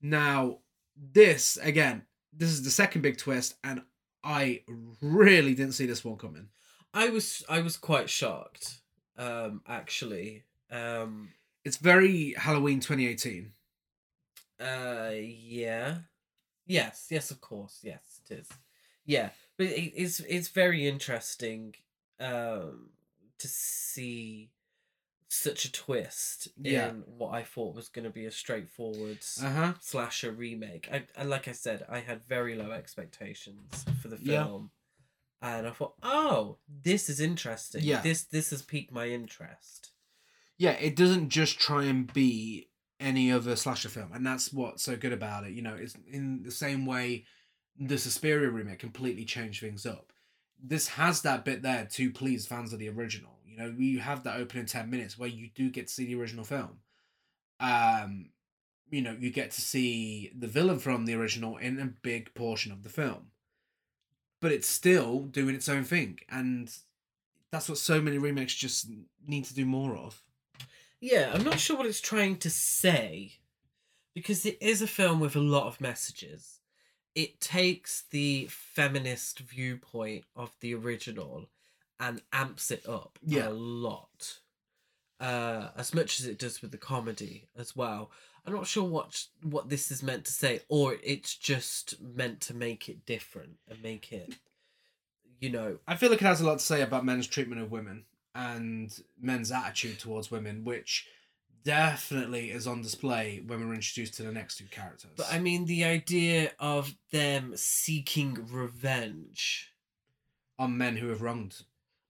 Now, 0.00 0.58
this, 0.96 1.56
again, 1.56 2.02
this 2.32 2.50
is 2.50 2.62
the 2.62 2.70
second 2.70 3.02
big 3.02 3.16
twist 3.16 3.56
and 3.64 3.82
I 4.22 4.62
really 5.00 5.54
didn't 5.54 5.74
see 5.74 5.86
this 5.86 6.04
one 6.04 6.16
coming. 6.16 6.48
I 6.92 7.08
was 7.08 7.42
I 7.48 7.60
was 7.60 7.76
quite 7.76 8.08
shocked. 8.08 8.80
Um, 9.18 9.62
actually. 9.66 10.44
Um, 10.70 11.30
It's 11.64 11.76
very 11.78 12.34
Halloween 12.36 12.80
2018. 12.80 13.52
uh, 14.60 15.10
yeah, 15.14 15.98
yes, 16.66 17.06
yes, 17.10 17.30
of 17.30 17.40
course, 17.40 17.80
yes, 17.82 18.20
it 18.28 18.40
is. 18.40 18.48
Yeah, 19.06 19.30
but 19.56 19.66
it, 19.66 19.92
it's 19.96 20.20
it's 20.20 20.48
very 20.48 20.86
interesting, 20.86 21.74
um, 22.20 22.90
to 23.38 23.48
see 23.48 24.50
such 25.28 25.64
a 25.64 25.72
twist 25.72 26.48
Yeah. 26.56 26.90
in 26.90 27.02
what 27.06 27.34
I 27.34 27.42
thought 27.42 27.74
was 27.74 27.88
going 27.88 28.04
to 28.04 28.10
be 28.10 28.24
a 28.26 28.30
straightforward 28.30 29.18
Uh 29.42 29.50
huh. 29.50 29.72
slasher 29.80 30.30
remake. 30.30 30.88
I, 30.92 31.06
I 31.18 31.24
like 31.24 31.48
I 31.48 31.52
said, 31.52 31.84
I 31.88 32.00
had 32.00 32.22
very 32.24 32.54
low 32.54 32.70
expectations 32.70 33.84
for 34.00 34.08
the 34.08 34.18
Yeah. 34.20 34.44
film, 34.44 34.70
and 35.42 35.66
I 35.66 35.70
thought, 35.72 35.94
oh, 36.02 36.58
this 36.68 37.08
is 37.08 37.20
interesting. 37.20 37.82
Yeah. 37.82 38.00
this 38.00 38.24
this 38.24 38.50
has 38.50 38.62
piqued 38.62 38.92
my 38.92 39.08
interest. 39.08 39.90
Yeah, 40.58 40.72
it 40.72 40.96
doesn't 40.96 41.30
just 41.30 41.58
try 41.58 41.84
and 41.84 42.12
be 42.12 42.68
any 43.00 43.32
other 43.32 43.56
slasher 43.56 43.88
film, 43.88 44.10
and 44.12 44.26
that's 44.26 44.52
what's 44.52 44.82
so 44.82 44.96
good 44.96 45.12
about 45.12 45.44
it. 45.44 45.52
You 45.52 45.62
know, 45.62 45.74
it's 45.74 45.96
in 46.10 46.42
the 46.42 46.50
same 46.50 46.86
way 46.86 47.24
the 47.78 47.98
Suspiria 47.98 48.50
remake 48.50 48.78
completely 48.78 49.24
changed 49.24 49.60
things 49.60 49.84
up. 49.84 50.12
This 50.62 50.88
has 50.88 51.22
that 51.22 51.44
bit 51.44 51.62
there 51.62 51.86
to 51.92 52.10
please 52.10 52.46
fans 52.46 52.72
of 52.72 52.78
the 52.78 52.88
original. 52.88 53.38
You 53.44 53.56
know, 53.58 53.74
you 53.76 54.00
have 54.00 54.24
that 54.24 54.38
opening 54.38 54.66
ten 54.66 54.90
minutes 54.90 55.18
where 55.18 55.28
you 55.28 55.50
do 55.54 55.70
get 55.70 55.88
to 55.88 55.92
see 55.92 56.06
the 56.06 56.14
original 56.20 56.44
film. 56.44 56.78
Um, 57.60 58.30
you 58.90 59.02
know, 59.02 59.16
you 59.18 59.30
get 59.30 59.50
to 59.52 59.60
see 59.60 60.32
the 60.36 60.46
villain 60.46 60.78
from 60.78 61.04
the 61.04 61.14
original 61.14 61.56
in 61.56 61.80
a 61.80 61.86
big 61.86 62.32
portion 62.34 62.70
of 62.70 62.84
the 62.84 62.88
film, 62.88 63.30
but 64.40 64.52
it's 64.52 64.68
still 64.68 65.20
doing 65.20 65.54
its 65.54 65.68
own 65.68 65.84
thing, 65.84 66.20
and 66.28 66.70
that's 67.50 67.68
what 67.68 67.78
so 67.78 68.00
many 68.00 68.18
remakes 68.18 68.54
just 68.54 68.88
need 69.26 69.44
to 69.44 69.54
do 69.54 69.64
more 69.64 69.96
of. 69.96 70.23
Yeah, 71.04 71.32
I'm 71.34 71.44
not 71.44 71.60
sure 71.60 71.76
what 71.76 71.84
it's 71.84 72.00
trying 72.00 72.38
to 72.38 72.48
say 72.48 73.32
because 74.14 74.46
it 74.46 74.56
is 74.62 74.80
a 74.80 74.86
film 74.86 75.20
with 75.20 75.36
a 75.36 75.40
lot 75.40 75.66
of 75.66 75.78
messages. 75.78 76.60
It 77.14 77.40
takes 77.40 78.04
the 78.10 78.46
feminist 78.48 79.40
viewpoint 79.40 80.24
of 80.34 80.56
the 80.60 80.74
original 80.74 81.50
and 82.00 82.22
amps 82.32 82.70
it 82.70 82.88
up 82.88 83.18
Yeah. 83.22 83.48
a 83.48 83.50
lot. 83.50 84.38
Uh, 85.20 85.68
as 85.76 85.92
much 85.92 86.20
as 86.20 86.26
it 86.26 86.38
does 86.38 86.62
with 86.62 86.70
the 86.70 86.78
comedy 86.78 87.48
as 87.54 87.76
well. 87.76 88.10
I'm 88.46 88.54
not 88.54 88.66
sure 88.66 88.84
what 88.84 89.26
what 89.42 89.68
this 89.68 89.90
is 89.90 90.02
meant 90.02 90.24
to 90.24 90.32
say, 90.32 90.60
or 90.70 90.96
it's 91.02 91.36
just 91.36 92.00
meant 92.00 92.40
to 92.42 92.54
make 92.54 92.88
it 92.88 93.04
different 93.04 93.58
and 93.68 93.82
make 93.82 94.10
it, 94.10 94.36
you 95.38 95.50
know, 95.50 95.80
I 95.86 95.96
feel 95.96 96.08
like 96.10 96.22
it 96.22 96.26
has 96.26 96.40
a 96.40 96.46
lot 96.46 96.60
to 96.60 96.64
say 96.64 96.80
about 96.80 97.04
men's 97.04 97.26
treatment 97.26 97.60
of 97.60 97.70
women 97.70 98.06
and 98.34 98.96
men's 99.20 99.52
attitude 99.52 99.98
towards 99.98 100.30
women, 100.30 100.64
which 100.64 101.06
definitely 101.64 102.50
is 102.50 102.66
on 102.66 102.82
display 102.82 103.42
when 103.46 103.60
we're 103.66 103.74
introduced 103.74 104.14
to 104.14 104.22
the 104.22 104.32
next 104.32 104.56
two 104.58 104.66
characters. 104.70 105.10
But 105.16 105.32
I 105.32 105.38
mean, 105.38 105.64
the 105.64 105.84
idea 105.84 106.52
of 106.58 106.94
them 107.10 107.52
seeking 107.56 108.46
revenge 108.50 109.70
on 110.58 110.76
men 110.76 110.96
who 110.96 111.08
have 111.08 111.22
wronged. 111.22 111.62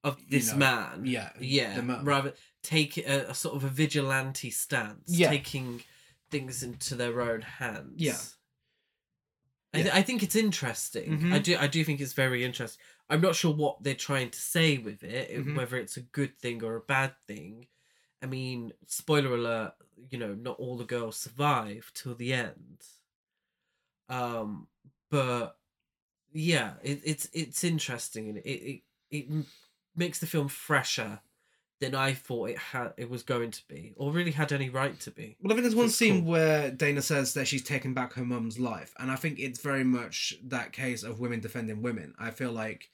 of 0.03 0.19
You 0.21 0.27
this 0.39 0.53
know, 0.53 0.59
man, 0.59 1.07
yeah, 1.07 1.31
yeah, 1.41 1.81
rather 2.03 2.35
take 2.63 2.99
a, 2.99 3.27
a 3.31 3.35
sort 3.35 3.55
of 3.57 3.65
a 3.65 3.69
vigilante 3.69 4.51
stance, 4.51 5.03
Yeah. 5.07 5.31
taking 5.31 5.83
things 6.31 6.63
into 6.63 6.95
their 6.95 7.21
own 7.21 7.43
hands. 7.43 7.95
Yeah. 7.97 8.19
I, 9.75 9.83
th- 9.83 9.95
I 9.95 10.03
think 10.03 10.23
it's 10.23 10.37
interesting. 10.37 11.19
Mhm. 11.19 11.33
I 11.35 11.39
do. 11.39 11.57
I 11.59 11.67
do 11.67 11.85
think 11.85 12.01
it's 12.01 12.13
very 12.15 12.45
interesting. 12.45 12.81
I'm 13.11 13.21
not 13.21 13.35
sure 13.35 13.53
what 13.55 13.83
they're 13.83 13.95
trying 13.95 14.31
to 14.31 14.39
say 14.39 14.79
with 14.79 15.03
it, 15.03 15.31
Mhm. 15.31 15.57
whether 15.57 15.77
it's 15.77 15.97
a 15.97 16.03
good 16.03 16.39
thing 16.39 16.63
or 16.65 16.77
a 16.77 16.81
bad 16.81 17.15
thing. 17.27 17.67
I 18.23 18.27
mean, 18.27 18.73
spoiler 18.87 19.35
alert. 19.35 19.75
You 20.11 20.19
know, 20.19 20.35
not 20.35 20.59
all 20.59 20.77
the 20.77 20.85
girls 20.85 21.17
survive 21.17 21.91
till 21.95 22.15
the 22.15 22.33
end. 22.33 22.85
Um, 24.09 24.69
but 25.11 25.57
yeah, 26.33 26.75
it, 26.83 27.01
it's 27.05 27.29
it's 27.33 27.65
interesting 27.65 28.29
and 28.29 28.39
it 28.39 28.49
it 28.51 28.83
it 29.11 29.47
makes 29.97 30.19
the 30.19 30.27
film 30.27 30.49
fresher 30.49 31.21
than 31.81 31.95
I 31.95 32.15
thought 32.15 32.51
it 32.51 32.59
had 32.59 32.93
it 32.97 33.11
was 33.11 33.23
going 33.23 33.51
to 33.51 33.63
be, 33.69 33.95
or 33.97 34.13
really 34.13 34.31
had 34.31 34.53
any 34.53 34.71
right 34.71 34.99
to 35.01 35.11
be. 35.11 35.37
Well, 35.41 35.53
I 35.53 35.55
think 35.57 35.65
there's 35.65 35.75
one 35.75 35.87
It's 35.87 35.97
scene 35.97 36.23
cool. 36.23 36.31
where 36.33 36.71
Dana 36.71 37.03
says 37.03 37.35
that 37.35 37.47
she's 37.49 37.63
taken 37.65 37.95
back 37.95 38.13
her 38.15 38.25
mum's 38.25 38.59
life, 38.59 38.95
and 38.99 39.11
I 39.11 39.17
think 39.17 39.39
it's 39.39 39.61
very 39.61 39.85
much 39.85 40.35
that 40.45 40.73
case 40.73 41.03
of 41.03 41.21
women 41.21 41.41
defending 41.41 41.83
women. 41.83 42.15
I 42.19 42.31
feel 42.31 42.53
like 42.53 42.91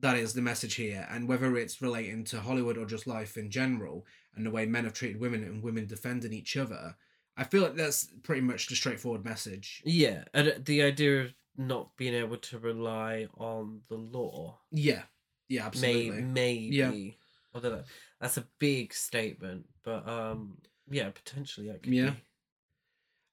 that 0.00 0.16
is 0.16 0.34
the 0.34 0.42
message 0.42 0.74
here, 0.74 1.06
and 1.10 1.26
whether 1.28 1.56
it's 1.56 1.80
relating 1.80 2.24
to 2.24 2.40
Hollywood 2.40 2.76
or 2.76 2.84
just 2.84 3.06
life 3.06 3.36
in 3.36 3.50
general, 3.50 4.04
and 4.34 4.44
the 4.44 4.50
way 4.50 4.66
men 4.66 4.84
have 4.84 4.92
treated 4.92 5.20
women 5.20 5.42
and 5.42 5.62
women 5.62 5.86
defending 5.86 6.32
each 6.34 6.56
other, 6.56 6.96
I 7.36 7.44
feel 7.44 7.62
like 7.62 7.76
that's 7.76 8.08
pretty 8.22 8.42
much 8.42 8.66
the 8.66 8.74
straightforward 8.76 9.24
message. 9.24 9.82
Yeah, 9.84 10.24
and 10.34 10.48
uh, 10.48 10.52
the 10.62 10.82
idea 10.82 11.22
of 11.22 11.34
not 11.56 11.96
being 11.96 12.12
able 12.14 12.36
to 12.36 12.58
rely 12.58 13.28
on 13.38 13.80
the 13.88 13.94
law, 13.96 14.58
Yeah, 14.70 15.02
yeah, 15.48 15.62
may 15.62 15.66
absolutely. 16.10 16.22
maybe. 16.22 16.82
I 16.82 17.14
don't 17.60 17.72
know. 17.72 17.84
That's 18.20 18.36
a 18.36 18.46
big 18.58 18.94
statement, 18.94 19.66
but 19.84 20.08
um, 20.08 20.58
yeah, 20.90 21.10
potentially 21.10 21.68
that 21.68 21.82
could 21.82 21.92
Yeah. 21.92 22.10
be. 22.10 22.16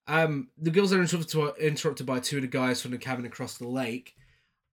Um, 0.08 0.50
the 0.58 0.72
girls 0.72 0.92
are 0.92 1.00
interrupted, 1.02 1.58
interrupted 1.60 2.06
by 2.06 2.20
two 2.20 2.38
of 2.38 2.42
the 2.42 2.48
guys 2.48 2.82
from 2.82 2.92
the 2.92 2.98
cabin 2.98 3.26
across 3.26 3.58
the 3.58 3.68
lake. 3.68 4.16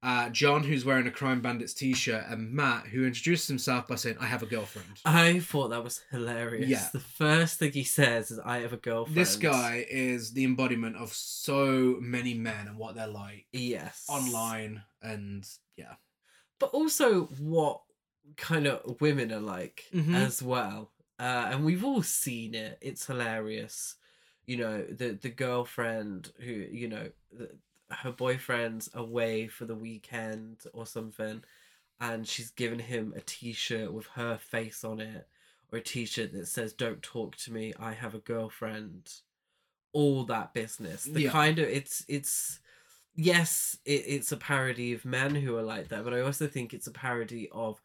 uh, 0.02 0.30
John, 0.30 0.64
who's 0.64 0.82
wearing 0.82 1.06
a 1.06 1.10
Crime 1.10 1.42
Bandits 1.42 1.74
t-shirt, 1.74 2.24
and 2.26 2.50
Matt, 2.54 2.86
who 2.86 3.04
introduces 3.04 3.46
himself 3.48 3.86
by 3.86 3.96
saying, 3.96 4.16
"I 4.18 4.24
have 4.28 4.42
a 4.42 4.46
girlfriend." 4.46 4.98
I 5.04 5.40
thought 5.40 5.68
that 5.68 5.84
was 5.84 6.00
hilarious. 6.10 6.70
Yeah. 6.70 6.88
The 6.90 7.00
first 7.00 7.58
thing 7.58 7.72
he 7.72 7.84
says 7.84 8.30
is, 8.30 8.38
"I 8.38 8.60
have 8.60 8.72
a 8.72 8.78
girlfriend." 8.78 9.14
This 9.18 9.36
guy 9.36 9.84
is 9.90 10.32
the 10.32 10.44
embodiment 10.44 10.96
of 10.96 11.12
so 11.12 11.98
many 12.00 12.32
men 12.32 12.66
and 12.66 12.78
what 12.78 12.94
they're 12.94 13.06
like 13.06 13.46
yes, 13.52 14.06
online, 14.08 14.82
and 15.02 15.46
yeah, 15.76 15.96
but 16.58 16.70
also 16.70 17.24
what 17.38 17.82
kind 18.36 18.66
of 18.66 19.00
women 19.00 19.32
are 19.32 19.40
like 19.40 19.86
Mhm. 19.92 20.14
as 20.14 20.42
well. 20.42 20.90
Uh, 21.18 21.48
and 21.52 21.64
we've 21.64 21.84
all 21.84 22.02
seen 22.02 22.54
it. 22.54 22.78
It's 22.80 23.06
hilarious. 23.06 23.96
You 24.46 24.56
know, 24.56 24.84
the 24.84 25.12
the 25.12 25.28
girlfriend 25.28 26.32
who 26.38 26.50
you 26.52 26.88
know 26.88 27.10
the, 27.30 27.50
her 27.90 28.12
boyfriend's 28.12 28.88
away 28.94 29.48
for 29.48 29.64
the 29.64 29.74
weekend 29.74 30.62
or 30.72 30.86
something, 30.86 31.44
and 32.00 32.26
she's 32.26 32.50
given 32.50 32.78
him 32.78 33.12
a 33.16 33.20
T-shirt 33.20 33.92
with 33.92 34.06
her 34.14 34.38
face 34.38 34.82
on 34.84 35.00
it, 35.00 35.28
or 35.70 35.78
a 35.78 35.82
T-shirt 35.82 36.32
that 36.32 36.46
says 36.48 36.72
"Don't 36.72 37.02
talk 37.02 37.36
to 37.38 37.52
me. 37.52 37.74
I 37.78 37.92
have 37.92 38.14
a 38.14 38.18
girlfriend." 38.18 39.12
All 39.92 40.22
that 40.26 40.54
business. 40.54 41.02
The 41.04 41.22
Yeah. 41.22 41.30
kind 41.32 41.58
of 41.58 41.68
it's 41.68 42.04
it's 42.08 42.60
yes, 43.16 43.76
it, 43.84 44.04
it's 44.06 44.30
a 44.32 44.36
parody 44.36 44.92
of 44.92 45.04
men 45.04 45.34
who 45.34 45.56
are 45.56 45.62
like 45.64 45.88
that, 45.88 46.04
but 46.04 46.14
I 46.14 46.20
also 46.20 46.46
think 46.46 46.72
it's 46.72 46.86
a 46.86 46.92
parody 46.92 47.48
of, 47.50 47.82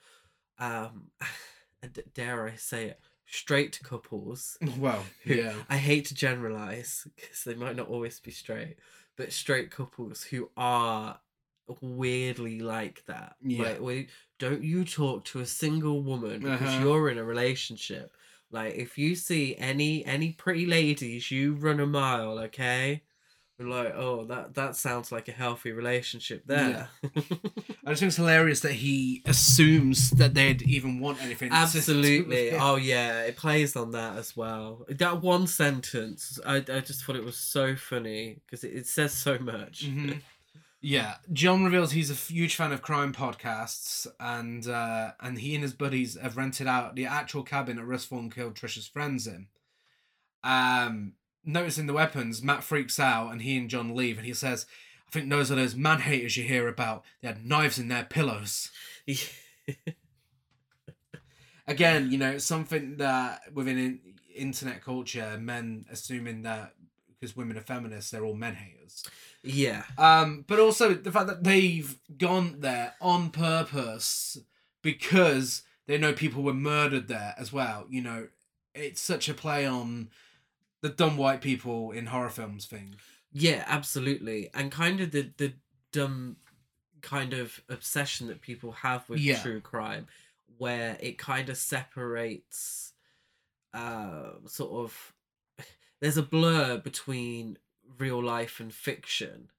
um, 0.59 1.11
d- 1.93 2.01
dare 2.13 2.47
I 2.47 2.55
say 2.55 2.85
it, 2.85 2.99
straight 3.25 3.79
couples. 3.83 4.57
well, 4.79 5.03
who- 5.23 5.35
yeah, 5.35 5.53
I 5.69 5.77
hate 5.77 6.05
to 6.05 6.15
generalize 6.15 7.07
because 7.15 7.43
they 7.43 7.55
might 7.55 7.75
not 7.75 7.87
always 7.89 8.19
be 8.19 8.31
straight, 8.31 8.77
but 9.15 9.31
straight 9.33 9.71
couples 9.71 10.23
who 10.23 10.49
are 10.57 11.19
weirdly 11.81 12.59
like 12.59 13.03
that. 13.07 13.35
Yeah. 13.41 13.63
Like, 13.63 13.81
wait, 13.81 14.09
don't 14.39 14.63
you 14.63 14.85
talk 14.85 15.25
to 15.25 15.39
a 15.39 15.45
single 15.45 16.03
woman 16.03 16.41
because 16.41 16.61
Uh-huh. 16.61 16.83
you're 16.83 17.09
in 17.09 17.17
a 17.17 17.23
relationship. 17.23 18.15
Like, 18.51 18.75
if 18.75 18.97
you 18.97 19.15
see 19.15 19.55
any 19.57 20.05
any 20.05 20.31
pretty 20.31 20.65
ladies, 20.65 21.31
you 21.31 21.53
run 21.55 21.79
a 21.79 21.87
mile, 21.87 22.37
okay? 22.39 23.01
We're 23.57 23.67
like, 23.67 23.93
oh, 23.95 24.25
that 24.25 24.55
that 24.55 24.75
sounds 24.75 25.13
like 25.13 25.29
a 25.29 25.31
healthy 25.31 25.71
relationship 25.71 26.43
there. 26.45 26.89
I 27.03 27.89
just 27.91 27.99
think 27.99 28.09
it's 28.09 28.17
hilarious 28.17 28.59
that 28.61 28.73
he 28.73 29.21
assumes 29.25 30.09
that 30.11 30.33
they'd 30.33 30.61
even 30.63 30.99
want 30.99 31.23
anything. 31.23 31.51
Absolutely. 31.53 32.47
yeah. 32.51 32.57
Oh 32.61 32.75
yeah, 32.75 33.21
it 33.21 33.37
plays 33.37 33.75
on 33.77 33.91
that 33.91 34.17
as 34.17 34.35
well. 34.35 34.85
That 34.89 35.21
one 35.21 35.47
sentence, 35.47 36.37
I, 36.45 36.57
I 36.57 36.81
just 36.81 37.05
thought 37.05 37.15
it 37.15 37.23
was 37.23 37.37
so 37.37 37.77
funny 37.77 38.41
because 38.45 38.65
it, 38.65 38.73
it 38.75 38.87
says 38.87 39.13
so 39.13 39.37
much. 39.39 39.85
Mhm. 39.87 40.21
Yeah, 40.81 41.15
John 41.33 41.63
reveals 41.63 41.93
he's 41.93 42.11
a 42.11 42.13
huge 42.13 42.55
fan 42.55 42.71
of 42.71 42.83
crime 42.83 43.11
podcasts, 43.11 44.05
and 44.19 44.67
uh, 44.67 45.13
and 45.19 45.39
he 45.39 45.55
and 45.55 45.63
his 45.63 45.73
buddies 45.73 46.15
have 46.21 46.37
rented 46.37 46.67
out 46.67 46.93
the 46.95 47.07
actual 47.07 47.41
cabin 47.41 47.77
that 47.77 47.85
Russ 47.85 48.05
Thorn 48.05 48.29
killed 48.29 48.53
Trisha's 48.53 48.85
friends 48.85 49.25
in. 49.25 49.47
Um, 50.43 51.13
noticing 51.45 51.87
the 51.87 51.93
weapons, 51.93 52.41
Matt 52.41 52.63
freaks 52.63 52.99
out, 52.99 53.31
and 53.31 53.41
he 53.41 53.57
and 53.57 53.69
John 53.69 53.95
leave, 53.95 54.17
and 54.17 54.25
he 54.25 54.33
says, 54.33 54.65
"I 55.07 55.11
think 55.11 55.29
those 55.29 55.51
are 55.51 55.55
those 55.55 55.75
man 55.75 55.99
haters 55.99 56.37
you 56.37 56.43
hear 56.43 56.67
about. 56.67 57.03
They 57.21 57.27
had 57.27 57.45
knives 57.45 57.79
in 57.79 57.87
their 57.87 58.03
pillows." 58.05 58.71
Again, 61.67 62.11
you 62.11 62.17
know, 62.17 62.37
something 62.37 62.97
that 62.97 63.41
within 63.53 63.77
in- 63.77 63.99
internet 64.35 64.83
culture, 64.83 65.37
men 65.39 65.85
assuming 65.91 66.43
that 66.43 66.73
because 67.07 67.35
women 67.35 67.57
are 67.57 67.61
feminists, 67.61 68.11
they're 68.11 68.25
all 68.25 68.35
men 68.35 68.55
haters. 68.55 69.03
yeah. 69.43 69.83
Um, 69.97 70.43
but 70.47 70.59
also 70.59 70.93
the 70.93 71.11
fact 71.11 71.27
that 71.27 71.43
they've 71.43 71.97
gone 72.17 72.57
there 72.59 72.93
on 73.01 73.29
purpose 73.31 74.37
because 74.83 75.63
they 75.87 75.97
know 75.97 76.13
people 76.13 76.43
were 76.43 76.53
murdered 76.53 77.07
there 77.07 77.33
as 77.37 77.51
well. 77.51 77.85
You 77.89 78.01
know, 78.01 78.27
it's 78.75 79.01
such 79.01 79.27
a 79.29 79.33
play 79.33 79.65
on 79.65 80.09
the 80.85 80.93
dumb 80.93 81.17
white 81.17 81.41
people 81.41 81.91
in 81.91 82.05
horror 82.05 82.29
films 82.29 82.67
thing. 82.67 82.95
Yeah, 83.31 83.63
absolutely. 83.67 84.49
And 84.53 84.71
kind 84.71 85.01
of 85.01 85.11
the 85.11 85.33
the 85.37 85.53
dumb 85.91 86.37
kind 87.01 87.33
of 87.33 87.63
obsession 87.69 88.27
that 88.27 88.41
people 88.41 88.71
have 88.71 89.09
with 89.09 89.21
Yeah. 89.21 89.41
true 89.41 89.61
crime 89.61 90.07
where 90.57 90.97
it 90.99 91.17
kind 91.17 91.49
of 91.49 91.57
separates 91.57 92.93
uh 93.73 94.33
sort 94.47 94.85
of 94.85 95.15
there's 96.01 96.17
a 96.17 96.23
blur 96.23 96.77
between 96.79 97.57
real 97.97 98.23
life 98.23 98.59
and 98.59 98.73
fiction 98.73 99.49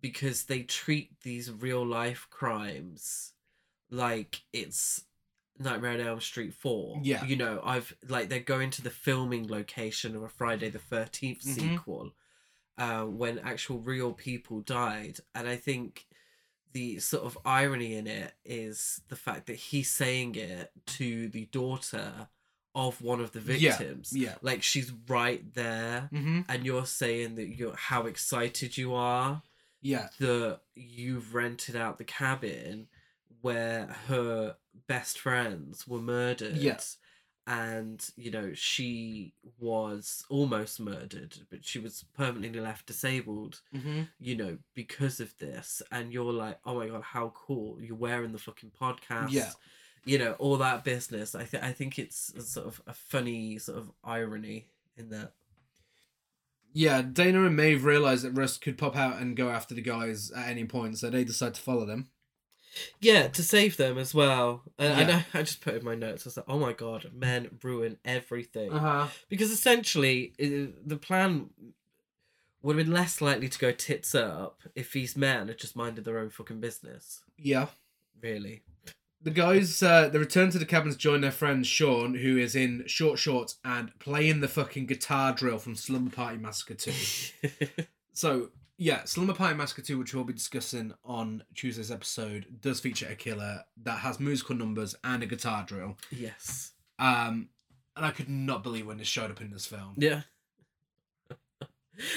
because 0.00 0.44
they 0.46 0.62
treat 0.62 1.20
these 1.22 1.50
real 1.52 1.84
life 1.86 2.28
crimes 2.30 3.34
like 3.90 4.42
it's 4.52 5.04
Nightmare 5.58 5.92
on 5.92 6.00
Elm 6.00 6.20
Street 6.20 6.54
4. 6.54 7.00
Yeah. 7.02 7.24
You 7.24 7.36
know, 7.36 7.60
I've 7.64 7.94
like 8.08 8.28
they're 8.28 8.40
going 8.40 8.70
to 8.70 8.82
the 8.82 8.90
filming 8.90 9.48
location 9.48 10.14
of 10.16 10.22
a 10.22 10.28
Friday 10.28 10.70
the 10.70 10.78
13th 10.78 11.44
Mhm. 11.44 11.54
sequel 11.54 12.12
uh, 12.76 13.02
when 13.04 13.38
actual 13.40 13.80
real 13.80 14.12
people 14.12 14.60
died. 14.60 15.18
And 15.34 15.48
I 15.48 15.56
think 15.56 16.06
the 16.72 17.00
sort 17.00 17.24
of 17.24 17.36
irony 17.44 17.94
in 17.94 18.06
it 18.06 18.34
is 18.44 19.00
the 19.08 19.16
fact 19.16 19.46
that 19.46 19.56
he's 19.56 19.90
saying 19.92 20.36
it 20.36 20.70
to 20.86 21.28
the 21.28 21.46
daughter 21.46 22.28
of 22.74 23.00
one 23.02 23.20
of 23.20 23.32
the 23.32 23.40
Yeah, 23.40 23.76
victims. 23.76 24.12
yeah. 24.14 24.36
Like 24.42 24.62
she's 24.62 24.92
right 25.08 25.42
there 25.54 26.08
Mm-hmm. 26.12 26.42
and 26.48 26.64
you're 26.64 26.86
saying 26.86 27.34
that 27.34 27.48
you're 27.48 27.74
how 27.74 28.06
excited 28.06 28.76
you 28.76 28.94
are 28.94 29.42
Yeah. 29.80 30.10
that 30.20 30.60
you've 30.76 31.34
rented 31.34 31.74
out 31.74 31.98
the 31.98 32.04
cabin 32.04 32.86
where 33.40 33.86
her 34.06 34.56
best 34.86 35.18
friends 35.18 35.86
were 35.86 36.00
murdered. 36.00 36.56
Yeah. 36.56 36.78
And, 37.46 38.06
you 38.16 38.30
know, 38.30 38.52
she 38.52 39.32
was 39.58 40.22
almost 40.28 40.78
murdered, 40.80 41.38
but 41.50 41.64
she 41.64 41.78
was 41.78 42.04
permanently 42.14 42.60
left 42.60 42.84
disabled, 42.86 43.62
Mm-hmm. 43.74 44.02
you 44.20 44.36
know, 44.36 44.58
because 44.74 45.18
of 45.18 45.34
this. 45.38 45.80
And 45.90 46.12
you're 46.12 46.30
like, 46.32 46.58
oh 46.66 46.74
my 46.74 46.88
God, 46.88 47.02
how 47.02 47.32
cool. 47.34 47.78
You're 47.80 47.96
wearing 47.96 48.32
the 48.32 48.38
fucking 48.38 48.72
podcast. 48.78 49.30
Yeah. 49.30 49.50
You 50.04 50.18
know, 50.18 50.32
all 50.32 50.58
that 50.58 50.84
business. 50.84 51.34
I, 51.34 51.44
th- 51.44 51.62
I 51.62 51.72
think 51.72 51.98
it's 51.98 52.32
a 52.36 52.42
sort 52.42 52.66
of 52.66 52.82
a 52.86 52.92
funny 52.92 53.58
sort 53.58 53.78
of 53.78 53.90
irony 54.04 54.66
in 54.98 55.08
that. 55.10 55.32
Yeah, 56.74 57.00
Dana 57.00 57.44
and 57.46 57.56
Maeve 57.56 57.84
realize 57.84 58.22
that 58.22 58.32
Russ 58.32 58.58
could 58.58 58.76
pop 58.76 58.94
out 58.94 59.20
and 59.20 59.34
go 59.36 59.48
after 59.48 59.74
the 59.74 59.80
guys 59.80 60.30
at 60.30 60.48
any 60.48 60.64
point, 60.64 60.98
so 60.98 61.08
they 61.08 61.24
decide 61.24 61.54
to 61.54 61.60
follow 61.62 61.86
them. 61.86 62.08
Yeah, 63.00 63.28
to 63.28 63.42
save 63.42 63.76
them 63.76 63.98
as 63.98 64.14
well. 64.14 64.62
And 64.78 64.92
I 64.94 65.04
know 65.04 65.22
I 65.34 65.42
just 65.42 65.60
put 65.60 65.74
in 65.74 65.84
my 65.84 65.94
notes. 65.94 66.26
I 66.26 66.28
was 66.28 66.36
like, 66.36 66.46
"Oh 66.48 66.58
my 66.58 66.72
god, 66.72 67.10
men 67.14 67.58
ruin 67.62 67.98
everything." 68.04 68.70
huh. 68.70 69.08
Because 69.28 69.50
essentially, 69.50 70.32
the 70.38 70.96
plan 70.96 71.50
would 72.62 72.76
have 72.76 72.86
been 72.86 72.94
less 72.94 73.20
likely 73.20 73.48
to 73.48 73.58
go 73.58 73.72
tits 73.72 74.14
up 74.14 74.62
if 74.74 74.92
these 74.92 75.16
men 75.16 75.48
had 75.48 75.58
just 75.58 75.76
minded 75.76 76.04
their 76.04 76.18
own 76.18 76.30
fucking 76.30 76.60
business. 76.60 77.22
Yeah. 77.36 77.66
Really. 78.20 78.62
The 79.20 79.30
guys, 79.30 79.82
uh, 79.82 80.08
they 80.08 80.18
return 80.18 80.50
to 80.50 80.58
the 80.58 80.64
cabins, 80.64 80.96
join 80.96 81.22
their 81.22 81.32
friend 81.32 81.66
Sean, 81.66 82.14
who 82.14 82.36
is 82.38 82.54
in 82.54 82.84
short 82.86 83.18
shorts 83.18 83.58
and 83.64 83.96
playing 83.98 84.40
the 84.40 84.48
fucking 84.48 84.86
guitar 84.86 85.32
drill 85.32 85.58
from 85.58 85.74
Slumber 85.74 86.14
Party 86.14 86.38
Massacre 86.38 86.74
2. 86.74 86.92
so, 88.12 88.50
yeah, 88.78 89.04
Slumber 89.04 89.34
Party 89.34 89.54
Massacre 89.56 89.82
2, 89.82 89.98
which 89.98 90.14
we'll 90.14 90.24
be 90.24 90.32
discussing 90.32 90.94
on 91.04 91.42
Tuesday's 91.54 91.90
episode, 91.90 92.46
does 92.60 92.80
feature 92.80 93.08
a 93.10 93.14
killer 93.16 93.64
that 93.82 93.98
has 93.98 94.18
musical 94.20 94.54
numbers 94.56 94.94
and 95.04 95.22
a 95.22 95.26
guitar 95.26 95.64
drill. 95.66 95.98
yes. 96.10 96.72
Um, 96.98 97.48
and 97.96 98.06
I 98.06 98.10
could 98.12 98.28
not 98.28 98.62
believe 98.62 98.86
when 98.86 98.98
this 98.98 99.08
showed 99.08 99.30
up 99.30 99.40
in 99.40 99.50
this 99.50 99.66
film. 99.66 99.94
Yeah. 99.96 100.22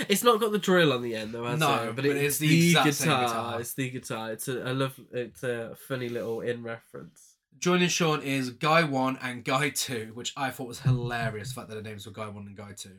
It's 0.08 0.24
not 0.24 0.40
got 0.40 0.52
the 0.52 0.60
drill 0.60 0.94
on 0.94 1.02
the 1.02 1.16
end 1.16 1.34
though, 1.34 1.46
has 1.46 1.60
No, 1.60 1.90
it? 1.90 1.96
but 1.96 2.06
it's 2.06 2.38
the 2.38 2.68
exact 2.70 2.94
same 2.94 3.08
guitar. 3.10 3.60
It's 3.60 3.74
the 3.74 3.90
guitar. 3.90 4.32
It's 4.32 4.48
a 4.48 4.62
I 4.64 4.72
love. 4.74 5.00
It's 5.12 5.42
a 5.42 5.76
funny 5.88 6.08
little 6.08 6.42
in 6.42 6.62
reference. 6.62 7.38
Joining 7.58 7.90
Sean 7.90 8.22
is 8.22 8.52
Guy 8.52 8.84
1 8.84 9.18
and 9.24 9.44
Guy 9.44 9.70
2, 9.72 10.12
which 10.14 10.34
I 10.38 10.52
thought 10.52 10.68
was 10.68 10.82
hilarious, 10.82 11.50
the 11.50 11.56
fact 11.56 11.70
that 11.70 11.76
the 11.76 11.82
names 11.82 12.06
were 12.06 12.12
Guy 12.12 12.28
1 12.28 12.46
and 12.46 12.56
Guy 12.56 12.74
2. 12.78 12.90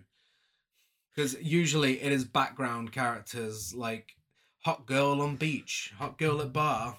Because 1.14 1.34
usually 1.40 2.00
it 2.02 2.10
is 2.12 2.24
background 2.24 2.92
characters 2.92 3.74
like 3.74 4.16
Hot 4.64 4.86
Girl 4.86 5.20
on 5.20 5.36
Beach, 5.36 5.92
Hot 5.98 6.18
Girl 6.18 6.40
at 6.40 6.52
Bar. 6.52 6.96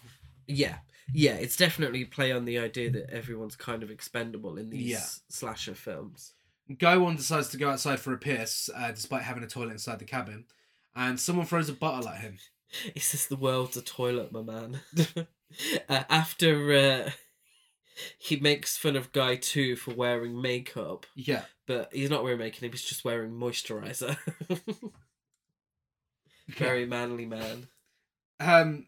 Yeah, 0.48 0.78
yeah. 1.14 1.34
It's 1.36 1.56
definitely 1.58 2.06
play 2.06 2.32
on 2.32 2.46
the 2.46 2.60
idea 2.60 2.92
that 2.92 3.10
everyone's 3.10 3.56
kind 3.56 3.82
of 3.82 3.90
expendable 3.90 4.58
in 4.58 4.70
these 4.70 4.92
Yeah. 4.92 5.06
slasher 5.30 5.74
films. 5.76 6.34
Guy 6.78 6.96
1 6.98 7.16
decides 7.18 7.50
to 7.50 7.58
go 7.58 7.70
outside 7.72 8.00
for 8.00 8.14
a 8.14 8.18
piss, 8.18 8.70
uh, 8.76 8.92
despite 8.92 9.24
having 9.24 9.44
a 9.44 9.48
toilet 9.48 9.72
inside 9.74 10.00
the 10.00 10.06
cabin, 10.06 10.46
and 10.96 11.20
someone 11.20 11.46
throws 11.46 11.70
a 11.70 11.74
bottle 11.74 12.08
at 12.10 12.22
him. 12.22 12.38
Is 12.96 13.12
this 13.12 13.26
the 13.26 13.36
world's 13.36 13.78
a 13.78 13.82
toilet, 13.82 14.32
my 14.32 14.42
man? 14.42 14.80
uh, 15.90 16.04
after 16.10 16.74
uh, 16.74 17.12
he 18.18 18.38
makes 18.38 18.78
fun 18.78 18.96
of 18.96 19.12
Guy 19.12 19.36
Two 19.36 19.76
for 19.76 19.94
wearing 19.94 20.42
makeup, 20.42 21.06
Yeah. 21.16 21.44
but 21.68 21.90
he's 21.94 22.10
not 22.10 22.24
wearing 22.24 22.40
makeup; 22.40 22.72
he's 22.72 22.84
just 22.84 23.06
wearing 23.06 23.32
moisturizer. 23.32 24.18
Very 26.48 26.86
manly 26.86 27.26
man. 27.26 27.68
Um, 28.40 28.88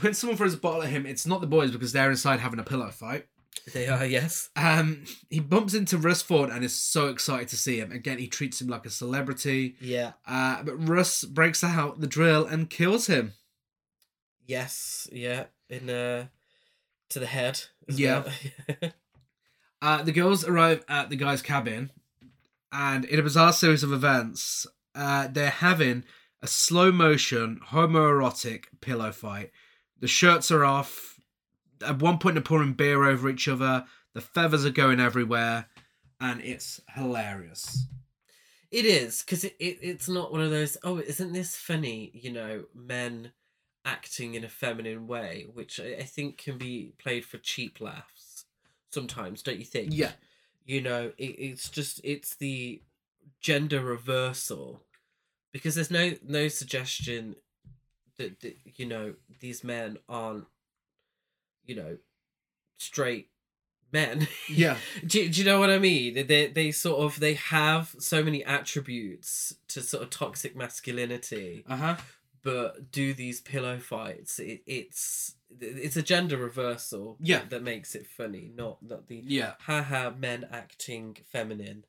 when 0.00 0.14
someone 0.14 0.36
throws 0.36 0.54
a 0.54 0.58
bottle 0.58 0.82
at 0.82 0.90
him, 0.90 1.06
it's 1.06 1.26
not 1.26 1.40
the 1.40 1.46
boys 1.46 1.70
because 1.70 1.92
they're 1.92 2.10
inside 2.10 2.40
having 2.40 2.58
a 2.60 2.64
pillow 2.64 2.90
fight. 2.90 3.26
They 3.72 3.88
are, 3.88 4.04
yes. 4.06 4.48
Um, 4.56 5.04
he 5.28 5.40
bumps 5.40 5.74
into 5.74 5.98
Russ 5.98 6.22
Thorn 6.22 6.50
and 6.50 6.64
is 6.64 6.74
so 6.74 7.08
excited 7.08 7.48
to 7.48 7.56
see 7.56 7.78
him. 7.78 7.90
Again, 7.92 8.18
he 8.18 8.26
treats 8.28 8.60
him 8.60 8.68
like 8.68 8.86
a 8.86 8.90
celebrity. 8.90 9.76
Yeah. 9.80 10.12
Uh, 10.26 10.62
but 10.62 10.76
Russ 10.88 11.24
breaks 11.24 11.64
out 11.64 12.00
the 12.00 12.06
drill 12.06 12.46
and 12.46 12.70
kills 12.70 13.06
him. 13.06 13.32
Yes. 14.46 15.08
Yeah. 15.12 15.44
In 15.68 15.90
uh, 15.90 16.26
to 17.10 17.18
the 17.18 17.26
head. 17.26 17.62
Yeah. 17.88 18.24
well. 18.80 18.92
Uh, 19.82 20.02
the 20.02 20.12
girls 20.12 20.44
arrive 20.44 20.84
at 20.88 21.08
the 21.08 21.16
guy's 21.16 21.40
cabin, 21.40 21.90
and 22.70 23.06
in 23.06 23.18
a 23.18 23.22
bizarre 23.22 23.52
series 23.52 23.82
of 23.82 23.94
events, 23.94 24.66
uh, 24.94 25.26
they're 25.26 25.48
having 25.48 26.04
a 26.42 26.46
slow 26.46 26.92
motion 26.92 27.60
homoerotic 27.68 28.64
pillow 28.82 29.10
fight. 29.10 29.50
The 29.98 30.06
shirts 30.06 30.50
are 30.50 30.66
off. 30.66 31.18
At 31.82 32.02
one 32.02 32.18
point, 32.18 32.34
they're 32.34 32.42
pouring 32.42 32.74
beer 32.74 33.04
over 33.04 33.30
each 33.30 33.48
other. 33.48 33.86
The 34.12 34.20
feathers 34.20 34.66
are 34.66 34.70
going 34.70 35.00
everywhere, 35.00 35.66
and 36.20 36.42
it's 36.42 36.80
hilarious. 36.94 37.86
It 38.70 38.84
is 38.84 39.22
because 39.22 39.44
it, 39.44 39.56
it 39.58 39.78
it's 39.80 40.08
not 40.08 40.30
one 40.30 40.42
of 40.42 40.50
those. 40.50 40.76
Oh, 40.84 40.98
isn't 40.98 41.32
this 41.32 41.56
funny? 41.56 42.10
You 42.14 42.32
know, 42.32 42.64
men 42.74 43.32
acting 43.84 44.34
in 44.34 44.44
a 44.44 44.48
feminine 44.48 45.06
way, 45.06 45.46
which 45.52 45.80
I, 45.80 45.96
I 46.00 46.02
think 46.04 46.38
can 46.38 46.58
be 46.58 46.92
played 46.98 47.24
for 47.24 47.38
cheap 47.38 47.80
laughs 47.80 48.44
sometimes. 48.90 49.42
Don't 49.42 49.58
you 49.58 49.64
think? 49.64 49.90
Yeah. 49.92 50.12
You 50.64 50.80
know, 50.82 51.12
it, 51.18 51.24
it's 51.38 51.68
just 51.68 52.00
it's 52.04 52.34
the 52.36 52.82
gender 53.40 53.80
reversal 53.82 54.82
because 55.52 55.74
there's 55.74 55.90
no 55.90 56.12
no 56.26 56.48
suggestion 56.48 57.36
that, 58.18 58.40
that 58.40 58.56
you 58.76 58.86
know 58.86 59.14
these 59.40 59.64
men 59.64 59.96
aren't 60.08 60.44
you 61.64 61.74
know 61.74 61.96
straight 62.78 63.28
men 63.92 64.28
Yeah. 64.48 64.76
do, 65.06 65.28
do 65.28 65.40
you 65.40 65.44
know 65.46 65.58
what 65.58 65.70
I 65.70 65.78
mean? 65.78 66.26
They- 66.26 66.46
They 66.48 66.70
sort 66.70 67.00
of 67.00 67.18
they 67.20 67.34
have 67.34 67.94
so 67.98 68.22
many 68.22 68.44
attributes 68.44 69.54
to 69.68 69.80
sort 69.82 70.02
of 70.02 70.10
toxic 70.10 70.54
masculinity, 70.54 71.64
Uh 71.68 71.76
huh. 71.76 71.96
But 72.42 72.90
do 72.90 73.12
these 73.14 73.40
pillow 73.40 73.78
fights. 73.78 74.38
It, 74.38 74.62
it's 74.66 75.34
it's 75.60 75.96
a 75.96 76.02
gender 76.02 76.36
reversal. 76.36 77.16
Yeah. 77.20 77.42
that 77.48 77.62
makes 77.62 77.94
it 77.94 78.06
funny, 78.06 78.50
not 78.54 78.82
not 78.82 79.08
the 79.08 79.22
Yeah. 79.26 79.54
haha 79.60 80.10
men 80.10 80.46
acting 80.50 81.16
feminine. 81.32 81.84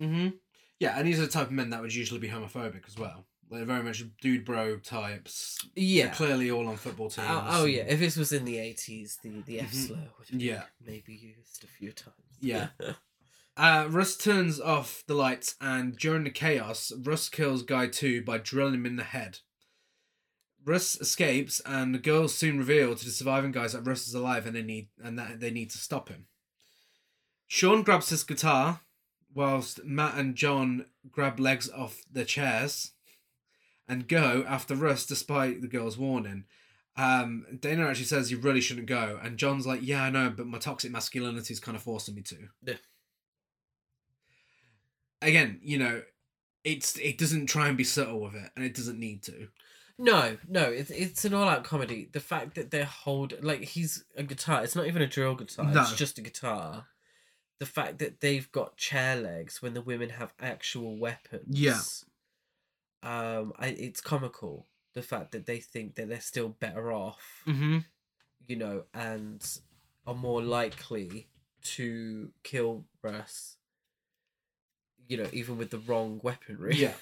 Mm-hmm. 0.00 0.36
Yeah, 0.78 0.98
and 0.98 1.06
these 1.08 1.18
are 1.18 1.22
the 1.22 1.28
type 1.32 1.46
of 1.46 1.52
men 1.52 1.70
that 1.70 1.80
would 1.80 1.94
usually 1.94 2.20
be 2.20 2.28
homophobic 2.28 2.86
as 2.86 2.98
well. 2.98 3.26
They're 3.50 3.64
very 3.64 3.82
much 3.84 4.02
dude 4.20 4.44
bro 4.44 4.78
types. 4.78 5.58
They're 5.74 5.84
Yeah. 5.84 6.08
clearly 6.14 6.50
all 6.50 6.66
on 6.66 6.76
football 6.76 7.08
teams. 7.10 7.28
Oh, 7.30 7.46
oh 7.48 7.64
yeah, 7.64 7.84
if 7.88 8.00
this 8.00 8.16
was 8.16 8.32
in 8.32 8.44
the 8.44 8.58
eighties, 8.58 9.18
the 9.22 9.40
the 9.46 9.60
F 9.60 9.70
Mhm. 9.72 9.86
slur 9.86 10.08
would 10.18 10.28
have 10.28 10.40
Yeah. 10.42 10.64
maybe 10.84 11.14
used 11.14 11.62
a 11.64 11.68
few 11.68 11.92
times. 11.92 12.16
Yeah. 12.40 12.68
Uh, 13.58 13.86
Russ 13.88 14.18
turns 14.18 14.60
off 14.60 15.02
the 15.06 15.14
lights, 15.14 15.54
and 15.62 15.96
during 15.96 16.24
the 16.24 16.30
chaos, 16.30 16.92
Russ 17.04 17.30
kills 17.30 17.62
Guy 17.62 17.86
2 17.86 18.20
by 18.22 18.36
drilling 18.36 18.74
him 18.74 18.84
in 18.84 18.96
the 18.96 19.02
head. 19.02 19.38
Russ 20.66 21.00
escapes, 21.00 21.60
and 21.64 21.94
the 21.94 21.98
girls 21.98 22.34
soon 22.34 22.58
reveal 22.58 22.94
to 22.94 23.04
the 23.04 23.12
surviving 23.12 23.52
guys 23.52 23.72
that 23.72 23.86
Russ 23.86 24.08
is 24.08 24.14
alive 24.14 24.46
and 24.46 24.56
they 24.56 24.62
need 24.62 24.88
and 25.02 25.18
that 25.18 25.40
they 25.40 25.50
need 25.50 25.70
to 25.70 25.78
stop 25.78 26.08
him. 26.08 26.26
Sean 27.46 27.82
grabs 27.82 28.08
his 28.08 28.24
guitar, 28.24 28.80
whilst 29.32 29.84
Matt 29.84 30.16
and 30.16 30.34
John 30.34 30.86
grab 31.10 31.38
legs 31.38 31.70
off 31.70 32.02
their 32.10 32.24
chairs 32.24 32.92
and 33.88 34.08
go 34.08 34.44
after 34.48 34.74
Russ 34.74 35.06
despite 35.06 35.60
the 35.60 35.68
girl's 35.68 35.96
warning. 35.96 36.44
Um, 36.96 37.46
Dana 37.60 37.86
actually 37.86 38.06
says 38.06 38.30
you 38.30 38.38
really 38.38 38.62
shouldn't 38.62 38.86
go, 38.86 39.20
and 39.22 39.36
John's 39.36 39.66
like, 39.66 39.80
"Yeah, 39.82 40.02
I 40.02 40.10
know, 40.10 40.30
but 40.30 40.46
my 40.46 40.58
toxic 40.58 40.90
masculinity 40.90 41.52
is 41.52 41.60
kind 41.60 41.76
of 41.76 41.82
forcing 41.82 42.14
me 42.14 42.22
to." 42.22 42.48
Yeah. 42.64 42.74
Again, 45.22 45.60
you 45.62 45.78
know, 45.78 46.02
it's 46.64 46.98
it 46.98 47.18
doesn't 47.18 47.46
try 47.46 47.68
and 47.68 47.76
be 47.76 47.84
subtle 47.84 48.20
with 48.20 48.34
it, 48.34 48.50
and 48.56 48.64
it 48.64 48.74
doesn't 48.74 48.98
need 48.98 49.22
to. 49.24 49.48
No, 49.98 50.36
no, 50.46 50.64
it's 50.64 50.90
it's 50.90 51.24
an 51.24 51.32
all 51.32 51.48
out 51.48 51.64
comedy. 51.64 52.08
The 52.12 52.20
fact 52.20 52.54
that 52.56 52.70
they're 52.70 52.84
hold 52.84 53.32
like 53.42 53.62
he's 53.64 54.04
a 54.16 54.22
guitar, 54.22 54.62
it's 54.62 54.76
not 54.76 54.86
even 54.86 55.00
a 55.00 55.06
drill 55.06 55.34
guitar, 55.34 55.64
No. 55.64 55.80
it's 55.82 55.94
just 55.96 56.18
a 56.18 56.22
guitar. 56.22 56.86
The 57.58 57.66
fact 57.66 57.98
that 58.00 58.20
they've 58.20 58.50
got 58.52 58.76
chair 58.76 59.16
legs 59.16 59.62
when 59.62 59.72
the 59.72 59.80
women 59.80 60.10
have 60.10 60.34
actual 60.38 60.98
weapons. 60.98 61.46
Yeah. 61.48 61.80
Um, 63.02 63.54
I, 63.58 63.68
it's 63.68 64.02
comical. 64.02 64.66
The 64.92 65.00
fact 65.02 65.32
that 65.32 65.46
they 65.46 65.60
think 65.60 65.94
that 65.94 66.08
they're 66.10 66.20
still 66.20 66.50
better 66.50 66.92
off, 66.92 67.42
Mm-hmm. 67.46 67.78
you 68.46 68.56
know, 68.56 68.84
and 68.92 69.42
are 70.06 70.14
more 70.14 70.42
likely 70.42 71.28
to 71.62 72.30
kill 72.42 72.84
Russ. 73.02 73.56
You 75.08 75.16
know, 75.18 75.28
even 75.32 75.56
with 75.56 75.70
the 75.70 75.78
wrong 75.78 76.20
weaponry. 76.22 76.76
Yeah. 76.76 76.94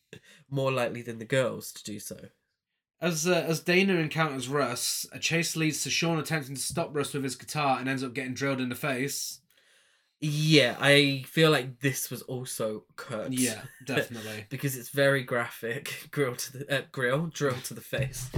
more 0.50 0.70
likely 0.70 1.00
than 1.00 1.18
the 1.18 1.24
girls 1.24 1.72
to 1.72 1.82
do 1.84 1.98
so. 1.98 2.18
As 3.02 3.26
uh, 3.26 3.44
as 3.48 3.58
Dana 3.58 3.94
encounters 3.94 4.48
Russ, 4.48 5.06
a 5.12 5.18
chase 5.18 5.56
leads 5.56 5.82
to 5.82 5.90
Sean 5.90 6.20
attempting 6.20 6.54
to 6.54 6.60
stop 6.60 6.94
Russ 6.94 7.12
with 7.12 7.24
his 7.24 7.34
guitar 7.34 7.80
and 7.80 7.88
ends 7.88 8.04
up 8.04 8.14
getting 8.14 8.32
drilled 8.32 8.60
in 8.60 8.68
the 8.68 8.76
face. 8.76 9.40
Yeah, 10.20 10.76
I 10.78 11.24
feel 11.26 11.50
like 11.50 11.80
this 11.80 12.12
was 12.12 12.22
also 12.22 12.84
cut. 12.94 13.32
Yeah, 13.32 13.62
definitely. 13.84 14.46
because 14.50 14.76
it's 14.76 14.90
very 14.90 15.24
graphic. 15.24 16.08
Grill 16.12 16.36
to 16.36 16.58
the 16.58 16.78
uh, 16.78 16.82
grill, 16.92 17.26
drill 17.26 17.56
to 17.64 17.74
the 17.74 17.80
face. 17.80 18.30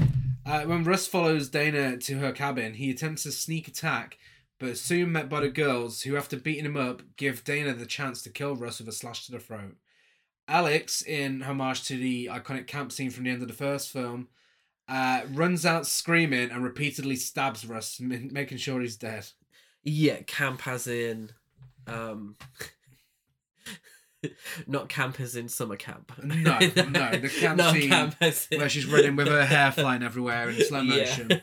Uh, 0.47 0.62
when 0.62 0.82
Russ 0.82 1.07
follows 1.07 1.51
Dana 1.51 1.99
to 1.99 2.19
her 2.20 2.32
cabin, 2.32 2.74
he 2.74 2.91
attempts 2.91 3.27
a 3.27 3.32
sneak 3.32 3.69
attack, 3.69 4.16
but 4.59 4.70
is 4.70 4.81
soon 4.81 5.12
met 5.12 5.28
by 5.28 5.41
the 5.41 5.51
girls, 5.51 6.03
who, 6.03 6.16
after 6.16 6.39
beating 6.39 6.65
him 6.65 6.77
up, 6.77 7.03
give 7.19 7.45
Dana 7.45 7.74
the 7.74 7.85
chance 7.85 8.23
to 8.23 8.31
kill 8.31 8.57
Russ 8.57 8.78
with 8.78 8.89
a 8.89 8.93
slash 8.93 9.27
to 9.27 9.32
the 9.32 9.39
throat. 9.39 9.77
Alex, 10.49 11.03
in 11.03 11.43
homage 11.43 11.85
to 11.85 11.99
the 11.99 12.31
iconic 12.32 12.66
camp 12.66 12.93
scene 12.93 13.11
from 13.11 13.24
the 13.24 13.31
end 13.31 13.43
of 13.43 13.49
the 13.49 13.55
first 13.55 13.91
film, 13.91 14.28
uh, 14.89 15.23
runs 15.32 15.65
out 15.65 15.86
screaming 15.86 16.51
and 16.51 16.62
repeatedly 16.65 17.16
stabs 17.16 17.65
Russ, 17.66 18.01
m- 18.02 18.31
making 18.32 18.59
sure 18.59 18.81
he's 18.81 18.97
dead. 18.97 19.27
Yeah, 19.82 20.23
camp 20.27 20.66
as 20.66 20.86
in, 20.86 21.31
um, 21.86 22.36
not 24.66 24.89
camp 24.89 25.20
as 25.20 25.36
in 25.36 25.48
summer 25.48 25.77
camp. 25.77 26.12
No, 26.23 26.59
no, 26.59 27.11
the 27.16 27.31
camp 27.40 27.61
scene 27.61 27.90
camp 27.90 28.16
in... 28.20 28.59
Where 28.59 28.69
she's 28.69 28.86
running 28.86 29.16
with 29.16 29.28
her 29.28 29.44
hair 29.44 29.73
flying 29.73 30.02
everywhere 30.02 30.48
in 30.48 30.62
slow 30.65 30.81
Yeah. 30.81 30.97
motion. 30.97 31.40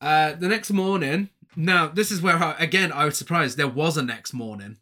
Uh, 0.00 0.32
the 0.34 0.48
next 0.48 0.70
morning, 0.70 1.28
now 1.56 1.88
this 1.88 2.10
is 2.10 2.20
where 2.20 2.36
I, 2.36 2.52
again 2.58 2.92
I 2.92 3.04
was 3.04 3.16
surprised 3.16 3.56
there 3.56 3.68
was 3.68 3.96
a 3.96 4.02
next 4.02 4.32
morning. 4.32 4.76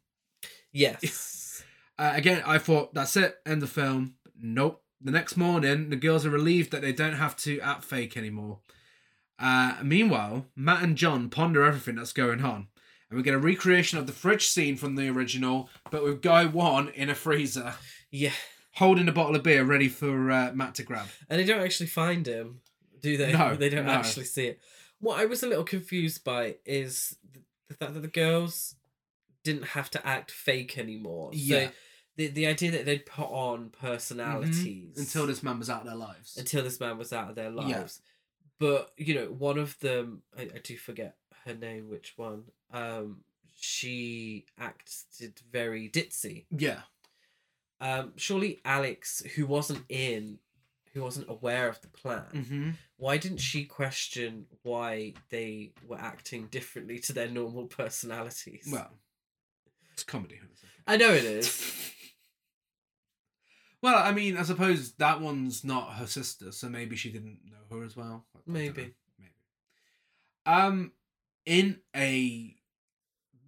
Yes. 0.72 1.62
Uh, 1.98 2.12
again, 2.14 2.42
I 2.46 2.58
thought 2.58 2.92
that's 2.92 3.16
it, 3.16 3.36
end 3.46 3.62
the 3.62 3.66
film. 3.66 4.14
Nope. 4.38 4.82
The 5.00 5.10
next 5.10 5.36
morning, 5.36 5.90
the 5.90 5.96
girls 5.96 6.24
are 6.24 6.30
relieved 6.30 6.70
that 6.70 6.82
they 6.82 6.92
don't 6.92 7.14
have 7.14 7.36
to 7.38 7.60
act 7.60 7.84
fake 7.84 8.16
anymore. 8.16 8.60
Uh, 9.38 9.76
meanwhile, 9.82 10.46
Matt 10.56 10.82
and 10.82 10.96
John 10.96 11.28
ponder 11.28 11.64
everything 11.64 11.96
that's 11.96 12.12
going 12.12 12.42
on, 12.42 12.68
and 13.10 13.16
we 13.16 13.22
get 13.22 13.34
a 13.34 13.38
recreation 13.38 13.98
of 13.98 14.06
the 14.06 14.12
fridge 14.12 14.46
scene 14.46 14.76
from 14.76 14.96
the 14.96 15.08
original, 15.08 15.68
but 15.90 16.02
with 16.02 16.22
Guy 16.22 16.46
One 16.46 16.88
in 16.88 17.10
a 17.10 17.14
freezer, 17.14 17.74
yeah, 18.10 18.32
holding 18.76 19.08
a 19.08 19.12
bottle 19.12 19.36
of 19.36 19.42
beer 19.42 19.64
ready 19.64 19.88
for 19.88 20.30
uh, 20.30 20.52
Matt 20.54 20.74
to 20.76 20.82
grab. 20.82 21.08
and 21.28 21.38
they 21.38 21.44
don't 21.44 21.60
actually 21.62 21.88
find 21.88 22.26
him, 22.26 22.60
do 23.00 23.16
they? 23.18 23.32
No, 23.32 23.54
they 23.54 23.68
don't 23.68 23.86
no. 23.86 23.92
actually 23.92 24.24
see 24.24 24.46
it. 24.46 24.60
What 24.98 25.20
I 25.20 25.26
was 25.26 25.42
a 25.42 25.46
little 25.46 25.64
confused 25.64 26.24
by 26.24 26.56
is 26.64 27.16
the 27.68 27.74
fact 27.74 27.92
that 27.92 28.00
the 28.00 28.08
girls 28.08 28.76
didn't 29.44 29.64
have 29.68 29.90
to 29.90 30.06
act 30.06 30.30
fake 30.30 30.78
anymore. 30.78 31.30
Yeah. 31.34 31.68
The 32.16 32.28
the 32.28 32.46
idea 32.46 32.70
that 32.72 32.84
they'd 32.86 33.06
put 33.06 33.28
on 33.30 33.70
personalities 33.70 34.90
Mm-hmm. 34.92 35.00
Until 35.00 35.26
this 35.26 35.42
man 35.42 35.58
was 35.58 35.68
out 35.70 35.80
of 35.82 35.86
their 35.86 35.94
lives. 35.96 36.36
until 36.36 36.62
this 36.64 36.80
man 36.80 36.98
was 36.98 37.12
out 37.12 37.28
of 37.30 37.34
their 37.36 37.50
Yeah. 37.50 37.78
lives. 37.80 38.00
But 38.58 38.92
you 38.96 39.14
know, 39.14 39.26
one 39.26 39.58
of 39.58 39.78
them 39.80 40.22
I, 40.36 40.42
I 40.42 40.60
do 40.62 40.76
forget 40.76 41.16
her 41.44 41.54
name, 41.54 41.88
which 41.88 42.14
one? 42.16 42.44
Um 42.72 43.24
she 43.58 44.46
acted 44.58 45.40
very 45.50 45.88
ditzy. 45.88 46.46
Yeah. 46.50 46.80
Um 47.80 48.12
surely 48.16 48.60
Alex, 48.64 49.22
who 49.34 49.46
wasn't 49.46 49.84
in 49.88 50.38
who 50.94 51.02
wasn't 51.02 51.28
aware 51.28 51.68
of 51.68 51.80
the 51.82 51.88
plan, 51.88 52.24
Mm-hmm. 52.32 52.70
why 52.96 53.18
didn't 53.18 53.38
she 53.50 53.64
question 53.66 54.46
why 54.62 55.12
they 55.28 55.72
were 55.86 55.98
acting 56.00 56.46
differently 56.46 56.98
to 57.00 57.12
their 57.12 57.28
normal 57.28 57.66
personalities? 57.80 58.66
Well, 58.72 58.92
it's 59.92 60.04
comedy. 60.04 60.36
huh? 60.40 60.48
It's 60.52 60.62
okay. 60.64 60.72
I 60.86 60.96
know 60.96 61.12
it 61.12 61.24
is. 61.24 61.92
Well, 63.86 64.02
I 64.02 64.10
mean, 64.10 64.36
I 64.36 64.42
suppose 64.42 64.94
that 64.94 65.20
one's 65.20 65.62
not 65.62 65.92
her 65.92 66.08
sister, 66.08 66.50
so 66.50 66.68
maybe 66.68 66.96
she 66.96 67.08
didn't 67.08 67.38
know 67.44 67.76
her 67.78 67.84
as 67.84 67.96
well. 67.96 68.26
I 68.34 68.40
Maybe. 68.44 68.94
Maybe. 69.16 69.30
Um, 70.44 70.90
in 71.44 71.78
a 71.94 72.56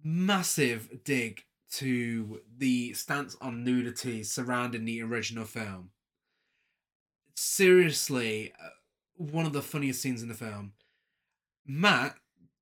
massive 0.01 1.03
dig 1.03 1.43
to 1.71 2.39
the 2.57 2.93
stance 2.93 3.35
on 3.41 3.65
nudity 3.65 4.23
surrounding 4.23 4.85
the 4.85 5.01
original 5.01 5.43
film. 5.43 5.89
Seriously, 7.35 8.53
uh, 8.63 8.69
one 9.17 9.45
of 9.45 9.51
the 9.51 9.61
funniest 9.61 10.01
scenes 10.01 10.21
in 10.21 10.29
the 10.29 10.35
film. 10.35 10.71
Matt 11.67 12.15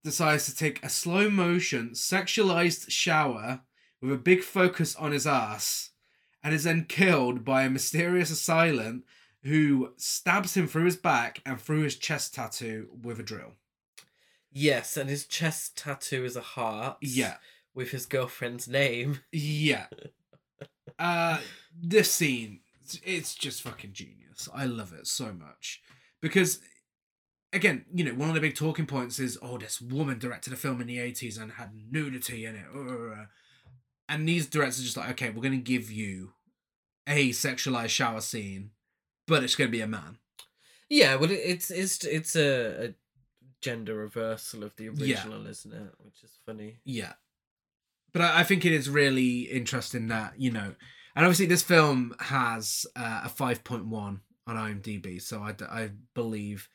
decides 0.03 0.47
to 0.47 0.55
take 0.55 0.83
a 0.83 0.89
slow 0.89 1.29
motion, 1.29 1.91
sexualized 1.91 2.89
shower 2.89 3.61
with 4.01 4.13
a 4.13 4.17
big 4.17 4.41
focus 4.41 4.95
on 4.95 5.11
his 5.11 5.27
ass, 5.27 5.91
and 6.47 6.55
is 6.55 6.63
then 6.63 6.85
killed 6.85 7.43
by 7.43 7.63
a 7.63 7.69
mysterious 7.69 8.31
assailant 8.31 9.03
who 9.43 9.91
stabs 9.97 10.55
him 10.55 10.65
through 10.65 10.85
his 10.85 10.95
back 10.95 11.41
and 11.45 11.59
through 11.59 11.81
his 11.81 11.97
chest 11.97 12.33
tattoo 12.35 12.87
with 13.03 13.19
a 13.19 13.23
drill. 13.23 13.51
Yes, 14.49 14.95
and 14.95 15.09
his 15.09 15.25
chest 15.25 15.77
tattoo 15.77 16.23
is 16.23 16.37
a 16.37 16.41
heart. 16.41 16.95
Yeah. 17.01 17.35
With 17.75 17.91
his 17.91 18.05
girlfriend's 18.05 18.65
name. 18.67 19.19
Yeah. 19.33 19.87
Uh 20.99 21.39
this 21.79 22.11
scene 22.11 22.61
it's- 23.03 23.35
just 23.35 23.61
fucking 23.61 23.91
genius. 23.93 24.47
I 24.53 24.65
love 24.65 24.93
it 24.93 25.05
so 25.05 25.31
much. 25.33 25.81
Because 26.21 26.59
again, 27.53 27.85
you 27.93 28.03
know, 28.05 28.13
one 28.13 28.29
of 28.29 28.35
the 28.35 28.41
big 28.41 28.55
talking 28.55 28.87
points 28.87 29.19
is 29.19 29.37
oh 29.41 29.57
this 29.57 29.79
woman 29.81 30.17
directed 30.17 30.53
a 30.53 30.55
film 30.55 30.79
in 30.81 30.87
the 30.87 30.97
80s 30.97 31.39
and 31.39 31.51
had 31.51 31.71
nudity 31.91 32.45
in 32.45 32.55
it. 32.55 32.65
uh, 32.73 33.25
And 34.09 34.27
these 34.27 34.47
directors 34.47 34.79
are 34.79 34.83
just 34.85 34.97
like, 34.97 35.09
okay, 35.11 35.29
we're 35.29 35.41
going 35.43 35.51
to 35.51 35.57
give 35.57 35.91
you 35.91 36.31
a 37.07 37.29
sexualized 37.29 37.89
shower 37.89 38.21
scene, 38.21 38.71
but 39.27 39.43
it's 39.43 39.55
going 39.55 39.69
to 39.69 39.77
be 39.77 39.81
a 39.81 39.87
man. 39.87 40.17
Yeah, 40.89 41.15
well, 41.15 41.31
it's 41.31 41.69
it's 41.71 42.03
it's 42.03 42.35
a, 42.35 42.85
a 42.89 42.93
gender 43.61 43.95
reversal 43.95 44.63
of 44.63 44.75
the 44.75 44.85
Yeah. 44.85 45.15
original, 45.15 45.47
isn't 45.47 45.73
it? 45.73 45.93
Which 46.03 46.23
is 46.23 46.37
funny. 46.45 46.77
Yeah. 46.85 47.13
But 48.13 48.21
I, 48.21 48.39
I 48.39 48.43
think 48.43 48.65
it 48.65 48.71
is 48.71 48.89
really 48.89 49.41
interesting 49.41 50.07
that, 50.07 50.39
you 50.39 50.51
know, 50.51 50.75
and 51.15 51.25
obviously 51.25 51.45
this 51.47 51.63
film 51.63 52.15
has 52.19 52.85
uh, 52.95 53.21
a 53.25 53.29
5.1 53.29 53.91
on 53.91 54.21
IMDb. 54.47 55.21
So 55.21 55.41
I 55.41 55.55
I 55.69 55.91
believe 56.13 56.69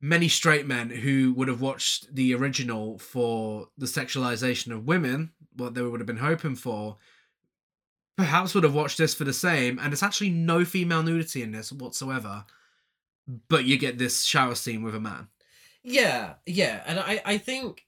many 0.00 0.28
straight 0.28 0.66
men 0.66 0.90
who 0.90 1.32
would 1.34 1.48
have 1.48 1.60
watched 1.60 2.14
the 2.14 2.34
original 2.34 2.98
for 2.98 3.68
the 3.78 3.86
sexualization 3.86 4.72
of 4.72 4.84
women, 4.86 5.32
what 5.56 5.74
they 5.74 5.82
would 5.82 6.00
have 6.00 6.06
been 6.06 6.16
hoping 6.18 6.54
for, 6.56 6.98
perhaps 8.16 8.54
would 8.54 8.64
have 8.64 8.74
watched 8.74 8.98
this 8.98 9.14
for 9.14 9.24
the 9.24 9.32
same. 9.32 9.78
And 9.78 9.92
it's 9.92 10.02
actually 10.02 10.30
no 10.30 10.64
female 10.64 11.02
nudity 11.02 11.42
in 11.42 11.52
this 11.52 11.72
whatsoever. 11.72 12.44
But 13.48 13.64
you 13.64 13.78
get 13.78 13.98
this 13.98 14.24
shower 14.24 14.54
scene 14.54 14.82
with 14.82 14.94
a 14.94 15.00
man. 15.00 15.28
Yeah, 15.82 16.34
yeah, 16.46 16.82
and 16.86 17.00
I 17.00 17.20
I 17.24 17.38
think 17.38 17.86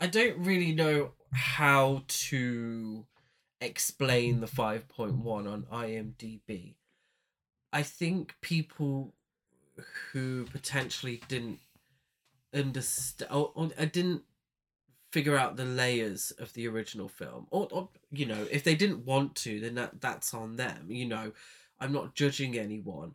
I 0.00 0.06
don't 0.06 0.38
really 0.38 0.72
know 0.72 1.12
how 1.32 2.04
to 2.06 3.06
explain 3.60 4.40
the 4.40 4.46
five 4.46 4.88
point 4.88 5.16
one 5.16 5.46
on 5.46 5.66
IMDb. 5.72 6.74
I 7.72 7.82
think 7.82 8.36
people 8.40 9.14
who 10.12 10.44
potentially 10.46 11.22
didn't 11.28 11.58
understand 12.54 13.30
or, 13.32 13.52
or 13.54 13.70
uh, 13.78 13.84
didn't 13.86 14.22
figure 15.12 15.36
out 15.36 15.56
the 15.56 15.64
layers 15.64 16.32
of 16.38 16.52
the 16.54 16.66
original 16.66 17.06
film 17.06 17.46
or, 17.50 17.68
or 17.70 17.88
you 18.10 18.24
know 18.26 18.46
if 18.50 18.64
they 18.64 18.74
didn't 18.74 19.04
want 19.04 19.34
to 19.34 19.60
then 19.60 19.74
that 19.74 20.00
that's 20.00 20.32
on 20.32 20.56
them 20.56 20.86
you 20.88 21.06
know 21.06 21.30
i'm 21.78 21.92
not 21.92 22.14
judging 22.14 22.56
anyone 22.58 23.14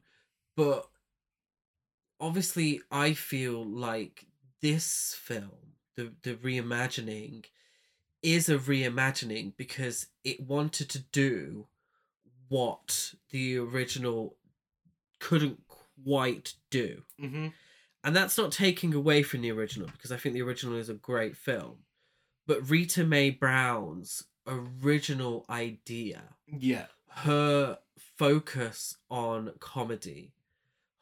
but 0.56 0.88
obviously 2.20 2.82
i 2.92 3.14
feel 3.14 3.66
like 3.66 4.26
this 4.62 5.16
film 5.20 5.74
the 5.96 6.12
the 6.24 6.36
reimagining 6.36 7.46
is 8.22 8.48
a 8.50 8.58
reimagining 8.58 9.54
because 9.58 10.08
it 10.24 10.40
wanted 10.42 10.90
to 10.90 11.00
do 11.12 11.66
what 12.50 13.14
the 13.32 13.58
original 13.58 14.36
couldn't 15.20 15.60
quite 16.04 16.54
do 16.70 17.02
Mm-hmm. 17.22 17.48
and 18.04 18.16
that's 18.16 18.38
not 18.38 18.52
taking 18.52 18.94
away 18.94 19.24
from 19.24 19.42
the 19.42 19.52
original 19.52 19.88
because 19.92 20.12
I 20.12 20.18
think 20.18 20.34
the 20.34 20.44
original 20.44 20.78
is 20.78 20.90
a 20.90 20.94
great 20.94 21.36
film. 21.36 21.78
But 22.48 22.68
Rita 22.70 23.04
Mae 23.04 23.30
Brown's 23.30 24.24
original 24.48 25.46
idea, 25.50 26.36
Yeah. 26.48 26.88
her 27.10 27.80
focus 27.98 28.98
on 29.12 29.54
comedy, 29.60 30.32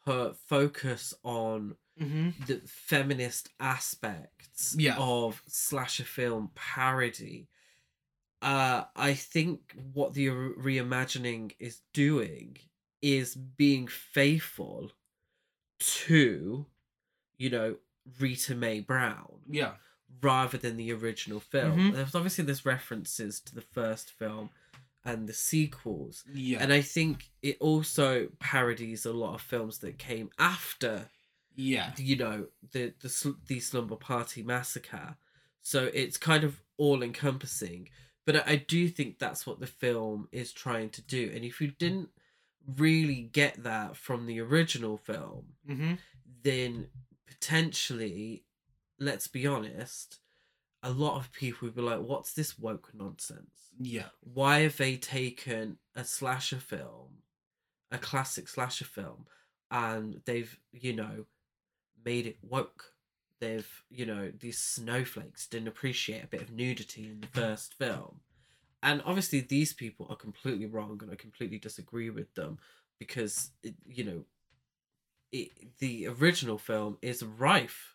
her 0.06 0.34
focus 0.34 1.14
on 1.24 1.78
Mm-hmm. 2.02 2.44
the 2.46 2.60
feminist 2.66 3.50
aspects 3.58 4.76
Yeah. 4.78 4.98
of 4.98 5.42
slasher 5.48 6.04
film 6.04 6.52
parody. 6.54 7.48
Uh, 8.42 8.84
I 8.98 9.14
think 9.14 9.74
what 9.94 10.14
the 10.14 10.28
re- 10.30 10.82
reimagining 10.82 11.56
is 11.58 11.80
doing 11.94 12.58
is 13.02 13.34
being 13.36 13.88
faithful 13.88 14.92
to, 15.80 16.66
you 17.38 17.50
know, 17.50 17.78
Rita 18.20 18.56
Mae 18.56 18.82
Brown 18.82 19.40
Yeah. 19.50 19.76
Rather 20.22 20.58
than 20.58 20.78
the 20.78 20.92
original 20.94 21.40
film. 21.40 21.78
Mhm. 21.92 21.94
There's 21.94 22.16
obviously 22.16 22.44
there's 22.46 22.66
references 22.66 23.40
to 23.42 23.56
the 23.56 23.62
first 23.62 24.10
film 24.12 24.50
and 25.04 25.28
the 25.30 25.34
sequels, 25.34 26.24
Yeah. 26.34 26.64
and 26.64 26.74
I 26.74 26.82
think 26.82 27.30
it 27.44 27.58
also 27.60 28.30
parodies 28.40 29.06
a 29.06 29.14
lot 29.14 29.36
of 29.36 29.42
films 29.42 29.78
that 29.80 30.00
came 30.00 30.30
after 30.40 31.10
yeah. 31.58 31.94
you 31.98 32.16
know 32.18 32.48
the 32.72 32.94
the 33.02 33.36
the 33.48 33.60
slumber 33.62 33.96
party 33.96 34.44
massacre 34.44 35.16
so 35.62 35.90
it's 35.94 36.18
kind 36.18 36.44
of 36.44 36.60
all 36.78 37.02
encompassing 37.02 37.88
but 38.26 38.36
I, 38.36 38.44
I 38.54 38.56
do 38.58 38.90
think 38.90 39.20
that's 39.20 39.46
what 39.48 39.60
the 39.62 39.68
film 39.68 40.28
is 40.34 40.52
trying 40.52 40.90
to 40.90 41.02
do 41.02 41.32
and 41.34 41.46
if 41.46 41.62
you 41.62 41.68
didn't 41.80 42.10
really 42.78 43.22
get 43.22 43.64
that 43.64 43.96
from 43.96 44.26
the 44.26 44.42
original 44.42 44.98
film 44.98 45.46
Mm-hmm. 45.70 45.94
then 46.44 46.88
potentially 47.28 48.44
let's 49.00 49.28
be 49.28 49.46
honest 49.48 50.20
a 50.84 50.90
lot 50.92 51.18
of 51.18 51.32
people 51.32 51.68
would 51.68 51.76
be 51.76 51.82
like 51.82 52.00
what's 52.00 52.34
this 52.34 52.58
woke 52.60 52.92
nonsense 52.94 53.72
Yeah. 53.80 54.10
why 54.22 54.60
have 54.62 54.78
they 54.78 54.98
taken 54.98 55.78
a 55.96 56.04
slasher 56.04 56.60
film, 56.60 57.24
a 57.92 57.98
classic 57.98 58.48
slasher 58.48 58.86
film, 58.86 59.26
and 59.72 60.22
they've, 60.26 60.60
you 60.72 60.94
know, 60.94 61.26
made 62.04 62.26
it 62.28 62.38
woke? 62.42 62.94
They've, 63.40 63.84
you 63.90 64.06
know, 64.06 64.32
these 64.38 64.60
snowflakes 64.60 65.48
didn't 65.48 65.68
appreciate 65.68 66.24
a 66.24 66.28
bit 66.28 66.42
of 66.42 66.52
nudity 66.52 67.06
in 67.06 67.22
the 67.22 67.28
first 67.28 67.74
film. 67.74 68.22
And 68.84 69.02
obviously, 69.06 69.42
these 69.42 69.74
people 69.74 70.06
are 70.10 70.16
completely 70.16 70.66
wrong, 70.68 71.00
and 71.02 71.12
I 71.12 71.16
completely 71.16 71.58
disagree 71.58 72.10
with 72.10 72.34
them 72.36 72.60
because, 73.00 73.52
it, 73.64 73.76
you 73.86 74.04
know, 74.04 74.26
it, 75.32 75.78
the 75.80 76.08
original 76.08 76.58
film 76.58 76.98
is 77.02 77.24
rife. 77.24 77.95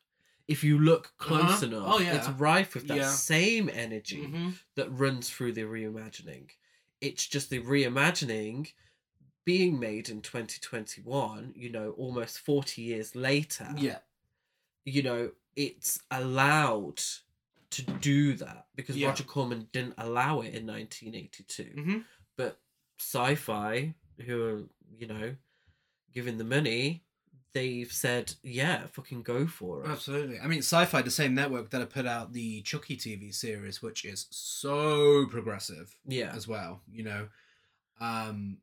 If 0.50 0.64
you 0.64 0.78
look 0.78 1.04
close 1.16 1.62
Uh-huh. 1.62 1.66
enough, 1.66 1.84
Oh, 1.86 1.98
yeah. 2.00 2.16
it's 2.16 2.28
rife 2.28 2.74
with 2.74 2.88
that 2.88 2.96
Yeah. 2.96 3.10
same 3.12 3.68
energy 3.68 4.22
Mm-hmm. 4.26 4.50
that 4.74 4.88
runs 4.90 5.30
through 5.30 5.52
the 5.52 5.62
reimagining. 5.62 6.50
It's 7.00 7.26
just 7.34 7.50
the 7.50 7.60
reimagining 7.60 8.72
being 9.44 9.78
made 9.78 10.08
in 10.08 10.20
2021, 10.22 11.52
you 11.56 11.70
know, 11.70 11.92
almost 11.92 12.38
40 12.40 12.82
years 12.82 13.14
later. 13.14 13.68
Yeah. 13.76 14.00
You 14.84 15.02
know, 15.02 15.32
it's 15.56 16.00
allowed 16.10 17.00
to 17.70 17.82
do 17.82 18.34
that 18.34 18.66
because 18.74 18.96
Yeah. 18.96 19.08
Roger 19.08 19.24
Corman 19.24 19.68
didn't 19.72 19.94
allow 19.98 20.40
it 20.40 20.52
in 20.54 20.66
1982. 20.66 21.64
Mm-hmm. 21.76 21.98
But 22.36 22.60
Syfy, 22.98 23.94
who 24.26 24.36
are, 24.44 24.62
you 24.98 25.06
know, 25.06 25.36
giving 26.12 26.38
the 26.38 26.44
money, 26.44 27.04
they've 27.52 27.90
said, 27.92 28.34
yeah, 28.42 28.86
fucking 28.92 29.22
go 29.22 29.46
for 29.46 29.82
it. 29.84 29.88
Absolutely. 29.88 30.38
I 30.38 30.46
mean, 30.46 30.60
Syfy, 30.60 31.04
the 31.04 31.10
same 31.10 31.34
network 31.34 31.70
that 31.70 31.80
have 31.80 31.90
put 31.90 32.06
out 32.06 32.32
the 32.32 32.62
Chucky 32.62 32.96
TV 32.96 33.34
series, 33.34 33.82
which 33.82 34.04
is 34.04 34.26
so 34.30 35.26
progressive 35.26 35.96
Yeah. 36.06 36.32
as 36.34 36.46
well. 36.46 36.82
You 36.90 37.04
know, 37.04 37.28
um, 38.00 38.58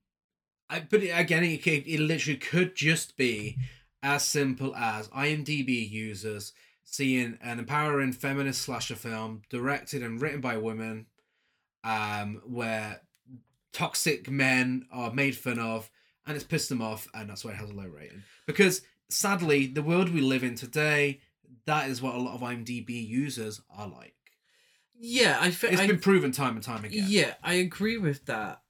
I 0.70 0.80
but 0.82 1.02
again, 1.02 1.44
it, 1.44 1.66
it 1.68 2.00
literally 2.00 2.38
could 2.38 2.76
just 2.76 3.18
be 3.18 3.58
as 4.04 4.24
simple 4.24 4.76
as 4.76 5.08
IMDb 5.10 5.90
users 5.90 6.54
seeing 6.84 7.38
an 7.42 7.60
empowering 7.60 8.14
feminist 8.14 8.62
slasher 8.62 8.96
film 8.96 9.42
directed 9.50 10.02
and 10.02 10.22
written 10.22 10.40
by 10.40 10.56
women, 10.58 11.06
um, 11.84 12.42
where 12.46 13.02
toxic 13.74 14.30
men 14.30 14.86
are 14.92 15.12
made 15.14 15.36
fun 15.36 15.60
of, 15.60 15.90
and 16.28 16.36
it's 16.36 16.46
pissed 16.46 16.70
them 16.70 16.82
off, 16.82 17.08
and 17.14 17.30
that's 17.30 17.44
why 17.44 17.52
it 17.52 17.58
has 17.58 17.70
a 17.70 17.74
low 17.74 17.88
rating. 17.88 18.24
Because 18.46 18.82
sadly, 19.10 19.68
the 19.68 19.82
world 19.82 20.10
we 20.14 20.22
live 20.22 20.44
in 20.44 20.56
today, 20.56 21.22
that 21.66 21.90
is 21.90 22.02
what 22.02 22.16
a 22.16 22.20
lot 22.20 22.36
of 22.36 22.42
IMDb 22.42 23.06
users 23.08 23.62
are 23.76 23.88
like. 23.88 24.14
Yeah, 25.00 25.38
I 25.40 25.52
feel 25.52 25.72
It's 25.72 25.86
been 25.86 26.00
proven 26.00 26.32
time 26.32 26.56
and 26.56 26.64
time 26.64 26.84
again. 26.84 27.06
Yeah, 27.08 27.36
I 27.44 27.56
agree 27.56 27.98
with 27.98 28.26
that. 28.26 28.62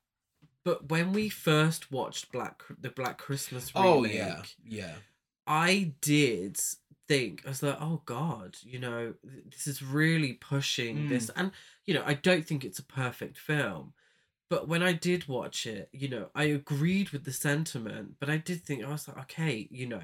But 0.63 0.89
when 0.89 1.13
we 1.13 1.29
first 1.29 1.91
watched 1.91 2.31
Black 2.31 2.61
the 2.81 2.89
Black 2.89 3.17
Christmas 3.17 3.73
remake, 3.73 3.89
Oh 3.89 4.05
yeah, 4.05 4.41
yeah, 4.65 4.95
I 5.45 5.93
did 6.01 6.59
think 7.07 7.43
I 7.45 7.49
was 7.49 7.63
like, 7.63 7.77
oh 7.79 8.01
god, 8.05 8.57
you 8.63 8.77
know, 8.77 9.13
this 9.49 9.65
is 9.67 9.81
really 9.81 10.34
pushing 10.34 10.97
Mm. 11.05 11.09
this, 11.09 11.29
and 11.38 11.51
you 11.85 11.93
know, 11.93 12.03
I 12.05 12.15
don't 12.15 12.45
think 12.45 12.65
it's 12.65 12.79
a 12.79 12.84
perfect 12.84 13.38
film. 13.38 13.93
But 14.49 14.67
when 14.67 14.81
I 14.81 14.93
did 14.93 15.27
watch 15.27 15.65
it, 15.65 15.89
you 15.91 16.07
know, 16.07 16.29
I 16.33 16.45
agreed 16.45 17.09
with 17.09 17.25
the 17.25 17.33
sentiment, 17.33 18.15
but 18.19 18.29
I 18.29 18.37
did 18.37 18.63
think 18.63 18.83
I 18.83 18.89
was 18.89 19.07
like, 19.07 19.17
okay, 19.23 19.67
you 19.69 19.85
know, 19.87 20.03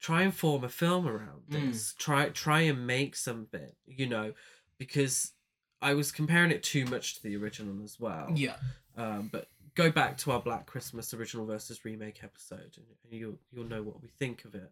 try 0.00 0.22
and 0.22 0.34
form 0.34 0.62
a 0.64 0.68
film 0.68 1.08
around 1.08 1.42
Mm. 1.48 1.70
this. 1.70 1.94
Try 1.98 2.28
try 2.28 2.60
and 2.62 2.86
make 2.86 3.16
something, 3.16 3.72
you 3.86 4.06
know, 4.06 4.34
because 4.78 5.32
I 5.80 5.94
was 5.94 6.12
comparing 6.12 6.50
it 6.50 6.62
too 6.62 6.84
much 6.84 7.14
to 7.16 7.22
the 7.22 7.36
original 7.36 7.82
as 7.82 7.98
well. 7.98 8.32
Yeah. 8.36 8.56
Um, 8.96 9.28
but 9.32 9.48
go 9.74 9.90
back 9.90 10.18
to 10.18 10.32
our 10.32 10.40
Black 10.42 10.66
Christmas 10.66 11.14
original 11.14 11.46
versus 11.46 11.84
remake 11.84 12.22
episode, 12.22 12.76
and, 12.76 12.86
and 13.04 13.12
you'll 13.12 13.38
you'll 13.50 13.64
know 13.68 13.82
what 13.82 14.02
we 14.02 14.08
think 14.08 14.44
of 14.44 14.54
it. 14.54 14.70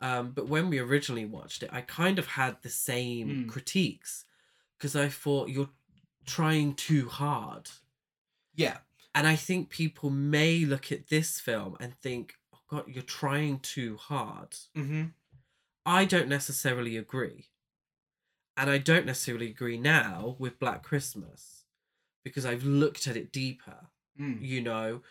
Um, 0.00 0.32
but 0.32 0.48
when 0.48 0.68
we 0.68 0.78
originally 0.78 1.24
watched 1.24 1.62
it, 1.62 1.70
I 1.72 1.80
kind 1.80 2.18
of 2.18 2.26
had 2.26 2.62
the 2.62 2.68
same 2.68 3.28
Mm. 3.28 3.48
critiques 3.48 4.26
because 4.76 4.94
I 4.94 5.08
thought 5.08 5.48
you're 5.48 5.70
trying 6.26 6.74
too 6.74 7.08
hard, 7.08 7.70
Yeah. 8.54 8.78
and 9.14 9.26
I 9.26 9.36
think 9.36 9.70
people 9.70 10.10
may 10.10 10.64
look 10.64 10.90
at 10.90 11.08
this 11.08 11.38
film 11.40 11.76
and 11.80 11.94
think, 12.00 12.34
"Oh 12.52 12.58
God, 12.68 12.84
you're 12.88 13.02
trying 13.02 13.60
too 13.60 13.96
hard." 13.96 14.52
Mm-hmm. 14.76 15.04
I 15.86 16.04
don't 16.04 16.28
necessarily 16.28 16.96
agree. 16.96 17.46
And 18.56 18.70
I 18.70 18.78
don't 18.78 19.06
necessarily 19.06 19.50
agree 19.50 19.76
now 19.78 20.36
with 20.38 20.58
Black 20.60 20.82
Christmas 20.82 21.64
because 22.24 22.46
I've 22.46 22.64
looked 22.64 23.06
at 23.06 23.16
it 23.16 23.32
deeper, 23.32 23.88
Mm. 24.18 24.40
you 24.40 24.60
know, 24.62 25.02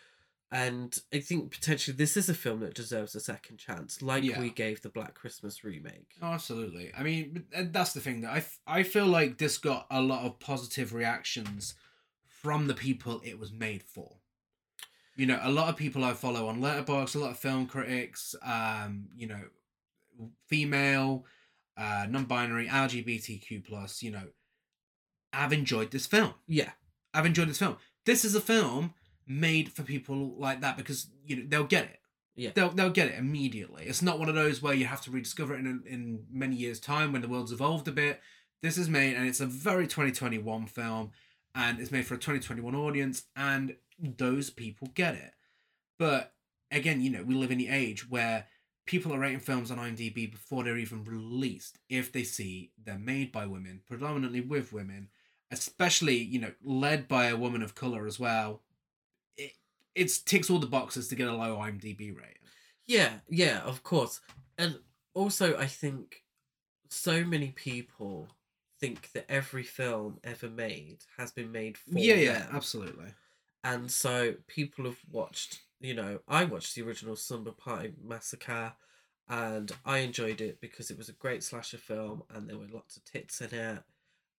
and 0.50 0.98
I 1.14 1.20
think 1.20 1.52
potentially 1.52 1.96
this 1.98 2.16
is 2.16 2.30
a 2.30 2.34
film 2.34 2.62
that 2.62 2.74
deserves 2.74 3.16
a 3.16 3.20
second 3.20 3.58
chance, 3.58 4.02
like 4.02 4.24
Yeah. 4.24 4.40
we 4.40 4.50
gave 4.50 4.82
the 4.82 4.90
Black 4.90 5.14
Christmas 5.14 5.64
remake. 5.64 6.16
Oh, 6.22 6.28
absolutely. 6.34 6.94
I 6.96 7.04
mean, 7.04 7.46
that's 7.52 7.94
the 7.94 8.00
thing 8.02 8.22
that 8.22 8.32
I, 8.32 8.38
f- 8.38 8.60
I 8.66 8.84
feel 8.84 9.06
like 9.08 9.38
this 9.40 9.58
got 9.58 9.88
a 9.92 10.02
lot 10.02 10.24
of 10.26 10.40
positive 10.40 10.94
reactions 10.94 11.76
from 12.44 12.68
the 12.68 12.74
people 12.74 13.22
it 13.24 13.40
was 13.40 13.52
made 13.52 13.84
for. 13.84 14.18
You 15.16 15.26
know, 15.28 15.40
a 15.42 15.52
lot 15.52 15.70
of 15.70 15.78
people 15.78 16.04
I 16.04 16.14
follow 16.14 16.48
on 16.48 16.60
Letterboxd, 16.60 17.16
a 17.16 17.20
lot 17.20 17.32
of 17.32 17.38
film 17.38 17.68
critics, 17.68 18.36
um, 18.44 19.06
you 19.16 19.28
know, 19.28 19.42
female, 20.48 21.26
uh, 21.78 22.06
non-binary, 22.10 22.68
LGBTQ 22.68 23.66
plus, 23.66 24.04
you 24.04 24.12
know, 24.12 24.28
I've 25.32 25.54
enjoyed 25.54 25.92
this 25.92 26.06
film. 26.06 26.34
Yeah. 26.48 26.72
I've 27.14 27.26
enjoyed 27.26 27.50
this 27.50 27.60
film. 27.60 27.78
This 28.06 28.26
is 28.26 28.36
a 28.36 28.42
film 28.42 28.94
made 29.28 29.72
for 29.72 29.84
people 29.84 30.36
like 30.38 30.62
that 30.62 30.78
because 30.78 31.08
you 31.26 31.38
know 31.38 31.44
they'll 31.48 31.64
get 31.64 31.86
it. 31.86 32.00
Yeah. 32.36 32.52
They'll 32.54 32.70
they'll 32.70 32.90
get 32.90 33.08
it 33.08 33.18
immediately. 33.18 33.86
It's 33.86 34.02
not 34.02 34.20
one 34.20 34.30
of 34.30 34.36
those 34.36 34.62
where 34.62 34.74
you 34.74 34.86
have 34.86 35.02
to 35.02 35.12
rediscover 35.12 35.56
it 35.56 35.60
in 35.60 35.84
in 35.88 36.26
many 36.32 36.56
years' 36.56 36.80
time 36.80 37.12
when 37.12 37.22
the 37.22 37.28
world's 37.28 37.52
evolved 37.52 37.88
a 37.88 37.92
bit. 37.92 38.20
This 38.62 38.78
is 38.78 38.90
made 38.90 39.16
and 39.16 39.28
it's 39.28 39.40
a 39.40 39.46
very 39.46 39.88
2021 39.88 40.68
film 40.68 41.12
and 41.56 41.80
it's 41.80 41.92
made 41.92 42.06
for 42.06 42.16
a 42.16 42.18
2021 42.18 42.76
audience 42.76 43.24
and 43.36 43.76
those 44.00 44.50
people 44.50 44.90
get 44.94 45.16
it. 45.16 45.34
But 46.00 46.34
again, 46.72 47.02
you 47.02 47.10
know, 47.10 47.24
we 47.24 47.36
live 47.36 47.52
in 47.52 47.58
the 47.58 47.70
age 47.70 48.10
where 48.10 48.48
people 48.86 49.14
are 49.14 49.20
rating 49.20 49.40
films 49.40 49.72
on 49.72 49.78
IMDb 49.78 50.30
before 50.30 50.64
they're 50.64 50.78
even 50.78 51.04
released 51.04 51.80
if 51.90 52.12
they 52.12 52.24
see 52.24 52.72
they're 52.84 52.98
made 52.98 53.32
by 53.32 53.46
women, 53.46 53.82
predominantly 53.88 54.42
with 54.42 54.74
women, 54.74 55.10
especially, 55.52 56.18
you 56.18 56.40
know, 56.40 56.52
led 56.64 57.08
by 57.08 57.28
a 57.28 57.38
woman 57.38 57.62
of 57.62 57.76
color 57.76 58.06
as 58.06 58.20
well. 58.20 58.62
It 59.38 59.54
it's 59.96 60.18
ticks 60.18 60.50
all 60.50 60.60
the 60.60 60.68
boxes 60.68 61.08
to 61.10 61.16
get 61.16 61.28
a 61.28 61.36
low 61.36 61.58
IMDb 61.58 62.16
rating. 62.16 62.44
Yeah, 62.86 63.20
yeah, 63.30 63.62
of 63.62 63.84
course. 63.84 64.20
And 64.58 64.80
also, 65.14 65.58
I 65.58 65.68
think 65.68 66.24
so 66.90 67.24
many 67.24 67.52
people 67.52 68.28
think 68.84 69.12
that 69.14 69.26
every 69.30 69.64
film 69.64 70.20
ever 70.26 70.50
made 70.50 70.98
has 71.18 71.32
been 71.32 71.52
made 71.54 71.78
for 71.78 71.98
yeah, 72.00 72.16
yeah, 72.16 72.46
absolutely. 72.52 73.14
and 73.64 73.90
so 73.90 74.34
people 74.48 74.84
have 74.84 75.00
watched 75.10 75.62
you 75.80 75.94
know 75.94 76.20
i 76.28 76.44
watched 76.44 76.76
the 76.76 76.82
original 76.82 77.16
slumber 77.16 77.52
party 77.52 77.94
massacre 78.04 78.74
and 79.30 79.72
i 79.86 80.00
enjoyed 80.00 80.42
it 80.42 80.60
because 80.60 80.92
it 80.92 80.98
was 80.98 81.08
a 81.08 81.14
great 81.14 81.44
slasher 81.44 81.78
film 81.78 82.24
and 82.34 82.50
there 82.50 82.58
were 82.58 82.68
lots 82.74 82.98
of 82.98 83.06
tits 83.06 83.40
in 83.40 83.54
it 83.58 83.84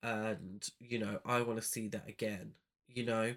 and 0.02 0.68
you 0.78 0.98
know 0.98 1.18
i 1.24 1.40
want 1.40 1.58
to 1.58 1.66
see 1.66 1.88
that 1.88 2.06
again 2.06 2.52
you 2.86 3.04
know 3.04 3.32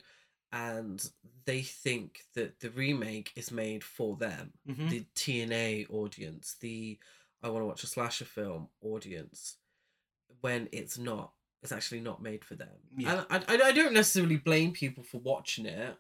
and 0.52 1.10
they 1.46 1.62
think 1.62 2.20
that 2.36 2.60
the 2.60 2.70
remake 2.72 3.32
is 3.38 3.50
made 3.52 3.84
for 3.84 4.18
them 4.18 4.52
Mhm. 4.68 4.90
the 4.90 5.06
tna 5.16 5.90
audience 5.90 6.56
the 6.60 7.00
i 7.42 7.50
want 7.50 7.62
to 7.62 7.66
watch 7.68 7.84
a 7.84 7.88
slasher 7.88 8.26
film 8.26 8.68
audience 8.82 9.56
when 10.42 10.68
it's 10.72 10.98
not 10.98 11.32
it's 11.64 11.72
actually 11.72 12.00
not 12.02 12.22
made 12.22 12.46
for 12.46 12.56
them 12.56 12.70
Yeah. 12.96 13.24
and 13.30 13.44
I, 13.48 13.56
I, 13.56 13.68
I 13.68 13.72
don't 13.72 13.94
necessarily 13.94 14.38
blame 14.38 14.72
people 14.72 15.04
for 15.04 15.18
watching 15.20 15.66
it 15.66 15.96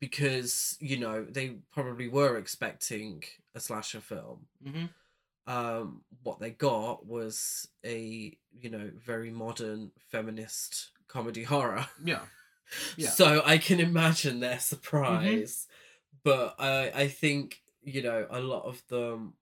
because 0.00 0.76
you 0.80 0.98
know 0.98 1.24
they 1.24 1.56
probably 1.72 2.08
were 2.08 2.36
expecting 2.36 3.22
a 3.54 3.60
slasher 3.60 4.00
film 4.00 4.46
Mm-hmm. 4.66 5.52
um 5.52 6.02
what 6.22 6.40
they 6.40 6.50
got 6.50 7.06
was 7.06 7.68
a 7.84 8.36
you 8.60 8.70
know 8.70 8.90
very 9.04 9.30
modern 9.30 9.92
feminist 10.10 10.90
comedy 11.08 11.44
horror 11.44 11.86
Yeah. 12.04 12.20
Yeah. 12.96 13.10
so 13.10 13.42
i 13.46 13.58
can 13.58 13.78
imagine 13.78 14.40
their 14.40 14.58
surprise 14.58 15.68
but 16.24 16.56
i 16.58 16.90
i 16.94 17.06
think 17.08 17.62
you 17.84 18.02
know 18.02 18.26
a 18.28 18.40
lot 18.40 18.64
of 18.64 18.82
them 18.88 19.34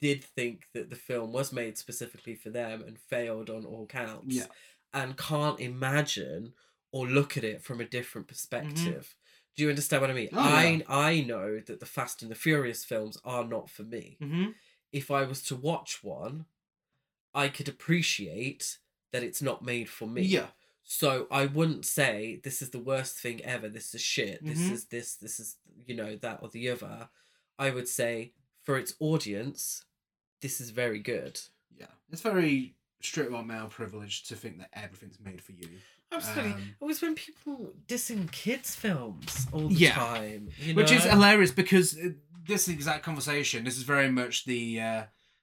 did 0.00 0.22
think 0.24 0.66
that 0.74 0.90
the 0.90 0.96
film 0.96 1.32
was 1.32 1.52
made 1.52 1.76
specifically 1.78 2.34
for 2.34 2.50
them 2.50 2.82
and 2.86 2.98
failed 2.98 3.50
on 3.50 3.64
all 3.64 3.86
counts 3.86 4.34
Yeah. 4.36 4.46
and 4.92 5.16
can't 5.16 5.58
imagine 5.60 6.52
or 6.92 7.06
look 7.06 7.36
at 7.36 7.44
it 7.44 7.62
from 7.62 7.80
a 7.80 7.84
different 7.84 8.28
perspective 8.28 9.14
do 9.56 9.64
you 9.64 9.68
understand 9.70 10.00
what 10.02 10.10
i 10.10 10.14
mean 10.14 10.28
Oh, 10.32 10.38
i 10.40 10.66
yeah. 10.66 10.82
i 10.88 11.20
know 11.20 11.60
that 11.66 11.80
the 11.80 11.86
fast 11.86 12.22
and 12.22 12.30
the 12.30 12.34
furious 12.36 12.84
films 12.84 13.18
are 13.24 13.44
not 13.44 13.68
for 13.68 13.82
me 13.82 14.16
Mm-hmm. 14.20 14.50
if 14.92 15.10
I 15.10 15.24
was 15.24 15.42
to 15.44 15.56
watch 15.56 16.02
one, 16.02 16.46
I 17.34 17.48
could 17.48 17.68
appreciate 17.68 18.78
that 19.12 19.22
it's 19.22 19.42
not 19.42 19.62
made 19.64 19.88
for 19.88 20.06
me. 20.08 20.22
Yeah. 20.22 20.48
So 20.82 21.26
I 21.30 21.44
wouldn't 21.46 21.84
say 21.84 22.40
this 22.42 22.62
is 22.62 22.70
the 22.70 22.78
worst 22.78 23.16
thing 23.18 23.42
ever. 23.44 23.68
This 23.68 23.94
is 23.94 24.00
shit. 24.00 24.42
This 24.44 24.58
Mhm. 24.60 24.72
is 24.72 24.84
this. 24.86 25.14
This 25.16 25.38
is 25.38 25.56
you 25.86 25.94
know 25.94 26.16
that 26.16 26.38
or 26.42 26.48
the 26.48 26.70
other. 26.70 27.10
I 27.58 27.68
would 27.70 27.88
say 27.88 28.32
for 28.62 28.78
its 28.78 28.94
audience, 28.98 29.84
this 30.40 30.60
is 30.60 30.70
very 30.70 30.98
good. 31.00 31.40
Yeah. 31.78 31.86
It's 32.10 32.20
very 32.22 32.74
straight 33.00 33.30
white 33.30 33.46
male 33.46 33.68
privilege 33.68 34.24
to 34.24 34.34
think 34.34 34.58
that 34.58 34.70
everything's 34.72 35.18
made 35.20 35.40
for 35.40 35.52
you. 35.52 35.68
Absolutely. 36.10 36.52
Um, 36.52 36.74
it 36.80 36.84
was 36.84 37.02
when 37.02 37.14
people 37.14 37.72
dissing 37.86 38.30
kids 38.32 38.74
films 38.74 39.46
all 39.52 39.68
the 39.68 39.74
Yeah. 39.74 39.92
time. 39.94 40.48
You 40.58 40.74
Which 40.74 40.90
is 40.90 41.04
hilarious 41.04 41.50
because 41.52 41.96
uh, 41.98 42.10
this 42.46 42.66
exact 42.68 43.04
conversation, 43.04 43.64
this 43.64 43.76
is 43.76 43.82
very 43.82 44.10
much 44.10 44.44
the 44.46 44.80
uh, 44.80 45.02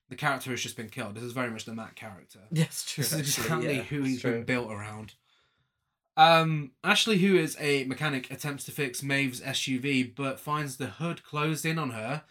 the 0.10 0.16
character 0.16 0.50
who's 0.50 0.64
just 0.64 0.76
been 0.78 0.90
killed. 0.90 1.16
This 1.16 1.24
is 1.24 1.34
very 1.34 1.50
much 1.52 1.66
the 1.66 1.74
Matt 1.76 1.96
character. 1.96 2.40
Yes, 2.52 2.84
true. 2.88 3.04
This 3.04 3.14
is 3.14 3.38
exactly 3.38 3.76
yeah, 3.78 3.82
who 3.84 4.00
it's 4.00 4.08
he's 4.08 4.22
true. 4.22 4.32
been 4.32 4.44
built 4.44 4.72
around. 4.72 5.14
Um, 6.18 6.72
Ashley, 6.84 7.18
who 7.18 7.36
is 7.36 7.58
a 7.60 7.84
mechanic, 7.86 8.32
attempts 8.32 8.64
to 8.66 8.72
fix 8.72 9.04
Maeve's 9.04 9.42
SUV, 9.42 10.16
but 10.16 10.40
finds 10.40 10.78
the 10.78 10.88
hood 10.88 11.24
closed 11.24 11.66
in 11.66 11.78
on 11.78 11.90
her 11.92 12.24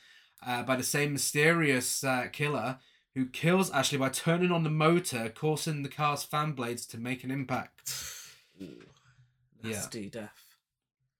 uh, 0.47 0.62
by 0.62 0.77
the 0.77 0.83
same 0.83 1.12
mysterious 1.12 2.05
uh, 2.05 2.27
killer 2.33 2.79
who 3.15 3.27
kills 3.27 3.71
Ashley 3.71 3.99
by 3.99 4.09
turning 4.09 4.51
on 4.51 4.65
the 4.65 4.71
motor, 4.71 5.29
causing 5.35 5.83
the 5.83 5.89
car's 5.89 6.25
fan 6.25 6.53
blades 6.53 6.85
to 6.87 6.99
make 6.99 7.23
an 7.25 7.31
impact. 7.31 7.93
Ooh, 8.61 8.85
Yeah. 9.62 9.71
nasty 9.77 10.11
death. 10.11 10.57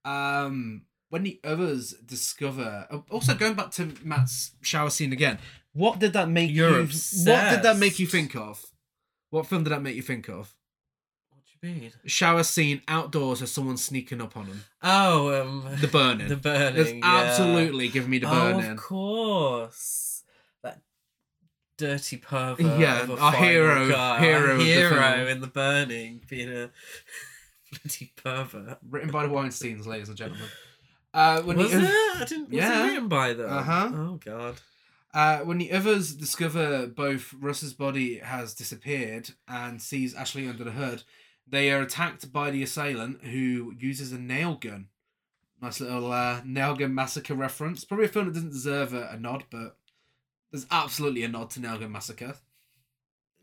Um, 0.03 0.83
when 1.09 1.23
the 1.23 1.39
others 1.43 1.93
discover, 2.05 2.87
oh, 2.91 3.05
also 3.09 3.33
going 3.33 3.53
back 3.55 3.71
to 3.71 3.93
Matt's 4.03 4.51
shower 4.61 4.89
scene 4.89 5.13
again, 5.13 5.39
what 5.73 5.99
did 5.99 6.13
that 6.13 6.29
make 6.29 6.51
You're 6.51 6.81
you? 6.81 6.87
What 7.25 7.51
did 7.51 7.63
that 7.63 7.77
make 7.77 7.99
you 7.99 8.07
think 8.07 8.35
of? 8.35 8.65
What 9.29 9.47
film 9.47 9.63
did 9.63 9.71
that 9.71 9.81
make 9.81 9.95
you 9.95 10.01
think 10.01 10.29
of? 10.29 10.53
Mean? 11.65 11.91
shower 12.05 12.43
scene 12.43 12.81
outdoors 12.87 13.41
as 13.41 13.51
someone 13.51 13.77
sneaking 13.77 14.21
up 14.21 14.37
on 14.37 14.45
him. 14.45 14.63
Oh, 14.83 15.41
um, 15.41 15.67
The 15.81 15.87
burning. 15.87 16.27
the 16.29 16.35
burning. 16.35 16.79
It's 16.81 16.91
yeah. 16.93 17.01
absolutely 17.03 17.87
giving 17.89 18.09
me 18.09 18.19
the 18.19 18.27
Oh, 18.27 18.31
burning. 18.53 18.71
of 18.71 18.77
course. 18.77 20.23
That 20.63 20.81
dirty 21.77 22.17
pervert. 22.17 22.59
Yeah, 22.79 23.05
a 23.07 23.15
our 23.17 23.31
hero- 23.33 23.89
guy, 23.89 24.19
hero 24.19 24.39
our 24.39 24.51
of 24.51 24.59
the 24.59 25.27
in 25.31 25.41
the 25.41 25.47
burning, 25.47 26.21
being 26.29 26.49
a 26.49 26.69
bloody 27.71 28.13
pervert. 28.15 28.77
Written 28.89 29.11
by 29.11 29.25
the 29.27 29.33
Weinsteins, 29.33 29.85
ladies 29.85 30.09
and 30.09 30.17
gentlemen. 30.17 30.47
Uh, 31.13 31.41
when 31.43 31.57
was 31.57 31.71
the, 31.71 31.79
it? 31.81 31.89
I 32.21 32.25
didn't. 32.27 32.49
Was 32.49 32.57
Yeah. 32.57 32.83
it 32.83 32.87
written 32.91 33.07
by 33.07 33.33
them? 33.33 33.49
Uh-huh. 33.51 33.89
Oh 33.93 34.19
God. 34.23 34.55
Uh, 35.13 35.39
when 35.39 35.57
the 35.59 35.71
others 35.71 36.13
discover 36.13 36.87
both 36.87 37.33
Russ's 37.39 37.73
body 37.73 38.17
has 38.19 38.53
disappeared 38.53 39.29
and 39.47 39.81
sees 39.81 40.13
Ashley 40.13 40.45
under 40.45 40.65
the 40.65 40.71
hood, 40.71 41.03
they 41.47 41.71
are 41.71 41.81
attacked 41.81 42.31
by 42.33 42.51
the 42.51 42.63
assailant 42.63 43.23
who 43.23 43.73
uses 43.79 44.11
a 44.11 44.19
nail 44.19 44.55
gun. 44.55 44.87
Nice 45.61 45.79
little 45.79 46.11
uh, 46.11 46.41
nail 46.45 46.75
gun 46.75 46.93
massacre 46.93 47.33
reference. 47.35 47.85
Probably 47.85 48.05
a 48.05 48.09
film 48.09 48.25
that 48.25 48.33
doesn't 48.33 48.51
deserve 48.51 48.93
a, 48.93 49.09
a 49.11 49.17
nod, 49.17 49.45
but 49.49 49.77
there's 50.51 50.65
absolutely 50.69 51.23
a 51.23 51.27
nod 51.27 51.49
to 51.51 51.59
nail 51.61 51.77
gun 51.77 51.91
massacre. 51.91 52.35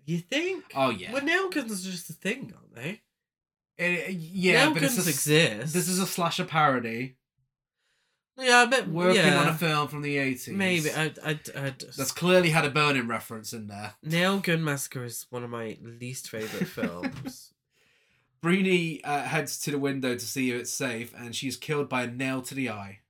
You 0.05 0.19
think? 0.19 0.65
Oh 0.75 0.91
yeah, 0.91 1.13
Well, 1.13 1.23
nail 1.25 1.49
guns 1.49 1.87
are 1.87 1.91
just 1.91 2.11
a 2.11 2.15
thing, 2.15 2.53
aren't 2.57 2.75
they? 2.75 3.01
Uh, 3.81 4.11
yeah, 4.11 4.65
nail 4.65 4.75
but 4.75 4.83
guns 4.83 4.99
it's 4.99 5.07
a, 5.07 5.11
exist. 5.11 5.75
This 5.75 5.89
is 5.89 5.99
a 6.01 6.07
slasher 6.07 6.45
parody. 6.45 7.17
Yeah, 8.39 8.67
but 8.69 8.89
working 8.89 9.23
yeah, 9.25 9.41
on 9.41 9.49
a 9.49 9.55
film 9.55 9.89
from 9.89 10.03
the 10.03 10.17
eighties. 10.19 10.49
maybe 10.49 10.91
I 10.91 11.13
I 11.25 11.39
I 11.55 11.75
That's 11.97 12.13
clearly 12.13 12.51
had 12.51 12.65
a 12.65 12.71
burning 12.71 13.07
reference 13.07 13.53
in 13.53 13.69
there. 13.69 13.95
Nail 14.03 14.41
Gun 14.41 14.65
Massacre 14.65 15.05
is 15.05 15.27
one 15.31 15.45
of 15.45 15.51
my 15.51 15.77
least 15.83 16.29
favorite 16.31 16.67
films. 16.69 17.53
Breeny 18.43 19.01
uh, 19.05 19.23
heads 19.23 19.59
to 19.61 19.71
the 19.71 19.79
window 19.79 20.15
to 20.15 20.27
see 20.27 20.51
if 20.51 20.61
it's 20.61 20.73
safe, 20.75 21.15
and 21.17 21.35
she's 21.35 21.57
killed 21.57 21.89
by 21.89 22.03
a 22.03 22.07
nail 22.09 22.43
to 22.43 22.55
the 22.55 22.71
eye. 22.71 23.01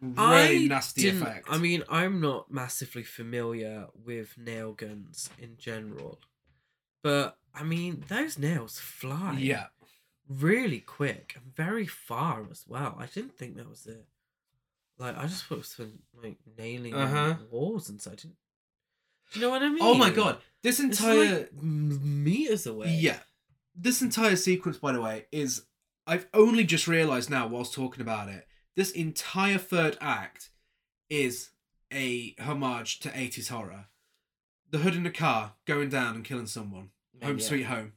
Really 0.00 0.64
I 0.64 0.68
nasty 0.68 1.08
effect. 1.08 1.46
I 1.50 1.58
mean, 1.58 1.82
I'm 1.88 2.20
not 2.20 2.50
massively 2.50 3.02
familiar 3.02 3.86
with 4.04 4.36
nail 4.38 4.72
guns 4.72 5.30
in 5.40 5.56
general, 5.58 6.18
but 7.02 7.38
I 7.54 7.62
mean, 7.62 8.04
those 8.08 8.38
nails 8.38 8.78
fly 8.78 9.38
yeah, 9.38 9.66
really 10.28 10.80
quick 10.80 11.34
and 11.36 11.54
very 11.54 11.86
far 11.86 12.46
as 12.50 12.64
well. 12.66 12.96
I 12.98 13.06
didn't 13.06 13.36
think 13.38 13.56
that 13.56 13.68
was 13.68 13.86
it. 13.86 14.06
Like, 14.98 15.16
I 15.16 15.26
just 15.26 15.44
thought 15.44 15.56
it 15.56 15.58
was 15.58 15.74
for 15.74 15.86
like 16.22 16.38
nailing 16.58 16.94
Uh-huh. 16.94 17.36
walls 17.50 17.88
and 17.88 18.00
so 18.00 18.12
I 18.12 18.14
didn't. 18.14 18.36
Do 19.32 19.40
you 19.40 19.46
know 19.46 19.50
what 19.50 19.62
I 19.62 19.68
mean? 19.68 19.78
Oh 19.82 19.94
my 19.94 20.10
god, 20.10 20.38
this 20.62 20.78
It's 20.78 21.00
entire 21.00 21.38
like 21.40 21.52
meters 21.62 22.66
away. 22.66 22.94
yeah, 23.00 23.18
this 23.76 24.02
entire 24.02 24.36
sequence, 24.36 24.78
by 24.78 24.92
the 24.92 25.00
way, 25.00 25.26
is 25.32 25.64
I've 26.06 26.26
only 26.32 26.64
just 26.64 26.86
realised 26.88 27.30
now 27.30 27.46
whilst 27.46 27.74
talking 27.74 28.00
about 28.00 28.28
it. 28.28 28.46
This 28.76 28.90
entire 28.92 29.58
third 29.58 29.96
act 30.00 30.50
is 31.10 31.50
a 31.92 32.34
homage 32.40 33.00
to 33.00 33.18
eighties 33.18 33.48
horror. 33.48 33.86
The 34.70 34.78
hood 34.78 34.94
in 34.96 35.04
the 35.04 35.10
car 35.10 35.54
going 35.66 35.88
down 35.88 36.16
and 36.16 36.24
killing 36.24 36.46
someone. 36.46 36.90
Home 37.22 37.40
sweet 37.40 37.62
home. 37.64 37.92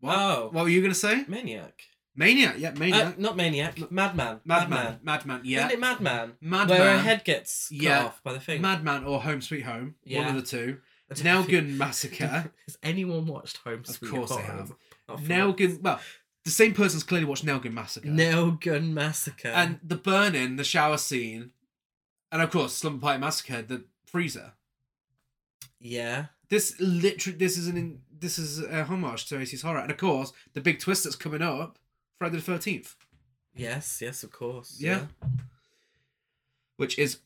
What? 0.00 0.16
Oh. 0.16 0.48
What 0.52 0.64
were 0.64 0.68
you 0.70 0.82
gonna 0.82 0.94
say? 0.94 1.24
Maniac. 1.26 1.82
Maniac. 2.14 2.56
Yeah, 2.58 2.68
Uh, 2.70 2.78
maniac. 2.78 3.18
not 3.18 3.36
Maniac. 3.36 3.90
Madman. 3.90 4.40
Madman. 4.44 5.00
Madman. 5.02 5.40
Yeah. 5.44 5.60
Isn't 5.66 5.72
it 5.72 5.80
Madman? 5.80 6.34
Madman. 6.40 6.78
Where 6.78 6.92
her 6.96 7.02
head 7.02 7.24
gets 7.24 7.68
cut 7.70 7.78
Yeah. 7.78 8.04
off 8.04 8.22
by 8.22 8.32
the 8.34 8.40
thing. 8.40 8.60
Madman 8.62 9.04
or 9.04 9.20
Home 9.22 9.40
Sweet 9.40 9.62
Home. 9.64 9.96
One 10.06 10.26
of 10.28 10.34
the 10.36 10.42
two. 10.42 10.80
I 11.10 11.14
don't 11.14 11.24
Nail 11.24 11.42
think- 11.42 11.52
Gun 11.52 11.78
Massacre. 11.78 12.52
Has 12.66 12.78
anyone 12.82 13.26
watched 13.26 13.56
Home 13.58 13.84
Sweet 13.84 14.10
Home? 14.10 14.22
Of 14.22 14.28
course 14.28 14.40
they 14.40 14.46
Home? 14.46 14.56
have. 14.58 14.68
Nail 14.68 14.68
once. 14.68 14.78
Oh, 15.08 15.16
Gun. 15.16 15.78
Well, 15.82 16.00
the 16.44 16.50
same 16.50 16.74
person's 16.74 17.02
clearly 17.04 17.26
watched 17.26 17.44
Nail 17.44 17.58
Gun 17.58 17.74
Massacre. 17.74 18.08
Nail 18.08 18.52
Gun 18.52 18.92
Massacre. 18.94 19.48
And 19.48 19.78
the 19.82 19.96
burning, 19.96 20.56
the 20.56 20.64
shower 20.64 20.96
scene, 20.98 21.50
and 22.32 22.40
of 22.42 22.50
course 22.50 22.74
Slumber 22.74 23.00
Party 23.00 23.20
Massacre, 23.20 23.62
the 23.62 23.84
freezer. 24.06 24.52
yeah. 25.80 26.26
This 26.50 26.78
literally, 26.78 27.38
this 27.38 27.56
is 27.56 27.68
an 27.68 27.76
in, 27.78 28.00
this 28.16 28.38
is 28.38 28.60
a 28.62 28.84
homage 28.84 29.26
to 29.26 29.36
80s 29.36 29.62
horror, 29.62 29.78
and 29.80 29.90
of 29.90 29.96
course 29.96 30.32
the 30.52 30.60
big 30.60 30.78
twist 30.78 31.02
that's 31.04 31.16
coming 31.16 31.40
up, 31.42 31.78
Friday 32.18 32.36
the 32.36 32.42
Thirteenth, 32.42 32.94
Yes, 33.56 34.00
yes, 34.02 34.22
of 34.22 34.30
course. 34.30 34.76
Yeah. 34.78 35.06
which 36.76 36.98
is 36.98 37.18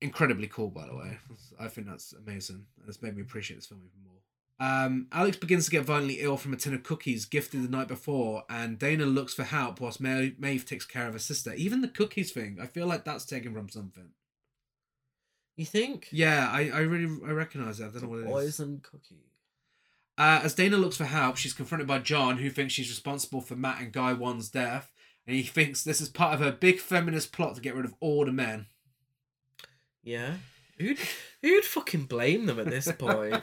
incredibly 0.00 0.46
cool, 0.46 0.68
by 0.68 0.86
the 0.86 0.94
way. 0.94 1.18
I 1.58 1.68
think 1.68 1.88
that's 1.88 2.12
amazing. 2.12 2.66
It's 2.86 3.02
made 3.02 3.16
me 3.16 3.22
appreciate 3.22 3.56
this 3.56 3.66
film 3.66 3.80
even 3.84 4.04
more. 4.04 4.20
Um, 4.60 5.06
Alex 5.10 5.38
begins 5.38 5.64
to 5.64 5.70
get 5.70 5.86
violently 5.86 6.18
ill 6.20 6.36
from 6.36 6.52
a 6.52 6.56
tin 6.56 6.74
of 6.74 6.82
cookies 6.82 7.24
gifted 7.24 7.62
the 7.64 7.68
night 7.68 7.88
before, 7.88 8.44
and 8.50 8.78
Dana 8.78 9.06
looks 9.06 9.32
for 9.32 9.42
help 9.44 9.80
whilst 9.80 10.02
Ma- 10.02 10.28
Maeve 10.38 10.66
takes 10.66 10.84
care 10.84 11.06
of 11.06 11.14
her 11.14 11.18
sister. 11.18 11.54
Even 11.54 11.80
the 11.80 11.88
cookies 11.88 12.30
thing, 12.30 12.58
I 12.60 12.66
feel 12.66 12.86
like 12.86 13.04
that's 13.04 13.24
taken 13.24 13.54
from 13.54 13.70
something. 13.70 14.10
You 15.56 15.64
think? 15.64 16.08
Yeah, 16.12 16.50
I, 16.52 16.70
I 16.70 16.78
really 16.80 17.10
I 17.26 17.30
recognize 17.30 17.78
that. 17.78 17.88
I 17.88 17.92
don't 17.92 18.02
know 18.02 18.08
what 18.08 18.18
it 18.18 18.26
is. 18.26 18.30
Poison 18.30 18.80
cookie. 18.82 19.24
Uh, 20.18 20.40
as 20.42 20.54
Dana 20.54 20.76
looks 20.76 20.98
for 20.98 21.04
help, 21.06 21.38
she's 21.38 21.54
confronted 21.54 21.88
by 21.88 21.98
John, 21.98 22.36
who 22.36 22.50
thinks 22.50 22.74
she's 22.74 22.90
responsible 22.90 23.40
for 23.40 23.56
Matt 23.56 23.80
and 23.80 23.92
Guy 23.92 24.12
One's 24.12 24.50
death, 24.50 24.92
and 25.26 25.34
he 25.34 25.42
thinks 25.42 25.82
this 25.82 26.02
is 26.02 26.10
part 26.10 26.34
of 26.34 26.40
her 26.40 26.52
big 26.52 26.80
feminist 26.80 27.32
plot 27.32 27.54
to 27.54 27.62
get 27.62 27.74
rid 27.74 27.86
of 27.86 27.94
all 28.00 28.26
the 28.26 28.32
men. 28.32 28.66
Yeah. 30.02 30.34
Who'd 30.78 30.98
who'd 31.40 31.64
fucking 31.64 32.04
blame 32.04 32.44
them 32.44 32.58
at 32.60 32.66
this 32.68 32.92
point? 32.98 33.42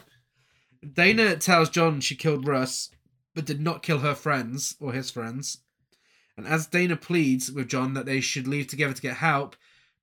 Dana 0.93 1.35
tells 1.37 1.69
John 1.69 1.99
she 2.01 2.15
killed 2.15 2.47
Russ, 2.47 2.89
but 3.33 3.45
did 3.45 3.61
not 3.61 3.83
kill 3.83 3.99
her 3.99 4.15
friends 4.15 4.75
or 4.79 4.93
his 4.93 5.11
friends. 5.11 5.59
And 6.35 6.45
as 6.47 6.67
Dana 6.67 6.95
pleads 6.95 7.51
with 7.51 7.67
John 7.67 7.93
that 7.95 8.05
they 8.05 8.21
should 8.21 8.47
leave 8.47 8.67
together 8.67 8.93
to 8.93 9.01
get 9.01 9.17
help, 9.17 9.55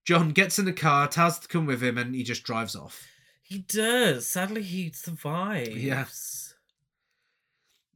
John 0.05 0.31
gets 0.31 0.59
in 0.59 0.65
the 0.65 0.73
car, 0.73 1.07
tells 1.09 1.37
her 1.37 1.43
to 1.43 1.49
come 1.49 1.67
with 1.67 1.83
him, 1.83 1.97
and 1.97 2.15
he 2.15 2.23
just 2.23 2.43
drives 2.45 2.75
off. 2.77 3.07
he 3.43 3.59
does. 3.59 4.27
Sadly, 4.29 4.63
he 4.63 4.91
survives. 4.91 5.77
Yes. 5.77 6.55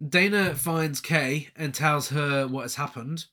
Dana 0.07 0.55
finds 0.55 1.01
Kay 1.01 1.49
and 1.57 1.75
tells 1.75 2.11
her 2.11 2.47
what 2.47 2.63
has 2.63 2.77
happened. 2.77 3.27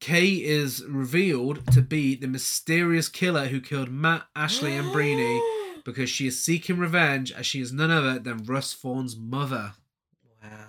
Kay 0.00 0.30
is 0.42 0.84
revealed 0.88 1.66
to 1.72 1.82
be 1.82 2.16
the 2.16 2.26
mysterious 2.26 3.08
killer 3.08 3.46
who 3.48 3.60
killed 3.60 3.90
Matt, 3.90 4.24
Ashley, 4.34 4.74
and 4.74 4.88
Breeny 4.92 5.38
because 5.84 6.10
she 6.10 6.26
is 6.26 6.42
seeking 6.42 6.78
revenge 6.78 7.32
as 7.32 7.46
she 7.46 7.60
is 7.60 7.72
none 7.72 7.90
other 7.90 8.18
than 8.18 8.44
Russ 8.44 8.72
Thorn's 8.72 9.16
mother. 9.16 9.74
Wow. 10.42 10.68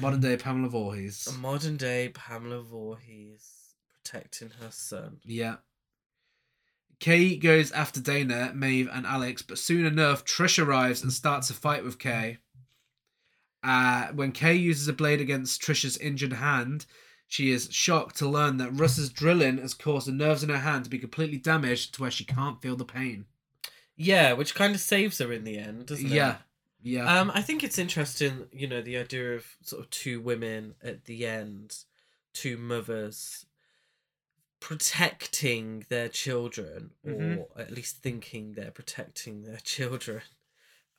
Modern 0.00 0.20
day 0.20 0.36
Pamela 0.36 0.68
Voorhees. 0.68 1.26
A 1.26 1.32
modern 1.38 1.76
day 1.76 2.10
Pamela 2.14 2.62
Voorhees 2.62 3.58
protecting 4.02 4.50
her 4.60 4.70
son. 4.70 5.18
Yeah. 5.24 5.56
Kay 7.00 7.36
goes 7.36 7.70
after 7.72 8.00
Dana, 8.00 8.52
Maeve, 8.54 8.88
and 8.92 9.06
Alex, 9.06 9.42
but 9.42 9.58
soon 9.58 9.86
enough, 9.86 10.24
Trish 10.24 10.64
arrives 10.64 11.02
and 11.02 11.12
starts 11.12 11.48
a 11.48 11.54
fight 11.54 11.84
with 11.84 11.98
Kay. 11.98 12.38
Uh, 13.62 14.08
when 14.08 14.32
Kay 14.32 14.54
uses 14.54 14.88
a 14.88 14.92
blade 14.92 15.20
against 15.20 15.62
Trish's 15.62 15.96
injured 15.98 16.32
hand, 16.32 16.86
she 17.28 17.50
is 17.50 17.68
shocked 17.70 18.16
to 18.16 18.28
learn 18.28 18.56
that 18.56 18.72
Russ's 18.72 19.10
drilling 19.10 19.58
has 19.58 19.74
caused 19.74 20.08
the 20.08 20.12
nerves 20.12 20.42
in 20.42 20.48
her 20.48 20.58
hand 20.58 20.84
to 20.84 20.90
be 20.90 20.98
completely 20.98 21.38
damaged 21.38 21.94
to 21.94 22.02
where 22.02 22.10
she 22.10 22.24
can't 22.24 22.60
feel 22.62 22.74
the 22.74 22.84
pain. 22.84 23.26
Yeah, 24.00 24.32
which 24.32 24.54
kind 24.54 24.74
of 24.74 24.80
saves 24.80 25.18
her 25.18 25.30
in 25.32 25.42
the 25.44 25.58
end, 25.58 25.86
doesn't 25.86 26.06
it? 26.06 26.12
Yeah. 26.12 26.36
Yeah. 26.80 27.20
Um, 27.20 27.32
I 27.34 27.42
think 27.42 27.64
it's 27.64 27.76
interesting, 27.78 28.46
you 28.52 28.68
know, 28.68 28.80
the 28.80 28.96
idea 28.96 29.34
of 29.34 29.44
sort 29.62 29.82
of 29.82 29.90
two 29.90 30.20
women 30.20 30.76
at 30.82 31.04
the 31.06 31.26
end, 31.26 31.76
two 32.32 32.56
mothers 32.56 33.44
protecting 34.60 35.84
their 35.88 36.08
children, 36.08 36.90
Mhm. 37.04 37.38
or 37.38 37.60
at 37.60 37.70
least 37.72 38.02
thinking 38.02 38.52
they're 38.52 38.70
protecting 38.70 39.42
their 39.42 39.58
children. 39.58 40.22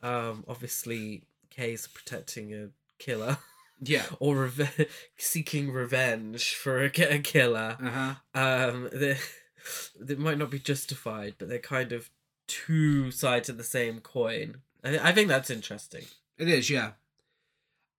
Um, 0.02 0.46
obviously, 0.48 1.24
Kay's 1.50 1.88
protecting 1.88 2.54
a 2.54 2.70
killer 3.00 3.38
yeah. 3.82 4.06
or 4.20 4.36
reve- 4.36 4.90
seeking 5.18 5.72
revenge 5.72 6.54
for 6.56 6.84
a, 6.84 6.92
a 7.14 7.20
killer. 7.20 7.78
Uh 7.82 7.90
huh. 7.90 8.16
Um, 8.70 8.90
they 8.94 9.18
they 10.00 10.16
might 10.16 10.38
not 10.38 10.50
be 10.52 10.60
justified, 10.60 11.36
but 11.38 11.50
they're 11.50 11.60
kind 11.60 11.92
of 11.92 12.10
two 12.50 13.12
sides 13.12 13.48
of 13.48 13.58
the 13.58 13.64
same 13.64 14.02
coin. 14.02 14.58
I, 14.84 15.10
I 15.10 15.12
think 15.14 15.30
that's 15.30 15.50
interesting. 15.50 16.04
It 16.38 16.50
is, 16.50 16.70
yeah. 16.70 16.92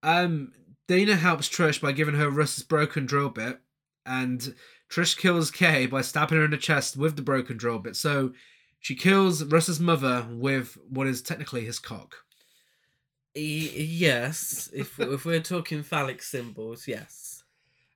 Um, 0.03 0.53
Dana 0.89 1.17
helps 1.17 1.49
Trish 1.49 1.81
by 1.81 1.93
giving 1.93 2.17
her 2.17 2.29
Russ's 2.29 2.65
broken 2.65 3.07
drill 3.07 3.29
bit, 3.29 3.61
and 4.05 4.55
Trish 4.91 5.17
kills 5.17 5.51
Kay 5.51 5.87
by 5.87 6.01
stabbing 6.03 6.39
her 6.39 6.45
in 6.45 6.51
the 6.51 6.57
chest 6.57 6.97
with 6.97 7.17
the 7.17 7.23
broken 7.23 7.57
drill 7.57 7.79
bit. 7.79 7.97
So 7.97 8.33
she 8.81 8.97
kills 8.97 9.45
Russ's 9.45 9.79
mother 9.79 10.27
with 10.31 10.77
what 10.89 11.07
is 11.07 11.23
technically 11.23 11.65
his 11.65 11.79
cock. 11.79 12.17
E- 13.37 13.85
yes, 13.85 14.69
if 14.75 14.99
if 15.01 15.25
we're 15.25 15.41
talking 15.41 15.83
phallic 15.83 16.23
symbols, 16.23 16.89
yes. 16.89 17.45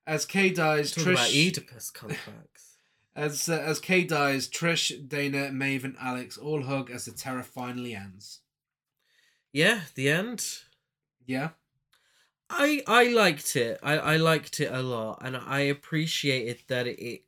As 0.06 0.26
Kay 0.26 0.50
dies, 0.50 0.94
Trish. 0.94 1.12
about 1.12 1.30
Oedipus 1.30 1.90
complex. 1.90 2.73
As 3.16 3.48
uh, 3.48 3.62
as 3.64 3.78
Kay 3.78 4.04
dies, 4.04 4.48
Trish, 4.48 5.08
Dana, 5.08 5.52
Maeve, 5.52 5.84
and 5.84 5.96
Alex 6.00 6.36
all 6.36 6.62
hug 6.64 6.90
as 6.90 7.04
the 7.04 7.12
terror 7.12 7.44
finally 7.44 7.94
ends. 7.94 8.40
yeah, 9.52 9.82
the 9.94 10.08
end. 10.08 10.44
Yeah. 11.26 11.50
I 12.50 12.82
I 12.86 13.04
liked 13.08 13.56
it. 13.56 13.78
I 13.82 13.98
I 13.98 14.16
liked 14.16 14.60
it 14.60 14.70
a 14.72 14.82
lot, 14.82 15.20
and 15.22 15.36
I 15.36 15.60
appreciated 15.60 16.58
that 16.68 16.86
it, 16.86 16.98
it 17.00 17.22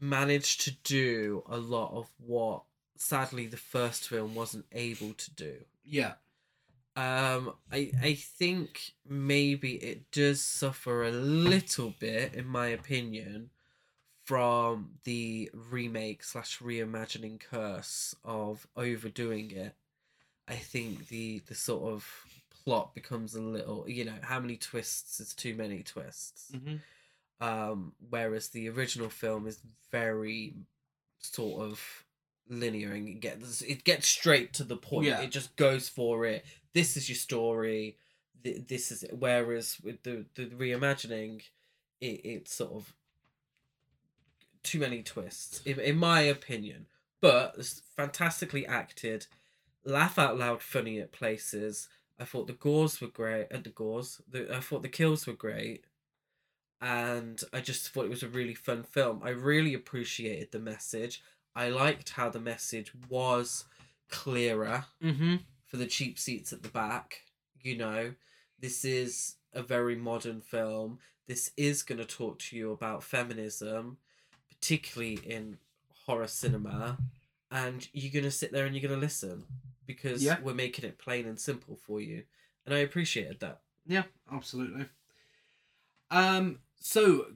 managed 0.00 0.60
to 0.62 0.72
do 0.84 1.42
a 1.46 1.56
lot 1.56 1.92
of 1.92 2.10
what 2.18 2.62
sadly 2.96 3.46
the 3.46 3.56
first 3.56 4.08
film 4.08 4.34
wasn't 4.34 4.66
able 4.72 5.14
to 5.14 5.34
do. 5.34 5.54
Yeah. 5.84 6.14
Um, 6.96 7.54
I 7.72 7.92
I 8.02 8.14
think 8.14 8.92
maybe 9.08 9.74
it 9.76 10.10
does 10.12 10.40
suffer 10.42 11.04
a 11.04 11.10
little 11.10 11.94
bit, 11.98 12.34
in 12.34 12.46
my 12.46 12.68
opinion, 12.68 13.50
from 14.28 14.90
the 15.04 15.50
remake 15.54 16.22
slash 16.22 16.58
reimagining 16.58 17.40
curse 17.40 18.14
of 18.22 18.66
overdoing 18.76 19.50
it. 19.52 19.74
I 20.46 20.52
think 20.52 21.08
the 21.08 21.40
the 21.46 21.54
sort 21.54 21.90
of 21.94 22.26
plot 22.62 22.94
becomes 22.94 23.34
a 23.34 23.40
little, 23.40 23.88
you 23.88 24.04
know, 24.04 24.18
how 24.20 24.38
many 24.38 24.58
twists 24.58 25.18
is 25.18 25.32
too 25.32 25.54
many 25.54 25.82
twists. 25.82 26.52
Mm-hmm. 26.54 26.76
Um, 27.40 27.92
whereas 28.10 28.48
the 28.48 28.68
original 28.68 29.08
film 29.08 29.46
is 29.46 29.60
very 29.90 30.52
sort 31.20 31.62
of 31.62 32.04
linear 32.50 32.92
and 32.92 33.08
it 33.08 33.20
gets 33.20 33.62
it 33.62 33.82
gets 33.82 34.06
straight 34.08 34.52
to 34.54 34.64
the 34.64 34.76
point. 34.76 35.06
Yeah. 35.06 35.22
It 35.22 35.30
just 35.30 35.56
goes 35.56 35.88
for 35.88 36.26
it. 36.26 36.44
This 36.74 36.98
is 36.98 37.08
your 37.08 37.16
story. 37.16 37.96
th- 38.44 38.66
This 38.66 38.92
is 38.92 39.04
it. 39.04 39.16
Whereas 39.18 39.78
with 39.82 40.02
the 40.02 40.26
the 40.34 40.46
reimagining, 40.48 41.44
it 42.02 42.20
it 42.26 42.48
sort 42.48 42.72
of 42.72 42.92
too 44.68 44.78
many 44.80 45.02
twists, 45.02 45.60
in, 45.64 45.78
in 45.80 45.96
my 45.96 46.20
opinion. 46.20 46.86
But 47.20 47.54
it's 47.58 47.82
fantastically 47.96 48.66
acted, 48.66 49.26
laugh 49.84 50.18
out 50.18 50.38
loud, 50.38 50.62
funny 50.62 51.00
at 51.00 51.12
places. 51.12 51.88
I 52.20 52.24
thought 52.24 52.46
the 52.46 52.52
gores 52.52 53.00
were 53.00 53.08
great. 53.08 53.48
At 53.50 53.64
the 53.64 53.70
gores, 53.70 54.20
the, 54.30 54.54
I 54.54 54.60
thought 54.60 54.82
the 54.82 54.88
kills 54.88 55.26
were 55.26 55.32
great, 55.32 55.84
and 56.80 57.40
I 57.52 57.60
just 57.60 57.88
thought 57.88 58.04
it 58.04 58.10
was 58.10 58.22
a 58.22 58.28
really 58.28 58.54
fun 58.54 58.84
film. 58.84 59.20
I 59.24 59.30
really 59.30 59.74
appreciated 59.74 60.52
the 60.52 60.60
message. 60.60 61.22
I 61.54 61.68
liked 61.70 62.10
how 62.10 62.28
the 62.30 62.40
message 62.40 62.92
was 63.08 63.64
clearer 64.10 64.84
Mm-hmm. 65.02 65.36
for 65.66 65.76
the 65.76 65.86
cheap 65.86 66.18
seats 66.18 66.52
at 66.52 66.62
the 66.62 66.68
back. 66.68 67.22
You 67.62 67.76
know, 67.76 68.14
this 68.60 68.84
is 68.84 69.36
a 69.52 69.62
very 69.62 69.96
modern 69.96 70.40
film. 70.40 70.98
This 71.26 71.50
is 71.56 71.82
going 71.82 71.98
to 71.98 72.04
talk 72.04 72.38
to 72.40 72.56
you 72.56 72.70
about 72.72 73.02
feminism, 73.02 73.98
particularly 74.60 75.14
in 75.24 75.58
horror 76.06 76.26
cinema. 76.26 76.98
And 77.50 77.88
you're 77.92 78.12
to 78.24 78.30
sit 78.30 78.52
there 78.52 78.66
and 78.66 78.74
you're 78.74 78.82
to 78.94 79.00
listen 79.00 79.44
because 79.86 80.22
Yeah. 80.22 80.38
we're 80.42 80.54
making 80.54 80.84
it 80.84 80.98
plain 80.98 81.26
and 81.26 81.40
simple 81.40 81.76
for 81.76 82.00
you. 82.00 82.24
And 82.66 82.74
I 82.74 82.78
appreciated 82.78 83.40
that. 83.40 83.62
Yeah, 83.86 84.02
absolutely. 84.30 84.86
Um. 86.10 86.58
So, 86.80 87.26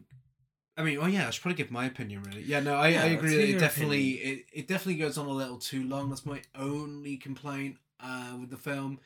I 0.77 0.83
mean, 0.83 0.99
oh 1.01 1.07
yeah, 1.07 1.27
I 1.27 1.31
should 1.31 1.43
probably 1.43 1.57
give 1.57 1.71
my 1.71 1.87
opinion. 1.87 2.23
Really, 2.23 2.43
yeah. 2.43 2.61
No, 2.61 2.75
I, 2.77 2.89
Yeah, 2.89 3.03
I 3.03 3.07
agree. 3.07 3.37
That 3.37 3.57
it 3.57 3.59
definitely 3.59 4.11
it, 4.13 4.47
it 4.53 4.69
definitely 4.69 4.97
goes 5.01 5.19
on 5.19 5.27
a 5.27 5.33
little 5.33 5.59
too 5.59 5.83
long. 5.85 6.11
That's 6.11 6.25
my 6.27 6.43
only 6.55 7.17
complaint 7.17 7.77
uh, 8.01 8.37
with 8.41 8.51
the 8.51 8.57
film. 8.57 9.01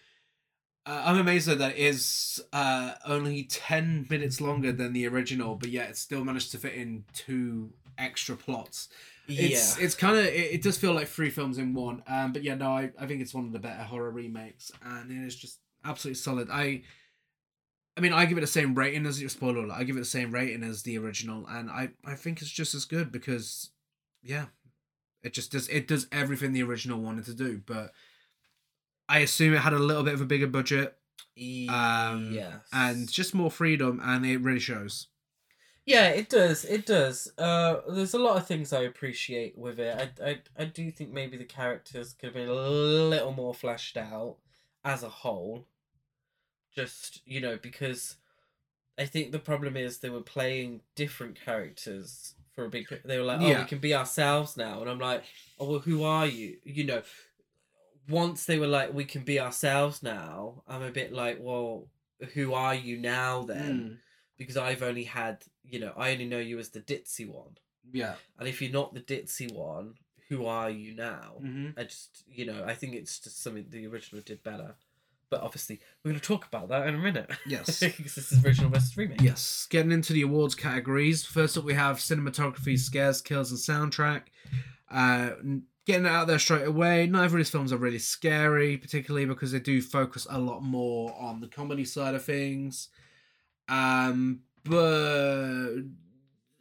Uh, 0.87 1.03
I'm 1.05 1.19
amazed 1.19 1.49
though 1.49 1.57
that 1.57 1.77
is 1.77 2.41
uh, 2.53 2.95
only 3.05 3.43
ten 3.43 4.07
minutes 4.09 4.41
longer 4.41 4.71
than 4.71 4.93
the 4.93 5.07
original, 5.09 5.57
but 5.57 5.71
yet 5.71 5.91
it 5.91 5.97
still 5.97 6.25
managed 6.25 6.53
to 6.53 6.59
fit 6.59 6.75
in 6.75 7.05
two 7.13 7.73
extra 7.99 8.37
plots. 8.37 8.89
It's 9.29 9.79
yeah. 9.79 9.85
it's 9.85 9.97
kind 9.97 10.17
of 10.17 10.25
it, 10.25 10.53
it 10.53 10.63
does 10.63 10.79
feel 10.79 10.93
like 10.93 11.09
three 11.09 11.31
films 11.31 11.59
in 11.59 11.75
one. 11.75 12.05
Um, 12.07 12.33
but 12.33 12.45
yeah, 12.45 12.55
no, 12.55 12.71
I, 12.71 12.93
I 12.99 13.07
think 13.07 13.21
it's 13.21 13.35
one 13.35 13.47
of 13.47 13.53
the 13.53 13.59
better 13.59 13.83
horror 13.83 14.11
remakes, 14.11 14.71
and 14.85 15.11
it 15.11 15.27
is 15.27 15.35
just 15.35 15.59
absolutely 15.85 16.15
solid. 16.15 16.49
I 16.51 16.83
I 17.97 18.01
mean, 18.01 18.13
I 18.13 18.27
give 18.27 18.39
it 18.39 18.43
the 18.43 18.47
same 18.47 18.75
rating 18.75 19.07
as 19.07 19.19
spoiler. 19.33 19.65
alert, 19.65 19.75
I 19.75 19.85
give 19.85 19.97
it 19.97 20.01
the 20.01 20.05
same 20.05 20.31
rating 20.31 20.63
as 20.63 20.83
the 20.83 20.99
original, 20.99 21.47
and 21.49 21.69
I 21.71 21.91
I 22.05 22.15
think 22.15 22.41
it's 22.41 22.51
just 22.51 22.75
as 22.75 22.85
good 22.85 23.11
because 23.11 23.71
yeah, 24.23 24.47
it 25.23 25.33
just 25.33 25.51
does 25.51 25.69
it 25.69 25.89
does 25.89 26.07
everything 26.13 26.53
the 26.53 26.63
original 26.63 27.01
wanted 27.01 27.25
to 27.25 27.35
do. 27.35 27.61
But 27.65 27.93
I 29.09 29.21
assume 29.21 29.55
it 29.55 29.59
had 29.59 29.73
a 29.73 29.79
little 29.79 30.03
bit 30.03 30.15
of 30.15 30.21
a 30.21 30.27
bigger 30.27 30.47
budget 30.47 30.97
um, 31.69 32.31
yes. 32.33 32.55
and 32.73 33.11
just 33.11 33.35
more 33.35 33.51
freedom, 33.51 34.01
and 34.03 34.25
it 34.25 34.39
really 34.39 34.61
shows. 34.61 35.09
Yeah, 35.85 36.09
it 36.09 36.29
does. 36.29 36.65
It 36.65 36.85
does. 36.85 37.31
Uh, 37.39 37.77
there's 37.89 38.15
a 38.15 38.19
lot 38.19 38.37
of 38.37 38.47
things 38.47 38.73
I 38.73 38.81
appreciate 38.81 39.57
with 39.57 39.79
it. 39.79 40.13
I, 40.21 40.31
I, 40.31 40.39
I 40.59 40.65
do 40.65 40.91
think 40.91 41.13
maybe 41.13 41.37
the 41.37 41.45
characters 41.45 42.13
could 42.13 42.29
have 42.29 42.35
been 42.35 42.49
a 42.49 42.53
little 42.53 43.33
more 43.33 43.55
fleshed 43.55 43.97
out 43.97 44.37
as 44.85 45.03
a 45.03 45.09
whole. 45.09 45.67
Just 46.75 47.23
you 47.25 47.41
know, 47.41 47.59
because 47.61 48.17
I 48.99 49.05
think 49.05 49.31
the 49.31 49.39
problem 49.39 49.77
is 49.77 49.99
they 49.99 50.11
were 50.11 50.23
playing 50.23 50.81
different 50.97 51.39
characters 51.41 52.35
for 52.55 52.65
a 52.65 52.69
big. 52.69 52.87
They 53.05 53.19
were 53.19 53.25
like, 53.25 53.41
oh, 53.41 53.47
Yeah. 53.47 53.61
we 53.61 53.69
can 53.69 53.79
be 53.79 53.95
ourselves 53.95 54.57
now, 54.57 54.81
and 54.81 54.91
I'm 54.91 54.99
like, 54.99 55.23
oh, 55.61 55.71
well, 55.71 55.79
who 55.81 56.03
are 56.03 56.27
you? 56.27 56.57
You 56.65 56.85
know. 56.85 57.03
Once 58.09 58.45
they 58.45 58.59
were 58.59 58.67
like, 58.67 58.93
we 58.95 59.05
can 59.05 59.23
be 59.23 59.41
ourselves 59.41 60.03
now, 60.03 60.63
I'm 60.69 60.83
a 60.83 60.91
bit 60.91 61.13
like, 61.13 61.39
well, 61.41 61.89
who 62.35 62.55
are 62.55 62.75
you 62.75 62.97
now 62.99 63.43
then? 63.43 63.99
because 64.39 64.57
I've 64.57 64.83
only 64.83 65.05
had, 65.05 65.45
you 65.65 65.81
know, 65.81 65.93
I 65.97 66.13
only 66.13 66.27
know 66.27 66.39
you 66.39 66.59
as 66.59 66.71
the 66.71 66.81
ditzy 66.81 67.29
one. 67.29 67.57
Yeah. 67.93 68.15
And 68.39 68.49
if 68.49 68.61
you're 68.61 68.73
not 68.73 68.95
the 68.95 69.01
ditzy 69.01 69.53
one, 69.53 69.95
who 70.29 70.47
are 70.47 70.71
you 70.71 70.95
now? 70.95 71.37
Mm-hmm. 71.41 71.79
I 71.79 71.85
just, 71.85 72.25
you 72.27 72.47
know, 72.47 72.65
I 72.67 72.75
think 72.75 72.95
it's 72.95 73.19
just 73.19 73.43
something 73.43 73.67
the 73.71 73.87
original 73.87 74.23
did 74.23 74.43
better. 74.43 74.75
But 75.29 75.43
obviously, 75.43 75.81
we're 76.05 76.13
going 76.13 76.21
to 76.21 76.27
talk 76.27 76.47
about 76.47 76.69
that 76.69 76.87
in 76.87 76.95
a 76.95 76.99
minute. 76.99 77.31
Yes. 77.47 77.81
because 77.81 78.15
this 78.15 78.31
is 78.31 78.45
original 78.45 78.71
versus 78.71 78.97
remake. 78.97 79.21
Yes, 79.21 79.67
getting 79.71 79.91
into 79.91 80.13
the 80.13 80.23
awards 80.23 80.55
categories. 80.55 81.25
First 81.25 81.59
up, 81.59 81.65
we 81.65 81.75
have 81.75 81.97
cinematography, 81.97 82.79
scares, 82.79 83.21
kills, 83.21 83.51
and 83.51 83.59
soundtrack. 83.59 84.23
Uh, 84.89 85.31
getting 85.87 86.07
out 86.07 86.27
there 86.27 86.39
straight 86.39 86.67
away. 86.67 87.07
Neither 87.07 87.27
of 87.27 87.33
these 87.33 87.51
films 87.51 87.73
are 87.73 87.79
really 87.79 87.99
scary, 87.99 88.77
particularly 88.77 89.25
because 89.25 89.53
they 89.53 89.61
do 89.61 89.81
focus 89.81 90.27
a 90.29 90.39
lot 90.39 90.63
more 90.63 91.15
on 91.19 91.41
the 91.41 91.49
comedy 91.49 91.85
side 91.85 92.15
of 92.15 92.25
things. 92.25 92.89
Um, 93.69 94.41
but 94.65 95.77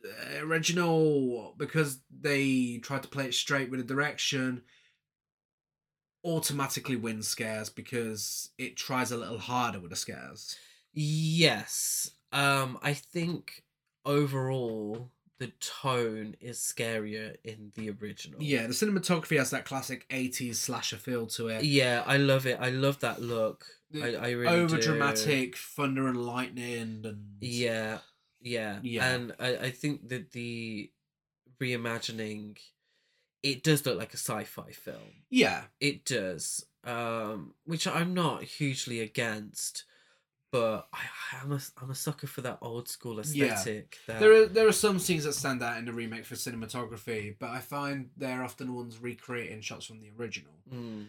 uh, 0.05 0.39
original 0.41 1.55
because 1.57 1.99
they 2.21 2.79
tried 2.83 3.03
to 3.03 3.09
play 3.09 3.25
it 3.25 3.33
straight 3.33 3.71
with 3.71 3.79
the 3.79 3.85
direction 3.85 4.61
automatically 6.23 6.95
wins 6.95 7.27
scares 7.27 7.69
because 7.69 8.49
it 8.57 8.75
tries 8.75 9.11
a 9.11 9.17
little 9.17 9.37
harder 9.37 9.79
with 9.79 9.91
the 9.91 9.95
scares. 9.95 10.55
Yes. 10.93 12.11
Um, 12.31 12.79
I 12.81 12.93
think 12.93 13.63
overall, 14.05 15.11
the 15.37 15.47
tone 15.59 16.35
is 16.39 16.57
scarier 16.59 17.35
in 17.43 17.71
the 17.75 17.89
original. 17.91 18.41
Yeah, 18.41 18.67
the 18.67 18.73
cinematography 18.73 19.37
has 19.37 19.49
that 19.51 19.65
classic 19.65 20.07
80s 20.09 20.55
slasher 20.55 20.97
feel 20.97 21.27
to 21.27 21.49
it. 21.49 21.63
Yeah, 21.63 22.03
I 22.05 22.17
love 22.17 22.45
it. 22.45 22.57
I 22.61 22.69
love 22.69 22.99
that 23.01 23.21
look. 23.21 23.65
I, 23.93 24.15
I 24.15 24.29
really 24.31 24.47
Over 24.47 24.77
dramatic, 24.77 25.57
thunder 25.57 26.07
and 26.07 26.25
lightning, 26.25 27.01
and 27.05 27.37
Yeah, 27.41 27.99
yeah, 28.41 28.79
Yeah. 28.81 29.09
And 29.09 29.33
I, 29.39 29.57
I 29.57 29.71
think 29.71 30.09
that 30.09 30.31
the 30.31 30.91
reimagining, 31.61 32.57
it 33.43 33.63
does 33.63 33.85
look 33.85 33.97
like 33.97 34.13
a 34.13 34.17
sci-fi 34.17 34.71
film. 34.71 35.23
yeah, 35.29 35.63
It 35.79 36.05
does, 36.05 36.65
um, 36.83 37.55
which 37.65 37.87
I'm 37.87 38.13
not 38.13 38.43
hugely 38.43 38.99
against, 39.01 39.83
but 40.55 40.87
I, 40.93 40.99
I'm 41.41 41.51
a 41.51 41.59
I'm 41.81 41.89
a 41.91 41.95
sucker 41.95 42.27
for 42.27 42.41
that 42.41 42.59
old 42.61 42.87
school 42.87 43.19
Yeah. 43.23 43.47
aesthetic. 43.47 43.97
That, 44.07 44.19
there 44.19 44.33
are 44.33 44.45
there 44.45 44.67
are 44.67 44.71
some 44.71 44.99
scenes 44.99 45.25
that 45.25 45.33
stand 45.33 45.61
out 45.61 45.77
in 45.77 45.85
the 45.85 45.93
remake 45.93 46.25
for 46.25 46.35
cinematography, 46.35 47.35
but 47.37 47.49
I 47.49 47.59
find 47.59 48.09
they're 48.15 48.43
often 48.43 48.67
the 48.67 48.73
ones 48.73 48.97
recreating 48.99 49.61
shots 49.61 49.85
from 49.85 49.99
the 49.99 50.11
original. 50.17 50.53
Mm, 50.71 51.07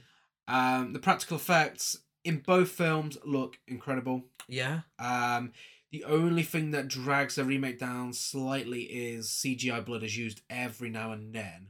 Um, 0.49 0.93
the 0.93 0.99
practical 0.99 1.37
effects 1.37 1.99
in 2.25 2.39
both 2.41 2.71
films 2.71 3.17
look 3.25 3.59
incredible. 3.69 4.25
yeah, 4.49 4.81
Um, 4.99 5.53
the 5.93 6.03
only 6.05 6.43
thing 6.43 6.73
that 6.73 6.89
drags 6.89 7.37
the 7.37 7.45
remake 7.45 7.79
down 7.79 8.13
slightly 8.13 8.83
is 8.83 9.29
CGI 9.31 9.85
blood 9.85 10.03
is 10.03 10.17
used 10.19 10.43
every 10.51 10.91
now 10.91 11.13
and 11.13 11.33
then. 11.33 11.69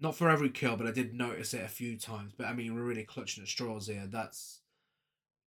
Not 0.00 0.14
for 0.16 0.30
every 0.30 0.48
kill, 0.48 0.76
but 0.76 0.86
I 0.86 0.92
did 0.92 1.12
notice 1.12 1.52
it 1.52 1.64
a 1.64 1.68
few 1.68 1.98
times. 1.98 2.32
But 2.36 2.46
I 2.46 2.54
mean, 2.54 2.74
we're 2.74 2.82
really 2.82 3.04
clutching 3.04 3.42
at 3.42 3.48
straws 3.48 3.88
here. 3.88 4.06
That's, 4.06 4.60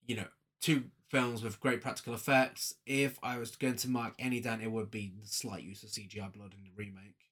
you 0.05 0.15
know, 0.17 0.27
two 0.61 0.85
films 1.09 1.43
with 1.43 1.59
great 1.59 1.81
practical 1.81 2.13
effects. 2.13 2.75
If 2.85 3.19
I 3.21 3.37
was 3.37 3.55
going 3.55 3.75
to 3.77 3.89
mark 3.89 4.13
any 4.19 4.39
down, 4.39 4.61
it 4.61 4.71
would 4.71 4.91
be 4.91 5.11
the 5.21 5.27
slight 5.27 5.63
use 5.63 5.83
of 5.83 5.89
CGI 5.89 6.31
blood 6.31 6.53
in 6.57 6.63
the 6.63 6.71
remake. 6.75 7.29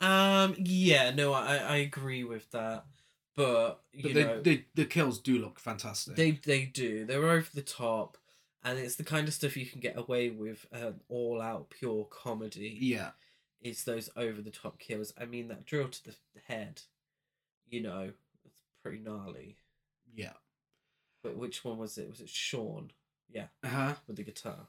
um, 0.00 0.54
yeah. 0.58 1.10
No, 1.10 1.32
I 1.32 1.56
I 1.56 1.76
agree 1.76 2.24
with 2.24 2.50
that, 2.50 2.84
but 3.36 3.82
you 3.92 4.02
But 4.02 4.14
the, 4.14 4.24
know, 4.24 4.42
the 4.42 4.64
the 4.74 4.84
kills 4.84 5.20
do 5.20 5.38
look 5.38 5.58
fantastic. 5.58 6.16
They 6.16 6.32
they 6.32 6.64
do. 6.66 7.04
They're 7.04 7.30
over 7.30 7.48
the 7.52 7.62
top, 7.62 8.18
and 8.62 8.78
it's 8.78 8.96
the 8.96 9.04
kind 9.04 9.28
of 9.28 9.34
stuff 9.34 9.56
you 9.56 9.66
can 9.66 9.80
get 9.80 9.96
away 9.98 10.30
with 10.30 10.66
an 10.72 11.00
all 11.08 11.40
out 11.40 11.70
pure 11.70 12.04
comedy. 12.06 12.78
yeah, 12.80 13.10
It's 13.60 13.84
those 13.84 14.10
over 14.16 14.40
the 14.42 14.50
top 14.50 14.78
kills. 14.78 15.12
I 15.18 15.24
mean 15.26 15.48
that 15.48 15.64
drill 15.64 15.88
to 15.88 16.04
the 16.04 16.14
head, 16.48 16.82
you 17.68 17.80
know, 17.82 18.12
it's 18.44 18.60
pretty 18.82 18.98
gnarly. 18.98 19.56
yeah. 20.14 20.32
But 21.24 21.36
which 21.36 21.64
one 21.64 21.78
was 21.78 21.98
it? 21.98 22.08
Was 22.08 22.20
it 22.20 22.28
Sean? 22.28 22.92
Yeah, 23.32 23.46
Uh 23.64 23.68
huh. 23.68 23.94
with 24.06 24.16
the 24.16 24.22
guitar. 24.22 24.68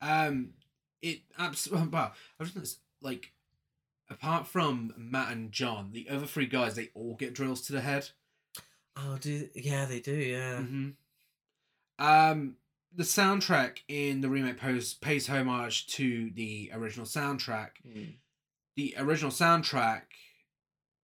Um, 0.00 0.50
it 1.02 1.20
absolutely. 1.38 1.88
Wow, 1.92 2.12
I 2.40 2.42
was 2.44 2.78
like, 3.02 3.32
apart 4.08 4.46
from 4.46 4.94
Matt 4.96 5.32
and 5.32 5.52
John, 5.52 5.90
the 5.92 6.08
other 6.08 6.24
three 6.26 6.46
guys 6.46 6.74
they 6.76 6.88
all 6.94 7.14
get 7.16 7.34
drills 7.34 7.60
to 7.66 7.72
the 7.74 7.80
head. 7.82 8.08
Oh, 8.96 9.18
do 9.20 9.48
yeah, 9.54 9.84
they 9.84 10.00
do. 10.00 10.14
Yeah. 10.14 10.60
Mm-hmm. 10.60 10.88
Um, 11.98 12.56
the 12.94 13.02
soundtrack 13.04 13.78
in 13.88 14.20
the 14.20 14.28
remake 14.28 14.58
pays 14.58 14.94
pays 14.94 15.26
homage 15.26 15.86
to 15.88 16.30
the 16.34 16.70
original 16.72 17.04
soundtrack. 17.06 17.70
Mm. 17.86 18.14
The 18.76 18.94
original 18.98 19.30
soundtrack 19.32 20.02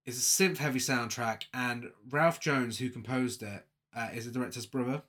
is 0.06 0.16
a 0.16 0.20
synth 0.20 0.58
heavy 0.58 0.78
soundtrack, 0.78 1.44
and 1.52 1.90
Ralph 2.10 2.40
Jones, 2.40 2.78
who 2.78 2.88
composed 2.90 3.42
it, 3.42 3.66
uh, 3.94 4.08
is 4.14 4.26
the 4.26 4.32
director's 4.32 4.66
brother. 4.66 5.02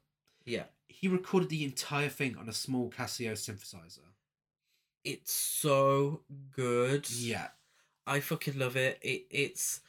Yeah. 0.45 0.64
He 0.88 1.07
recorded 1.07 1.49
the 1.49 1.64
entire 1.64 2.10
thing 2.10 2.38
on 2.38 2.49
a 2.49 2.53
small 2.53 2.89
Casio 2.89 3.34
synthesizer. 3.34 3.99
It's 5.03 5.34
so 5.34 6.22
good. 6.55 7.10
Yeah. 7.10 7.47
I 8.05 8.19
fucking 8.19 8.57
love 8.57 8.76
it. 8.76 8.99
It 9.01 9.26
it's 9.30 9.81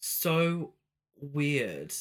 so 0.00 0.72
weird, 1.20 1.92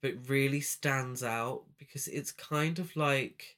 but 0.00 0.28
really 0.28 0.60
stands 0.60 1.22
out 1.22 1.64
because 1.78 2.08
it's 2.08 2.32
kind 2.32 2.78
of 2.78 2.94
like 2.96 3.56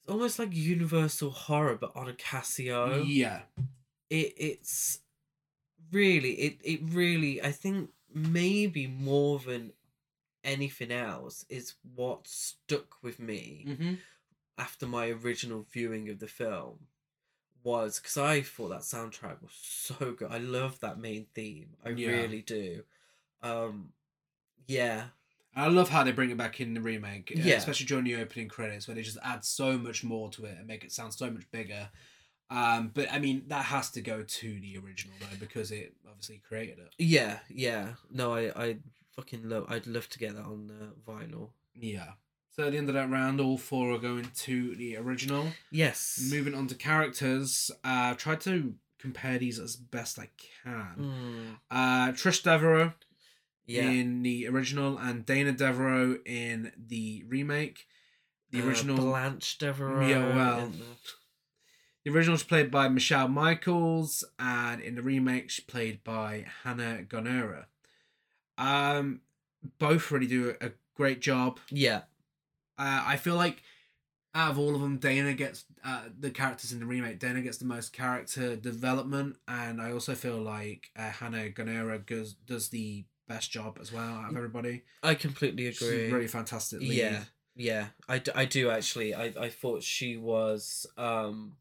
it's 0.00 0.10
almost 0.10 0.38
like 0.38 0.48
universal 0.52 1.30
horror, 1.30 1.76
but 1.76 1.92
on 1.94 2.08
a 2.08 2.12
Casio. 2.12 3.04
Yeah. 3.06 3.40
It 4.08 4.34
it's 4.36 5.00
really 5.92 6.32
it 6.32 6.58
it 6.64 6.80
really 6.84 7.42
I 7.42 7.52
think 7.52 7.90
maybe 8.12 8.86
more 8.86 9.38
than 9.38 9.72
anything 10.44 10.90
else 10.90 11.44
is 11.48 11.74
what 11.94 12.26
stuck 12.26 13.02
with 13.02 13.18
me 13.18 13.64
Mm-hmm. 13.68 13.94
after 14.58 14.86
my 14.86 15.08
original 15.08 15.66
viewing 15.72 16.08
of 16.08 16.18
the 16.18 16.26
film 16.28 16.86
was 17.62 17.98
because 18.00 18.16
I 18.16 18.40
thought 18.42 18.68
that 18.70 18.80
soundtrack 18.80 19.42
was 19.42 19.52
so 19.52 20.12
good. 20.12 20.30
I 20.30 20.38
love 20.38 20.80
that 20.80 20.98
main 20.98 21.26
theme. 21.34 21.76
I 21.84 21.90
Yeah. 21.90 22.08
really 22.08 22.42
do. 22.42 22.84
Um 23.42 23.92
yeah. 24.66 25.04
I 25.54 25.66
love 25.66 25.88
how 25.88 26.04
they 26.04 26.12
bring 26.12 26.30
it 26.30 26.36
back 26.36 26.60
in 26.60 26.74
the 26.74 26.80
remake, 26.80 27.32
uh, 27.36 27.40
Yeah. 27.40 27.56
especially 27.56 27.86
during 27.86 28.04
the 28.04 28.14
opening 28.16 28.48
credits, 28.48 28.86
where 28.86 28.94
they 28.94 29.02
just 29.02 29.18
add 29.22 29.44
so 29.44 29.76
much 29.76 30.04
more 30.04 30.30
to 30.30 30.44
it 30.44 30.56
and 30.58 30.66
make 30.66 30.84
it 30.84 30.92
sound 30.92 31.12
so 31.12 31.28
much 31.30 31.50
bigger. 31.50 31.90
Um, 32.50 32.88
but 32.94 33.10
I 33.12 33.18
mean, 33.18 33.44
that 33.48 33.64
has 33.66 33.90
to 33.92 34.00
go 34.00 34.22
to 34.22 34.60
the 34.60 34.78
original 34.78 35.16
though, 35.20 35.36
because 35.38 35.70
it 35.72 35.94
obviously 36.08 36.38
created 36.38 36.78
it. 36.78 36.94
Yeah, 36.98 37.40
yeah. 37.48 37.94
No, 38.10 38.32
I 38.34 38.52
I 38.64 38.76
fucking 39.16 39.48
love 39.48 39.66
I'd 39.68 39.86
love 39.86 40.08
to 40.10 40.18
get 40.18 40.34
that 40.36 40.44
on 40.44 40.70
uh, 40.70 41.10
vinyl. 41.10 41.50
Yeah. 41.74 42.12
So 42.50 42.64
at 42.66 42.72
the 42.72 42.78
end 42.78 42.88
of 42.88 42.94
that 42.94 43.08
round, 43.10 43.40
all 43.40 43.56
four 43.58 43.92
are 43.92 43.98
going 43.98 44.30
to 44.38 44.74
the 44.74 44.96
original. 44.96 45.48
Yes. 45.70 46.28
Moving 46.32 46.54
on 46.54 46.66
to 46.66 46.74
characters, 46.74 47.70
uh, 47.84 48.14
try 48.14 48.34
to 48.36 48.74
compare 48.98 49.38
these 49.38 49.58
as 49.58 49.76
best 49.76 50.18
I 50.18 50.28
can. 50.64 50.94
Mm, 50.98 51.56
Uh, 51.70 52.12
Trish 52.12 52.42
Devereaux 52.42 52.92
yeah. 53.66 53.82
in 53.88 54.22
the 54.22 54.46
original 54.48 54.98
and 54.98 55.24
Dana 55.24 55.52
Devereaux 55.52 56.18
in 56.26 56.72
the 56.76 57.24
remake. 57.28 57.86
The 58.50 58.60
Uh, 58.62 58.66
original, 58.66 58.96
Blanche 58.96 59.56
Devereaux. 59.58 60.06
Yeah, 60.08 60.34
well, 60.34 60.66
the- 60.70 60.84
the 62.04 62.10
original 62.10 62.32
was 62.34 62.42
played 62.42 62.70
by 62.70 62.88
Michelle 62.88 63.28
Michaels, 63.28 64.24
and 64.40 64.80
in 64.80 64.96
the 64.96 65.02
remake, 65.02 65.50
she's 65.50 65.64
played 65.64 66.02
by 66.02 66.46
Hannah 66.64 67.04
Gonera. 67.08 67.66
Um, 68.60 69.20
both 69.78 70.10
really 70.10 70.26
do 70.26 70.54
a 70.60 70.70
great 70.94 71.20
job. 71.20 71.58
Yeah. 71.70 72.02
Uh, 72.78 73.04
I 73.06 73.16
feel 73.16 73.36
like 73.36 73.62
out 74.34 74.52
of 74.52 74.58
all 74.58 74.74
of 74.74 74.80
them, 74.80 74.98
Dana 74.98 75.34
gets 75.34 75.64
uh, 75.84 76.04
the 76.18 76.30
characters 76.30 76.72
in 76.72 76.78
the 76.80 76.86
remake. 76.86 77.18
Dana 77.18 77.40
gets 77.40 77.58
the 77.58 77.64
most 77.64 77.92
character 77.92 78.56
development, 78.56 79.36
and 79.48 79.80
I 79.80 79.92
also 79.92 80.14
feel 80.14 80.38
like 80.40 80.90
uh, 80.96 81.10
Hannah 81.10 81.50
Gonera 81.50 82.04
goes 82.04 82.34
does 82.34 82.68
the 82.68 83.04
best 83.28 83.50
job 83.50 83.78
as 83.80 83.92
well 83.92 84.02
out 84.08 84.30
of 84.30 84.36
everybody. 84.36 84.82
I 85.02 85.14
completely 85.14 85.66
agree. 85.66 86.10
really 86.10 86.28
fantastic 86.28 86.80
lead. 86.80 86.92
Yeah. 86.92 87.20
Yeah, 87.56 87.86
I, 88.08 88.18
d- 88.18 88.30
I 88.34 88.44
do 88.46 88.70
actually. 88.70 89.12
I, 89.12 89.32
I 89.38 89.48
thought 89.50 89.82
she 89.82 90.16
was 90.16 90.86
um 90.96 91.56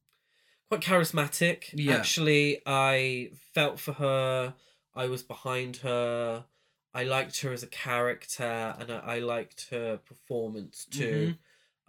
quite 0.70 0.82
charismatic. 0.82 1.64
Yeah. 1.74 1.96
Actually, 1.96 2.62
I 2.66 3.32
felt 3.54 3.80
for 3.80 3.94
her. 3.94 4.54
I 4.96 5.08
was 5.08 5.24
behind 5.24 5.78
her. 5.78 6.46
I 6.94 7.04
liked 7.04 7.42
her 7.42 7.54
as 7.54 7.64
a 7.64 7.68
character, 7.68 8.76
and 8.80 8.92
I, 8.92 8.98
I 8.98 9.20
liked 9.20 9.68
her 9.72 9.98
performance 9.98 10.86
too. 10.90 11.36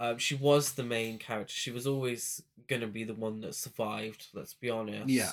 Mm-hmm. 0.01 0.05
Um, 0.05 0.19
she 0.19 0.35
was 0.35 0.73
the 0.73 0.83
main 0.83 1.19
character. 1.19 1.53
She 1.53 1.71
was 1.71 1.87
always 1.87 2.43
gonna 2.69 2.87
be 2.87 3.05
the 3.05 3.15
one 3.15 3.41
that 3.43 3.55
survived. 3.55 4.29
Let's 4.33 4.55
be 4.55 4.71
honest. 4.71 5.09
Yeah. 5.09 5.33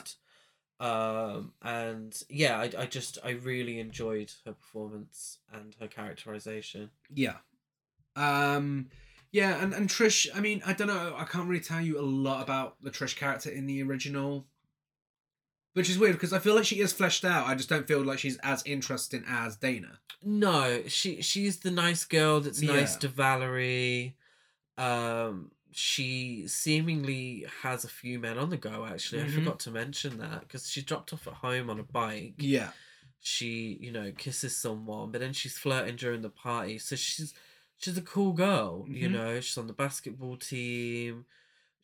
Um, 0.80 1.54
and 1.62 2.22
yeah, 2.30 2.60
I, 2.60 2.72
I 2.78 2.86
just 2.86 3.18
I 3.24 3.32
really 3.32 3.80
enjoyed 3.80 4.32
her 4.46 4.54
performance 4.54 5.40
and 5.52 5.76
her 5.80 5.88
characterization. 5.88 6.92
Yeah. 7.14 7.38
Um 8.16 8.90
yeah, 9.32 9.62
and, 9.62 9.74
and 9.74 9.90
Trish, 9.90 10.28
I 10.34 10.40
mean, 10.40 10.62
I 10.66 10.74
don't 10.74 10.88
know, 10.88 11.14
I 11.18 11.26
can't 11.26 11.48
really 11.48 11.64
tell 11.64 11.82
you 11.82 12.00
a 12.00 12.02
lot 12.02 12.42
about 12.42 12.82
the 12.82 12.90
Trish 12.90 13.16
character 13.16 13.50
in 13.50 13.68
the 13.68 13.84
original. 13.84 14.46
Which 15.78 15.92
is 15.92 16.00
weird 16.00 16.14
because 16.14 16.34
I 16.34 16.40
feel 16.40 16.56
like 16.56 16.66
she 16.66 16.80
is 16.80 16.92
fleshed 16.92 17.24
out. 17.24 17.46
I 17.46 17.54
just 17.54 17.70
don't 17.70 17.88
feel 17.88 18.02
like 18.04 18.18
she's 18.18 18.38
as 18.42 18.64
interesting 18.66 19.24
as 19.28 19.58
Dana. 19.58 20.00
No, 20.24 20.82
she 20.88 21.22
she's 21.22 21.58
the 21.60 21.70
nice 21.70 22.04
girl 22.04 22.40
that's 22.40 22.64
nice 22.64 22.96
to 22.98 23.08
Valerie. 23.08 24.16
Um, 24.78 25.52
she 25.72 26.48
seemingly 26.48 27.46
has 27.62 27.84
a 27.84 27.88
few 27.90 28.18
men 28.20 28.40
on 28.40 28.50
the 28.50 28.58
go. 28.58 28.86
Actually, 28.86 29.22
I 29.22 29.26
Mhm. 29.26 29.36
forgot 29.36 29.60
to 29.62 29.72
mention 29.72 30.18
that 30.18 30.40
because 30.42 30.68
she 30.68 30.82
dropped 30.82 31.14
off 31.14 31.28
at 31.28 31.34
home 31.36 31.70
on 31.70 31.80
a 31.80 31.84
bike. 31.84 32.34
Yeah. 32.40 32.72
She, 33.20 33.78
you 33.80 33.92
know, 33.92 34.12
kisses 34.12 34.58
someone, 34.58 35.12
but 35.12 35.22
then 35.22 35.34
she's 35.34 35.58
flirting 35.60 35.96
during 35.96 36.22
the 36.24 36.30
party. 36.32 36.80
So 36.80 36.96
she's 36.96 37.34
she's 37.78 37.98
a 37.98 38.02
cool 38.02 38.34
girl. 38.34 38.88
You 38.90 39.10
Mhm. 39.10 39.12
know, 39.12 39.40
she's 39.42 39.58
on 39.60 39.68
the 39.68 39.74
basketball 39.74 40.38
team. 40.38 41.26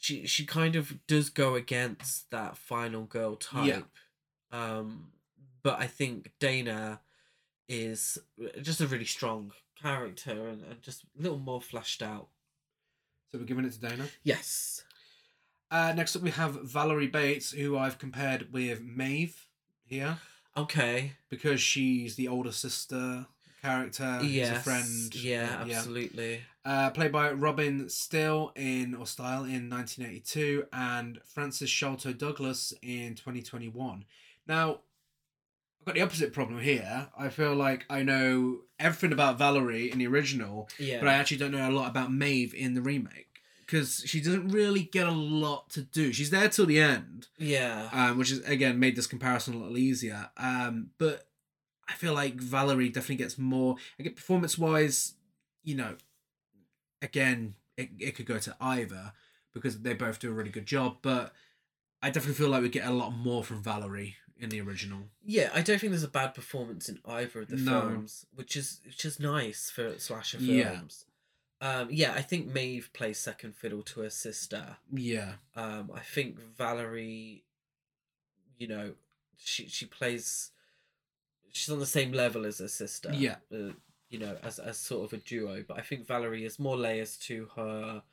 She 0.03 0.27
she 0.27 0.45
kind 0.45 0.75
of 0.75 1.07
does 1.07 1.29
go 1.29 1.55
against 1.55 2.29
that 2.29 2.57
final 2.57 3.03
girl 3.05 3.37
type. 3.37 3.65
Yeah. 3.67 3.81
Um, 4.51 5.13
but 5.63 5.79
I 5.79 5.87
think 5.87 6.33
Dana 6.41 6.99
is 7.69 8.17
just 8.61 8.81
a 8.81 8.87
really 8.87 9.05
strong 9.05 9.53
character 9.81 10.49
and, 10.49 10.61
and 10.61 10.81
just 10.81 11.05
a 11.17 11.21
little 11.21 11.39
more 11.39 11.61
fleshed 11.61 12.03
out. 12.03 12.27
So 13.31 13.37
we're 13.37 13.45
giving 13.45 13.63
it 13.63 13.71
to 13.71 13.79
Dana. 13.79 14.07
Yes. 14.23 14.83
Uh, 15.71 15.93
next 15.95 16.17
up, 16.17 16.21
we 16.21 16.31
have 16.31 16.61
Valerie 16.63 17.07
Bates, 17.07 17.51
who 17.51 17.77
I've 17.77 17.97
compared 17.97 18.51
with 18.51 18.81
Maeve 18.83 19.47
here 19.85 20.17
Okay. 20.57 21.13
because 21.29 21.61
she's 21.61 22.17
the 22.17 22.27
older 22.27 22.51
sister 22.51 23.27
character. 23.63 24.17
Who's 24.19 24.31
yes. 24.31 24.57
a 24.57 24.59
friend. 24.59 25.15
Yeah, 25.15 25.57
absolutely. 25.61 26.41
Uh, 26.65 26.89
played 26.91 27.11
by 27.11 27.31
Robin 27.31 27.89
Still 27.89 28.51
in 28.55 28.95
or 28.95 29.05
Style 29.05 29.43
in 29.43 29.69
1982 29.69 30.65
and 30.71 31.19
Frances 31.25 31.69
Sholto-Douglas 31.69 32.73
in 32.81 33.15
2021. 33.15 34.05
Now, 34.47 34.79
I've 35.79 35.85
got 35.85 35.95
the 35.95 36.01
opposite 36.01 36.33
problem 36.33 36.59
here. 36.61 37.07
I 37.17 37.29
feel 37.29 37.55
like 37.55 37.85
I 37.89 38.03
know 38.03 38.59
everything 38.79 39.11
about 39.11 39.37
Valerie 39.37 39.91
in 39.91 39.97
the 39.97 40.07
original, 40.07 40.69
Yeah. 40.79 40.99
but 40.99 41.09
I 41.09 41.13
actually 41.13 41.37
don't 41.37 41.51
know 41.51 41.69
a 41.69 41.71
lot 41.71 41.89
about 41.89 42.11
Maeve 42.13 42.53
in 42.53 42.73
the 42.73 42.81
remake 42.81 43.27
because 43.65 44.03
she 44.05 44.21
doesn't 44.21 44.49
really 44.49 44.83
get 44.83 45.07
a 45.07 45.11
lot 45.11 45.69
to 45.71 45.81
do. 45.81 46.13
She's 46.13 46.29
there 46.29 46.47
till 46.47 46.65
the 46.65 46.79
end, 46.79 47.27
yeah. 47.37 47.89
um, 47.91 48.17
which 48.17 48.31
is 48.31 48.39
again 48.45 48.79
made 48.79 48.95
this 48.95 49.07
comparison 49.07 49.55
a 49.55 49.57
little 49.57 49.77
easier. 49.77 50.29
Um, 50.37 50.91
but 50.97 51.27
I 51.87 51.93
feel 51.93 52.13
like 52.13 52.35
Valerie 52.35 52.89
definitely 52.89 53.17
gets 53.17 53.37
more. 53.37 53.75
I 53.99 54.03
get 54.03 54.15
performance 54.15 54.57
wise, 54.57 55.15
you 55.63 55.75
know, 55.75 55.95
again 57.01 57.55
it, 57.77 57.89
it 57.99 58.15
could 58.15 58.25
go 58.25 58.37
to 58.39 58.55
either 58.61 59.13
because 59.53 59.81
they 59.81 59.93
both 59.93 60.19
do 60.19 60.29
a 60.29 60.33
really 60.33 60.49
good 60.51 60.65
job. 60.65 60.97
But 61.01 61.33
I 62.01 62.09
definitely 62.09 62.35
feel 62.35 62.49
like 62.49 62.61
we 62.61 62.69
get 62.69 62.87
a 62.87 62.91
lot 62.91 63.11
more 63.11 63.43
from 63.43 63.61
Valerie 63.63 64.15
in 64.39 64.49
the 64.49 64.61
original. 64.61 65.09
Yeah, 65.23 65.49
I 65.53 65.61
don't 65.61 65.79
think 65.79 65.91
there's 65.91 66.03
a 66.03 66.07
bad 66.07 66.33
performance 66.35 66.89
in 66.89 66.99
either 67.05 67.41
of 67.41 67.47
the 67.49 67.55
No. 67.57 67.81
films, 67.81 68.25
which 68.33 68.55
is 68.57 68.79
which 68.85 69.05
is 69.05 69.19
nice 69.19 69.69
for 69.69 69.97
slasher 69.99 70.37
Yeah. 70.37 70.71
films. 70.77 71.05
Um, 71.61 71.87
yeah, 71.91 72.13
I 72.13 72.21
think 72.21 72.47
Maeve 72.47 72.89
plays 72.93 73.17
second 73.19 73.55
fiddle 73.55 73.83
to 73.83 74.01
her 74.01 74.09
sister. 74.09 74.77
Yeah, 74.91 75.35
Um, 75.55 75.91
I 75.93 76.01
think 76.01 76.37
Valerie, 76.37 77.45
you 78.57 78.67
know, 78.67 78.95
she 79.37 79.67
she 79.67 79.85
plays. 79.85 80.51
She's 81.53 81.69
on 81.73 81.79
the 81.79 81.85
same 81.85 82.11
level 82.11 82.45
as 82.45 82.59
her 82.59 82.67
sister. 82.67 83.11
Yeah. 83.13 83.37
Uh, 83.51 83.71
you 84.09 84.19
know, 84.19 84.35
as 84.43 84.59
as 84.59 84.77
sort 84.77 85.05
of 85.05 85.13
a 85.13 85.21
duo, 85.21 85.63
but 85.67 85.77
I 85.77 85.81
think 85.81 86.05
Valerie 86.05 86.43
has 86.43 86.59
more 86.59 86.75
layers 86.77 87.15
to 87.27 87.47
her. 87.55 88.03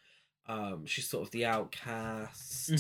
Um, 0.47 0.87
she's 0.87 1.09
sort 1.09 1.25
of 1.27 1.31
the 1.33 1.45
outcast 1.47 2.71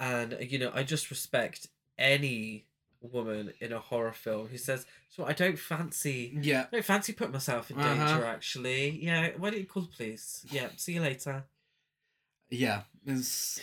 and 0.00 0.34
uh, 0.34 0.36
you 0.38 0.58
know 0.60 0.70
i 0.72 0.84
just 0.84 1.10
respect 1.10 1.66
any 1.98 2.64
woman 3.00 3.52
in 3.60 3.72
a 3.72 3.80
horror 3.80 4.12
film 4.12 4.46
who 4.46 4.56
says 4.58 4.86
so 5.08 5.24
i 5.24 5.32
don't 5.32 5.58
fancy 5.58 6.38
yeah. 6.40 6.66
I 6.70 6.76
don't 6.76 6.84
fancy 6.84 7.12
putting 7.12 7.32
myself 7.32 7.70
in 7.72 7.78
Uh-huh. 7.78 7.94
danger 7.94 8.24
actually 8.24 9.00
yeah 9.02 9.30
why 9.36 9.50
don't 9.50 9.58
you 9.58 9.66
call 9.66 9.82
the 9.82 9.96
police 9.96 10.44
yeah 10.52 10.68
see 10.76 10.92
you 10.92 11.00
later 11.00 11.44
Yeah, 12.50 12.82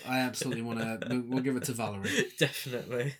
I 0.07 0.19
absolutely 0.19 0.61
want 0.63 0.79
to. 0.79 1.23
We'll 1.27 1.41
give 1.43 1.55
it 1.55 1.63
to 1.65 1.71
Valerie. 1.73 2.31
definitely 2.39 3.13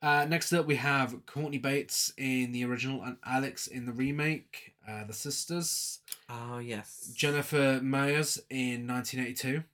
Uh, 0.00 0.24
next 0.28 0.52
up, 0.52 0.66
we 0.66 0.76
have 0.76 1.26
Courtney 1.26 1.58
Bates 1.58 2.12
in 2.16 2.52
the 2.52 2.64
original 2.64 3.02
and 3.02 3.16
Alex 3.24 3.66
in 3.66 3.84
the 3.86 3.92
remake. 3.92 4.74
Uh, 4.88 5.04
the 5.04 5.12
sisters. 5.12 5.98
oh 6.30 6.58
yes 6.58 7.10
Jennifer 7.14 7.78
Meyers 7.82 8.38
in 8.48 8.86
1982 8.86 9.64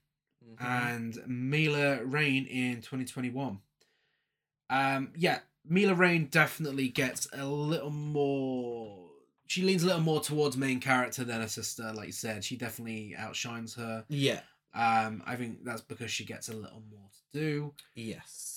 Mhm. 0.45 0.61
and 0.65 1.17
Mila 1.27 2.03
Rayne 2.03 2.45
in 2.45 2.81
2021. 2.81 3.59
Um, 4.69 5.11
yeah, 5.15 5.39
Mila 5.63 5.93
Rayne 5.95 6.25
definitely 6.27 6.89
gets 6.89 7.27
a 7.33 7.45
little 7.45 7.89
more. 7.91 9.09
She 9.47 9.61
leans 9.61 9.83
a 9.83 9.85
little 9.87 10.01
more 10.01 10.21
towards 10.21 10.57
main 10.57 10.79
character 10.79 11.23
than 11.23 11.39
her 11.41 11.47
sister. 11.47 11.93
Like 11.93 12.07
you 12.07 12.11
said, 12.13 12.43
she 12.43 12.57
definitely 12.57 13.15
outshines 13.15 13.75
her. 13.75 14.05
yeah 14.09 14.41
Um, 14.73 15.23
I 15.25 15.35
think 15.37 15.63
that's 15.63 15.81
because 15.81 16.11
she 16.11 16.25
gets 16.25 16.49
a 16.49 16.53
little 16.53 16.83
more 16.91 17.09
to 17.13 17.39
do. 17.39 17.73
yes 17.93 18.54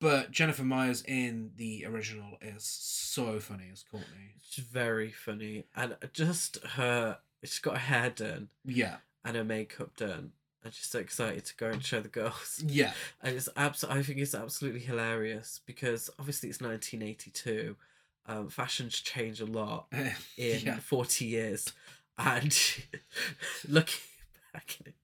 But 0.00 0.30
Jennifer 0.30 0.64
Meyers 0.64 1.02
in 1.06 1.52
the 1.56 1.86
original 1.86 2.36
is 2.42 2.64
so 2.64 3.38
funny 3.40 3.68
as 3.72 3.84
Courtney. 3.90 4.34
it's 4.36 4.56
very 4.56 5.10
funny 5.10 5.64
and 5.74 5.96
just 6.12 6.58
her 6.74 7.18
she's 7.42 7.58
got 7.58 7.74
her 7.74 7.78
hair 7.94 8.10
done 8.10 8.48
Yeah, 8.64 8.96
and 9.24 9.36
her 9.36 9.44
makeup 9.44 9.96
done 9.96 10.32
and 10.62 10.72
she's 10.74 10.86
so 10.86 10.98
excited 10.98 11.44
to 11.44 11.56
go 11.56 11.68
and 11.68 11.84
show 11.84 12.00
the 12.00 12.08
girls. 12.08 12.62
Yeah. 12.66 12.92
And 13.22 13.36
it's 13.36 13.48
abs- 13.56 13.84
I 13.84 14.02
think 14.02 14.18
it's 14.18 14.34
absolutely 14.34 14.80
hilarious 14.80 15.60
because 15.66 16.08
obviously 16.18 16.48
it's 16.48 16.60
1982. 16.60 17.76
Um, 18.26 18.48
fashions 18.48 18.98
change 19.00 19.40
a 19.42 19.46
lot 19.46 19.86
in 19.92 20.12
yeah. 20.60 20.78
40 20.78 21.24
years. 21.26 21.70
And 22.18 22.56
looking 23.68 24.00
back 24.54 24.78
at 24.80 24.86
it, 24.88 24.94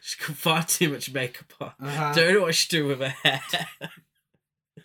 she's 0.00 0.14
got 0.26 0.36
far 0.36 0.62
too 0.64 0.90
much 0.90 1.12
makeup 1.12 1.52
on. 1.60 1.72
Uh-huh. 1.88 2.12
Don't 2.14 2.34
know 2.34 2.40
what 2.42 2.54
she's 2.54 2.68
doing 2.68 2.88
with 2.88 3.00
her 3.00 3.08
hair. 3.30 3.42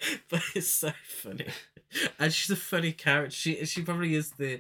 but 0.30 0.42
it's 0.56 0.68
so 0.68 0.92
funny. 1.06 1.48
And 2.20 2.34
she's 2.34 2.52
a 2.52 2.56
funny 2.56 2.92
character. 2.92 3.36
She 3.36 3.66
she 3.66 3.82
probably 3.82 4.16
is 4.16 4.32
the 4.32 4.60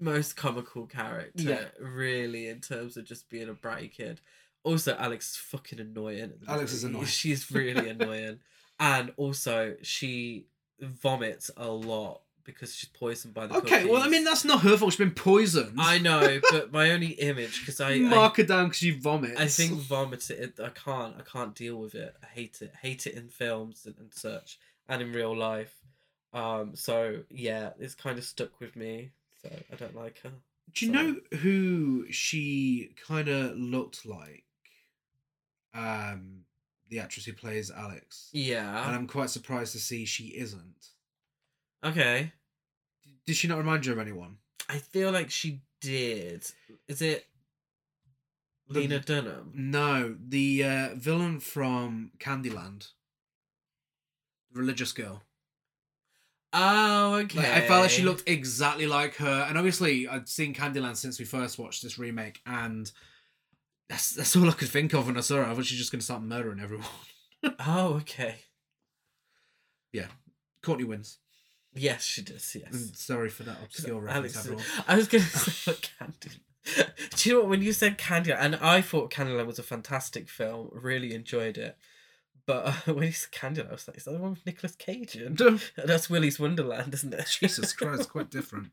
most 0.00 0.36
comical 0.36 0.86
character, 0.86 1.42
Yeah. 1.42 1.64
really, 1.80 2.48
in 2.48 2.60
terms 2.60 2.96
of 2.96 3.04
just 3.04 3.28
being 3.28 3.48
a 3.48 3.54
bratty 3.54 3.90
kid. 3.92 4.20
Also, 4.64 4.94
Alex 4.96 5.30
is 5.32 5.36
fucking 5.36 5.80
annoying. 5.80 6.32
Alex 6.46 6.72
is 6.72 6.84
annoying. 6.84 7.06
She's 7.06 7.50
really 7.50 7.88
annoying. 7.96 8.38
And 8.78 9.12
also, 9.16 9.76
she 9.82 10.46
vomits 10.80 11.50
a 11.56 11.68
lot 11.68 12.20
because 12.48 12.74
she's 12.74 12.88
poisoned 12.88 13.34
by 13.34 13.46
the 13.46 13.54
Okay, 13.58 13.84
well, 13.84 14.02
I 14.02 14.08
mean, 14.08 14.24
that's 14.24 14.44
not 14.44 14.62
her 14.62 14.76
fault. 14.76 14.92
She's 14.92 14.98
been 14.98 15.10
poisoned. 15.10 15.78
I 15.78 15.98
know, 15.98 16.40
but 16.50 16.72
my 16.72 16.90
only 16.90 17.08
image 17.08 17.60
because 17.60 17.78
I, 17.78 17.92
I 17.92 17.98
Mark 17.98 18.38
her 18.38 18.42
down 18.42 18.64
because 18.64 18.78
she 18.78 18.90
vomits. 18.90 19.38
I 19.38 19.46
think 19.46 19.78
vomit 19.78 20.30
it. 20.30 20.58
I 20.58 20.70
can't. 20.70 21.14
I 21.18 21.22
can't 21.22 21.54
deal 21.54 21.76
with 21.76 21.94
it. 21.94 22.16
I 22.22 22.26
hate 22.26 22.62
it. 22.62 22.72
Hate 22.80 23.06
it 23.06 23.14
in 23.14 23.28
films 23.28 23.84
and, 23.84 23.96
and 23.98 24.12
such, 24.12 24.58
and 24.88 25.02
in 25.02 25.12
real 25.12 25.36
life. 25.36 25.74
Um. 26.32 26.74
So 26.74 27.20
yeah, 27.30 27.70
it's 27.78 27.94
kind 27.94 28.18
of 28.18 28.24
stuck 28.24 28.58
with 28.60 28.74
me. 28.74 29.10
So 29.42 29.50
I 29.70 29.76
don't 29.76 29.94
like 29.94 30.22
her. 30.22 30.32
Do 30.74 30.86
you 30.86 30.92
know 30.92 31.16
who 31.38 32.10
she 32.10 32.94
kind 33.06 33.28
of 33.28 33.56
looked 33.56 34.06
like? 34.06 34.44
Um, 35.74 36.44
the 36.88 37.00
actress 37.00 37.26
who 37.26 37.34
plays 37.34 37.70
Alex. 37.70 38.30
Yeah. 38.32 38.86
And 38.86 38.96
I'm 38.96 39.06
quite 39.06 39.30
surprised 39.30 39.72
to 39.72 39.78
see 39.78 40.04
she 40.04 40.28
isn't. 40.28 40.88
Okay. 41.84 42.32
Did 43.28 43.36
she 43.36 43.46
not 43.46 43.58
remind 43.58 43.84
you 43.84 43.92
of 43.92 43.98
anyone? 43.98 44.38
I 44.70 44.78
feel 44.78 45.12
like 45.12 45.30
she 45.30 45.60
did. 45.82 46.50
Is 46.88 47.02
it 47.02 47.26
The- 48.70 48.80
Lena 48.80 49.00
Dunham? 49.00 49.52
No, 49.54 50.16
the 50.18 50.64
uh, 50.64 50.88
villain 50.94 51.38
from 51.38 52.12
Candyland. 52.18 52.88
The 54.50 54.60
religious 54.60 54.92
girl. 54.92 55.24
Oh, 56.54 57.16
okay. 57.16 57.36
Like, 57.36 57.48
I 57.48 57.60
felt 57.68 57.82
like 57.82 57.90
she 57.90 58.00
looked 58.02 58.26
exactly 58.26 58.86
like 58.86 59.16
her, 59.16 59.44
and 59.46 59.58
obviously 59.58 60.08
I'd 60.08 60.26
seen 60.26 60.54
Candyland 60.54 60.96
since 60.96 61.18
we 61.18 61.26
first 61.26 61.58
watched 61.58 61.82
this 61.82 61.98
remake, 61.98 62.40
and 62.46 62.90
that's 63.90 64.12
that's 64.12 64.34
all 64.36 64.48
I 64.48 64.52
could 64.52 64.70
think 64.70 64.94
of 64.94 65.06
when 65.06 65.18
I 65.18 65.20
saw 65.20 65.36
her. 65.36 65.44
I 65.44 65.54
thought 65.54 65.66
she 65.66 65.76
just 65.76 65.92
gonna 65.92 66.00
start 66.00 66.22
murdering 66.22 66.60
everyone. 66.60 66.86
Oh, 67.60 67.96
okay. 68.00 68.36
Yeah, 69.92 70.06
Courtney 70.62 70.84
wins. 70.86 71.18
Yes, 71.74 72.04
she 72.04 72.22
does. 72.22 72.56
Yes. 72.58 72.72
And 72.72 72.96
sorry 72.96 73.28
for 73.28 73.44
that 73.44 73.58
obscure 73.62 74.00
reference, 74.00 74.36
Alex, 74.36 74.46
everyone. 74.46 74.64
I 74.86 74.96
was 74.96 75.08
going 75.08 75.24
to 75.24 75.28
say 75.28 75.72
Candyland. 75.72 76.40
Do 77.16 77.28
you 77.28 77.34
know 77.34 77.40
what? 77.40 77.48
When 77.50 77.62
you 77.62 77.72
said 77.72 77.98
Candyland, 77.98 78.38
and 78.40 78.56
I 78.56 78.80
thought 78.80 79.10
Candyland 79.10 79.46
was 79.46 79.58
a 79.58 79.62
fantastic 79.62 80.28
film, 80.28 80.70
really 80.72 81.14
enjoyed 81.14 81.56
it. 81.56 81.76
But 82.46 82.66
uh, 82.66 82.72
when 82.92 83.06
you 83.06 83.12
said 83.12 83.32
Candyland, 83.32 83.68
I 83.68 83.72
was 83.72 83.88
like, 83.88 83.96
is 83.96 84.04
that 84.04 84.12
the 84.12 84.18
one 84.18 84.30
with 84.30 84.46
Nicolas 84.46 84.74
Cage? 84.74 85.16
in? 85.16 85.34
Duh. 85.34 85.58
That's 85.76 86.10
Willy's 86.10 86.40
Wonderland, 86.40 86.94
isn't 86.94 87.14
it? 87.14 87.26
Jesus 87.40 87.72
Christ, 87.72 88.10
quite 88.10 88.30
different. 88.30 88.70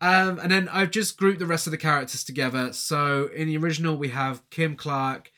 Um, 0.00 0.38
and 0.38 0.50
then 0.50 0.68
I've 0.68 0.90
just 0.90 1.16
grouped 1.16 1.38
the 1.38 1.46
rest 1.46 1.66
of 1.66 1.70
the 1.70 1.78
characters 1.78 2.24
together. 2.24 2.72
So 2.72 3.28
in 3.34 3.48
the 3.48 3.56
original, 3.56 3.96
we 3.96 4.08
have 4.08 4.48
Kim 4.50 4.76
Clark, 4.76 5.30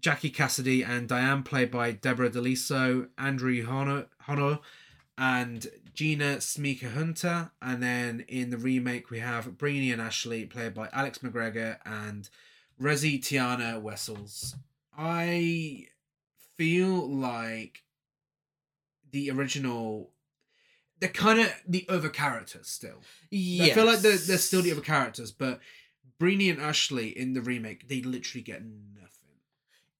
Jackie 0.00 0.30
Cassidy, 0.30 0.82
and 0.82 1.08
Diane, 1.08 1.42
played 1.42 1.70
by 1.70 1.92
Deborah 1.92 2.30
Deliso, 2.30 3.08
Andrew 3.16 3.64
Honor, 3.68 4.06
Honor 4.26 4.58
and 5.16 5.66
Gina 5.94 6.36
Smika 6.38 6.92
Hunter. 6.92 7.50
And 7.62 7.82
then 7.82 8.24
in 8.28 8.50
the 8.50 8.58
remake, 8.58 9.10
we 9.10 9.20
have 9.20 9.46
Brini 9.52 9.92
and 9.92 10.02
Ashley, 10.02 10.44
played 10.44 10.74
by 10.74 10.88
Alex 10.92 11.18
McGregor 11.18 11.78
and 11.86 12.28
Reze-Tiana 12.80 13.80
Wessels. 13.80 14.56
I 14.96 15.86
feel 16.56 17.08
like 17.08 17.82
the 19.10 19.30
original 19.30 20.10
they're 21.00 21.08
kind 21.08 21.40
of 21.40 21.52
the 21.66 21.84
other 21.88 22.08
characters 22.08 22.68
still. 22.68 23.02
Yes. 23.30 23.70
I 23.70 23.74
feel 23.74 23.84
like 23.84 23.98
they're, 24.00 24.16
they're 24.16 24.38
still 24.38 24.62
the 24.62 24.70
other 24.72 24.80
characters, 24.80 25.32
but 25.32 25.58
Brini 26.20 26.50
and 26.50 26.60
Ashley 26.62 27.08
in 27.08 27.32
the 27.34 27.42
remake, 27.42 27.88
they 27.88 28.00
literally 28.00 28.42
get 28.42 28.62
nothing. 28.62 29.10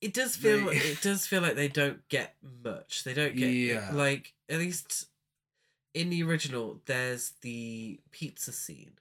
It 0.00 0.14
does 0.14 0.36
feel. 0.36 0.66
They- 0.66 0.76
it 0.76 1.02
does 1.02 1.26
feel 1.26 1.42
like 1.42 1.56
they 1.56 1.68
don't 1.68 2.08
get 2.08 2.36
much. 2.62 3.02
They 3.04 3.12
don't 3.14 3.36
get 3.36 3.46
Yeah. 3.50 3.90
like 3.92 4.34
at 4.48 4.58
least 4.60 5.06
in 5.94 6.10
the 6.10 6.22
original. 6.22 6.80
There's 6.86 7.32
the 7.40 8.00
pizza 8.10 8.52
scene, 8.52 8.92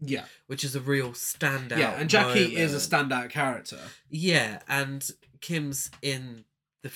Yeah, 0.00 0.24
which 0.46 0.62
is 0.64 0.76
a 0.76 0.80
real 0.80 1.10
standout. 1.10 1.78
yeah, 1.78 1.92
and 1.98 2.08
Jackie 2.08 2.56
is 2.56 2.72
a 2.72 2.94
moment. 2.94 3.10
standout 3.12 3.30
character. 3.30 3.78
Yeah, 4.10 4.60
and 4.68 5.08
Kim's 5.40 5.90
in 6.02 6.44
the 6.82 6.90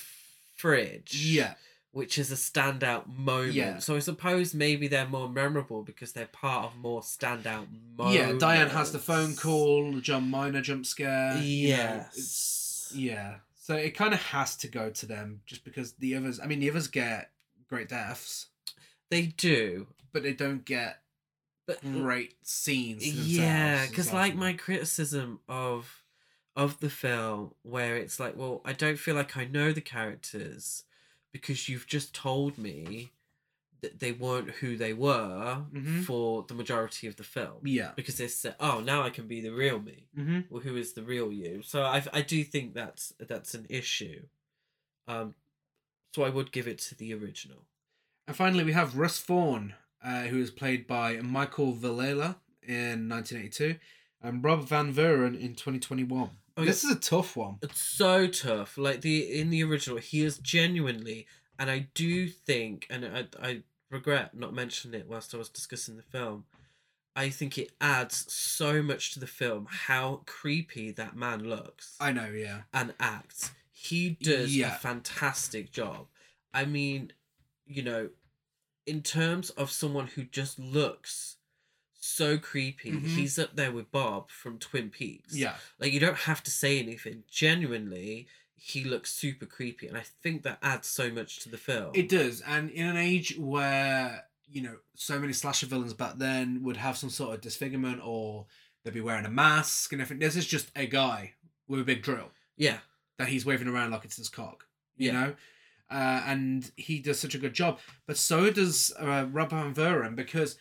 fridge. 0.55 1.15
Yeah, 1.25 1.55
Which 1.93 2.19
is 2.19 2.31
a 2.31 2.35
standout 2.35 3.07
moment. 3.07 3.55
Yeah. 3.55 3.79
So 3.79 3.97
I 3.97 4.01
suppose 4.01 4.53
maybe 4.55 4.87
they're 4.89 5.09
more 5.09 5.29
memorable 5.29 5.83
because 5.83 6.13
they're 6.13 6.27
part 6.27 6.67
of 6.67 6.77
more 6.77 7.01
standout 7.01 7.67
moments. 7.97 8.19
yeah. 8.19 8.33
Diane 8.39 8.69
has 8.71 8.93
the 8.93 8.99
phone 8.99 9.35
call, 9.35 9.93
the 9.93 10.01
John 10.01 10.29
Minor 10.31 10.61
jump 10.61 10.85
scare. 10.87 11.37
you 11.39 11.77
know, 11.77 12.05
yeah. 12.95 13.37
So 13.59 13.75
it 13.75 13.97
kind 13.97 14.15
of 14.15 14.23
has 14.23 14.57
to 14.59 14.69
go 14.69 14.91
to 14.91 15.07
them, 15.07 15.41
just 15.47 15.65
because 15.65 15.95
the 15.95 16.15
others. 16.15 16.39
I 16.39 16.47
mean, 16.47 16.61
the 16.61 16.71
others 16.71 16.87
get 16.87 17.31
great 17.69 17.89
deaths, 17.89 18.47
They 19.11 19.27
do. 19.27 19.89
but 20.13 20.23
they 20.23 20.33
don't 20.33 20.65
get 20.65 21.03
But 21.67 21.83
great 21.83 22.37
scenes. 22.43 23.07
yeah 23.07 23.87
because 23.87 24.13
like 24.13 24.35
my 24.35 24.53
criticism 24.55 25.41
of 25.49 26.03
of 26.55 26.81
the 26.81 26.89
film 26.89 27.53
where 27.63 27.97
it's 27.99 28.19
like 28.19 28.35
well 28.37 28.63
i 28.65 28.73
don't 28.73 28.99
feel 28.99 29.15
like 29.15 29.37
i 29.37 29.45
know 29.45 29.73
the 29.73 29.81
characters 29.83 30.85
because 31.33 31.69
you've 31.69 31.87
just 31.87 32.15
told 32.15 32.57
me 32.57 33.11
that 33.83 33.99
they 34.01 34.11
weren't 34.11 34.49
who 34.63 34.75
they 34.79 34.95
were 34.95 35.65
Mhm. 35.71 36.05
for 36.05 36.45
the 36.49 36.55
majority 36.55 37.07
of 37.07 37.17
the 37.17 37.25
film 37.25 37.59
Yeah. 37.65 37.93
because 37.95 38.17
they 38.17 38.29
said 38.29 38.57
oh 38.59 38.81
now 38.81 39.03
i 39.03 39.11
can 39.11 39.27
be 39.29 39.43
the 39.43 39.51
real 39.53 39.79
me 39.79 40.07
Mm-hmm. 40.17 40.41
well 40.49 40.63
who 40.63 40.77
is 40.77 40.95
the 40.95 41.03
real 41.03 41.31
you 41.31 41.61
so 41.63 41.83
i, 41.83 42.03
I 42.11 42.23
do 42.23 42.43
think 42.43 42.73
that's 42.73 43.13
that's 43.19 43.53
an 43.55 43.67
issue 43.69 44.23
um 45.07 45.35
so 46.15 46.23
i 46.23 46.31
would 46.31 46.53
give 46.53 46.67
it 46.67 46.79
to 46.89 46.95
the 46.95 47.13
original 47.13 47.67
And 48.27 48.37
finally, 48.37 48.65
we 48.65 48.73
have 48.73 48.97
Russ 48.97 49.21
Thorn, 49.21 49.75
uh, 50.05 50.23
who 50.25 50.39
is 50.41 50.51
played 50.51 50.87
by 50.87 51.17
Michael 51.21 51.75
Villella 51.75 52.37
in 52.63 53.09
1982 53.09 53.77
and 54.23 54.43
Rob 54.43 54.65
Van 54.67 54.93
Vuuren 54.93 55.35
in 55.39 55.55
2021. 55.55 56.31
Oh, 56.59 56.65
this 56.65 56.85
is 56.85 56.91
a 56.91 56.99
tough 56.99 57.37
one. 57.37 57.59
it's 57.63 57.81
so 57.81 58.27
tough 58.27 58.79
like 58.79 59.03
the 59.03 59.39
in 59.41 59.51
the 59.51 59.63
original 59.63 59.99
he 59.99 60.23
is 60.25 60.39
genuinely 60.39 61.27
and 61.59 61.71
i 61.71 61.87
do 61.93 62.29
think 62.29 62.87
and 62.89 63.05
i, 63.05 63.27
I 63.47 63.63
regret 63.91 64.35
not 64.35 64.55
mentioning 64.55 64.99
it 64.99 65.07
whilst 65.07 65.35
i 65.35 65.37
was 65.37 65.51
discussing 65.51 65.97
the 65.99 66.03
film 66.03 66.47
i 67.15 67.29
think 67.29 67.59
it 67.59 67.73
adds 67.79 68.25
so 68.33 68.83
much 68.83 69.13
to 69.13 69.21
the 69.21 69.27
film 69.27 69.67
how 69.69 70.23
creepy 70.25 70.91
that 70.93 71.15
man 71.15 71.45
looks 71.45 71.95
I 72.01 72.13
know, 72.13 72.31
yeah. 72.35 72.63
and 72.73 72.95
acts 72.99 73.51
he 73.71 74.17
does 74.23 74.57
Yeah. 74.57 74.77
a 74.77 74.79
fantastic 74.79 75.71
job 75.73 76.07
i 76.55 76.65
mean 76.65 77.13
you 77.67 77.83
know 77.83 78.09
in 78.87 79.03
terms 79.03 79.51
of 79.51 79.71
someone 79.71 80.07
who 80.09 80.23
just 80.25 80.59
looks 80.59 81.37
so 81.99 82.39
creepy 82.39 82.93
Mhm. 82.93 83.07
he's 83.07 83.39
up 83.39 83.57
there 83.57 83.73
with 83.73 83.91
bob 83.91 84.31
from 84.31 84.59
twin 84.59 84.91
peaks 84.91 85.35
Yeah. 85.35 85.57
like 85.79 85.93
you 85.93 85.99
don't 86.01 86.19
have 86.19 86.43
to 86.45 86.51
say 86.51 86.79
anything. 86.79 87.25
Genuinely, 87.29 88.29
he 88.55 88.85
looks 88.85 89.13
super 89.13 89.45
creepy, 89.47 89.87
and 89.89 89.97
I 89.99 90.03
think 90.23 90.43
that 90.45 90.59
adds 90.63 90.87
so 90.89 91.11
much 91.11 91.39
to 91.41 91.49
the 91.49 91.59
film. 91.59 91.91
It 91.95 92.09
does. 92.09 92.41
And 92.43 92.71
in 92.71 92.87
an 92.87 92.97
age 92.97 93.37
where, 93.37 94.29
you 94.49 94.63
know, 94.63 94.79
so 94.95 95.19
many 95.19 95.33
slasher 95.33 95.67
villains 95.67 95.95
back 95.95 96.17
then 96.19 96.63
would 96.63 96.77
have 96.77 96.97
some 96.97 97.11
sort 97.11 97.35
of 97.35 97.41
disfigurement 97.41 98.01
or 98.03 98.47
they'd 98.85 98.95
be 98.95 99.01
wearing 99.01 99.27
a 99.27 99.31
mask 99.31 99.93
and 99.93 100.01
everything. 100.01 100.21
This 100.21 100.37
is 100.37 100.47
just 100.47 100.71
a 100.77 100.87
guy 100.87 101.35
with 101.69 101.81
a 101.81 101.85
big 101.85 102.03
drill 102.03 102.31
yeah, 102.57 102.79
that 103.19 103.29
he's 103.29 103.45
waving 103.45 103.69
around 103.69 103.91
like 103.91 104.05
it's 104.05 104.17
his 104.17 104.29
cock, 104.29 104.67
you 104.97 105.09
Yeah. 105.09 105.13
know? 105.13 105.37
Uh, 105.91 106.23
and 106.27 106.71
he 106.77 106.99
does 106.99 107.19
such 107.21 107.35
a 107.35 107.39
good 107.39 107.55
job. 107.55 107.79
But 108.07 108.17
so 108.17 108.51
does 108.51 108.93
uh, 108.99 109.27
Rob 109.31 109.51
Van 109.51 109.73
Vuuren 109.75 110.17
because 110.17 110.57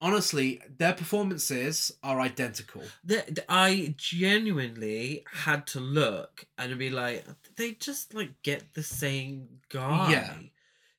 honestly, 0.00 0.60
their 0.78 0.92
performances 0.92 1.92
are 2.02 2.20
identical. 2.20 2.82
the, 3.04 3.44
I 3.48 3.94
genuinely 3.96 5.24
had 5.44 5.66
to 5.68 5.80
look 5.80 6.46
and 6.58 6.78
be 6.78 6.90
like, 6.90 7.24
they 7.56 7.72
just 7.72 8.12
like 8.14 8.42
get 8.42 8.74
the 8.74 8.82
same 8.82 9.48
guy. 9.68 10.10
Yeah. 10.12 10.34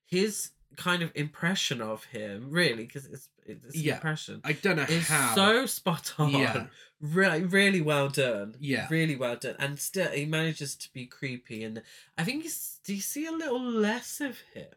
his 0.05 0.51
kind 0.77 1.03
of 1.03 1.11
impression 1.15 1.81
of 1.81 2.05
him, 2.05 2.47
really, 2.49 2.85
because 2.85 3.05
it's 3.05 3.29
it's 3.45 3.75
Yeah. 3.75 3.95
impression. 3.95 4.39
I 4.45 4.53
don't 4.53 4.77
know 4.77 4.83
Is 4.83 5.07
how. 5.07 5.35
so 5.35 5.65
spot 5.65 6.13
on. 6.17 6.31
Yeah. 6.31 6.65
Really, 7.01 7.43
really 7.43 7.81
well 7.81 8.07
done. 8.07 8.55
Yeah. 8.61 8.87
Really 8.89 9.17
well 9.17 9.35
done. 9.35 9.57
And 9.59 9.77
still, 9.77 10.09
he 10.11 10.25
manages 10.25 10.73
to 10.77 10.93
be 10.93 11.05
creepy. 11.05 11.61
And 11.65 11.81
I 12.17 12.23
think 12.23 12.43
he's, 12.43 12.72
do 12.83 12.93
you 12.93 13.01
see 13.01 13.25
a 13.25 13.31
little 13.31 13.61
less 13.61 14.19
of 14.21 14.39
him? 14.53 14.67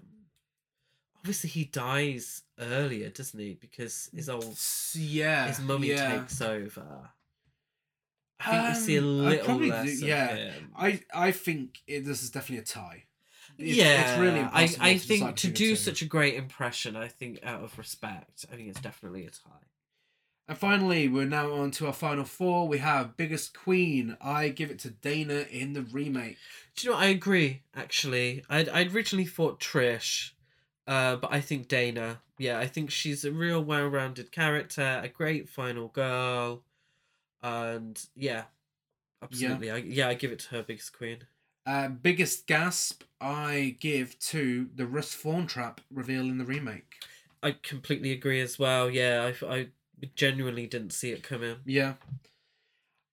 Obviously, 1.19 1.51
he 1.51 1.65
dies 1.65 2.43
earlier, 2.61 3.09
doesn't 3.11 3.39
he? 3.41 3.55
Because 3.55 4.09
his 4.15 4.29
old 4.29 4.57
yeah, 4.95 5.49
his 5.49 5.61
mummy 5.61 5.89
yeah. 5.89 6.21
takes 6.21 6.41
over. 6.41 7.11
I 8.39 8.51
think 8.51 8.69
we 8.69 8.75
see 8.81 8.97
a 8.97 9.01
Um, 9.01 9.25
little 9.25 9.57
less 9.59 9.87
do- 9.99 10.05
of 10.05 10.09
yeah. 10.09 10.37
him. 10.37 10.73
I 10.77 11.01
I 11.13 11.33
think 11.33 11.81
it, 11.87 12.05
this 12.05 12.23
is 12.23 12.31
definitely 12.31 12.63
a 12.63 12.67
tie. 12.67 13.05
It's, 13.59 13.77
yeah, 13.77 14.11
it's 14.11 14.21
really 14.21 14.41
I, 14.41 14.69
I 14.93 14.99
think 14.99 15.37
to 15.37 15.49
do 15.49 15.77
such 15.77 16.03
a 16.03 16.05
great 16.05 16.35
impression, 16.35 16.95
I 16.95 17.09
think 17.09 17.41
out 17.43 17.65
of 17.65 17.79
respect, 17.79 18.45
I 18.53 18.57
think 18.57 18.69
it's 18.69 18.81
definitely 18.81 19.25
a 19.25 19.31
tie. 19.31 19.65
And 20.49 20.57
finally, 20.59 21.09
we're 21.09 21.25
now 21.25 21.53
on 21.55 21.71
to 21.73 21.87
our 21.87 21.93
final 21.93 22.25
four. 22.25 22.69
We 22.69 22.79
have 22.79 23.17
Biggest 23.17 23.57
Queen. 23.57 24.17
I 24.21 24.51
give 24.51 24.71
it 24.71 24.79
to 24.81 24.91
Dana 24.91 25.47
in 25.51 25.73
the 25.73 25.83
remake. 25.83 26.37
Do 26.77 26.87
you 26.87 26.91
know 26.91 26.97
what? 26.97 27.05
I 27.05 27.09
agree. 27.09 27.63
Actually, 27.75 28.45
I'd 28.49 28.69
I'd 28.69 28.95
originally 28.95 29.25
thought 29.25 29.61
Trish, 29.61 30.33
uh, 30.87 31.17
but 31.17 31.33
I 31.33 31.41
think 31.41 31.69
Dana. 31.69 32.21
Yeah, 32.39 32.59
I 32.59 32.67
think 32.67 32.91
she's 32.91 33.25
a 33.25 33.33
real 33.33 33.65
well-rounded 33.65 34.31
character, 34.31 35.01
a 35.03 35.09
great 35.09 35.49
final 35.49 35.89
girl, 35.89 36.63
and 37.43 37.99
yeah, 38.15 38.45
absolutely. 39.23 39.71
I, 39.71 39.77
yeah, 39.79 40.09
I 40.09 40.15
give 40.15 40.33
it 40.33 40.41
to 40.41 40.49
her, 40.51 40.63
biggest 40.63 40.93
queen. 40.97 41.25
Uh, 41.65 41.89
biggest 41.89 42.47
gasp 42.47 43.03
I 43.21 43.77
give 43.81 44.19
to 44.21 44.69
the 44.75 44.87
Russ 44.87 45.15
Thorn 45.15 45.47
trap 45.47 45.81
reveal 45.91 46.23
in 46.23 46.39
the 46.39 46.45
remake. 46.45 46.97
I 47.43 47.53
completely 47.63 48.13
agree 48.13 48.41
as 48.41 48.59
well. 48.59 48.91
Yeah, 48.91 49.33
I 49.43 49.47
I 49.47 49.69
genuinely 50.15 50.67
didn't 50.67 50.91
see 50.93 51.11
it 51.11 51.23
coming. 51.23 51.57
Yeah. 51.65 51.95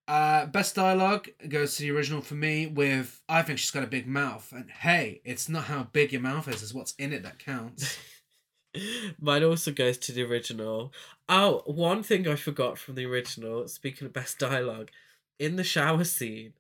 Uh, 0.08 0.46
best 0.48 0.76
dialogue 0.76 1.30
goes 1.48 1.78
to 1.78 1.84
the 1.84 1.92
original 1.92 2.22
for 2.22 2.36
me 2.36 2.68
with 2.68 3.22
I 3.30 3.42
think 3.42 3.58
she's 3.58 3.72
got 3.72 3.84
a 3.84 3.88
big 3.88 4.06
mouth 4.06 4.52
and 4.52 4.70
hey, 4.70 5.22
it's 5.24 5.48
not 5.48 5.66
how 5.66 5.84
big 5.94 6.12
your 6.12 6.22
mouth 6.22 6.48
is, 6.50 6.62
it's 6.62 6.74
what's 6.74 6.94
in 6.96 7.14
it 7.14 7.24
that 7.24 7.40
counts. 7.40 7.98
Mine 9.20 9.44
also 9.44 9.72
goes 9.72 9.98
to 10.00 10.12
the 10.12 10.24
original. 10.24 10.92
Oh, 11.30 11.62
one 11.66 12.04
thing 12.04 12.28
I 12.28 12.36
forgot 12.36 12.78
from 12.78 12.96
the 12.96 13.06
original, 13.06 13.68
speaking 13.68 14.06
of 14.06 14.14
best 14.14 14.40
dialogue, 14.40 14.90
in 15.40 15.56
the 15.56 15.64
shower 15.64 16.04
scene, 16.04 16.54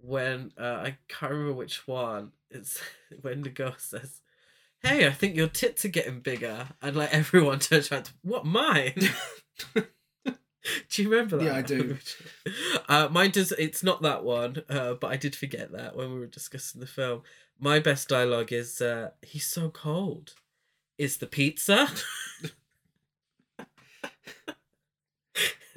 when 0.00 0.52
uh, 0.58 0.62
I 0.64 0.98
can't 1.08 1.32
remember 1.32 1.54
which 1.54 1.86
one, 1.86 2.32
it's 2.50 2.80
when 3.20 3.42
the 3.42 3.50
girl 3.50 3.74
says, 3.76 4.20
Hey, 4.82 5.06
I 5.06 5.10
think 5.10 5.36
your 5.36 5.48
tits 5.48 5.84
are 5.84 5.88
getting 5.88 6.20
bigger. 6.20 6.68
And 6.80 6.96
like 6.96 7.12
everyone 7.12 7.58
turns 7.60 7.92
around, 7.92 8.10
What, 8.22 8.46
mine? 8.46 8.94
do 10.90 11.02
you 11.02 11.10
remember 11.10 11.36
that? 11.38 11.44
Yeah, 11.44 11.56
I 11.56 11.62
do. 11.62 11.98
Uh, 12.88 13.06
mine 13.10 13.30
does, 13.30 13.52
it's 13.52 13.82
not 13.82 14.00
that 14.00 14.24
one, 14.24 14.62
uh, 14.70 14.94
but 14.94 15.08
I 15.08 15.16
did 15.16 15.36
forget 15.36 15.72
that 15.72 15.94
when 15.94 16.10
we 16.10 16.18
were 16.20 16.26
discussing 16.26 16.80
the 16.80 16.86
film. 16.86 17.20
My 17.60 17.80
best 17.80 18.08
dialogue 18.08 18.50
is, 18.50 18.80
uh, 18.80 19.10
He's 19.20 19.46
so 19.46 19.68
cold 19.68 20.32
is 20.96 21.18
the 21.18 21.26
pizza. 21.26 21.88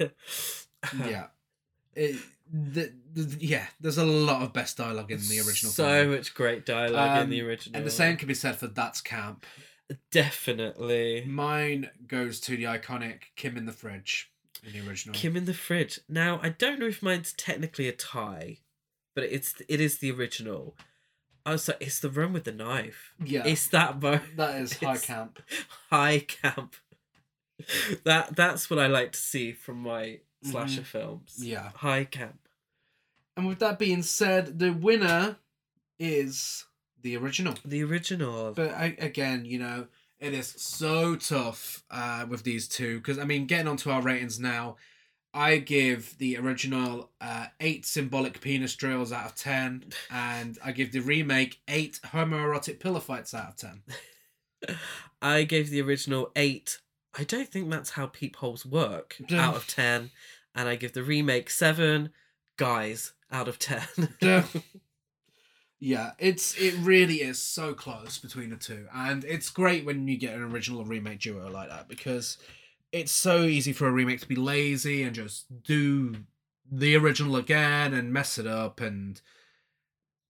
yeah. 1.04 1.26
It, 1.94 2.16
the, 2.50 2.92
the, 3.12 3.36
yeah, 3.40 3.66
there's 3.80 3.98
a 3.98 4.04
lot 4.04 4.42
of 4.42 4.52
best 4.52 4.78
dialogue 4.78 5.10
in 5.10 5.20
the 5.20 5.38
original. 5.40 5.72
So 5.72 6.06
me. 6.06 6.16
much 6.16 6.34
great 6.34 6.66
dialogue 6.66 7.22
in 7.22 7.30
the 7.30 7.40
Um, 7.42 7.46
original. 7.46 7.76
And 7.76 7.86
the 7.86 7.90
same 7.90 8.16
can 8.16 8.28
be 8.28 8.34
said 8.34 8.56
for 8.56 8.66
That's 8.66 9.00
Camp. 9.00 9.46
Definitely. 10.10 11.24
Mine 11.26 11.90
goes 12.06 12.40
to 12.40 12.56
the 12.56 12.64
iconic 12.64 13.20
Kim 13.36 13.56
in 13.56 13.66
the 13.66 13.72
Fridge 13.72 14.31
in 14.64 14.72
the 14.72 14.88
original. 14.88 15.14
Kim 15.14 15.36
in 15.36 15.44
the 15.44 15.54
fridge. 15.54 16.00
Now 16.08 16.40
I 16.42 16.50
don't 16.50 16.78
know 16.78 16.86
if 16.86 17.02
mine's 17.02 17.32
technically 17.32 17.88
a 17.88 17.92
tie, 17.92 18.58
but 19.14 19.24
it's 19.24 19.54
it 19.68 19.80
is 19.80 19.98
the 19.98 20.10
original. 20.10 20.76
Oh, 21.44 21.56
so 21.56 21.74
it's 21.80 21.98
the 21.98 22.08
room 22.10 22.32
with 22.32 22.44
the 22.44 22.52
knife. 22.52 23.14
Yeah. 23.24 23.44
It's 23.44 23.66
that 23.68 24.00
mo- 24.00 24.20
that 24.36 24.60
is 24.60 24.74
high 24.78 24.94
it's 24.94 25.04
camp. 25.06 25.40
High 25.90 26.20
camp. 26.20 26.76
that 28.04 28.36
that's 28.36 28.70
what 28.70 28.78
I 28.78 28.86
like 28.86 29.12
to 29.12 29.18
see 29.18 29.52
from 29.52 29.78
my 29.78 30.20
slasher 30.42 30.82
Mhm. 30.82 30.86
films. 30.86 31.34
Yeah. 31.38 31.70
High 31.76 32.04
camp. 32.04 32.48
And 33.36 33.46
with 33.46 33.60
that 33.60 33.78
being 33.78 34.02
said, 34.02 34.58
the 34.58 34.70
winner 34.70 35.36
is 35.98 36.66
the 37.00 37.16
original. 37.16 37.54
The 37.64 37.82
original. 37.82 38.52
But 38.52 38.70
I, 38.72 38.96
again, 38.98 39.44
you 39.44 39.58
know, 39.58 39.86
it 40.22 40.32
is 40.32 40.54
so 40.56 41.16
tough 41.16 41.82
uh, 41.90 42.24
with 42.28 42.44
these 42.44 42.68
two 42.68 42.98
because 42.98 43.18
I 43.18 43.24
mean, 43.24 43.46
getting 43.46 43.66
onto 43.66 43.90
our 43.90 44.00
ratings 44.00 44.38
now, 44.38 44.76
I 45.34 45.58
give 45.58 46.16
the 46.18 46.38
original 46.38 47.10
uh, 47.20 47.46
eight 47.60 47.84
symbolic 47.84 48.40
penis 48.40 48.76
drills 48.76 49.12
out 49.12 49.26
of 49.26 49.34
ten, 49.34 49.84
and 50.10 50.58
I 50.64 50.72
give 50.72 50.92
the 50.92 51.00
remake 51.00 51.60
eight 51.66 51.98
homoerotic 52.06 52.78
pillow 52.78 53.00
fights 53.00 53.34
out 53.34 53.48
of 53.48 53.56
ten. 53.56 54.78
I 55.22 55.42
gave 55.42 55.70
the 55.70 55.82
original 55.82 56.30
eight. 56.36 56.78
I 57.18 57.24
don't 57.24 57.48
think 57.48 57.68
that's 57.68 57.90
how 57.90 58.06
peepholes 58.06 58.64
work. 58.64 59.16
out 59.32 59.56
of 59.56 59.66
ten, 59.66 60.10
and 60.54 60.68
I 60.68 60.76
give 60.76 60.92
the 60.92 61.02
remake 61.02 61.50
seven 61.50 62.10
guys 62.56 63.12
out 63.30 63.48
of 63.48 63.58
ten. 63.58 63.82
Yeah. 65.82 66.12
It's 66.20 66.56
it 66.56 66.74
really 66.78 67.16
is 67.16 67.42
so 67.42 67.74
close 67.74 68.16
between 68.16 68.50
the 68.50 68.56
two, 68.56 68.86
and 68.94 69.24
it's 69.24 69.50
great 69.50 69.84
when 69.84 70.06
you 70.06 70.16
get 70.16 70.34
an 70.34 70.42
original 70.42 70.82
or 70.82 70.84
remake 70.84 71.18
duo 71.18 71.50
like 71.50 71.70
that 71.70 71.88
because 71.88 72.38
it's 72.92 73.10
so 73.10 73.42
easy 73.42 73.72
for 73.72 73.88
a 73.88 73.90
remake 73.90 74.20
to 74.20 74.28
be 74.28 74.36
lazy 74.36 75.02
and 75.02 75.12
just 75.12 75.46
do 75.64 76.14
the 76.70 76.94
original 76.94 77.34
again 77.34 77.94
and 77.94 78.12
mess 78.12 78.38
it 78.38 78.46
up, 78.46 78.80
and 78.80 79.20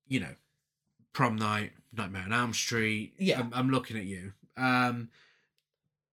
you 0.09 0.21
know, 0.21 0.35
prom 1.13 1.37
night, 1.37 1.73
Nightmare 1.93 2.23
on 2.25 2.33
Elm 2.33 2.55
Street. 2.55 3.13
Yeah. 3.19 3.41
I'm, 3.41 3.51
I'm 3.53 3.71
looking 3.71 3.99
at 3.99 4.05
you. 4.05 4.33
Um, 4.57 5.11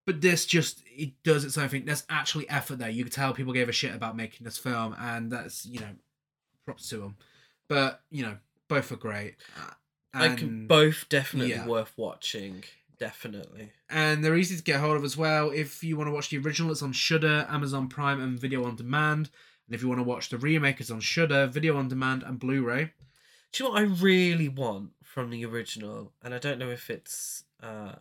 but 0.05 0.19
this 0.19 0.45
just 0.45 0.83
it 0.85 1.13
does 1.23 1.45
its 1.45 1.57
own 1.57 1.69
thing. 1.69 1.85
There's 1.85 2.03
actually 2.09 2.49
effort 2.49 2.79
there. 2.79 2.89
You 2.89 3.05
could 3.05 3.13
tell 3.13 3.33
people 3.33 3.53
gave 3.53 3.69
a 3.69 3.71
shit 3.71 3.95
about 3.95 4.17
making 4.17 4.43
this 4.43 4.57
film, 4.57 4.97
and 4.99 5.31
that's 5.31 5.65
you 5.65 5.79
know, 5.79 5.95
props 6.65 6.89
to 6.89 6.97
them. 6.97 7.15
But 7.69 8.01
you 8.11 8.23
know, 8.23 8.35
both 8.69 8.91
are 8.93 8.95
great. 8.95 9.35
Uh, 9.57 9.71
like 10.17 10.67
both 10.67 11.07
definitely 11.09 11.51
yeah. 11.51 11.67
worth 11.67 11.91
watching. 11.97 12.63
Definitely. 12.97 13.71
and 13.89 14.23
they're 14.25 14.35
easy 14.35 14.57
to 14.57 14.63
get 14.63 14.79
hold 14.81 14.97
of 14.97 15.05
as 15.05 15.15
well. 15.15 15.51
If 15.51 15.83
you 15.83 15.95
want 15.95 16.09
to 16.09 16.13
watch 16.13 16.29
the 16.29 16.37
original, 16.37 16.71
it's 16.71 16.81
on 16.81 16.91
Shudder, 16.91 17.47
Amazon 17.49 17.87
Prime, 17.87 18.21
and 18.21 18.37
Video 18.37 18.65
on 18.65 18.75
Demand. 18.75 19.29
And 19.67 19.75
if 19.75 19.81
you 19.81 19.87
want 19.87 19.99
to 19.99 20.03
watch 20.03 20.27
the 20.29 20.37
remake, 20.37 20.81
it's 20.81 20.91
on 20.91 20.99
Shudder, 20.99 21.47
Video 21.47 21.77
on 21.77 21.87
Demand, 21.87 22.23
and 22.23 22.39
Blu-ray. 22.39 22.91
Do 23.53 23.63
you 23.63 23.69
know 23.69 23.73
what 23.73 23.81
I 23.81 23.85
really 23.85 24.49
want 24.49 24.91
from 25.01 25.29
the 25.29 25.45
original? 25.45 26.11
And 26.21 26.33
I 26.33 26.39
don't 26.39 26.59
know 26.59 26.69
if 26.71 26.89
it's 26.89 27.43
uh 27.63 27.93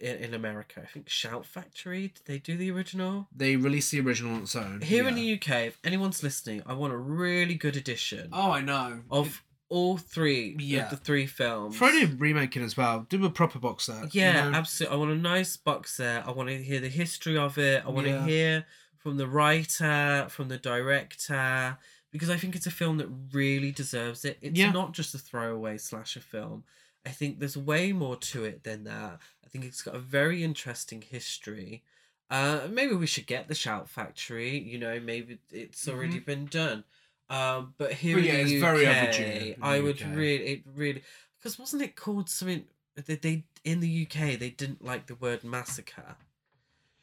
in, 0.00 0.16
in 0.16 0.34
America. 0.34 0.82
I 0.82 0.86
think 0.86 1.08
Shout 1.08 1.44
Factory. 1.46 2.08
Did 2.14 2.22
they 2.26 2.38
do 2.38 2.56
the 2.56 2.70
original? 2.70 3.26
They 3.34 3.56
released 3.56 3.90
the 3.90 4.00
original 4.00 4.34
on 4.34 4.42
its 4.42 4.54
own. 4.56 4.80
Here 4.82 5.06
in 5.08 5.14
the 5.14 5.34
UK, 5.34 5.48
if 5.66 5.78
anyone's 5.84 6.22
listening, 6.22 6.62
I 6.66 6.74
want 6.74 6.92
a 6.92 6.96
really 6.96 7.54
good 7.54 7.76
edition 7.76 8.28
Oh, 8.32 8.50
I 8.52 8.60
know. 8.60 9.00
of 9.10 9.42
all 9.68 9.98
three 9.98 10.56
Yeah. 10.58 10.84
of 10.84 10.90
the 10.90 10.96
three 10.96 11.26
films. 11.26 11.76
Friday 11.76 12.06
remaking 12.06 12.62
as 12.62 12.76
well. 12.76 13.06
Do 13.08 13.24
a 13.24 13.30
proper 13.30 13.58
box 13.58 13.84
set. 13.84 14.14
you 14.14 14.20
Yeah, 14.22 14.50
know? 14.50 14.56
absolutely. 14.58 14.96
I 14.96 14.98
want 14.98 15.10
a 15.12 15.16
nice 15.16 15.56
box 15.56 15.94
set. 15.96 16.26
I 16.26 16.30
want 16.30 16.48
to 16.48 16.62
hear 16.62 16.80
the 16.80 16.88
history 16.88 17.36
of 17.36 17.58
it. 17.58 17.84
I 17.84 17.90
want 17.90 18.06
to 18.06 18.22
hear 18.22 18.64
from 18.96 19.16
the 19.18 19.26
writer, 19.28 20.26
from 20.30 20.48
the 20.48 20.58
director, 20.58 21.78
because 22.10 22.30
I 22.30 22.36
think 22.36 22.56
it's 22.56 22.66
a 22.66 22.70
film 22.70 22.96
that 22.98 23.08
really 23.32 23.70
deserves 23.70 24.24
it. 24.24 24.38
It's 24.40 24.58
Yeah. 24.58 24.70
not 24.72 24.92
just 24.92 25.14
a 25.14 25.18
throwaway 25.18 25.78
slasher 25.78 26.20
film. 26.20 26.64
I 27.04 27.10
think 27.10 27.38
there's 27.38 27.56
way 27.56 27.92
more 27.92 28.16
to 28.16 28.44
it 28.44 28.64
than 28.64 28.84
that. 28.84 29.20
I 29.44 29.48
think 29.48 29.64
it's 29.64 29.82
got 29.82 29.94
a 29.94 29.98
very 30.00 30.42
interesting 30.42 31.02
history. 31.02 31.82
Uh, 32.30 32.68
maybe 32.70 32.94
we 32.94 33.06
should 33.06 33.26
get 33.26 33.48
the 33.48 33.54
Shout 33.54 33.88
Factory. 33.88 34.58
You 34.58 34.78
know, 34.78 35.00
maybe 35.00 35.38
it's 35.50 35.88
already 35.88 36.18
been 36.18 36.46
done. 36.46 36.84
Um, 37.30 37.74
but 37.76 37.92
here 37.92 38.16
Mm-hmm. 38.16 38.26
But 38.26 38.30
in 38.30 38.38
yeah, 38.38 38.44
the 38.44 38.54
it's 38.54 38.62
UK, 38.62 38.72
very 38.74 38.86
overdue 38.86 39.54
I 39.62 39.80
would 39.80 40.00
UK. 40.02 40.16
really, 40.16 40.44
it 40.46 40.62
really, 40.74 41.02
because 41.38 41.58
wasn't 41.58 41.82
it 41.82 41.94
called 41.96 42.30
something? 42.30 42.64
They, 42.96 43.14
they 43.16 43.44
in 43.64 43.80
the 43.80 44.06
UK 44.06 44.38
they 44.38 44.50
didn't 44.50 44.84
like 44.84 45.06
the 45.06 45.14
word 45.14 45.44
massacre, 45.44 46.16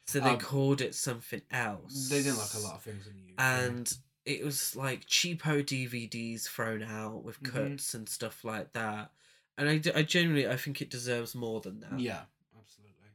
so 0.06 0.20
they 0.20 0.30
Um, 0.30 0.38
called 0.38 0.80
it 0.80 0.94
something 0.94 1.42
else. 1.50 2.08
They 2.10 2.22
didn't 2.22 2.38
like 2.38 2.54
a 2.54 2.58
lot 2.58 2.74
of 2.74 2.82
things 2.82 3.06
in 3.06 3.14
the 3.14 3.22
UK. 3.32 3.34
and 3.38 3.98
it 4.24 4.44
was 4.44 4.74
like 4.74 5.06
cheapo 5.06 5.62
DVDs 5.64 6.48
thrown 6.48 6.82
out 6.82 7.22
with 7.22 7.40
Mhm. 7.42 7.52
cuts 7.52 7.94
and 7.94 8.08
stuff 8.08 8.44
like 8.44 8.72
that. 8.72 9.12
And 9.56 9.68
I, 9.70 9.80
I 9.94 10.02
genuinely 10.02 10.48
I 10.48 10.56
think 10.56 10.82
it 10.82 10.90
deserves 10.90 11.34
more 11.34 11.60
than 11.60 11.80
that. 11.80 11.98
Yeah, 12.00 12.24
absolutely. 12.58 13.10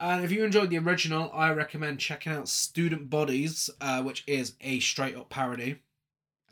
And 0.00 0.24
if 0.24 0.30
you 0.32 0.44
enjoyed 0.44 0.68
the 0.70 0.78
original, 0.78 1.30
I 1.32 1.50
recommend 1.52 2.00
checking 2.00 2.32
out 2.32 2.48
Student 2.48 3.08
Bodies, 3.08 3.70
uh, 3.80 4.02
which 4.02 4.24
is 4.26 4.54
a 4.60 4.80
straight 4.80 5.16
up 5.16 5.30
parody 5.30 5.78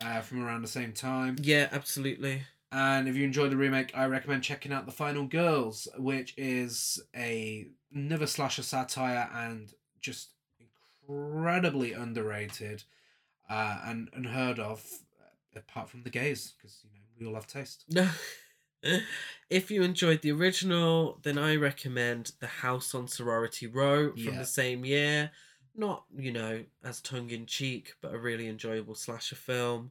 uh, 0.00 0.20
from 0.20 0.44
around 0.44 0.62
the 0.62 0.68
same 0.68 0.92
time. 0.92 1.36
Yeah, 1.40 1.68
absolutely. 1.72 2.42
And 2.72 3.08
if 3.08 3.14
you 3.14 3.24
enjoyed 3.24 3.52
the 3.52 3.56
remake, 3.56 3.92
I 3.94 4.06
recommend 4.06 4.42
checking 4.42 4.72
out 4.72 4.86
The 4.86 4.92
Final 4.92 5.26
Girls, 5.26 5.86
which 5.96 6.34
is 6.36 7.00
a 7.14 7.68
another 7.94 8.26
slasher 8.26 8.62
satire 8.64 9.28
and 9.32 9.72
just 10.00 10.30
incredibly 11.08 11.92
underrated 11.92 12.82
uh, 13.48 13.80
and 13.84 14.08
unheard 14.12 14.58
of, 14.58 14.84
uh, 15.20 15.58
apart 15.60 15.88
from 15.88 16.02
the 16.02 16.10
gays, 16.10 16.54
because 16.56 16.80
you 16.84 16.90
know 16.98 17.06
we 17.20 17.26
all 17.26 17.34
have 17.34 17.46
taste. 17.46 17.84
if 19.50 19.70
you 19.70 19.82
enjoyed 19.82 20.22
the 20.22 20.32
original, 20.32 21.20
then 21.22 21.38
I 21.38 21.56
recommend 21.56 22.32
The 22.40 22.46
House 22.46 22.94
on 22.94 23.06
Sorority 23.08 23.66
Row 23.66 24.12
from 24.12 24.20
Yeah. 24.22 24.38
the 24.38 24.44
same 24.46 24.84
year. 24.84 25.30
Not, 25.76 26.04
you 26.16 26.30
know, 26.32 26.64
as 26.84 27.00
tongue 27.00 27.30
in 27.30 27.46
cheek, 27.46 27.94
but 28.00 28.14
a 28.14 28.18
really 28.18 28.46
enjoyable 28.48 28.94
slasher 28.94 29.34
film. 29.36 29.90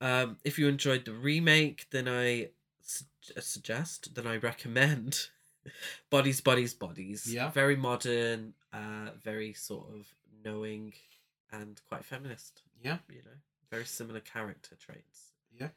Um, 0.00 0.36
if 0.44 0.58
you 0.58 0.68
enjoyed 0.68 1.04
the 1.04 1.12
remake, 1.12 1.86
then 1.90 2.06
I 2.06 2.50
su- 2.82 3.04
uh, 3.36 3.40
suggest, 3.40 4.14
then 4.14 4.26
I 4.26 4.36
recommend 4.36 5.28
Bodies, 6.10 6.40
Bodies, 6.40 6.74
Bodies. 6.74 7.32
Yeah. 7.32 7.50
Very 7.50 7.74
modern, 7.76 8.54
uh, 8.72 9.10
very 9.24 9.52
sort 9.52 9.86
of 9.94 10.06
knowing 10.44 10.92
and 11.50 11.80
quite 11.88 12.04
feminist, 12.04 12.62
Yeah. 12.84 12.98
you 13.08 13.22
know, 13.24 13.38
very 13.70 13.84
similar 13.86 14.20
character 14.20 14.76
traits. 14.76 15.32
Yeah. 15.58 15.68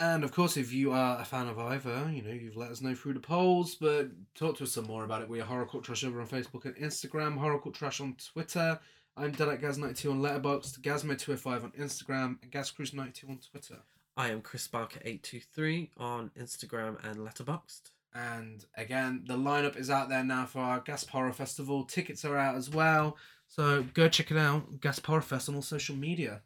And 0.00 0.22
of 0.22 0.30
course, 0.30 0.56
if 0.56 0.72
you 0.72 0.92
are 0.92 1.20
a 1.20 1.24
fan 1.24 1.48
of 1.48 1.58
either, 1.58 2.08
you 2.12 2.22
know, 2.22 2.30
you've 2.30 2.56
let 2.56 2.70
us 2.70 2.80
know 2.80 2.94
through 2.94 3.14
the 3.14 3.20
polls, 3.20 3.74
but 3.74 4.10
talk 4.36 4.56
to 4.58 4.64
us 4.64 4.72
some 4.72 4.86
more 4.86 5.02
about 5.04 5.22
it. 5.22 5.28
We 5.28 5.40
are 5.40 5.44
Horror 5.44 5.66
Cult 5.66 5.82
Trash 5.82 6.04
over 6.04 6.20
on 6.20 6.28
Facebook 6.28 6.64
and 6.66 6.76
Instagram, 6.76 7.36
Horror 7.36 7.58
Cult 7.58 7.74
Trash 7.74 8.00
on 8.00 8.14
Twitter. 8.32 8.78
I'm 9.16 9.32
Dead 9.32 9.48
at 9.48 9.60
Gaz92 9.60 10.12
on 10.12 10.20
Letterboxd, 10.20 10.78
Gazmo205 10.80 11.64
on 11.64 11.72
Instagram, 11.72 12.36
and 12.42 12.52
GazCruise92 12.52 13.28
on 13.28 13.38
Twitter. 13.50 13.78
I 14.16 14.30
am 14.30 14.40
Chris 14.40 14.68
Barker 14.68 15.00
eight 15.04 15.24
two 15.24 15.40
three 15.40 15.90
on 15.96 16.30
Instagram 16.38 17.04
and 17.04 17.18
Letterboxd. 17.18 17.90
And 18.14 18.64
again, 18.76 19.24
the 19.26 19.36
lineup 19.36 19.76
is 19.76 19.90
out 19.90 20.08
there 20.08 20.24
now 20.24 20.46
for 20.46 20.60
our 20.60 20.80
Gasp 20.80 21.10
Horror 21.10 21.32
Festival. 21.32 21.84
Tickets 21.84 22.24
are 22.24 22.36
out 22.36 22.54
as 22.54 22.70
well. 22.70 23.16
So 23.48 23.84
go 23.94 24.08
check 24.08 24.30
it 24.30 24.36
out, 24.36 24.80
Gasp 24.80 25.04
Horror 25.06 25.22
Fest 25.22 25.48
on 25.48 25.56
all 25.56 25.62
social 25.62 25.96
media. 25.96 26.42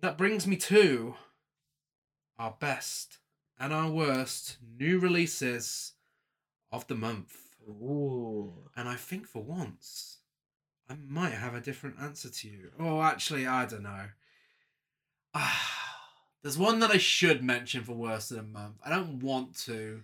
That 0.00 0.18
brings 0.18 0.46
me 0.46 0.56
to 0.56 1.14
our 2.38 2.54
best 2.58 3.18
and 3.58 3.72
our 3.72 3.90
worst 3.90 4.58
new 4.78 4.98
releases 4.98 5.92
of 6.70 6.86
the 6.86 6.94
month. 6.94 7.36
Ooh. 7.68 8.52
And 8.76 8.88
I 8.88 8.94
think 8.94 9.26
for 9.26 9.42
once, 9.42 10.18
I 10.88 10.94
might 11.06 11.32
have 11.32 11.54
a 11.54 11.60
different 11.60 11.96
answer 12.00 12.30
to 12.30 12.48
you. 12.48 12.70
Oh, 12.78 13.02
actually, 13.02 13.46
I 13.46 13.66
don't 13.66 13.82
know. 13.82 14.06
Ah, 15.34 16.00
there's 16.42 16.58
one 16.58 16.78
that 16.80 16.90
I 16.90 16.98
should 16.98 17.42
mention 17.42 17.82
for 17.82 17.92
worst 17.92 18.30
of 18.30 18.38
the 18.38 18.42
month. 18.44 18.76
I 18.84 18.90
don't 18.90 19.20
want 19.20 19.56
to. 19.66 20.02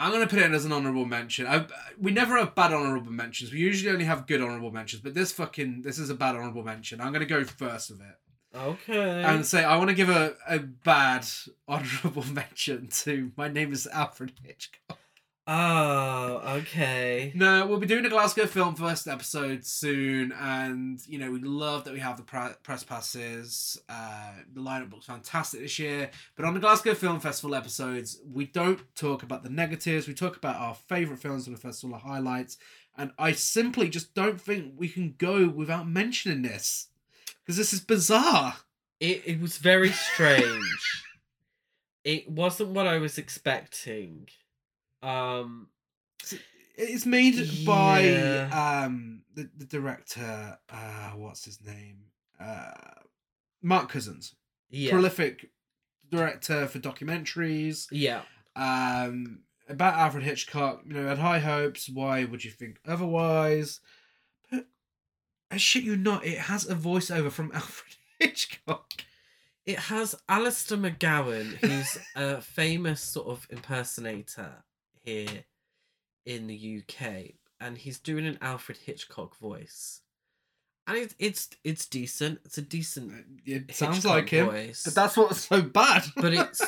I'm 0.00 0.12
gonna 0.12 0.28
put 0.28 0.38
it 0.38 0.44
in 0.44 0.54
as 0.54 0.64
an 0.64 0.70
honorable 0.70 1.06
mention. 1.06 1.48
I, 1.48 1.66
we 2.00 2.12
never 2.12 2.38
have 2.38 2.54
bad 2.54 2.72
honorable 2.72 3.10
mentions. 3.10 3.50
We 3.50 3.58
usually 3.58 3.90
only 3.90 4.04
have 4.04 4.28
good 4.28 4.40
honorable 4.40 4.70
mentions, 4.70 5.02
but 5.02 5.12
this 5.12 5.32
fucking 5.32 5.82
this 5.82 5.98
is 5.98 6.08
a 6.08 6.14
bad 6.14 6.36
honorable 6.36 6.62
mention. 6.62 7.00
I'm 7.00 7.12
gonna 7.12 7.26
go 7.26 7.42
first 7.42 7.90
with 7.90 8.00
it 8.00 8.16
Okay. 8.58 9.22
and 9.22 9.46
say 9.46 9.64
I 9.64 9.76
want 9.76 9.88
to 9.90 9.94
give 9.94 10.08
a, 10.08 10.34
a 10.48 10.58
bad 10.58 11.26
honorable 11.68 12.24
mention 12.24 12.88
to 12.88 13.30
my 13.36 13.48
name 13.48 13.72
is 13.72 13.86
Alfred 13.86 14.32
Hitchcock. 14.42 14.98
oh, 15.46 16.42
okay. 16.58 17.32
No, 17.34 17.66
we'll 17.66 17.78
be 17.78 17.86
doing 17.86 18.04
a 18.04 18.08
Glasgow 18.10 18.46
Film 18.46 18.74
Fest 18.74 19.06
episode 19.08 19.64
soon, 19.64 20.32
and 20.32 21.00
you 21.06 21.18
know 21.18 21.30
we 21.30 21.40
love 21.40 21.84
that 21.84 21.94
we 21.94 22.00
have 22.00 22.16
the 22.16 22.22
pre- 22.22 22.54
press 22.62 22.84
passes. 22.84 23.80
Uh, 23.88 24.32
the 24.52 24.60
lineup 24.60 24.92
looks 24.92 25.06
fantastic 25.06 25.60
this 25.60 25.78
year. 25.78 26.10
But 26.36 26.44
on 26.44 26.54
the 26.54 26.60
Glasgow 26.60 26.94
Film 26.94 27.20
Festival 27.20 27.54
episodes, 27.54 28.18
we 28.30 28.44
don't 28.46 28.80
talk 28.94 29.22
about 29.22 29.42
the 29.42 29.50
negatives. 29.50 30.06
We 30.08 30.14
talk 30.14 30.36
about 30.36 30.56
our 30.56 30.74
favorite 30.74 31.20
films 31.20 31.44
from 31.44 31.54
the 31.54 31.60
festival, 31.60 31.96
the 31.96 32.02
highlights, 32.04 32.58
and 32.96 33.12
I 33.18 33.32
simply 33.32 33.88
just 33.88 34.14
don't 34.14 34.40
think 34.40 34.74
we 34.76 34.88
can 34.88 35.14
go 35.16 35.48
without 35.48 35.88
mentioning 35.88 36.42
this 36.42 36.88
because 37.48 37.56
this 37.56 37.72
is 37.72 37.80
bizarre. 37.80 38.56
It 39.00 39.22
it 39.24 39.40
was 39.40 39.56
very 39.56 39.90
strange. 39.90 41.04
it 42.04 42.30
wasn't 42.30 42.70
what 42.70 42.86
I 42.86 42.98
was 42.98 43.16
expecting. 43.16 44.28
Um. 45.02 45.68
It's 46.80 47.06
made 47.06 47.66
by 47.66 48.16
um 48.52 49.22
the, 49.34 49.48
the 49.56 49.64
director. 49.64 50.58
Uh, 50.68 51.10
what's 51.16 51.46
his 51.46 51.64
name? 51.64 52.00
Uh, 52.38 52.72
Mark 53.62 53.88
Cousins. 53.88 54.34
Yeah. 54.70 54.90
prolific 54.90 55.48
director 56.10 56.66
for 56.66 56.78
documentaries. 56.78 57.86
yeah. 57.90 58.20
Um, 58.54 59.40
about 59.66 59.94
Alfred 59.94 60.24
Hitchcock, 60.24 60.82
you 60.86 60.92
know, 60.92 61.08
had 61.08 61.18
high 61.18 61.38
hopes. 61.38 61.88
Why 61.88 62.24
would 62.24 62.44
you 62.44 62.50
think 62.50 62.78
otherwise? 62.86 63.80
I 65.50 65.56
shit 65.56 65.84
you 65.84 65.96
not, 65.96 66.24
it 66.26 66.38
has 66.38 66.68
a 66.68 66.74
voiceover 66.74 67.30
from 67.30 67.50
Alfred 67.54 67.96
Hitchcock. 68.18 68.92
It 69.64 69.78
has 69.78 70.14
Alistair 70.28 70.78
McGowan, 70.78 71.56
who's 71.56 71.98
a 72.16 72.40
famous 72.40 73.00
sort 73.02 73.28
of 73.28 73.46
impersonator 73.50 74.64
here 75.04 75.44
in 76.24 76.46
the 76.46 76.82
UK, 76.82 77.32
and 77.60 77.76
he's 77.78 77.98
doing 77.98 78.26
an 78.26 78.38
Alfred 78.40 78.78
Hitchcock 78.78 79.36
voice, 79.38 80.00
and 80.86 80.96
it's 80.96 81.14
it's 81.18 81.48
it's 81.64 81.86
decent. 81.86 82.40
It's 82.46 82.56
a 82.58 82.62
decent 82.62 83.12
uh, 83.12 83.16
It 83.44 83.74
sounds 83.74 83.96
Hitchcock 83.96 84.12
like 84.14 84.28
him, 84.30 84.46
voice. 84.46 84.82
but 84.84 84.94
that's 84.94 85.16
what's 85.18 85.46
so 85.46 85.60
bad. 85.62 86.04
but 86.16 86.32
it's 86.34 86.62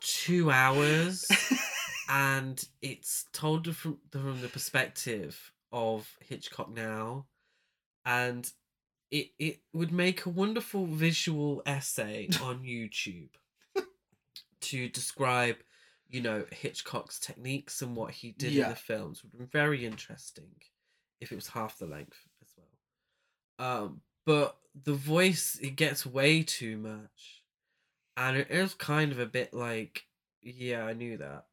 two 0.00 0.50
hours 0.50 1.24
and 2.08 2.64
it's 2.82 3.26
told 3.32 3.74
from 3.76 3.98
from 4.10 4.40
the 4.40 4.48
perspective 4.48 5.52
of 5.72 6.16
Hitchcock 6.20 6.72
now 6.74 7.26
and 8.04 8.50
it 9.10 9.28
it 9.38 9.60
would 9.72 9.92
make 9.92 10.24
a 10.24 10.30
wonderful 10.30 10.86
visual 10.86 11.62
essay 11.66 12.28
on 12.42 12.62
YouTube 12.62 13.30
to 14.60 14.88
describe 14.88 15.56
you 16.08 16.20
know 16.20 16.44
Hitchcock's 16.50 17.18
techniques 17.18 17.82
and 17.82 17.96
what 17.96 18.12
he 18.12 18.32
did 18.32 18.56
in 18.56 18.68
the 18.68 18.76
films. 18.76 19.22
Would 19.22 19.38
be 19.38 19.44
very 19.46 19.84
interesting 19.84 20.54
if 21.20 21.32
it 21.32 21.36
was 21.36 21.48
half 21.48 21.78
the 21.78 21.86
length 21.86 22.18
as 22.42 22.52
well. 22.56 23.84
Um 23.84 24.00
but 24.26 24.56
the 24.84 24.94
voice 24.94 25.58
it 25.60 25.76
gets 25.76 26.06
way 26.06 26.42
too 26.42 26.76
much 26.76 27.42
and 28.16 28.36
it 28.36 28.50
is 28.50 28.74
kind 28.74 29.10
of 29.10 29.18
a 29.18 29.26
bit 29.26 29.52
like 29.52 30.04
yeah 30.42 30.84
i 30.84 30.92
knew 30.92 31.16
that. 31.16 31.46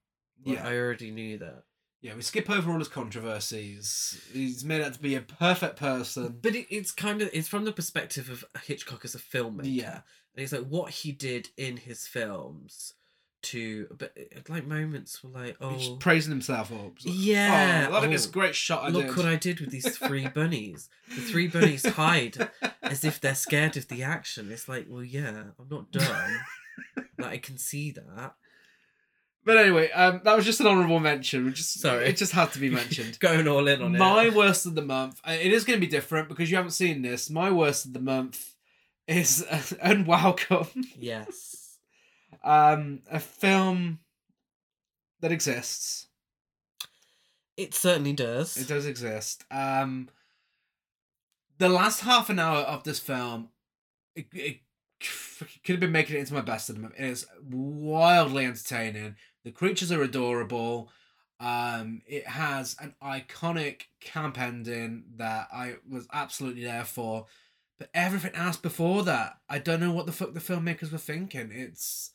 Like, 0.45 0.57
yeah, 0.57 0.67
i 0.67 0.75
already 0.75 1.11
knew 1.11 1.39
that 1.39 1.63
yeah. 2.01 2.15
We 2.15 2.21
skip 2.21 2.49
over 2.49 2.71
all 2.71 2.79
his 2.79 2.87
controversies. 2.87 4.21
He's 4.31 4.63
made 4.63 4.81
out 4.81 4.93
to 4.93 4.99
be 4.99 5.15
a 5.15 5.21
perfect 5.21 5.77
person. 5.77 6.37
but 6.41 6.55
it, 6.55 6.67
it's 6.73 6.91
kind 6.91 7.21
of 7.21 7.29
it's 7.33 7.47
from 7.47 7.65
the 7.65 7.71
perspective 7.71 8.29
of 8.29 8.45
hitchcock 8.63 9.03
as 9.05 9.15
a 9.15 9.19
filmmaker 9.19 9.61
Yeah. 9.65 10.01
and 10.35 10.43
it's 10.43 10.51
like 10.51 10.65
what 10.67 10.91
he 10.91 11.11
did 11.11 11.49
in 11.57 11.77
his 11.77 12.07
films 12.07 12.93
to 13.43 13.87
but 13.97 14.13
uh, 14.19 14.39
like 14.49 14.65
moments 14.65 15.23
were 15.23 15.29
like 15.29 15.55
oh 15.61 15.69
He's 15.75 15.89
praising 15.99 16.31
himself 16.31 16.71
up. 16.71 16.79
Like, 17.05 17.15
Yeah, 17.15 17.85
Oh, 17.89 17.93
look 17.93 18.03
at 18.05 18.09
this 18.09 18.27
oh, 18.27 18.31
great 18.31 18.55
shot 18.55 18.83
I 18.83 18.89
look 18.89 19.05
did. 19.07 19.15
what 19.17 19.25
i 19.27 19.35
did 19.35 19.59
with 19.59 19.69
these 19.69 19.95
three 19.95 20.27
bunnies 20.27 20.89
the 21.09 21.21
three 21.21 21.47
bunnies 21.47 21.85
hide 21.85 22.49
as 22.81 23.05
if 23.05 23.21
they're 23.21 23.35
scared 23.35 23.77
of 23.77 23.87
the 23.89 24.01
action 24.01 24.51
it's 24.51 24.67
like 24.67 24.87
well 24.89 25.03
yeah 25.03 25.43
i'm 25.59 25.67
not 25.69 25.91
done 25.91 26.39
like 27.19 27.31
i 27.31 27.37
can 27.37 27.59
see 27.59 27.91
that 27.91 28.33
But 29.47 29.57
anyway, 29.57 29.89
um, 29.91 30.21
that 30.23 30.35
was 30.35 30.45
just 30.45 30.59
an 30.59 30.67
honourable 30.67 30.99
mention. 30.99 31.51
Just 31.55 31.79
Sorry. 31.79 32.05
it 32.05 32.17
just 32.17 32.33
had 32.33 32.53
to 32.53 32.59
be 32.59 32.69
mentioned. 32.69 33.17
going 33.21 33.47
all 33.47 33.67
in 33.67 33.81
on 33.81 33.97
My 33.97 34.25
it 34.25 34.31
My 34.31 34.37
worst 34.37 34.67
of 34.67 34.75
the 34.75 34.83
month. 34.83 35.19
It 35.25 35.51
is 35.51 35.63
going 35.63 35.79
to 35.79 35.85
be 35.85 35.89
different 35.89 36.29
because 36.29 36.51
you 36.51 36.57
haven't 36.57 36.71
seen 36.71 37.01
this. 37.01 37.29
My 37.29 37.49
worst 37.49 37.85
of 37.85 37.93
the 37.93 37.99
month 37.99 38.53
is 39.07 39.43
uh, 39.49 39.61
Unwelcome, 39.81 40.83
yes 40.99 41.57
um, 42.47 43.01
a 43.11 43.19
film 43.19 43.99
that 45.19 45.31
exists. 45.31 46.07
It 47.57 47.73
certainly 47.73 48.13
does. 48.13 48.55
It 48.57 48.67
does 48.67 48.85
exist. 48.85 49.43
Um, 49.51 50.09
the 51.57 51.69
last 51.69 52.01
half 52.01 52.29
an 52.29 52.39
hour 52.39 52.59
of 52.59 52.83
this 52.83 52.99
film, 52.99 53.49
it, 54.15 54.27
it 54.31 54.59
could 55.63 55.73
have 55.73 55.79
been 55.79 55.91
making 55.91 56.15
it 56.15 56.19
into 56.19 56.33
my 56.33 56.41
best 56.41 56.69
of 56.69 56.75
the 56.75 56.81
month. 56.81 56.93
It 56.97 57.05
is 57.05 57.25
wildly 57.49 58.45
entertaining. 58.45 59.15
The 59.47 59.53
creatures 59.53 59.93
are 59.93 60.03
adorable. 60.03 60.91
Um, 61.39 62.01
it 62.05 62.27
has 62.27 62.75
an 62.81 62.95
iconic 63.01 63.83
camp 64.01 64.37
ending 64.37 65.05
that 65.15 65.47
I 65.53 65.75
was 65.89 66.05
absolutely 66.11 66.65
there 66.65 66.83
for. 66.83 67.27
But 67.79 67.89
everything 67.93 68.35
else 68.35 68.57
before 68.57 69.03
that, 69.03 69.37
I 69.47 69.59
don't 69.59 69.79
know 69.79 69.93
what 69.93 70.05
the 70.05 70.11
fuck 70.11 70.33
the 70.33 70.41
filmmakers 70.41 70.91
were 70.91 70.97
thinking. 70.97 71.53
It's 71.53 72.11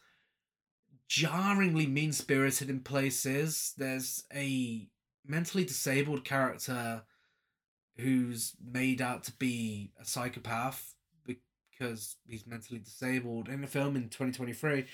jarringly 1.09 1.87
mean 1.87 2.13
spirited 2.13 2.69
in 2.69 2.81
places. 2.81 3.73
There's 3.79 4.25
a 4.35 4.91
mentally 5.27 5.65
disabled 5.65 6.27
character 6.27 7.05
who's 7.97 8.53
made 8.63 9.01
out 9.01 9.25
to 9.25 9.33
be 9.33 9.93
a 9.99 10.05
psychopath 10.05 10.93
because 11.25 12.17
he's 12.27 12.47
mentally 12.47 12.81
disabled 12.81 13.49
in 13.49 13.65
a 13.65 13.67
film 13.67 13.97
in 13.97 14.11
2023. 14.11 14.85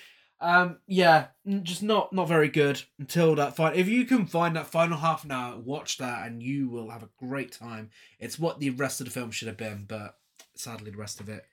Um, 0.41 0.77
yeah, 0.87 1.27
just 1.63 1.83
not 1.83 2.13
not 2.13 2.27
very 2.27 2.47
good 2.47 2.81
until 2.97 3.35
that 3.35 3.55
fight. 3.55 3.75
If 3.75 3.87
you 3.87 4.05
can 4.05 4.25
find 4.25 4.55
that 4.55 4.67
final 4.67 4.97
half 4.97 5.25
an 5.25 5.31
hour, 5.31 5.57
watch 5.57 5.97
that, 5.97 6.25
and 6.25 6.41
you 6.41 6.69
will 6.69 6.89
have 6.91 7.03
a 7.03 7.09
great 7.17 7.51
time. 7.51 7.89
It's 8.19 8.39
what 8.39 8.59
the 8.59 8.69
rest 8.69 9.01
of 9.01 9.05
the 9.05 9.11
film 9.11 9.31
should 9.31 9.49
have 9.49 9.57
been, 9.57 9.85
but 9.87 10.17
sadly, 10.55 10.91
the 10.91 10.97
rest 10.97 11.19
of 11.19 11.27
it 11.27 11.45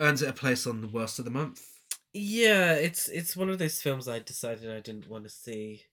earns 0.00 0.20
it 0.20 0.28
a 0.28 0.32
place 0.32 0.66
on 0.66 0.80
the 0.80 0.88
worst 0.88 1.18
of 1.20 1.24
the 1.24 1.30
month. 1.30 1.62
Yeah, 2.12 2.72
it's 2.74 3.08
it's 3.08 3.36
one 3.36 3.48
of 3.48 3.58
those 3.58 3.80
films 3.80 4.08
I 4.08 4.18
decided 4.18 4.70
I 4.70 4.80
didn't 4.80 5.08
want 5.08 5.24
to 5.24 5.30
see. 5.30 5.84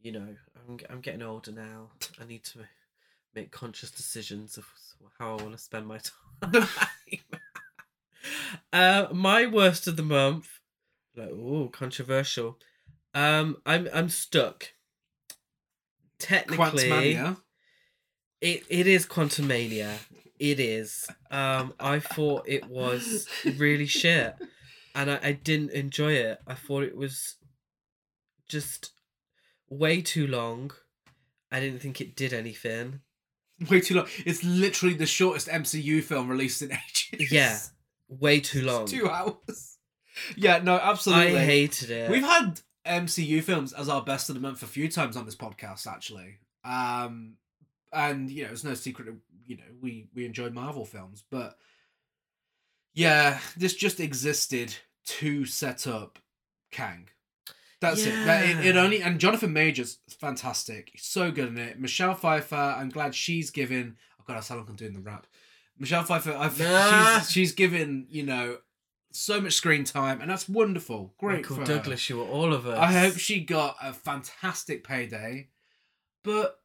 You 0.00 0.12
know, 0.12 0.36
I'm 0.66 0.78
I'm 0.88 1.00
getting 1.00 1.22
older 1.22 1.52
now. 1.52 1.90
I 2.20 2.24
need 2.24 2.44
to 2.44 2.60
make 3.34 3.50
conscious 3.50 3.90
decisions 3.90 4.56
of 4.56 4.66
how 5.18 5.36
I 5.36 5.42
want 5.42 5.52
to 5.52 5.58
spend 5.58 5.86
my 5.86 5.98
time. 6.42 6.68
uh, 8.72 9.06
my 9.12 9.46
worst 9.46 9.86
of 9.86 9.96
the 9.96 10.02
month, 10.02 10.53
like 11.16 11.30
oh, 11.30 11.68
controversial. 11.72 12.58
Um, 13.14 13.56
I'm 13.64 13.88
I'm 13.92 14.08
stuck. 14.08 14.70
Technically, 16.18 17.18
it 18.40 18.62
it 18.68 18.86
is 18.86 19.06
Quantumania. 19.06 19.98
It 20.38 20.58
is. 20.60 21.08
Um, 21.30 21.74
I 21.78 22.00
thought 22.00 22.48
it 22.48 22.68
was 22.68 23.28
really 23.56 23.86
shit, 23.86 24.34
and 24.94 25.10
I, 25.10 25.18
I 25.22 25.32
didn't 25.32 25.70
enjoy 25.70 26.12
it. 26.12 26.38
I 26.46 26.54
thought 26.54 26.82
it 26.82 26.96
was 26.96 27.36
just 28.48 28.90
way 29.68 30.02
too 30.02 30.26
long. 30.26 30.72
I 31.52 31.60
didn't 31.60 31.80
think 31.80 32.00
it 32.00 32.16
did 32.16 32.32
anything. 32.32 33.00
Way 33.70 33.80
too 33.80 33.94
long. 33.94 34.06
It's 34.26 34.42
literally 34.42 34.94
the 34.94 35.06
shortest 35.06 35.48
MCU 35.48 36.02
film 36.02 36.28
released 36.28 36.62
in 36.62 36.72
ages. 37.12 37.30
Yeah, 37.30 37.58
way 38.08 38.40
too 38.40 38.58
It's 38.58 38.66
long. 38.66 38.86
two 38.86 39.08
hours. 39.08 39.73
Yeah, 40.36 40.58
no, 40.58 40.76
absolutely. 40.78 41.36
I 41.38 41.44
hated 41.44 41.90
it. 41.90 42.10
We've 42.10 42.22
had 42.22 42.60
MCU 42.86 43.42
films 43.42 43.72
as 43.72 43.88
our 43.88 44.02
best 44.02 44.28
of 44.28 44.34
the 44.34 44.40
month 44.40 44.62
a 44.62 44.66
few 44.66 44.88
times 44.90 45.16
on 45.16 45.24
this 45.24 45.36
podcast, 45.36 45.86
actually. 45.86 46.38
Um, 46.64 47.34
and 47.92 48.30
you 48.30 48.44
know, 48.44 48.50
it's 48.52 48.64
no 48.64 48.74
secret 48.74 49.08
you 49.46 49.56
know 49.56 49.62
we 49.80 50.08
we 50.14 50.24
enjoy 50.24 50.50
Marvel 50.50 50.84
films, 50.84 51.24
but 51.30 51.56
yeah, 52.94 53.38
this 53.56 53.74
just 53.74 54.00
existed 54.00 54.74
to 55.06 55.44
set 55.44 55.86
up 55.86 56.18
Kang. 56.70 57.08
That's 57.80 58.06
it. 58.06 58.12
That, 58.24 58.44
it. 58.48 58.66
It 58.66 58.76
only 58.76 59.02
and 59.02 59.18
Jonathan 59.20 59.52
Majors 59.52 59.98
fantastic. 60.08 60.90
He's 60.92 61.04
so 61.04 61.30
good 61.30 61.48
in 61.48 61.58
it. 61.58 61.78
Michelle 61.78 62.14
Pfeiffer, 62.14 62.54
I'm 62.78 62.88
glad 62.88 63.14
she's 63.14 63.50
given. 63.50 63.96
Oh 64.20 64.24
god, 64.26 64.38
I 64.38 64.40
sound 64.40 64.60
like 64.60 64.70
I'm 64.70 64.76
doing 64.76 64.94
the 64.94 65.00
rap. 65.00 65.26
Michelle 65.78 66.04
Pfeiffer, 66.04 66.32
I've, 66.32 66.58
Nah. 66.58 67.18
she's 67.18 67.30
she's 67.30 67.52
given 67.52 68.06
you 68.08 68.22
know 68.22 68.58
so 69.14 69.40
much 69.40 69.54
screen 69.54 69.84
time, 69.84 70.20
and 70.20 70.30
that's 70.30 70.48
wonderful. 70.48 71.14
Great 71.18 71.38
Michael 71.38 71.56
for 71.56 71.60
her. 71.62 71.66
Douglas, 71.66 72.08
you 72.10 72.18
were 72.18 72.24
all 72.24 72.52
of 72.52 72.66
us. 72.66 72.78
I 72.78 72.92
hope 72.92 73.16
she 73.16 73.40
got 73.40 73.76
a 73.82 73.92
fantastic 73.92 74.84
payday, 74.84 75.48
but 76.22 76.60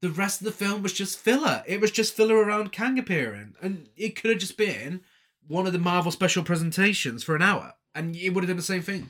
the 0.00 0.10
rest 0.10 0.40
of 0.40 0.46
the 0.46 0.52
film 0.52 0.82
was 0.82 0.92
just 0.92 1.18
filler. 1.18 1.62
It 1.66 1.80
was 1.80 1.90
just 1.90 2.14
filler 2.14 2.36
around 2.36 2.72
Kang 2.72 2.98
appearing, 2.98 3.54
and 3.62 3.88
it 3.96 4.16
could 4.16 4.30
have 4.30 4.40
just 4.40 4.56
been 4.56 5.02
one 5.46 5.66
of 5.66 5.72
the 5.72 5.78
Marvel 5.78 6.12
special 6.12 6.42
presentations 6.42 7.22
for 7.22 7.36
an 7.36 7.42
hour, 7.42 7.74
and 7.94 8.16
it 8.16 8.30
would 8.30 8.44
have 8.44 8.48
done 8.48 8.56
the 8.56 8.62
same 8.62 8.82
thing. 8.82 9.08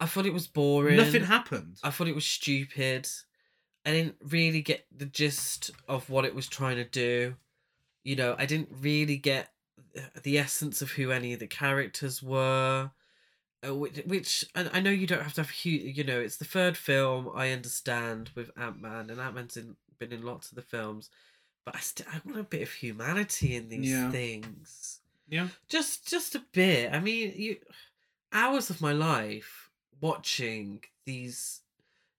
I 0.00 0.06
thought 0.06 0.26
it 0.26 0.32
was 0.32 0.46
boring. 0.46 0.96
Nothing 0.96 1.24
happened. 1.24 1.78
I 1.82 1.90
thought 1.90 2.08
it 2.08 2.14
was 2.14 2.24
stupid. 2.24 3.08
I 3.86 3.90
didn't 3.90 4.16
really 4.22 4.62
get 4.62 4.86
the 4.94 5.06
gist 5.06 5.70
of 5.88 6.10
what 6.10 6.24
it 6.24 6.34
was 6.34 6.48
trying 6.48 6.76
to 6.76 6.84
do. 6.84 7.36
You 8.04 8.16
know, 8.16 8.34
I 8.38 8.46
didn't 8.46 8.70
really 8.80 9.16
get 9.16 9.50
the 10.22 10.38
essence 10.38 10.82
of 10.82 10.92
who 10.92 11.10
any 11.10 11.32
of 11.32 11.40
the 11.40 11.46
characters 11.46 12.22
were. 12.22 12.90
Uh, 13.64 13.74
which, 13.74 14.02
which 14.06 14.44
and 14.56 14.68
I 14.72 14.80
know 14.80 14.90
you 14.90 15.06
don't 15.06 15.22
have 15.22 15.34
to 15.34 15.42
have 15.42 15.50
huge. 15.50 15.96
You 15.96 16.02
know, 16.04 16.18
it's 16.20 16.36
the 16.38 16.44
third 16.44 16.76
film. 16.76 17.30
I 17.34 17.50
understand 17.50 18.30
with 18.34 18.50
Ant 18.56 18.80
Man, 18.80 19.08
and 19.08 19.20
Ant 19.20 19.34
Man's 19.36 19.56
in, 19.56 19.76
been 19.98 20.12
in 20.12 20.22
lots 20.24 20.50
of 20.50 20.56
the 20.56 20.62
films, 20.62 21.10
but 21.64 21.76
I 21.76 21.78
still 21.80 22.06
I 22.12 22.20
want 22.24 22.40
a 22.40 22.42
bit 22.44 22.62
of 22.62 22.72
humanity 22.72 23.54
in 23.54 23.68
these 23.68 23.90
Yeah. 23.90 24.10
things 24.10 25.00
Yeah. 25.28 25.48
just 25.68 26.06
just 26.08 26.34
a 26.34 26.40
bit 26.52 26.92
i 26.92 26.98
mean 26.98 27.32
you 27.36 27.56
hours 28.32 28.68
of 28.68 28.80
my 28.80 28.92
life 28.92 29.70
watching 30.00 30.82
these 31.06 31.61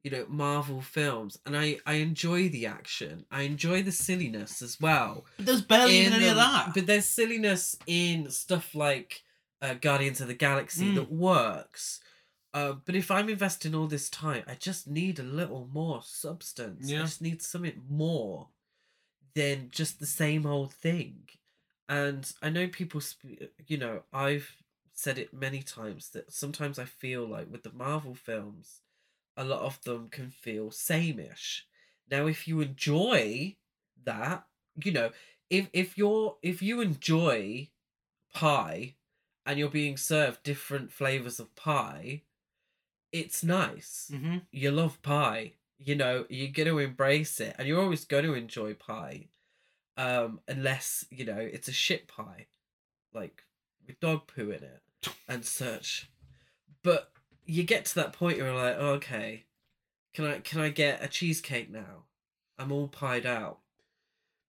you 0.03 0.11
know 0.11 0.25
marvel 0.27 0.81
films 0.81 1.39
and 1.45 1.55
i 1.57 1.77
i 1.85 1.93
enjoy 1.93 2.49
the 2.49 2.65
action 2.65 3.25
i 3.31 3.43
enjoy 3.43 3.81
the 3.81 3.91
silliness 3.91 4.61
as 4.61 4.80
well 4.81 5.25
But 5.38 5.45
There's 5.45 5.61
barely 5.61 5.99
even 5.99 6.13
any 6.13 6.27
of 6.27 6.35
that. 6.35 6.73
but 6.73 6.85
there's 6.88 7.05
silliness 7.05 7.77
in 7.88 8.30
stuff 8.30 8.75
like 8.75 9.23
uh, 9.61 9.75
guardians 9.75 10.19
of 10.21 10.27
the 10.27 10.34
galaxy 10.34 10.91
Mm. 10.91 10.95
that 10.95 11.11
works 11.11 12.01
uh, 12.53 12.73
but 12.85 12.95
if 12.95 13.09
i'm 13.09 13.30
investing 13.30 13.73
all 13.73 13.88
this 13.88 14.09
time 14.09 14.43
i 14.47 14.55
just 14.55 14.88
need 14.88 15.19
a 15.19 15.23
little 15.23 15.69
more 15.73 16.01
substance 16.03 16.89
Yeah. 16.89 16.99
i 16.99 17.01
just 17.03 17.21
need 17.21 17.41
something 17.41 17.81
more 17.89 18.49
than 19.35 19.69
just 19.71 19.99
the 19.99 20.05
same 20.05 20.45
old 20.45 20.73
thing 20.73 21.27
and 21.89 22.31
i 22.41 22.49
know 22.49 22.67
people 22.67 23.01
sp- 23.01 23.49
you 23.67 23.77
know 23.77 24.03
i've 24.13 24.57
said 24.93 25.17
it 25.17 25.34
many 25.34 25.61
times 25.63 26.09
that 26.09 26.31
sometimes 26.31 26.77
i 26.77 26.85
feel 26.85 27.25
like 27.27 27.49
with 27.51 27.63
the 27.63 27.71
marvel 27.73 28.13
films 28.13 28.81
a 29.35 29.43
lot 29.43 29.61
of 29.61 29.81
them 29.84 30.10
can 30.10 30.30
feel 30.30 30.69
sameish. 30.69 31.61
Now 32.10 32.27
if 32.27 32.47
you 32.47 32.61
enjoy 32.61 33.55
that 34.05 34.45
you 34.84 34.91
know 34.91 35.11
if 35.49 35.69
if 35.73 35.97
you're 35.97 36.38
if 36.41 36.61
you 36.61 36.81
enjoy 36.81 37.69
pie 38.34 38.95
and 39.45 39.60
you're 39.60 39.69
being 39.69 39.97
served 39.97 40.43
different 40.43 40.91
flavors 40.91 41.39
of 41.39 41.55
pie 41.55 42.23
it's 43.11 43.43
nice. 43.43 44.10
Mm-hmm. 44.11 44.38
you 44.51 44.72
love 44.72 45.01
pie 45.01 45.53
you 45.77 45.95
know 45.95 46.26
you're 46.30 46.51
going 46.51 46.68
to 46.68 46.80
embrace 46.80 47.39
it 47.39 47.55
and 47.57 47.68
you're 47.68 47.81
always 47.81 48.05
going 48.05 48.26
to 48.26 48.34
enjoy 48.34 48.73
pie 48.73 49.27
um 49.97 50.39
unless 50.47 51.05
you 51.11 51.23
know 51.23 51.38
it's 51.38 51.68
a 51.68 51.73
shit 51.73 52.07
pie 52.07 52.47
like 53.14 53.43
with 53.85 53.99
dog 53.99 54.27
poo 54.27 54.49
in 54.49 54.64
it 54.64 54.81
and 55.27 55.45
such. 55.45 56.10
But 56.84 57.11
you 57.45 57.63
get 57.63 57.85
to 57.85 57.95
that 57.95 58.13
point 58.13 58.37
where 58.37 58.47
you're 58.47 58.55
like 58.55 58.75
oh, 58.77 58.89
okay 58.93 59.43
can 60.13 60.25
i 60.25 60.39
can 60.39 60.59
i 60.61 60.69
get 60.69 61.03
a 61.03 61.07
cheesecake 61.07 61.69
now 61.71 62.03
i'm 62.59 62.71
all 62.71 62.87
pied 62.87 63.25
out 63.25 63.59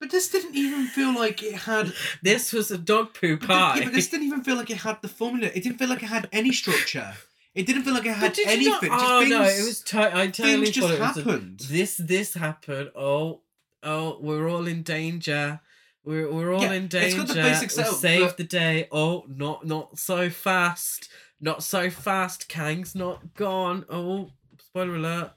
But 0.01 0.11
this 0.11 0.29
didn't 0.29 0.55
even 0.55 0.87
feel 0.87 1.15
like 1.15 1.43
it 1.43 1.55
had. 1.55 1.93
this 2.23 2.53
was 2.53 2.71
a 2.71 2.77
dog 2.79 3.15
poo 3.15 3.37
But, 3.39 3.47
pie 3.49 3.79
yeah, 3.79 3.85
but 3.85 3.95
this 3.95 4.09
didn't 4.11 4.27
even 4.27 4.43
feel 4.45 4.57
like 4.57 4.71
it 4.71 4.79
had 4.79 5.01
the 5.01 5.09
formula. 5.09 5.51
It 5.55 5.63
didn't 5.63 5.79
feel 5.79 5.89
like 5.89 6.03
it 6.03 6.07
had 6.19 6.29
any 6.33 6.53
structure. 6.53 7.15
It 7.55 7.65
didn't 7.67 7.85
feel 7.85 7.95
like 7.95 8.05
it 8.05 8.13
had 8.15 8.37
anything. 8.47 8.91
not? 8.91 9.01
Oh 9.01 9.21
things, 9.21 9.31
no, 9.31 9.43
it 9.45 9.65
was. 9.65 9.81
To- 9.83 10.17
I 10.17 10.27
totally 10.27 10.67
things 10.67 10.71
just 10.73 10.89
it 10.93 11.01
was 11.01 11.17
a- 11.17 11.21
happened. 11.23 11.61
this 11.71 11.97
this 11.97 12.35
happened. 12.35 12.91
Oh 12.97 13.41
oh, 13.83 14.19
we're 14.21 14.49
all 14.51 14.67
in 14.67 14.83
danger. 14.83 15.61
We're 16.05 16.31
we're 16.31 16.53
all 16.53 16.61
Yeah, 16.63 16.73
in 16.73 16.85
it's 16.87 16.95
danger. 16.95 17.19
got 17.19 17.29
the 17.29 17.35
basic 17.35 17.71
setup, 17.71 17.95
save 17.95 18.27
but- 18.27 18.37
the 18.37 18.45
day. 18.45 18.89
Oh, 18.93 19.25
not 19.29 19.65
not 19.65 19.99
so 19.99 20.29
fast. 20.29 21.09
Not 21.41 21.63
so 21.63 21.91
fast. 21.91 22.49
Kang's 22.49 22.95
not 22.95 23.35
gone. 23.35 23.85
Oh, 23.91 24.31
spoiler 24.59 24.97
alert. 24.97 25.33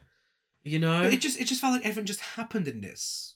You 0.64 0.80
know. 0.80 1.04
But 1.04 1.14
it 1.14 1.22
just 1.22 1.40
it 1.40 1.46
just 1.46 1.62
felt 1.62 1.74
like 1.74 1.86
everything 1.86 2.06
just 2.06 2.22
happened 2.22 2.68
in 2.68 2.82
this. 2.82 3.36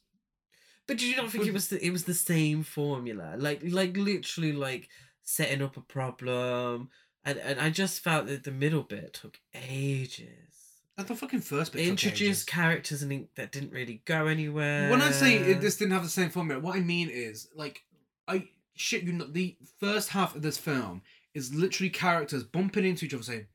But 0.88 0.98
did 0.98 1.08
you 1.08 1.16
not 1.16 1.32
think 1.32 1.46
it 1.46 1.54
was 1.54 1.70
the, 1.70 1.86
it 1.86 1.92
was 1.92 2.06
the 2.06 2.14
same 2.14 2.64
formula? 2.64 3.36
Like 3.38 3.62
like 3.64 3.96
literally 3.96 4.52
like 4.52 4.90
setting 5.24 5.62
up 5.62 5.78
a 5.78 5.82
problem, 5.82 6.90
and 7.24 7.38
and 7.40 7.60
I 7.60 7.70
just 7.70 8.04
felt 8.04 8.28
that 8.28 8.44
the 8.44 8.52
middle 8.52 8.84
bit 8.84 9.14
took 9.14 9.40
ages. 9.54 10.52
And 10.98 11.08
the 11.08 11.16
fucking 11.16 11.42
first 11.42 11.72
bit. 11.72 11.88
Introduced 11.88 12.48
characters 12.48 13.02
and 13.02 13.28
that 13.36 13.52
didn't 13.52 13.72
really 13.72 14.02
go 14.06 14.28
anywhere. 14.28 14.90
When 14.90 15.02
I 15.02 15.12
say 15.12 15.36
it, 15.38 15.62
this 15.62 15.78
didn't 15.78 15.94
have 15.94 16.04
the 16.04 16.10
same 16.10 16.30
formula, 16.30 16.60
what 16.60 16.76
I 16.76 16.82
mean 16.82 17.10
is 17.10 17.48
like 17.56 17.84
I 18.28 18.50
shit 18.76 19.04
you 19.04 19.14
not. 19.14 19.34
The 19.34 19.58
first 19.80 20.10
half 20.10 20.36
of 20.36 20.42
this 20.42 20.58
film 20.58 21.04
is 21.34 21.54
literally 21.54 21.90
characters 21.90 22.44
bumping 22.44 22.86
into 22.86 23.06
each 23.06 23.14
other, 23.14 23.24
saying, 23.24 23.48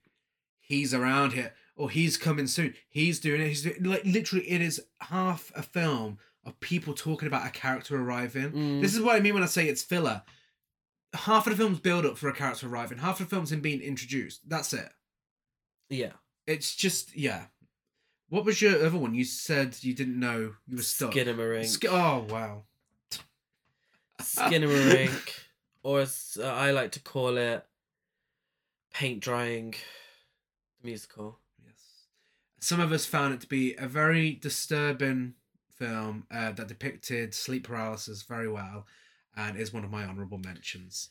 "He's 0.61 0.93
around 0.94 1.32
here," 1.32 1.55
or 1.77 1.90
"He's 1.90 2.16
coming 2.16 2.47
soon." 2.47 2.74
He's 2.89 3.19
doing 3.20 3.40
it. 3.40 3.48
He's 3.48 3.62
doing, 3.62 3.82
like 3.82 4.05
literally. 4.05 4.48
It 4.51 4.61
is 4.61 4.81
half 5.03 5.53
a 5.55 5.62
film 5.62 6.19
of 6.44 6.59
people 6.61 6.94
talking 6.94 7.27
about 7.27 7.47
a 7.47 7.51
character 7.51 7.97
arriving. 8.01 8.53
Mm. 8.53 8.81
This 8.81 8.94
is 8.94 9.01
what 9.01 9.16
I 9.16 9.20
mean 9.20 9.35
when 9.35 9.43
I 9.43 9.47
say 9.47 9.66
it's 9.69 9.82
filler. 9.82 10.23
Half 11.15 11.47
of 11.47 11.53
the 11.53 11.57
film's 11.57 11.81
build 11.81 12.05
up 12.07 12.16
for 12.19 12.28
a 12.28 12.35
character 12.35 12.69
arriving. 12.69 12.98
Half 12.98 13.20
of 13.20 13.28
the 13.28 13.35
film's 13.35 13.51
him 13.53 13.61
being 13.61 13.81
introduced. 13.81 14.48
That's 14.48 14.73
it. 14.73 14.89
yeah, 15.89 16.12
It's 16.47 16.74
just 16.77 17.16
yeah. 17.16 17.47
What 18.28 18.44
was 18.44 18.61
your 18.61 18.85
other 18.85 18.98
one? 18.98 19.15
You 19.15 19.24
said 19.24 19.77
you 19.82 19.94
didn't 19.94 20.19
know 20.19 20.55
you 20.66 20.77
were 20.77 20.82
stuck. 20.82 21.12
Skinamarink, 21.12 21.66
Sk- 21.66 21.85
oh 21.86 22.27
wow. 22.28 22.65
Skinamarink, 24.20 25.31
or 25.87 26.01
as 26.01 26.37
uh, 26.43 26.47
I 26.49 26.73
like 26.73 26.91
to 26.93 27.01
call 27.01 27.37
it, 27.37 27.65
paint 28.93 29.21
drying, 29.21 29.77
the 30.81 30.89
musical. 30.89 31.39
Yes. 31.65 31.77
Some 32.59 32.81
of 32.81 32.91
us 32.91 33.07
found 33.07 33.35
it 33.35 33.41
to 33.43 33.47
be 33.47 33.77
a 33.77 33.87
very 33.87 34.33
disturbing 34.33 35.35
film 35.79 36.25
uh, 36.29 36.51
that 36.51 36.67
depicted 36.67 37.35
sleep 37.35 37.69
paralysis 37.69 38.23
very 38.23 38.49
well, 38.49 38.85
and 39.37 39.57
is 39.57 39.73
one 39.73 39.85
of 39.85 39.91
my 39.93 40.03
honourable 40.03 40.39
mentions. 40.39 41.11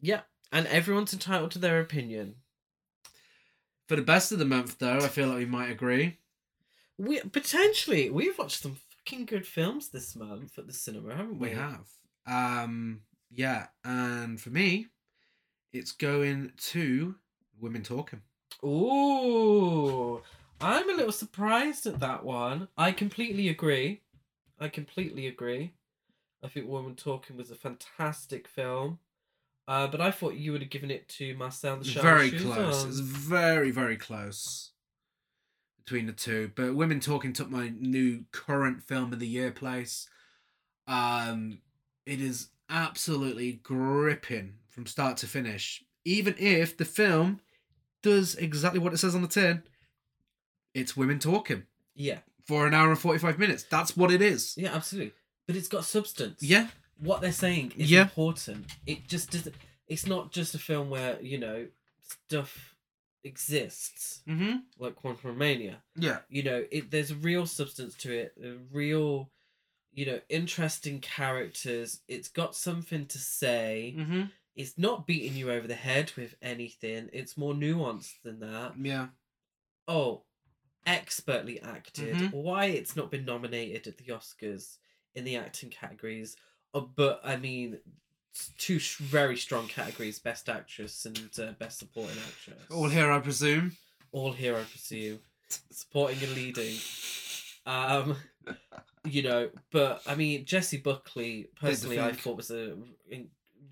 Yeah, 0.00 0.20
and 0.52 0.68
everyone's 0.68 1.12
entitled 1.12 1.50
to 1.50 1.58
their 1.58 1.80
opinion. 1.80 2.36
For 3.88 3.96
the 3.96 4.02
best 4.02 4.30
of 4.30 4.38
the 4.38 4.44
month, 4.44 4.78
though, 4.78 4.98
I 4.98 5.08
feel 5.08 5.26
like 5.26 5.38
we 5.38 5.46
might 5.46 5.70
agree. 5.70 6.18
We 6.96 7.18
potentially 7.18 8.08
we've 8.08 8.38
watched 8.38 8.62
some 8.62 8.76
fucking 8.90 9.26
good 9.26 9.48
films 9.48 9.88
this 9.88 10.14
month 10.14 10.60
at 10.60 10.68
the 10.68 10.72
cinema, 10.72 11.16
haven't 11.16 11.40
we? 11.40 11.48
We 11.48 11.54
have. 11.56 11.88
Um, 12.24 13.00
yeah, 13.34 13.68
and 13.84 14.40
for 14.40 14.50
me, 14.50 14.88
it's 15.72 15.92
going 15.92 16.52
to 16.56 17.16
Women 17.60 17.82
Talking. 17.82 18.22
Ooh, 18.64 20.22
I'm 20.60 20.88
a 20.90 20.94
little 20.94 21.12
surprised 21.12 21.86
at 21.86 22.00
that 22.00 22.24
one. 22.24 22.68
I 22.76 22.92
completely 22.92 23.48
agree. 23.48 24.02
I 24.60 24.68
completely 24.68 25.26
agree. 25.26 25.74
I 26.42 26.48
think 26.48 26.68
Woman 26.68 26.94
Talking 26.94 27.36
was 27.36 27.50
a 27.50 27.56
fantastic 27.56 28.46
film. 28.46 28.98
Uh, 29.68 29.86
but 29.86 30.00
I 30.00 30.10
thought 30.10 30.34
you 30.34 30.52
would 30.52 30.60
have 30.60 30.70
given 30.70 30.90
it 30.90 31.08
to 31.08 31.34
Marcel 31.36 31.76
the 31.76 31.84
Shell 31.84 32.02
very 32.02 32.30
close. 32.30 32.82
on. 32.82 32.88
It's 32.88 32.98
very, 32.98 33.70
very 33.70 33.96
close 33.96 34.72
between 35.78 36.06
the 36.06 36.12
two. 36.12 36.50
But 36.54 36.74
Women 36.74 37.00
Talking 37.00 37.32
took 37.32 37.50
my 37.50 37.72
new 37.78 38.24
current 38.32 38.82
film 38.82 39.12
of 39.12 39.20
the 39.20 39.26
year 39.26 39.52
place. 39.52 40.08
Um, 40.88 41.60
it 42.06 42.20
is 42.20 42.48
absolutely 42.72 43.52
gripping 43.62 44.54
from 44.70 44.86
start 44.86 45.16
to 45.18 45.26
finish. 45.26 45.84
Even 46.04 46.34
if 46.38 46.76
the 46.76 46.84
film 46.84 47.40
does 48.02 48.34
exactly 48.34 48.80
what 48.80 48.92
it 48.92 48.96
says 48.98 49.14
on 49.14 49.22
the 49.22 49.28
tin, 49.28 49.62
it's 50.74 50.96
women 50.96 51.18
talking 51.18 51.64
Yeah, 51.94 52.18
for 52.44 52.66
an 52.66 52.74
hour 52.74 52.88
and 52.90 52.98
45 52.98 53.38
minutes. 53.38 53.64
That's 53.70 53.96
what 53.96 54.10
it 54.10 54.22
is. 54.22 54.54
yeah, 54.56 54.74
absolutely. 54.74 55.12
But 55.46 55.56
it's 55.56 55.68
got 55.68 55.84
substance. 55.84 56.42
Yeah. 56.42 56.68
what 56.98 57.20
they're 57.20 57.32
saying 57.32 57.72
is 57.76 57.90
Yeah. 57.90 58.02
important. 58.02 58.66
It 58.86 59.06
just 59.08 59.30
doesn't. 59.30 59.54
It's 59.88 60.06
not 60.06 60.32
just 60.32 60.54
a 60.54 60.58
film 60.58 60.88
where 60.88 61.20
you 61.20 61.36
know 61.38 61.66
stuff 62.02 62.74
exists 63.24 64.20
Mm-hmm. 64.28 64.56
like 64.78 64.94
Quantumania. 65.00 65.76
Yeah. 65.96 66.18
You 66.28 66.42
know, 66.42 66.64
it 66.70 66.90
there's 66.90 67.14
real 67.14 67.46
substance 67.46 67.94
to 67.96 68.12
it. 68.12 68.34
a 68.42 68.56
Real, 68.72 69.30
you 69.92 70.06
know, 70.06 70.20
interesting 70.28 71.00
characters. 71.00 72.00
It's 72.08 72.28
got 72.28 72.54
something 72.56 73.06
to 73.06 73.18
say. 73.18 73.94
Mm-hmm. 73.98 74.22
It's 74.56 74.76
not 74.78 75.06
beating 75.06 75.36
you 75.36 75.50
over 75.50 75.66
the 75.66 75.74
head 75.74 76.12
with 76.16 76.34
anything. 76.42 77.08
It's 77.12 77.36
more 77.36 77.54
nuanced 77.54 78.20
than 78.22 78.40
that. 78.40 78.72
Yeah. 78.80 79.08
Oh, 79.88 80.22
expertly 80.86 81.60
acted. 81.60 82.16
Mhm. 82.16 82.32
Why 82.32 82.66
it's 82.66 82.96
not 82.96 83.10
been 83.10 83.24
nominated 83.24 83.86
at 83.86 83.98
the 83.98 84.12
Oscars 84.12 84.76
in 85.14 85.24
the 85.24 85.36
acting 85.36 85.70
categories? 85.70 86.36
Uh, 86.74 86.80
but 86.80 87.20
I 87.24 87.36
mean, 87.36 87.78
two 88.58 88.78
sh- 88.78 88.96
very 88.96 89.36
strong 89.36 89.68
categories: 89.68 90.18
best 90.18 90.48
actress 90.48 91.04
and 91.06 91.30
uh, 91.38 91.52
best 91.52 91.78
supporting 91.78 92.18
actress. 92.18 92.62
All 92.70 92.88
here, 92.88 93.10
I 93.10 93.20
presume. 93.20 93.76
all 94.10 94.32
here, 94.32 94.56
I 94.56 94.62
presume, 94.64 95.20
supporting 95.70 96.22
and 96.22 96.34
leading. 96.34 96.76
Um, 97.66 98.16
you 99.04 99.22
know, 99.22 99.50
but 99.70 100.02
I 100.06 100.14
mean, 100.14 100.44
Jessie 100.44 100.78
Buckley 100.78 101.48
personally, 101.60 102.00
I 102.00 102.12
thought 102.12 102.36
was 102.36 102.50
a 102.50 102.76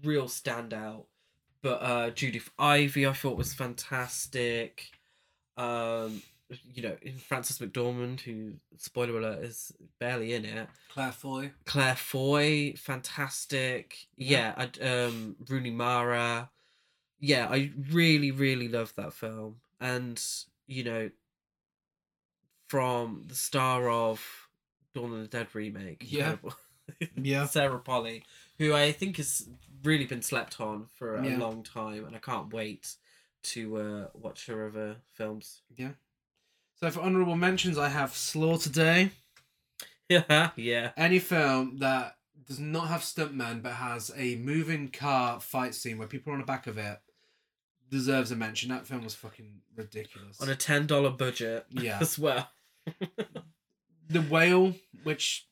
real 0.03 0.27
standout. 0.27 1.05
But 1.63 1.83
uh, 1.83 2.11
Judith 2.11 2.51
Ivey, 2.59 3.07
I 3.07 3.13
thought 3.13 3.37
was 3.37 3.53
fantastic. 3.53 4.87
Um, 5.59 6.23
you 6.73 6.83
know, 6.83 6.97
in 7.03 7.17
Frances 7.19 7.59
McDormand, 7.59 8.21
who 8.21 8.55
spoiler 8.79 9.19
alert 9.19 9.45
is 9.45 9.73
barely 9.99 10.33
in 10.33 10.45
it. 10.45 10.69
Claire 10.89 11.13
Foy. 11.13 11.53
Claire 11.67 11.97
Foy, 11.97 12.75
fantastic. 12.77 14.09
Yeah, 14.17 14.55
I, 14.57 14.85
um, 14.85 15.37
Rooney 15.49 15.71
Mara. 15.71 16.51
Yeah, 17.21 17.47
I 17.51 17.71
really, 17.91 18.31
really 18.31 18.69
love 18.69 18.95
that 18.97 19.13
film. 19.13 19.57
And, 19.79 20.21
you 20.67 20.83
know, 20.83 21.11
from 22.69 23.25
the 23.29 23.35
star 23.35 23.91
of 23.91 24.40
Dawn 24.95 25.13
of 25.13 25.21
the 25.21 25.27
Dead 25.29 25.49
remake. 25.55 26.05
Yeah. 26.07 26.37
Yeah. 27.15 27.47
Sarah 27.47 27.79
Polley, 27.79 28.25
who 28.59 28.75
I 28.75 28.91
think 28.91 29.19
has 29.19 29.49
really 29.85 30.07
been 30.07 30.23
slept 30.23 30.61
on 30.61 30.87
for 30.99 31.15
a 31.15 31.25
Yeah. 31.25 31.39
long 31.39 31.63
time, 31.63 32.05
and 32.05 32.17
I 32.17 32.19
can't 32.19 32.53
wait 32.53 32.97
to 33.45 33.77
uh, 33.77 34.07
watch 34.13 34.47
her 34.47 34.67
other 34.67 34.97
films. 35.15 35.63
Yeah. 35.77 35.91
So 36.81 36.91
for 36.91 37.01
honourable 37.01 37.37
mentions, 37.37 37.79
I 37.79 37.91
have 37.91 38.17
Slaughter 38.17 38.71
Day. 38.71 39.11
Yeah, 40.09 40.51
yeah. 40.57 40.91
Any 40.97 41.21
film 41.21 41.79
that 41.79 42.17
does 42.45 42.59
not 42.59 42.89
have 42.89 43.03
stuntmen 43.03 43.63
but 43.63 43.75
has 43.75 44.11
a 44.17 44.35
moving 44.37 44.89
car 44.89 45.39
fight 45.39 45.77
scene 45.77 45.97
where 45.99 46.09
people 46.09 46.33
are 46.33 46.35
on 46.35 46.41
the 46.41 46.47
back 46.47 46.67
of 46.67 46.77
it 46.77 46.99
deserves 47.89 48.33
a 48.33 48.37
mention. 48.37 48.71
That 48.71 48.87
film 48.89 49.05
was 49.05 49.15
fucking 49.15 49.61
ridiculous. 49.77 50.41
On 50.41 50.49
a 50.49 50.57
ten 50.57 50.87
dollar 50.89 51.11
budget, 51.11 51.67
Yeah. 51.71 51.99
as 52.01 52.19
well. 52.19 52.51
The 54.11 54.21
Whale, 54.23 54.75
which 55.05 55.47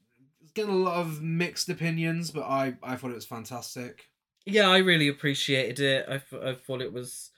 is 0.44 0.50
getting 0.52 0.72
a 0.74 0.76
lot 0.76 0.96
of 1.00 1.22
mixed 1.22 1.68
opinions, 1.68 2.30
but 2.30 2.42
I, 2.42 2.74
I 2.82 2.96
thought 2.96 3.10
it 3.12 3.14
was 3.14 3.26
fantastic. 3.26 4.06
Yeah, 4.44 4.68
I 4.68 4.78
really 4.78 5.08
appreciated 5.08 5.80
it. 5.80 6.06
I, 6.08 6.18
th- 6.18 6.42
I 6.42 6.54
thought 6.54 6.80
it 6.82 6.92
was 6.92 7.30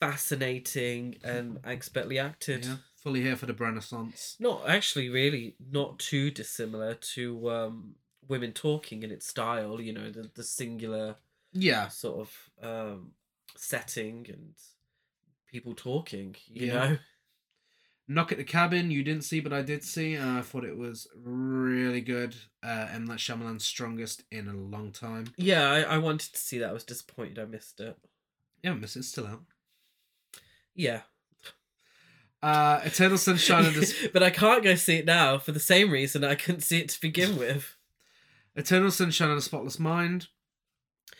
fascinating 0.00 1.16
and 1.24 1.58
expertly 1.64 2.18
acted. 2.18 2.64
Yeah. 2.64 2.76
Fully 2.96 3.22
here 3.22 3.36
for 3.36 3.46
the 3.46 3.52
Renaissance. 3.54 4.36
Not 4.38 4.62
actually, 4.68 5.08
really, 5.10 5.56
not 5.70 5.98
too 5.98 6.30
dissimilar 6.30 6.94
to 7.14 7.50
um, 7.50 7.94
Women 8.28 8.52
Talking 8.52 9.02
in 9.02 9.10
its 9.10 9.26
style. 9.26 9.80
You 9.80 9.92
know, 9.92 10.10
the 10.10 10.30
the 10.34 10.42
singular 10.42 11.16
Yeah. 11.52 11.88
sort 11.88 12.20
of 12.26 12.50
um, 12.62 13.12
setting 13.56 14.26
and 14.28 14.54
people 15.50 15.74
talking. 15.74 16.34
You 16.46 16.66
Yeah. 16.68 16.72
know, 16.74 16.98
Knock 18.06 18.32
at 18.32 18.38
the 18.38 18.44
Cabin, 18.44 18.90
you 18.90 19.02
didn't 19.02 19.24
see, 19.24 19.40
but 19.40 19.52
I 19.52 19.62
did 19.62 19.82
see, 19.82 20.14
and 20.14 20.38
I 20.38 20.42
thought 20.42 20.64
it 20.64 20.76
was 20.76 21.06
really 21.16 22.02
good. 22.02 22.36
Uh, 22.62 22.86
M. 22.92 23.06
Night 23.06 23.18
Shyamalan's 23.18 23.64
strongest 23.64 24.24
in 24.30 24.46
a 24.48 24.52
long 24.54 24.92
time. 24.92 25.32
yeah, 25.38 25.70
I, 25.70 25.80
I 25.82 25.98
wanted 25.98 26.32
to 26.34 26.38
see 26.38 26.58
that. 26.58 26.68
I 26.70 26.72
was 26.74 26.84
disappointed 26.84 27.38
I 27.38 27.46
missed 27.46 27.80
it. 27.80 27.96
Yeah, 28.62 28.72
I 28.72 28.74
miss 28.74 28.96
it's 28.96 29.08
still 29.08 29.26
out. 29.26 29.42
Yeah, 30.74 31.00
Uh, 32.42 32.80
Eternal 32.84 33.16
Sunshine 33.16 33.64
of 33.64 33.74
the 33.74 34.10
but 34.12 34.22
I 34.22 34.28
can't 34.30 34.62
go 34.62 34.74
see 34.74 34.96
it 34.96 35.06
now 35.06 35.38
for 35.38 35.52
the 35.52 35.60
same 35.60 35.90
reason 35.90 36.24
I 36.24 36.34
couldn't 36.34 36.60
see 36.60 36.80
it 36.80 36.90
to 36.90 37.00
begin 37.00 37.38
with. 37.38 37.76
Eternal 38.54 38.90
Sunshine 38.90 39.30
of 39.30 39.36
the 39.36 39.42
Spotless 39.42 39.78
Mind, 39.78 40.28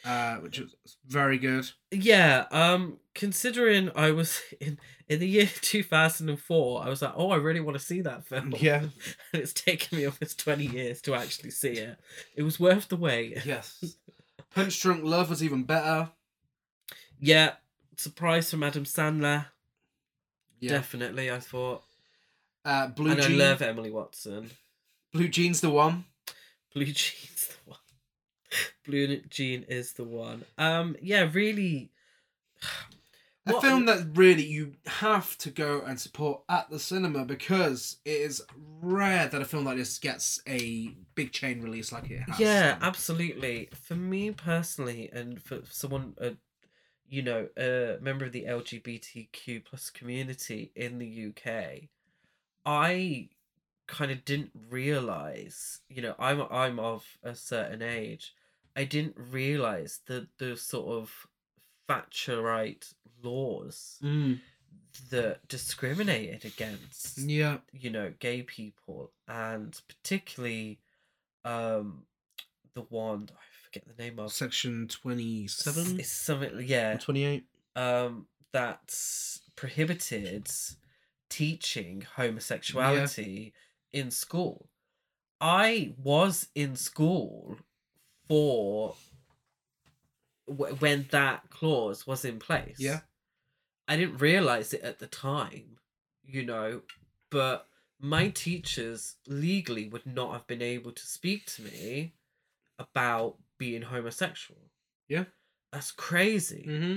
uh, 0.04 0.36
which 0.36 0.58
was 0.58 0.74
very 1.06 1.38
good. 1.38 1.70
Yeah, 1.90 2.44
um, 2.50 2.98
considering 3.14 3.90
I 3.94 4.10
was 4.10 4.40
in 4.60 4.78
in 5.08 5.20
the 5.20 5.28
year 5.28 5.46
two 5.60 5.82
thousand 5.82 6.28
and 6.28 6.38
four, 6.40 6.84
I 6.84 6.88
was 6.88 7.02
like, 7.02 7.14
oh, 7.16 7.30
I 7.30 7.36
really 7.36 7.60
want 7.60 7.78
to 7.78 7.84
see 7.84 8.00
that 8.02 8.26
film. 8.26 8.54
Yeah. 8.58 8.80
and 9.32 9.42
it's 9.42 9.52
taken 9.52 9.98
me 9.98 10.04
almost 10.04 10.38
twenty 10.38 10.66
years 10.66 11.00
to 11.02 11.14
actually 11.14 11.50
see 11.50 11.72
it. 11.72 11.98
It 12.36 12.42
was 12.42 12.60
worth 12.60 12.88
the 12.88 12.96
wait. 12.96 13.44
Yes. 13.44 13.96
Punch 14.54 14.80
Drunk 14.80 15.02
Love 15.04 15.30
was 15.30 15.42
even 15.42 15.64
better. 15.64 16.10
Yeah, 17.18 17.54
surprise 17.96 18.50
from 18.50 18.62
Adam 18.62 18.84
Sandler. 18.84 19.46
Yeah. 20.60 20.70
Definitely, 20.70 21.30
I 21.30 21.40
thought, 21.40 21.82
Uh, 22.64 22.86
Blue 22.88 23.10
and 23.10 23.20
Jean. 23.20 23.40
I 23.40 23.44
love 23.44 23.62
Emily 23.62 23.90
Watson. 23.90 24.50
Blue 25.12 25.28
Jean's 25.28 25.60
the 25.60 25.70
one. 25.70 26.04
Blue 26.72 26.84
Jean's 26.86 27.48
the 27.48 27.70
one. 27.70 27.78
Blue 28.86 29.20
Jean 29.28 29.64
is 29.68 29.92
the 29.92 30.04
one. 30.04 30.44
Um, 30.58 30.96
yeah, 31.00 31.28
really. 31.32 31.90
A 33.46 33.60
film 33.60 33.84
that 33.84 34.06
really 34.14 34.42
you 34.42 34.72
have 34.86 35.36
to 35.36 35.50
go 35.50 35.82
and 35.82 36.00
support 36.00 36.40
at 36.48 36.70
the 36.70 36.78
cinema 36.78 37.26
because 37.26 37.98
it 38.06 38.22
is 38.22 38.42
rare 38.80 39.28
that 39.28 39.42
a 39.42 39.44
film 39.44 39.66
like 39.66 39.76
this 39.76 39.98
gets 39.98 40.40
a 40.48 40.94
big 41.14 41.30
chain 41.30 41.60
release 41.60 41.92
like 41.92 42.10
it 42.10 42.22
has. 42.22 42.40
Yeah, 42.40 42.78
absolutely. 42.80 43.68
For 43.74 43.96
me 43.96 44.30
personally, 44.30 45.10
and 45.12 45.42
for 45.42 45.60
someone, 45.68 46.14
uh, 46.18 46.30
you 47.06 47.20
know, 47.20 47.48
a 47.58 47.98
member 48.00 48.24
of 48.24 48.32
the 48.32 48.46
LGBTQ 48.46 49.66
plus 49.66 49.90
community 49.90 50.72
in 50.74 50.98
the 50.98 51.26
UK, 51.28 51.90
I 52.64 53.28
kind 53.86 54.10
of 54.10 54.24
didn't 54.24 54.52
realize. 54.70 55.80
You 55.88 56.02
know, 56.02 56.14
I'm 56.18 56.42
I'm 56.50 56.78
of 56.78 57.18
a 57.22 57.34
certain 57.34 57.82
age. 57.82 58.34
I 58.76 58.84
didn't 58.84 59.16
realize 59.16 60.00
the 60.06 60.28
the 60.38 60.56
sort 60.56 60.88
of 60.88 61.26
Thatcherite 61.88 62.92
laws 63.22 63.98
Mm. 64.02 64.40
that 65.10 65.46
discriminated 65.48 66.44
against 66.44 67.18
Yeah. 67.18 67.58
you 67.72 67.90
know 67.90 68.12
gay 68.18 68.42
people 68.42 69.12
and 69.28 69.78
particularly 69.88 70.80
um 71.44 72.06
the 72.74 72.82
one 72.82 73.28
i 73.32 73.44
forget 73.64 73.84
the 73.86 74.02
name 74.02 74.18
of 74.18 74.32
Section 74.32 74.88
27? 74.88 76.00
it's 76.00 76.10
something 76.10 76.60
yeah 76.66 76.96
28? 76.96 77.44
um 77.76 78.26
that 78.52 78.94
prohibited 79.56 80.48
teaching 81.28 82.02
homosexuality 82.16 83.52
in 83.92 84.10
school 84.10 84.68
i 85.40 85.92
was 86.02 86.48
in 86.54 86.76
school 86.76 87.56
for 88.28 88.94
w- 90.48 90.74
when 90.76 91.06
that 91.10 91.50
clause 91.50 92.06
was 92.06 92.24
in 92.24 92.38
place. 92.38 92.76
Yeah. 92.78 93.00
I 93.86 93.96
didn't 93.96 94.18
realize 94.18 94.72
it 94.72 94.82
at 94.82 94.98
the 94.98 95.06
time, 95.06 95.78
you 96.24 96.44
know, 96.44 96.82
but 97.30 97.66
my 98.00 98.28
teachers 98.28 99.16
legally 99.26 99.88
would 99.88 100.06
not 100.06 100.32
have 100.32 100.46
been 100.46 100.62
able 100.62 100.92
to 100.92 101.06
speak 101.06 101.46
to 101.46 101.62
me 101.62 102.14
about 102.78 103.36
being 103.58 103.82
homosexual. 103.82 104.60
Yeah. 105.08 105.24
That's 105.72 105.92
crazy. 105.92 106.64
Mm-hmm. 106.68 106.96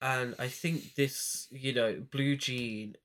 And 0.00 0.34
I 0.38 0.48
think 0.48 0.94
this, 0.94 1.46
you 1.50 1.72
know, 1.72 2.02
Blue 2.10 2.36
Jean, 2.36 2.96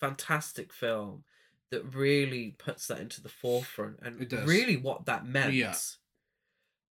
fantastic 0.00 0.72
film 0.72 1.24
that 1.70 1.94
really 1.94 2.54
puts 2.58 2.86
that 2.86 3.00
into 3.00 3.20
the 3.20 3.28
forefront 3.28 3.98
and 4.02 4.32
really 4.46 4.76
what 4.76 5.06
that 5.06 5.26
meant. 5.26 5.54
Yeah. 5.54 5.74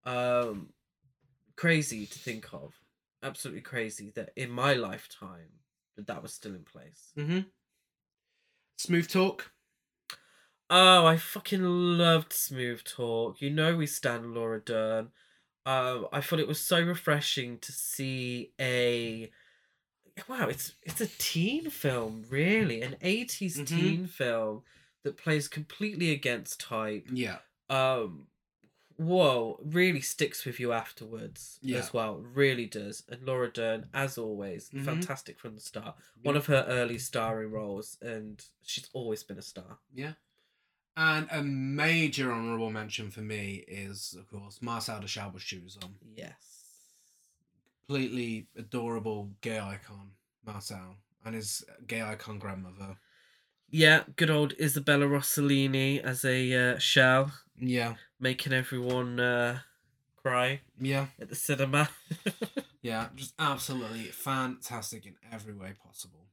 Um, 0.06 0.70
crazy 1.56 2.06
to 2.06 2.18
think 2.18 2.52
of. 2.52 2.74
Absolutely 3.22 3.62
crazy 3.62 4.10
that 4.16 4.30
in 4.36 4.50
my 4.50 4.74
lifetime 4.74 5.60
that 5.96 6.06
that 6.08 6.22
was 6.22 6.34
still 6.34 6.54
in 6.54 6.64
place. 6.64 7.12
Mm-hmm. 7.16 7.40
Smooth 8.78 9.08
talk. 9.08 9.50
Oh, 10.70 11.06
I 11.06 11.16
fucking 11.18 11.62
loved 11.62 12.32
Smooth 12.32 12.84
Talk. 12.84 13.40
You 13.40 13.50
know 13.50 13.76
we 13.76 13.86
stand 13.86 14.34
Laura 14.34 14.60
Dern. 14.60 15.10
Um, 15.66 16.08
I 16.12 16.20
thought 16.20 16.40
it 16.40 16.48
was 16.48 16.60
so 16.60 16.80
refreshing 16.82 17.58
to 17.60 17.72
see 17.72 18.52
a 18.60 19.30
wow, 20.28 20.48
it's 20.48 20.72
it's 20.82 21.00
a 21.00 21.06
teen 21.06 21.70
film, 21.70 22.24
really, 22.28 22.82
an 22.82 22.96
80s 23.00 23.58
Mhm. 23.58 23.66
teen 23.66 24.06
film 24.06 24.62
that 25.02 25.16
plays 25.16 25.48
completely 25.48 26.10
against 26.10 26.60
type. 26.60 27.08
Yeah. 27.12 27.38
Um 27.68 28.26
whoa, 28.96 29.58
really 29.64 30.00
sticks 30.00 30.44
with 30.44 30.58
you 30.60 30.72
afterwards 30.72 31.58
Yeah. 31.62 31.78
as 31.78 31.92
well. 31.92 32.16
Really 32.18 32.66
does. 32.66 33.02
And 33.08 33.24
Laura 33.26 33.50
Dern, 33.52 33.88
as 33.92 34.16
always, 34.18 34.70
Mhm. 34.70 34.84
fantastic 34.84 35.38
from 35.38 35.54
the 35.54 35.60
start. 35.60 35.96
One 36.22 36.36
of 36.36 36.46
her 36.46 36.64
early 36.68 36.98
starring 36.98 37.50
roles, 37.50 37.98
and 38.00 38.44
she's 38.62 38.88
always 38.92 39.22
been 39.22 39.38
a 39.38 39.42
star. 39.42 39.78
Yeah. 39.92 40.14
And 40.96 41.26
a 41.32 41.42
major 41.42 42.32
honourable 42.32 42.70
mention 42.70 43.10
for 43.10 43.20
me 43.20 43.64
is, 43.66 44.14
of 44.14 44.28
course, 44.28 44.62
Marcel 44.62 45.00
the 45.00 45.08
Shell 45.08 45.32
with 45.32 45.42
Shoes 45.42 45.76
On. 45.82 45.96
Yes. 46.14 46.92
Completely 47.86 48.46
adorable 48.56 49.34
gay 49.40 49.58
icon, 49.58 50.12
Marcel, 50.44 50.96
and 51.24 51.34
his 51.34 51.64
gay 51.86 52.00
icon 52.00 52.38
grandmother. 52.38 52.96
Yeah, 53.68 54.04
good 54.16 54.30
old 54.30 54.54
Isabella 54.60 55.06
Rossellini 55.06 56.00
as 56.00 56.24
a 56.24 56.54
uh, 56.74 56.78
shell, 56.78 57.32
Yeah. 57.60 57.94
making 58.20 58.52
everyone 58.52 59.18
uh, 59.20 59.58
cry 60.16 60.60
Yeah. 60.80 61.06
at 61.20 61.28
the 61.28 61.34
cinema. 61.36 61.88
Yeah. 62.82 63.08
Just 63.16 63.32
absolutely 63.38 64.04
fantastic 64.04 65.06
in 65.06 65.14
every 65.32 65.54
way 65.54 65.72
possible. 65.82 66.26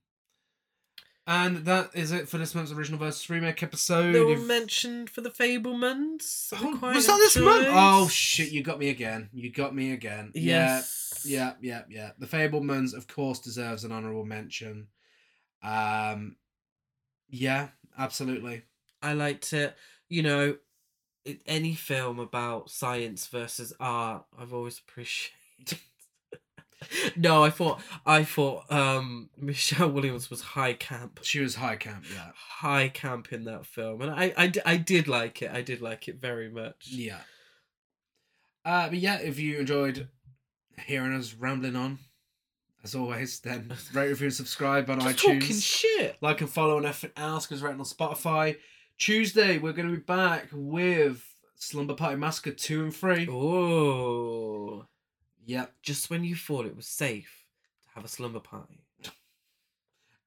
And 1.26 1.60
that 1.65 1.91
is 1.93 2.11
it 2.11 2.27
for 2.27 2.38
this 2.39 2.53
month's 2.53 2.73
original 2.73 2.99
versus 2.99 3.30
remake 3.30 3.64
episode. 3.64 4.11
they 4.14 4.19
were 4.19 4.34
If- 4.34 4.45
mentioned 4.45 5.10
for 5.10 5.22
the 5.22 5.30
Fabelmans. 5.30 6.52
Oh, 6.53 6.77
was 6.81 7.07
that 7.07 7.18
this 7.19 7.38
month? 7.38 7.68
Oh 7.69 8.10
shit! 8.10 8.52
You 8.52 8.64
got 8.64 8.80
me 8.80 8.89
again. 8.89 9.30
You 9.31 9.49
got 9.49 9.73
me 9.73 9.93
again. 9.93 10.31
Yes. 10.35 11.23
Yeah, 11.26 11.53
yeah, 11.61 11.84
yeah, 11.88 12.02
yeah. 12.03 12.11
The 12.19 12.26
Fabelmans, 12.27 12.93
of 12.93 13.07
course, 13.07 13.39
deserves 13.39 13.85
an 13.85 13.93
honourable 13.93 14.26
mention. 14.26 14.88
Um, 15.64 16.35
yeah, 17.30 17.69
absolutely. 17.98 18.64
I 19.02 19.14
liked 19.14 19.53
it. 19.53 19.76
You 20.10 20.23
know, 20.23 20.57
any 21.45 21.73
film 21.76 22.19
about 22.19 22.69
science 22.69 23.27
versus 23.27 23.73
art, 23.80 24.26
I've 24.38 24.53
always 24.53 24.80
appreciated. 24.80 25.80
no, 27.15 27.43
I 27.43 27.49
thought 27.52 27.81
I 28.06 28.23
thought 28.23 28.72
um 28.72 29.30
Michelle 29.38 29.89
Williams 29.91 30.30
was 30.30 30.41
high 30.41 30.73
camp. 30.73 31.19
She 31.23 31.39
was 31.39 31.56
high 31.56 31.76
camp. 31.76 32.06
Yeah, 32.14 32.31
High 32.35 32.89
camp 32.89 33.31
in 33.31 33.43
that 33.45 33.65
film, 33.65 34.02
and 34.02 34.11
I, 34.11 34.34
I, 34.38 34.52
I 34.65 34.77
did 34.77 35.07
like 35.07 35.41
it. 35.41 35.52
I 35.52 35.61
did 35.61 35.81
like 35.81 36.07
it 36.07 36.19
very 36.19 36.49
much. 36.49 36.88
yeah. 36.89 37.19
Uh, 38.64 38.89
but 38.89 38.98
yeah, 38.99 39.18
if 39.18 39.39
you 39.39 39.60
enjoyed 39.60 40.07
hearing 40.85 41.14
us 41.14 41.34
rambling 41.34 41.76
on, 41.76 41.98
as 42.84 42.93
always, 42.95 43.39
then 43.39 43.72
rate, 43.93 44.10
review, 44.10 44.27
and 44.27 44.34
subscribe 44.34 44.89
on 44.89 44.99
Just 44.99 45.18
iTunes. 45.18 45.39
talking 45.41 45.56
shit. 45.57 46.18
like 46.22 46.41
and 46.41 46.49
follow 46.49 46.77
on 46.77 46.85
everything 46.85 47.11
else 47.15 47.45
because 47.48 47.61
written 47.64 47.80
on 47.80 47.85
Spotify. 47.85 48.57
Tuesday, 49.01 49.57
we're 49.57 49.73
going 49.73 49.89
to 49.89 49.95
be 49.95 50.03
back 50.03 50.49
with 50.53 51.25
Slumber 51.55 51.95
Party 51.95 52.17
Massacre 52.17 52.51
2 52.51 52.83
and 52.83 52.95
3. 52.95 53.27
Oh, 53.31 54.85
Yep. 55.43 55.73
just 55.81 56.11
when 56.11 56.23
you 56.23 56.35
thought 56.35 56.67
it 56.67 56.75
was 56.75 56.85
safe 56.85 57.47
to 57.81 57.89
have 57.95 58.05
a 58.05 58.07
slumber 58.07 58.39
party. 58.39 58.85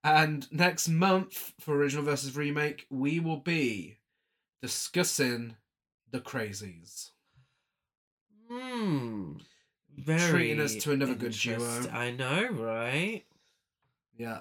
And 0.02 0.50
next 0.50 0.88
month, 0.88 1.52
for 1.60 1.76
Original 1.76 2.04
versus 2.04 2.36
Remake, 2.36 2.88
we 2.90 3.20
will 3.20 3.36
be 3.36 3.98
discussing 4.60 5.54
The 6.10 6.18
Crazies. 6.18 7.10
Hmm. 8.50 9.34
Very 9.96 10.30
Treating 10.32 10.60
us 10.60 10.74
to 10.82 10.90
another 10.90 11.14
good 11.14 11.30
duo. 11.30 11.86
I 11.92 12.10
know, 12.10 12.48
right? 12.50 13.22
Yeah. 14.18 14.40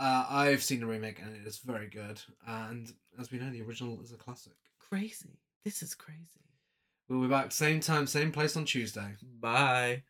Uh, 0.00 0.26
I've 0.28 0.62
seen 0.62 0.80
the 0.80 0.86
remake 0.86 1.20
and 1.22 1.34
it 1.36 1.46
is 1.46 1.58
very 1.58 1.88
good. 1.88 2.20
And 2.46 2.92
as 3.18 3.30
we 3.30 3.38
know, 3.38 3.50
the 3.50 3.62
original 3.62 4.00
is 4.02 4.12
a 4.12 4.16
classic. 4.16 4.54
Crazy. 4.78 5.38
This 5.64 5.82
is 5.82 5.94
crazy. 5.94 6.20
We'll 7.08 7.22
be 7.22 7.28
back 7.28 7.52
same 7.52 7.80
time, 7.80 8.06
same 8.06 8.32
place 8.32 8.56
on 8.56 8.64
Tuesday. 8.64 9.14
Bye. 9.40 10.02